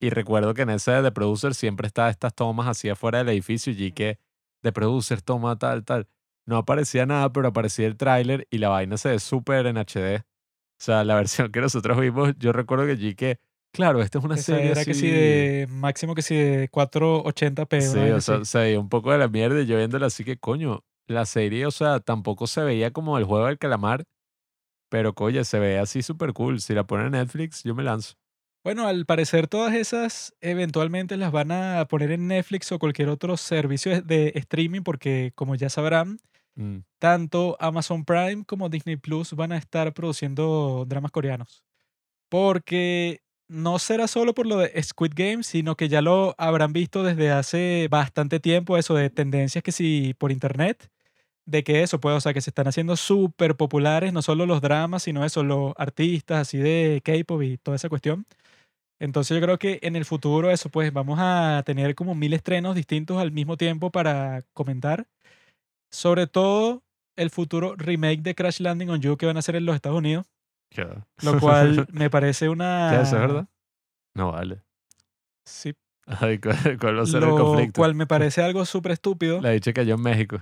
Y 0.00 0.10
recuerdo 0.10 0.54
que 0.54 0.62
en 0.62 0.70
ese 0.70 0.92
de 0.92 1.12
Producer 1.12 1.54
siempre 1.54 1.86
está 1.88 2.08
estas 2.08 2.34
tomas 2.34 2.68
así 2.68 2.88
afuera 2.88 3.18
del 3.18 3.30
edificio 3.30 3.72
y 3.72 3.92
que 3.92 4.18
de 4.62 4.72
Producer 4.72 5.22
toma 5.22 5.58
tal, 5.58 5.84
tal. 5.84 6.08
No 6.46 6.56
aparecía 6.56 7.04
nada, 7.04 7.32
pero 7.32 7.48
aparecía 7.48 7.86
el 7.86 7.96
tráiler 7.96 8.46
y 8.50 8.58
la 8.58 8.68
vaina 8.68 8.96
se 8.96 9.08
ve 9.10 9.18
súper 9.18 9.66
en 9.66 9.76
HD. 9.76 10.20
O 10.20 10.24
sea, 10.78 11.02
la 11.02 11.14
versión 11.16 11.50
que 11.50 11.60
nosotros 11.60 11.98
vimos, 11.98 12.34
yo 12.38 12.52
recuerdo 12.52 12.86
que 12.86 13.16
que, 13.16 13.40
claro, 13.72 14.02
esta 14.02 14.18
es 14.18 14.24
una 14.24 14.36
Esa 14.36 14.54
serie 14.54 14.70
era 14.70 14.82
así... 14.82 14.90
que 14.90 14.94
si 14.94 15.10
de 15.10 15.66
máximo 15.68 16.14
que 16.14 16.22
si 16.22 16.36
de 16.36 16.70
480p. 16.70 17.80
Sí, 17.80 17.98
o 18.10 18.20
sea, 18.20 18.36
así. 18.36 18.44
se 18.44 18.58
veía 18.58 18.78
un 18.78 18.88
poco 18.88 19.10
de 19.10 19.18
la 19.18 19.26
mierda 19.28 19.60
y 19.60 19.66
yo 19.66 19.76
viéndola 19.76 20.06
así 20.06 20.22
que, 20.22 20.36
coño, 20.36 20.84
la 21.06 21.26
serie, 21.26 21.66
o 21.66 21.70
sea, 21.70 22.00
tampoco 22.00 22.46
se 22.46 22.62
veía 22.62 22.92
como 22.92 23.18
el 23.18 23.24
juego 23.24 23.46
del 23.46 23.58
calamar, 23.58 24.04
pero, 24.90 25.14
coño, 25.14 25.44
se 25.44 25.58
ve 25.58 25.78
así 25.78 26.02
súper 26.02 26.32
cool. 26.32 26.60
Si 26.60 26.74
la 26.74 26.84
ponen 26.86 27.06
en 27.06 27.12
Netflix, 27.12 27.62
yo 27.64 27.74
me 27.74 27.82
lanzo. 27.84 28.14
Bueno, 28.64 28.86
al 28.86 29.04
parecer 29.06 29.46
todas 29.46 29.74
esas 29.74 30.34
eventualmente 30.40 31.16
las 31.18 31.32
van 31.32 31.52
a 31.52 31.86
poner 31.86 32.12
en 32.12 32.28
Netflix 32.28 32.72
o 32.72 32.78
cualquier 32.78 33.10
otro 33.10 33.36
servicio 33.36 33.92
de- 33.92 34.02
de 34.02 34.32
streaming 34.36 34.82
porque 34.82 35.32
como 35.34 35.54
ya 35.54 35.68
sabrán, 35.68 36.18
Mm. 36.56 36.78
tanto 37.00 37.56
Amazon 37.60 38.04
Prime 38.04 38.44
como 38.46 38.68
Disney 38.68 38.96
Plus 38.96 39.34
van 39.34 39.52
a 39.52 39.58
estar 39.58 39.92
produciendo 39.92 40.84
dramas 40.88 41.10
coreanos. 41.10 41.64
Porque 42.30 43.20
no 43.48 43.78
será 43.78 44.08
solo 44.08 44.34
por 44.34 44.46
lo 44.46 44.58
de 44.58 44.82
Squid 44.82 45.12
Game, 45.14 45.42
sino 45.42 45.76
que 45.76 45.88
ya 45.88 46.02
lo 46.02 46.34
habrán 46.38 46.72
visto 46.72 47.02
desde 47.02 47.30
hace 47.30 47.88
bastante 47.90 48.40
tiempo, 48.40 48.76
eso 48.78 48.94
de 48.94 49.10
tendencias 49.10 49.62
que 49.64 49.72
sí 49.72 50.14
por 50.18 50.32
internet, 50.32 50.90
de 51.46 51.62
que 51.64 51.82
eso, 51.82 52.00
pues, 52.00 52.16
o 52.16 52.20
sea, 52.20 52.32
que 52.32 52.40
se 52.40 52.50
están 52.50 52.66
haciendo 52.68 52.96
súper 52.96 53.56
populares, 53.56 54.12
no 54.12 54.22
solo 54.22 54.46
los 54.46 54.60
dramas, 54.60 55.02
sino 55.02 55.24
eso, 55.24 55.42
los 55.44 55.72
artistas 55.76 56.38
así 56.42 56.58
de 56.58 57.02
K-pop 57.04 57.42
y 57.42 57.58
toda 57.58 57.76
esa 57.76 57.88
cuestión. 57.88 58.26
Entonces 59.00 59.34
yo 59.38 59.44
creo 59.44 59.58
que 59.58 59.80
en 59.82 59.96
el 59.96 60.04
futuro 60.04 60.50
eso, 60.50 60.70
pues 60.70 60.92
vamos 60.92 61.18
a 61.20 61.62
tener 61.66 61.94
como 61.94 62.14
mil 62.14 62.32
estrenos 62.32 62.74
distintos 62.74 63.18
al 63.18 63.32
mismo 63.32 63.56
tiempo 63.56 63.90
para 63.90 64.42
comentar. 64.54 65.06
Sobre 65.92 66.26
todo 66.26 66.82
el 67.16 67.30
futuro 67.30 67.74
remake 67.76 68.22
de 68.22 68.34
Crash 68.34 68.60
Landing 68.60 68.90
on 68.90 69.00
You 69.00 69.16
que 69.16 69.26
van 69.26 69.36
a 69.36 69.40
hacer 69.40 69.56
en 69.56 69.66
los 69.66 69.76
Estados 69.76 69.98
Unidos, 69.98 70.26
¿Qué? 70.70 70.86
lo 71.22 71.38
cual 71.38 71.86
me 71.92 72.08
parece 72.10 72.48
una... 72.48 72.90
¿Qué 72.92 73.02
es 73.02 73.12
verdad? 73.12 73.46
No 74.16 74.32
vale. 74.32 74.62
Sí. 75.44 75.74
Ay, 76.06 76.38
¿cuál, 76.38 76.78
cuál 76.80 76.98
va 76.98 77.02
a 77.02 77.06
ser 77.06 77.22
el 77.22 77.28
Lo 77.28 77.36
conflicto? 77.36 77.80
cual 77.80 77.94
me 77.94 78.06
parece 78.08 78.42
algo 78.42 78.64
súper 78.64 78.92
estúpido. 78.92 79.40
La 79.40 79.50
dicha 79.50 79.72
cayó 79.72 79.94
en 79.94 80.02
México. 80.02 80.40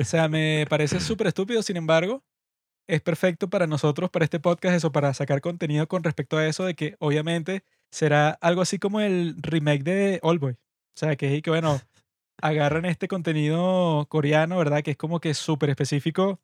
O 0.00 0.04
sea, 0.04 0.28
me 0.28 0.66
parece 0.68 1.00
súper 1.00 1.28
estúpido, 1.28 1.62
sin 1.62 1.76
embargo, 1.76 2.24
es 2.88 3.00
perfecto 3.02 3.48
para 3.50 3.66
nosotros, 3.66 4.10
para 4.10 4.24
este 4.24 4.40
podcast, 4.40 4.76
eso, 4.76 4.92
para 4.92 5.14
sacar 5.14 5.40
contenido 5.40 5.88
con 5.88 6.04
respecto 6.04 6.36
a 6.38 6.46
eso, 6.46 6.64
de 6.64 6.74
que 6.74 6.96
obviamente 6.98 7.64
será 7.90 8.30
algo 8.40 8.62
así 8.62 8.78
como 8.78 9.00
el 9.00 9.36
remake 9.42 9.84
de 9.84 10.20
Oldboy. 10.22 10.52
O 10.54 10.58
sea, 10.96 11.16
que 11.16 11.36
es 11.36 11.42
que, 11.42 11.50
bueno, 11.50 11.80
agarran 12.42 12.84
este 12.86 13.08
contenido 13.08 14.06
coreano, 14.08 14.58
¿verdad? 14.58 14.82
Que 14.82 14.92
es 14.92 14.96
como 14.96 15.20
que 15.20 15.34
súper 15.34 15.70
específico 15.70 16.40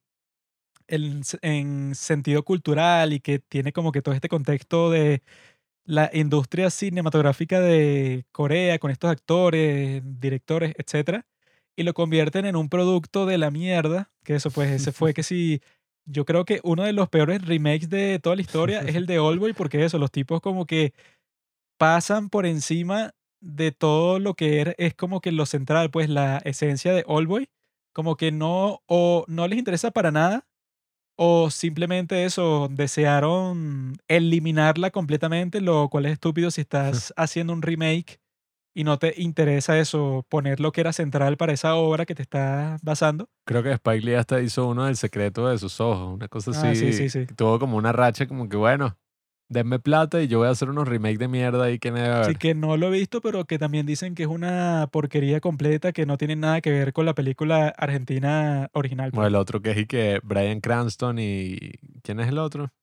en, 0.89 1.23
en 1.43 1.95
sentido 1.95 2.45
cultural 2.45 3.13
y 3.13 3.21
que 3.21 3.39
tiene 3.41 3.73
como 3.73 3.93
que 3.93 4.03
todo 4.03 4.15
este 4.15 4.29
contexto 4.29 4.91
de 4.91 5.23
la 5.85 6.11
industria 6.15 6.71
cinematográfica 6.71 7.61
de 7.61 8.27
Corea 8.33 8.79
con 8.79 8.91
estos 8.91 9.11
actores, 9.11 10.03
directores, 10.21 10.75
etcétera, 10.79 11.27
y 11.77 11.83
lo 11.85 11.95
convierten 11.95 12.47
en 12.47 12.57
un 12.57 12.69
producto 12.69 13.27
de 13.27 13.39
la 13.39 13.51
mierda, 13.51 14.11
que 14.25 14.35
eso 14.37 14.51
pues 14.51 14.71
ese 14.71 14.93
fue 14.93 15.15
que 15.15 15.23
sí, 15.23 15.61
yo 16.07 16.25
creo 16.25 16.45
que 16.45 16.61
uno 16.65 16.83
de 16.85 16.93
los 16.93 17.09
peores 17.09 17.43
remakes 17.45 17.91
de 17.91 18.19
toda 18.19 18.37
la 18.37 18.43
historia 18.43 18.81
es 18.81 18.95
el 18.97 19.07
de 19.07 19.19
Oldboy, 19.19 19.53
porque 19.53 19.85
eso, 19.85 19.99
los 19.99 20.11
tipos 20.11 20.41
como 20.41 20.67
que 20.67 20.93
pasan 21.79 22.31
por 22.31 22.47
encima 22.47 23.13
de 23.41 23.73
todo 23.73 24.19
lo 24.19 24.35
que 24.35 24.61
era- 24.61 24.75
es 24.79 24.95
como 24.95 25.21
que 25.21 25.33
lo 25.33 25.47
central, 25.47 25.91
pues 25.91 26.09
la 26.09 26.39
esencia 26.45 26.93
de 26.95 27.05
Oldboy, 27.07 27.49
como 27.93 28.17
que 28.17 28.33
no, 28.33 28.83
o 28.87 29.25
no 29.29 29.47
les 29.49 29.59
interesa 29.59 29.91
para 29.91 30.11
nada, 30.11 30.47
o 31.19 31.51
simplemente 31.51 32.25
eso, 32.25 32.69
desearon 32.71 33.97
eliminarla 34.09 34.91
completamente, 34.91 35.61
lo 35.61 35.89
cual 35.89 36.07
es 36.07 36.13
estúpido 36.13 36.51
si 36.51 36.63
estás 36.63 37.13
haciendo 37.17 37.53
un 37.53 37.63
remake 37.63 38.19
y 38.77 38.85
no 38.85 38.99
te 38.99 39.15
interesa 39.17 39.79
eso, 39.79 40.27
poner 40.29 40.61
lo 40.61 40.71
que 40.71 40.83
era 40.83 40.93
central 40.93 41.39
para 41.39 41.55
esa 41.55 41.77
obra 41.77 42.05
que 42.05 42.15
te 42.15 42.21
estás 42.21 42.79
basando. 42.83 43.31
Creo 43.47 43.63
que 43.63 43.73
Spike 43.73 44.05
Lee 44.05 44.15
hasta 44.17 44.43
hizo 44.43 44.69
uno 44.69 44.85
del 44.85 44.97
secreto 44.97 45.49
de 45.49 45.57
sus 45.57 45.81
ojos, 45.81 46.15
una 46.15 46.29
cosa 46.29 46.51
así. 46.51 46.67
Ah, 46.67 46.75
sí, 46.75 46.93
sí, 46.93 47.09
sí. 47.09 47.25
que 47.25 47.35
Tuvo 47.35 47.59
como 47.59 47.79
una 47.79 47.93
racha 47.93 48.29
como 48.29 48.51
que, 48.51 48.59
bueno, 48.59 48.99
denme 49.49 49.79
plata 49.79 50.23
y 50.23 50.29
yo 50.29 50.41
voy 50.41 50.49
a 50.49 50.51
hacer 50.51 50.69
unos 50.69 50.87
remakes 50.87 51.19
de 51.19 51.27
mierda 51.27 51.65
ahí 51.65 51.79
que 51.79 51.89
Así 51.89 52.29
ver. 52.33 52.37
que 52.37 52.55
no 52.55 52.77
lo 52.77 52.89
he 52.89 52.91
visto, 52.91 53.23
pero 53.23 53.47
que 53.47 53.59
también 53.59 53.87
dicen 53.87 54.15
que 54.15 54.25
es 54.25 54.29
una 54.29 54.91
porquería 54.93 55.41
completa 55.41 55.93
que 55.93 56.05
no 56.05 56.19
tiene 56.19 56.37
nada 56.37 56.61
que 56.61 56.71
ver 56.71 56.93
con 56.93 57.07
la 57.07 57.15
película 57.15 57.69
argentina 57.69 58.69
original. 58.75 59.11
Como 59.11 59.23
pues. 59.23 59.29
el 59.29 59.37
otro 59.37 59.63
que 59.63 59.71
es 59.71 59.79
y 59.79 59.87
que 59.87 60.21
Brian 60.23 60.61
Cranston 60.61 61.19
y... 61.19 61.57
¿Quién 62.03 62.21
es 62.21 62.29
el 62.29 62.37
otro? 62.37 62.75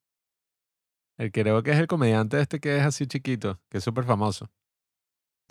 El 1.20 1.32
que 1.32 1.44
creo 1.44 1.62
que 1.62 1.70
es 1.70 1.78
el 1.78 1.86
comediante 1.86 2.42
este 2.42 2.60
que 2.60 2.78
es 2.78 2.84
así 2.84 3.06
chiquito, 3.06 3.60
que 3.70 3.78
es 3.78 3.84
súper 3.84 4.06
famoso. 4.06 4.50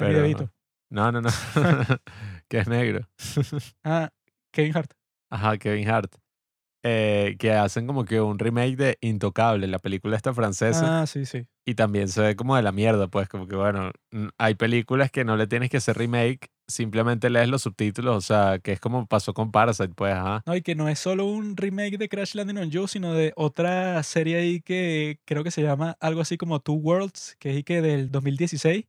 Pero... 0.06 0.22
DeVito. 0.22 0.52
No, 0.90 1.10
no, 1.10 1.20
no. 1.20 1.30
que 2.48 2.58
es 2.58 2.68
negro. 2.68 3.08
Ah, 3.84 4.10
Kevin 4.52 4.76
Hart. 4.76 4.92
Ajá, 5.30 5.56
Kevin 5.56 5.88
Hart. 5.88 6.14
Eh, 6.84 7.36
que 7.38 7.52
hacen 7.52 7.86
como 7.86 8.04
que 8.04 8.20
un 8.20 8.40
remake 8.40 8.76
de 8.76 8.98
Intocable, 9.00 9.68
la 9.68 9.78
película 9.78 10.16
esta 10.16 10.34
francesa. 10.34 11.02
Ah, 11.02 11.06
sí, 11.06 11.26
sí. 11.26 11.46
Y 11.64 11.74
también 11.74 12.08
se 12.08 12.20
ve 12.20 12.34
como 12.34 12.56
de 12.56 12.62
la 12.62 12.72
mierda, 12.72 13.06
pues, 13.06 13.28
como 13.28 13.46
que 13.46 13.54
bueno, 13.54 13.92
hay 14.36 14.56
películas 14.56 15.12
que 15.12 15.24
no 15.24 15.36
le 15.36 15.46
tienes 15.46 15.70
que 15.70 15.76
hacer 15.76 15.96
remake, 15.96 16.48
simplemente 16.66 17.30
lees 17.30 17.48
los 17.48 17.62
subtítulos, 17.62 18.16
o 18.16 18.20
sea, 18.20 18.58
que 18.58 18.72
es 18.72 18.80
como 18.80 19.06
pasó 19.06 19.32
con 19.32 19.52
Parasite, 19.52 19.94
pues, 19.94 20.12
ajá. 20.12 20.42
No, 20.44 20.56
y 20.56 20.62
que 20.62 20.74
no 20.74 20.88
es 20.88 20.98
solo 20.98 21.24
un 21.24 21.56
remake 21.56 21.98
de 21.98 22.08
Crash 22.08 22.34
Landing 22.34 22.58
on 22.58 22.70
You, 22.70 22.88
sino 22.88 23.14
de 23.14 23.32
otra 23.36 24.02
serie 24.02 24.38
ahí 24.38 24.60
que 24.60 25.20
creo 25.24 25.44
que 25.44 25.52
se 25.52 25.62
llama 25.62 25.96
algo 26.00 26.20
así 26.20 26.36
como 26.36 26.58
Two 26.58 26.74
Worlds, 26.74 27.36
que 27.38 27.50
es 27.50 27.56
ahí 27.56 27.62
que 27.62 27.80
del 27.80 28.10
2016, 28.10 28.86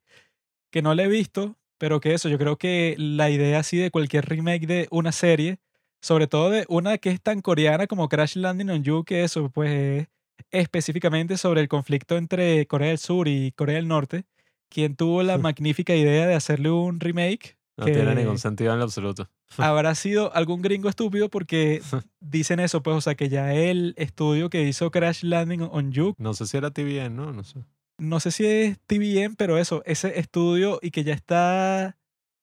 que 0.74 0.82
no 0.82 0.95
la 0.95 1.03
he 1.03 1.07
visto, 1.07 1.55
pero 1.78 1.99
que 1.99 2.15
eso, 2.15 2.30
yo 2.30 2.39
creo 2.39 2.57
que 2.57 2.95
la 2.97 3.30
idea 3.30 3.59
así 3.59 3.78
de 3.78 3.91
cualquier 3.91 4.26
remake 4.26 4.65
de 4.65 4.88
una 4.89 5.11
serie, 5.11 5.59
sobre 6.01 6.26
todo 6.26 6.49
de 6.49 6.65
una 6.67 6.97
que 6.97 7.11
es 7.11 7.21
tan 7.21 7.41
coreana 7.41 7.86
como 7.86 8.09
Crash 8.09 8.38
Landing 8.38 8.71
on 8.71 8.84
You, 8.84 9.03
que 9.03 9.24
eso, 9.24 9.51
pues 9.51 9.71
es 9.71 10.07
específicamente 10.49 11.38
sobre 11.38 11.61
el 11.61 11.67
conflicto 11.67 12.17
entre 12.17 12.65
Corea 12.65 12.88
del 12.88 12.97
Sur 12.97 13.28
y 13.28 13.51
Corea 13.51 13.76
del 13.76 13.88
Norte, 13.88 14.26
quien 14.67 14.95
tuvo 14.95 15.21
la 15.21 15.38
magnífica 15.38 15.95
idea 15.95 16.26
de 16.26 16.34
hacerle 16.34 16.71
un 16.71 16.99
remake. 16.99 17.55
No 17.78 17.86
tiene 17.86 18.15
ningún 18.15 18.39
sentido 18.39 18.74
en 18.74 18.80
lo 18.80 18.86
absoluto. 18.86 19.30
habrá 19.57 19.93
sido 19.93 20.34
algún 20.34 20.63
gringo 20.63 20.89
estúpido 20.89 21.30
porque 21.30 21.84
dicen 22.19 22.59
eso, 22.61 22.82
pues, 22.82 22.97
o 22.97 23.01
sea, 23.01 23.13
que 23.13 23.30
ya 23.30 23.53
el 23.53 23.93
estudio 23.95 24.49
que 24.49 24.63
hizo 24.63 24.89
Crash 24.89 25.21
Landing 25.21 25.69
on 25.71 25.91
You, 25.91 26.15
No 26.17 26.34
sé 26.34 26.47
si 26.47 26.57
era 26.57 26.71
TVN, 26.71 27.15
¿no? 27.15 27.32
No 27.32 27.43
sé. 27.43 27.63
No 28.04 28.20
sé 28.20 28.32
si 28.32 28.45
es 28.45 28.80
TVN, 28.86 29.36
pero 29.36 29.58
eso, 29.58 29.82
ese 29.86 30.20
estudio 30.20 30.80
y 30.82 30.91
que 30.91 31.04
ya 31.04 31.14
está 31.14 31.97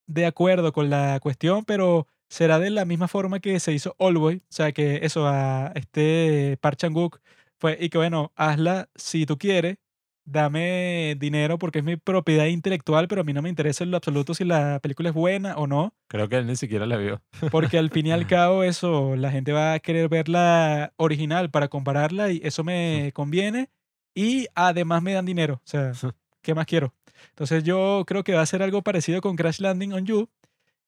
de 0.06 0.26
acuerdo 0.26 0.72
con 0.72 0.90
la 0.90 1.20
cuestión, 1.20 1.64
pero 1.64 2.06
será 2.28 2.58
de 2.58 2.70
la 2.70 2.84
misma 2.84 3.08
forma 3.08 3.40
que 3.40 3.60
se 3.60 3.72
hizo 3.72 3.94
Allboy, 3.98 4.36
o 4.36 4.52
sea, 4.52 4.72
que 4.72 5.00
eso 5.02 5.26
a 5.26 5.72
este 5.74 6.58
Park 6.60 6.78
Chan-wook 6.78 7.20
fue, 7.58 7.76
y 7.80 7.90
que 7.90 7.98
bueno, 7.98 8.32
hazla 8.36 8.88
si 8.94 9.26
tú 9.26 9.36
quieres, 9.38 9.76
dame 10.24 11.16
dinero 11.18 11.58
porque 11.58 11.80
es 11.80 11.84
mi 11.84 11.96
propiedad 11.96 12.46
intelectual, 12.46 13.08
pero 13.08 13.20
a 13.20 13.24
mí 13.24 13.32
no 13.32 13.42
me 13.42 13.48
interesa 13.48 13.84
en 13.84 13.90
lo 13.90 13.96
absoluto 13.96 14.34
si 14.34 14.44
la 14.44 14.78
película 14.80 15.10
es 15.10 15.14
buena 15.14 15.56
o 15.56 15.66
no. 15.66 15.94
Creo 16.08 16.28
que 16.28 16.36
él 16.36 16.46
ni 16.46 16.56
siquiera 16.56 16.86
la 16.86 16.96
vio. 16.96 17.20
Porque 17.50 17.78
al 17.78 17.90
fin 17.90 18.06
y 18.06 18.12
al 18.12 18.26
cabo 18.26 18.64
eso, 18.64 19.16
la 19.16 19.30
gente 19.30 19.52
va 19.52 19.74
a 19.74 19.78
querer 19.80 20.08
ver 20.08 20.28
la 20.28 20.92
original 20.96 21.50
para 21.50 21.68
compararla 21.68 22.30
y 22.30 22.40
eso 22.44 22.64
me 22.64 23.12
conviene. 23.14 23.68
Y 24.14 24.46
además 24.54 25.02
me 25.02 25.12
dan 25.14 25.26
dinero. 25.26 25.54
O 25.56 25.66
sea, 25.66 25.92
¿qué 26.42 26.54
más 26.54 26.66
quiero? 26.66 26.94
Entonces 27.30 27.64
yo 27.64 28.04
creo 28.06 28.24
que 28.24 28.34
va 28.34 28.42
a 28.42 28.46
ser 28.46 28.62
algo 28.62 28.82
parecido 28.82 29.20
con 29.20 29.36
Crash 29.36 29.60
Landing 29.60 29.92
on 29.92 30.06
You. 30.06 30.28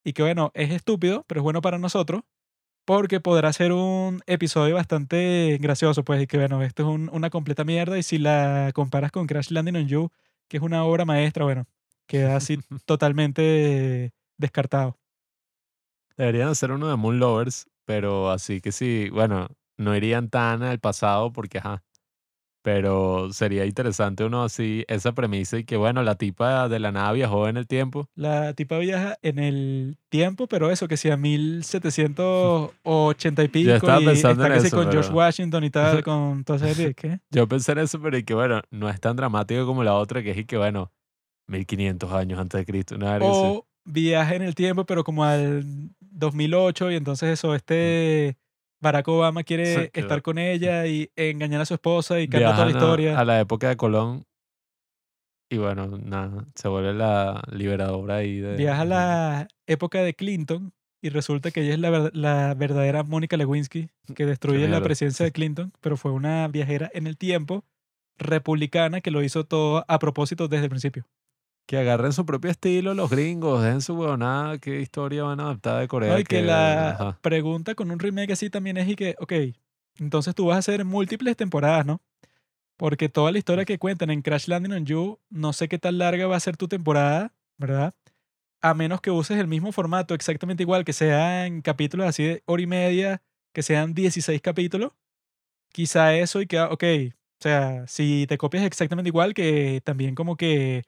Y 0.03 0.13
que 0.13 0.23
bueno, 0.23 0.51
es 0.53 0.71
estúpido, 0.71 1.23
pero 1.27 1.41
es 1.41 1.43
bueno 1.43 1.61
para 1.61 1.77
nosotros. 1.79 2.23
Porque 2.85 3.19
podrá 3.21 3.53
ser 3.53 3.71
un 3.73 4.21
episodio 4.27 4.75
bastante 4.75 5.57
gracioso, 5.61 6.03
pues, 6.03 6.21
y 6.23 6.27
que 6.27 6.37
bueno, 6.37 6.63
esto 6.63 6.83
es 6.83 6.89
un- 6.89 7.09
una 7.13 7.29
completa 7.29 7.63
mierda. 7.63 7.97
Y 7.97 8.03
si 8.03 8.17
la 8.17 8.71
comparas 8.73 9.11
con 9.11 9.27
Crash 9.27 9.51
Landing 9.51 9.77
on 9.77 9.87
You, 9.87 10.11
que 10.49 10.57
es 10.57 10.63
una 10.63 10.83
obra 10.85 11.05
maestra, 11.05 11.45
bueno, 11.45 11.65
queda 12.07 12.35
así 12.37 12.59
totalmente 12.85 14.13
descartado. 14.37 14.97
Deberían 16.17 16.49
hacer 16.49 16.71
uno 16.71 16.89
de 16.89 16.95
Moon 16.95 17.19
Lovers, 17.19 17.67
pero 17.85 18.29
así 18.31 18.61
que 18.61 18.71
sí, 18.71 19.09
bueno, 19.11 19.47
no 19.77 19.95
irían 19.95 20.29
tan 20.29 20.61
al 20.63 20.79
pasado 20.79 21.31
porque, 21.33 21.57
ajá. 21.59 21.83
Pero 22.63 23.33
sería 23.33 23.65
interesante 23.65 24.23
uno 24.23 24.43
así, 24.43 24.85
esa 24.87 25.11
premisa 25.11 25.57
y 25.57 25.65
que, 25.65 25.75
bueno, 25.75 26.01
la 26.01 26.15
tipa 26.15 26.69
de 26.69 26.79
la 26.79 26.93
nada 26.93 27.11
viajó 27.11 27.49
en 27.49 27.57
el 27.57 27.67
tiempo. 27.67 28.07
La 28.15 28.53
tipa 28.53 28.77
viaja 28.77 29.17
en 29.21 29.37
el 29.37 29.97
tiempo, 30.07 30.47
pero 30.47 30.71
eso, 30.71 30.87
que 30.87 30.95
sea 31.11 31.17
1780 31.17 33.43
y 33.43 33.47
pico. 33.49 33.71
estaba 33.71 34.01
y 34.01 34.05
pensando 34.05 34.43
está 34.43 34.47
en 34.47 34.53
casi 34.61 34.67
eso, 34.67 34.77
con 34.77 34.91
George 34.91 35.09
pero- 35.09 35.17
Washington 35.17 35.63
y 35.65 35.69
tal, 35.69 36.03
con 36.05 36.43
toda 36.43 36.57
esa 36.57 36.73
serie. 36.73 36.93
¿Qué? 36.93 37.19
Yo 37.31 37.47
pensé 37.47 37.71
en 37.73 37.79
eso, 37.79 37.99
pero 38.01 38.17
y 38.17 38.23
que, 38.23 38.33
bueno, 38.33 38.61
no 38.71 38.89
es 38.89 38.99
tan 38.99 39.15
dramático 39.15 39.65
como 39.65 39.83
la 39.83 39.93
otra, 39.95 40.21
que 40.23 40.31
es 40.31 40.37
y 40.37 40.45
que, 40.45 40.57
bueno, 40.57 40.91
1500 41.47 42.11
años 42.13 42.39
antes 42.39 42.59
de 42.61 42.65
Cristo. 42.65 42.95
Una 42.95 43.11
verga 43.13 43.29
así. 43.29 43.39
O 43.43 43.65
viaja 43.85 44.35
en 44.35 44.41
el 44.41 44.55
tiempo, 44.55 44.85
pero 44.85 45.03
como 45.03 45.23
al 45.25 45.63
2008, 45.99 46.91
y 46.91 46.95
entonces 46.95 47.29
eso, 47.31 47.53
este 47.55 48.37
Barack 48.83 49.07
Obama 49.07 49.43
quiere 49.43 49.65
Sí, 49.65 49.81
estar 49.81 50.05
claro. 50.05 50.23
con 50.23 50.37
ella 50.37 50.85
y 50.85 51.09
engañar 51.15 51.61
a 51.61 51.65
su 51.65 51.73
esposa 51.73 52.19
y 52.19 52.27
cambia 52.27 52.51
toda 52.51 52.65
la 52.65 52.71
historia. 52.71 53.19
A, 53.19 53.25
la 53.25 53.39
época 53.39 53.69
de 53.69 53.77
Colón. 53.77 54.25
Y 55.49 55.57
bueno, 55.57 55.87
nada, 55.87 56.45
se 56.55 56.67
vuelve 56.67 56.93
la 56.93 57.41
liberadora 57.51 58.17
ahí 58.17 58.39
de... 58.39 58.55
Viaja 58.55 58.81
a 58.81 58.85
la 58.85 59.47
época 59.67 60.01
de 60.01 60.13
Clinton 60.13 60.73
y 61.01 61.09
resulta 61.09 61.51
que 61.51 61.61
ella 61.61 61.73
es 61.73 61.79
la, 61.79 62.09
la 62.13 62.53
verdadera 62.55 63.03
Mónica 63.03 63.37
Lewinsky 63.37 63.89
que 64.15 64.25
destruye 64.25 64.67
la 64.67 64.81
presidencia 64.81 65.25
de 65.25 65.31
Clinton, 65.33 65.71
pero 65.79 65.97
fue 65.97 66.11
una 66.11 66.47
viajera 66.47 66.89
en 66.93 67.07
el 67.07 67.17
tiempo 67.17 67.65
republicana 68.17 69.01
que 69.01 69.11
lo 69.11 69.23
hizo 69.23 69.45
todo 69.45 69.85
a 69.87 69.99
propósito 69.99 70.47
desde 70.47 70.65
el 70.65 70.69
principio. 70.69 71.05
Que 71.65 71.77
agarren 71.77 72.11
su 72.11 72.25
propio 72.25 72.51
estilo 72.51 72.93
los 72.93 73.09
gringos, 73.09 73.63
dejen 73.63 73.81
su 73.81 73.95
huevonada, 73.95 74.57
qué 74.57 74.81
historia 74.81 75.23
van 75.23 75.39
a 75.39 75.43
adaptar 75.43 75.79
de 75.79 75.87
Corea. 75.87 76.13
No, 76.13 76.19
y 76.19 76.23
que 76.23 76.41
la 76.41 76.91
ajá. 76.91 77.19
pregunta 77.21 77.73
con 77.73 77.89
un 77.89 77.99
remake 77.99 78.33
así 78.33 78.49
también 78.49 78.77
es 78.77 78.87
y 78.89 78.95
que, 78.95 79.15
ok, 79.19 79.33
entonces 79.99 80.35
tú 80.35 80.47
vas 80.47 80.57
a 80.57 80.59
hacer 80.59 80.83
múltiples 80.83 81.37
temporadas, 81.37 81.85
¿no? 81.85 82.01
Porque 82.75 83.07
toda 83.07 83.31
la 83.31 83.37
historia 83.37 83.65
que 83.65 83.77
cuentan 83.77 84.09
en 84.09 84.21
Crash 84.21 84.47
Landing 84.47 84.73
on 84.73 84.85
You, 84.85 85.19
no 85.29 85.53
sé 85.53 85.69
qué 85.69 85.79
tan 85.79 85.97
larga 85.97 86.27
va 86.27 86.35
a 86.35 86.39
ser 86.39 86.57
tu 86.57 86.67
temporada, 86.67 87.33
¿verdad? 87.57 87.93
A 88.61 88.73
menos 88.73 88.99
que 89.01 89.11
uses 89.11 89.39
el 89.39 89.47
mismo 89.47 89.71
formato 89.71 90.13
exactamente 90.13 90.63
igual, 90.63 90.83
que 90.83 90.93
sean 90.93 91.61
capítulos 91.61 92.07
así 92.07 92.23
de 92.23 92.43
hora 92.45 92.61
y 92.61 92.67
media, 92.67 93.21
que 93.53 93.61
sean 93.61 93.93
16 93.93 94.41
capítulos. 94.41 94.91
Quizá 95.71 96.15
eso 96.15 96.41
y 96.41 96.47
que, 96.47 96.59
ok, 96.59 96.83
o 97.13 97.41
sea, 97.43 97.87
si 97.87 98.25
te 98.27 98.37
copias 98.37 98.63
exactamente 98.63 99.09
igual, 99.09 99.33
que 99.33 99.81
también 99.83 100.15
como 100.15 100.35
que 100.37 100.83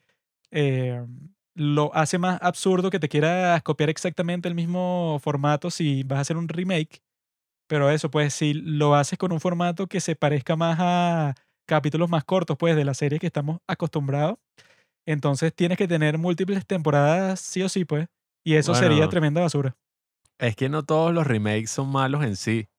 eh, 0.55 1.05
lo 1.53 1.93
hace 1.95 2.17
más 2.17 2.39
absurdo 2.41 2.89
que 2.89 2.99
te 2.99 3.09
quieras 3.09 3.61
copiar 3.63 3.89
exactamente 3.89 4.47
el 4.47 4.55
mismo 4.55 5.19
formato 5.21 5.69
si 5.69 6.03
vas 6.03 6.19
a 6.19 6.21
hacer 6.21 6.37
un 6.37 6.47
remake. 6.47 7.01
Pero 7.67 7.89
eso, 7.89 8.09
pues 8.11 8.33
si 8.33 8.53
lo 8.53 8.95
haces 8.95 9.17
con 9.19 9.31
un 9.31 9.41
formato 9.41 9.87
que 9.87 9.99
se 9.99 10.15
parezca 10.15 10.55
más 10.55 10.77
a 10.79 11.35
capítulos 11.67 12.09
más 12.09 12.23
cortos, 12.23 12.57
pues 12.57 12.75
de 12.75 12.85
la 12.85 12.93
serie 12.93 13.19
que 13.19 13.27
estamos 13.27 13.59
acostumbrados, 13.67 14.37
Entonces 15.07 15.53
tienes 15.53 15.77
que 15.77 15.87
tener 15.87 16.17
múltiples 16.17 16.65
temporadas 16.65 17.39
sí 17.39 17.63
o 17.63 17.69
sí, 17.69 17.85
pues. 17.85 18.07
Y 18.45 18.55
eso 18.55 18.75
sería 18.75 19.09
tremenda 19.09 19.41
basura. 19.41 19.75
Es 20.39 20.55
que 20.55 20.69
no 20.69 20.83
todos 20.83 21.13
los 21.13 21.27
remakes 21.27 21.71
son 21.71 21.91
malos 21.91 22.23
en 22.23 22.35
sí. 22.35 22.69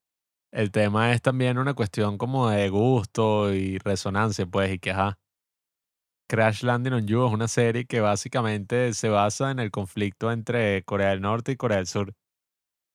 El 0.53 0.71
tema 0.71 1.13
es 1.13 1.23
también 1.23 1.59
una 1.59 1.75
cuestión 1.75 2.19
como 2.19 2.51
de 2.51 2.69
gusto 2.69 3.53
y 3.55 3.79
resonancia, 3.79 4.47
pues, 4.47 4.75
y 4.75 4.79
que 4.79 4.93
ajá. 4.93 5.19
Crash 6.29 6.63
Landing 6.63 6.93
on 6.93 7.07
You 7.07 7.27
es 7.27 7.33
una 7.33 7.49
serie 7.49 7.87
que 7.87 8.01
básicamente 8.01 8.93
se 8.95 9.09
basa 9.09 9.51
en 9.51 9.59
el 9.59 9.71
conflicto 9.71 10.33
entre 10.33 10.83
Corea 10.83 11.11
del 11.11 11.21
Norte 11.21 11.53
y 11.53 11.57
Corea 11.57 11.79
del 11.79 11.87
Sur. 11.87 12.15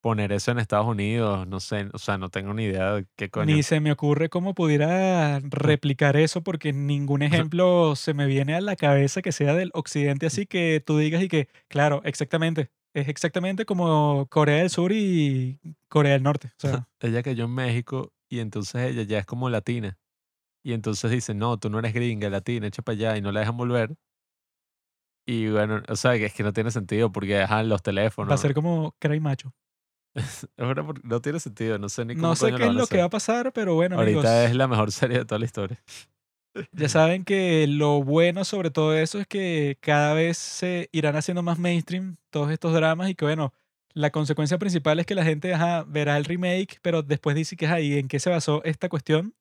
Poner 0.02 0.32
eso 0.32 0.52
en 0.52 0.58
Estados 0.58 0.88
Unidos, 0.88 1.48
no 1.48 1.60
sé, 1.60 1.88
o 1.94 2.00
sea, 2.00 2.18
no 2.18 2.30
tengo 2.30 2.56
ni 2.56 2.64
idea 2.64 2.96
de 2.96 3.06
qué 3.16 3.30
coño. 3.30 3.46
Ni 3.46 3.62
se 3.62 3.80
me 3.80 3.92
ocurre 3.92 4.30
cómo 4.30 4.56
pudiera 4.56 5.40
replicar 5.44 6.18
eso 6.18 6.42
porque 6.42 6.74
ningún 6.74 7.22
ejemplo 7.22 7.96
se 7.96 8.16
me 8.16 8.26
viene 8.26 8.56
a 8.56 8.62
la 8.62 8.76
cabeza 8.76 9.22
que 9.22 9.32
sea 9.32 9.54
del 9.54 9.70
occidente 9.74 10.26
así 10.26 10.48
que 10.48 10.82
tú 10.84 10.98
digas 10.98 11.22
y 11.22 11.28
que, 11.28 11.48
claro, 11.68 12.02
exactamente. 12.04 12.72
Es 12.94 13.08
exactamente 13.08 13.64
como 13.64 14.28
Corea 14.30 14.58
del 14.58 14.70
Sur 14.70 14.92
y 14.92 15.60
Corea 15.88 16.14
del 16.14 16.24
Norte. 16.24 16.52
O 16.58 16.68
sea, 16.68 16.88
Ella 17.00 17.24
cayó 17.24 17.46
en 17.46 17.52
México 17.52 18.12
y 18.28 18.40
entonces 18.40 18.82
ella 18.92 19.04
ya 19.04 19.20
es 19.20 19.26
como 19.26 19.50
latina. 19.50 19.98
Y 20.64 20.74
entonces 20.74 21.10
dicen, 21.10 21.38
no, 21.38 21.58
tú 21.58 21.70
no 21.70 21.80
eres 21.80 21.94
gringa, 21.94 22.30
latina, 22.30 22.68
echa 22.68 22.82
para 22.82 22.96
allá 22.96 23.18
y 23.18 23.22
no 23.22 23.32
la 23.32 23.40
dejan 23.40 23.58
volver. 23.58 23.96
Y 25.26 25.50
bueno, 25.50 25.82
o 25.88 25.96
sea, 25.96 26.14
que 26.18 26.26
es 26.26 26.34
que 26.34 26.44
no 26.44 26.54
tiene 26.54 26.72
sentido 26.72 27.12
porque 27.12 27.36
dejan 27.36 27.70
los 27.70 27.82
teléfonos. 27.82 28.30
va 28.30 28.36
a 28.36 28.38
ser 28.38 28.54
como 28.54 28.96
Cray 29.00 29.20
Macho. 29.20 29.54
Es 30.14 30.48
no 31.04 31.22
tiene 31.22 31.40
sentido, 31.40 31.78
no 31.80 31.88
sé 31.88 32.04
ni 32.04 32.16
cómo 32.16 32.28
No 32.28 32.36
sé 32.36 32.52
qué 32.54 32.66
es 32.66 32.74
lo 32.74 32.86
que 32.86 32.98
va 32.98 33.06
a 33.06 33.10
pasar, 33.10 33.54
pero 33.54 33.76
bueno, 33.76 33.96
Ahorita 33.98 34.20
amigos. 34.20 34.50
es 34.50 34.56
la 34.56 34.68
mejor 34.68 34.92
serie 34.92 35.20
de 35.20 35.26
toda 35.26 35.40
la 35.40 35.46
historia. 35.46 35.82
Ya 36.74 36.90
saben 36.90 37.24
que 37.24 37.66
lo 37.66 38.04
bueno 38.04 38.44
sobre 38.44 38.72
todo 38.72 38.94
eso 38.94 39.20
es 39.20 39.28
que 39.28 39.78
cada 39.80 40.14
vez 40.14 40.38
se 40.38 40.90
irán 40.92 41.16
haciendo 41.16 41.44
más 41.44 41.60
mainstream 41.60 42.18
todos 42.30 42.52
estos 42.52 42.74
dramas 42.74 43.10
y 43.10 43.16
que 43.16 43.24
bueno, 43.24 43.54
la 43.94 44.10
consecuencia 44.10 44.58
principal 44.58 45.00
es 45.00 45.06
que 45.06 45.16
la 45.16 45.24
gente 45.24 45.54
ajá, 45.54 45.86
verá 45.88 46.18
el 46.18 46.26
remake, 46.26 46.80
pero 46.82 47.04
después 47.04 47.38
dice 47.38 47.56
que 47.56 47.68
ahí 47.68 47.98
en 47.98 48.10
qué 48.10 48.20
se 48.20 48.30
basó 48.30 48.62
esta 48.66 48.90
cuestión 48.90 49.34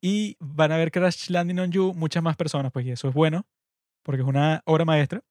y 0.00 0.36
van 0.40 0.72
a 0.72 0.76
ver 0.76 0.90
Crash 0.90 1.30
Landing 1.30 1.58
on 1.58 1.72
You 1.72 1.94
muchas 1.94 2.22
más 2.22 2.36
personas, 2.36 2.72
pues 2.72 2.86
y 2.86 2.90
eso 2.90 3.08
es 3.08 3.14
bueno 3.14 3.46
porque 4.02 4.22
es 4.22 4.28
una 4.28 4.62
obra 4.64 4.86
maestra. 4.86 5.22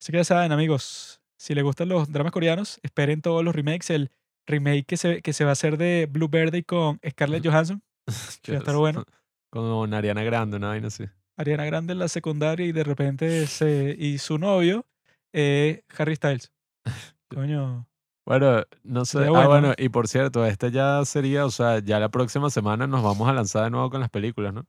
Así 0.00 0.12
que 0.12 0.18
ya 0.18 0.24
saben, 0.24 0.52
amigos, 0.52 1.20
si 1.36 1.54
les 1.54 1.64
gustan 1.64 1.88
los 1.88 2.12
dramas 2.12 2.32
coreanos, 2.32 2.78
esperen 2.84 3.20
todos 3.20 3.44
los 3.44 3.54
remakes, 3.54 3.90
el 3.90 4.12
remake 4.46 4.86
que 4.86 4.96
se, 4.96 5.22
que 5.22 5.32
se 5.32 5.44
va 5.44 5.50
a 5.50 5.52
hacer 5.54 5.76
de 5.76 6.06
Blue 6.08 6.28
Verde 6.28 6.62
con 6.62 7.00
Scarlett 7.08 7.44
Johansson, 7.44 7.82
que 8.42 8.52
va 8.52 8.58
a 8.58 8.60
estar 8.60 8.76
bueno. 8.76 9.04
Con 9.50 9.92
Ariana 9.92 10.22
Grande, 10.22 10.58
una 10.58 10.68
vaina 10.68 10.88
así. 10.88 11.04
Ariana 11.36 11.64
Grande 11.64 11.94
en 11.94 11.98
la 11.98 12.08
secundaria 12.08 12.66
y 12.66 12.72
de 12.72 12.84
repente 12.84 13.46
se 13.46 13.96
y 13.98 14.18
su 14.18 14.38
novio 14.38 14.86
eh, 15.32 15.82
Harry 15.98 16.16
Styles. 16.16 16.52
Coño, 17.28 17.88
Bueno, 18.26 18.64
no 18.82 19.04
sé. 19.04 19.20
Ah, 19.20 19.30
bueno. 19.30 19.48
bueno, 19.48 19.74
y 19.78 19.88
por 19.88 20.08
cierto, 20.08 20.44
este 20.44 20.70
ya 20.72 21.04
sería, 21.04 21.46
o 21.46 21.50
sea, 21.50 21.78
ya 21.78 22.00
la 22.00 22.08
próxima 22.10 22.50
semana 22.50 22.86
nos 22.86 23.02
vamos 23.02 23.28
a 23.28 23.32
lanzar 23.32 23.64
de 23.64 23.70
nuevo 23.70 23.88
con 23.88 24.00
las 24.00 24.10
películas, 24.10 24.52
¿no? 24.52 24.66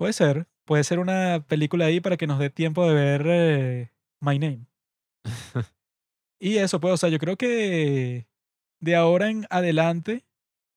puede 0.00 0.14
ser, 0.14 0.46
puede 0.64 0.82
ser 0.82 0.98
una 0.98 1.44
película 1.46 1.84
ahí 1.84 2.00
para 2.00 2.16
que 2.16 2.26
nos 2.26 2.38
dé 2.38 2.48
tiempo 2.48 2.88
de 2.88 2.94
ver 2.94 3.22
eh, 3.26 3.92
My 4.20 4.38
Name. 4.38 4.66
Y 6.42 6.56
eso, 6.56 6.80
pues, 6.80 6.94
o 6.94 6.96
sea, 6.96 7.10
yo 7.10 7.18
creo 7.18 7.36
que 7.36 8.26
de 8.80 8.96
ahora 8.96 9.28
en 9.28 9.46
adelante 9.50 10.24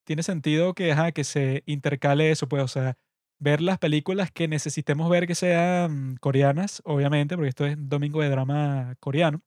tiene 0.06 0.24
sentido 0.24 0.74
que, 0.74 0.92
ajá, 0.92 1.14
que 1.14 1.24
se 1.24 1.64
intercale 1.66 2.32
eso, 2.32 2.50
pues, 2.50 2.64
o 2.64 2.68
sea, 2.68 2.98
ver 3.40 3.62
las 3.62 3.80
películas 3.80 4.30
que 4.32 4.50
necesitemos 4.50 5.10
ver 5.10 5.26
que 5.28 5.36
sean 5.36 6.18
coreanas, 6.18 6.82
obviamente, 6.86 7.36
porque 7.36 7.50
esto 7.50 7.66
es 7.66 7.78
domingo 7.80 8.22
de 8.22 8.30
drama 8.30 8.96
coreano. 9.00 9.42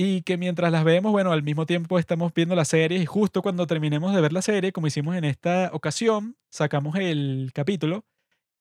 Y 0.00 0.22
que 0.22 0.36
mientras 0.36 0.70
las 0.70 0.84
vemos, 0.84 1.10
bueno, 1.10 1.32
al 1.32 1.42
mismo 1.42 1.66
tiempo 1.66 1.98
estamos 1.98 2.32
viendo 2.32 2.54
la 2.54 2.64
serie 2.64 2.98
y 2.98 3.06
justo 3.06 3.42
cuando 3.42 3.66
terminemos 3.66 4.14
de 4.14 4.20
ver 4.20 4.32
la 4.32 4.42
serie, 4.42 4.70
como 4.72 4.86
hicimos 4.86 5.16
en 5.16 5.24
esta 5.24 5.70
ocasión, 5.72 6.36
sacamos 6.50 6.94
el 6.96 7.50
capítulo 7.52 8.04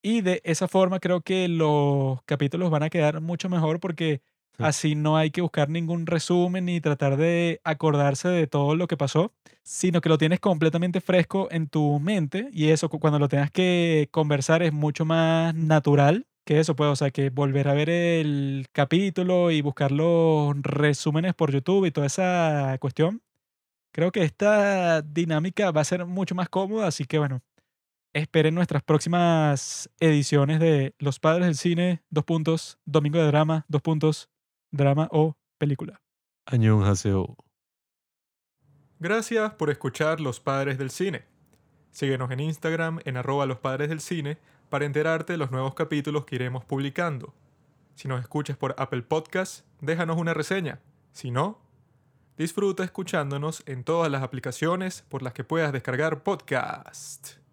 y 0.04 0.22
de 0.22 0.42
esa 0.46 0.68
forma 0.68 1.00
creo 1.00 1.22
que 1.22 1.48
los 1.50 2.22
capítulos 2.26 2.72
van 2.72 2.84
a 2.84 2.90
quedar 2.92 3.22
mucho 3.22 3.50
mejor 3.50 3.80
porque 3.82 4.22
Sí. 4.58 4.64
así 4.66 4.96
no 4.96 5.18
hay 5.18 5.32
que 5.32 5.42
buscar 5.42 5.70
ningún 5.70 6.08
resumen 6.08 6.66
ni 6.66 6.82
tratar 6.82 7.18
de 7.18 7.62
acordarse 7.64 8.30
de 8.30 8.48
todo 8.48 8.76
lo 8.76 8.88
que 8.88 8.98
pasó, 8.98 9.34
sino 9.64 10.02
que 10.02 10.10
lo 10.10 10.18
tienes 10.20 10.40
completamente 10.42 11.02
fresco 11.02 11.48
en 11.52 11.68
tu 11.70 12.00
mente 12.00 12.50
y 12.54 12.70
eso 12.70 12.90
cu- 12.90 13.00
cuando 13.00 13.20
lo 13.20 13.30
tengas 13.30 13.52
que 13.52 14.10
conversar 14.12 14.64
es 14.64 14.74
mucho 14.74 15.06
más 15.06 15.56
natural 15.56 16.28
que 16.48 16.62
eso, 16.62 16.78
pues, 16.78 16.90
o 16.90 16.96
sea, 16.96 17.12
que 17.12 17.30
volver 17.30 17.68
a 17.68 17.74
ver 17.74 17.90
el 17.90 18.68
capítulo 18.72 19.52
y 19.52 19.62
buscar 19.62 19.92
los 19.92 20.56
resúmenes 20.62 21.34
por 21.34 21.52
YouTube 21.52 21.86
y 21.86 21.92
toda 21.92 22.08
esa 22.08 22.78
cuestión. 22.80 23.22
Creo 23.92 24.14
que 24.14 24.24
esta 24.24 25.02
dinámica 25.02 25.72
va 25.72 25.82
a 25.82 25.84
ser 25.84 26.06
mucho 26.06 26.36
más 26.36 26.48
cómoda, 26.48 26.88
así 26.88 27.04
que 27.04 27.20
bueno, 27.20 27.42
esperen 28.14 28.56
nuestras 28.56 28.82
próximas 28.82 29.90
ediciones 30.00 30.62
de 30.62 30.96
Los 31.00 31.20
Padres 31.20 31.48
del 31.48 31.56
Cine, 31.56 32.02
dos 32.10 32.24
puntos, 32.24 32.80
Domingo 32.86 33.20
de 33.20 33.28
Drama, 33.28 33.66
dos 33.68 33.82
puntos, 33.82 34.30
drama 34.72 35.10
o 35.12 35.36
película. 35.58 36.02
Annyeonghaseyo. 36.46 37.36
Gracias 39.00 39.54
por 39.56 39.70
escuchar 39.70 40.22
Los 40.22 40.40
Padres 40.40 40.78
del 40.78 40.92
Cine. 40.92 41.26
Síguenos 41.92 42.32
en 42.32 42.40
Instagram 42.40 43.00
en 43.04 43.18
arroba 43.18 43.46
los 43.46 43.58
padres 43.58 43.90
del 43.90 44.00
cine 44.00 44.38
para 44.70 44.86
enterarte 44.86 45.34
de 45.34 45.38
los 45.38 45.52
nuevos 45.52 45.74
capítulos 45.74 46.26
que 46.26 46.36
iremos 46.36 46.66
publicando. 46.66 47.34
Si 47.96 48.08
nos 48.08 48.22
escuchas 48.22 48.58
por 48.58 48.76
Apple 48.78 49.02
Podcast, 49.02 49.66
déjanos 49.82 50.18
una 50.18 50.34
reseña. 50.34 50.80
Si 51.12 51.32
no, 51.32 51.60
disfruta 52.38 52.84
escuchándonos 52.84 53.64
en 53.66 53.84
todas 53.84 54.12
las 54.12 54.22
aplicaciones 54.22 55.04
por 55.10 55.24
las 55.24 55.34
que 55.34 55.44
puedas 55.44 55.74
descargar 55.74 56.22
podcast. 56.24 57.47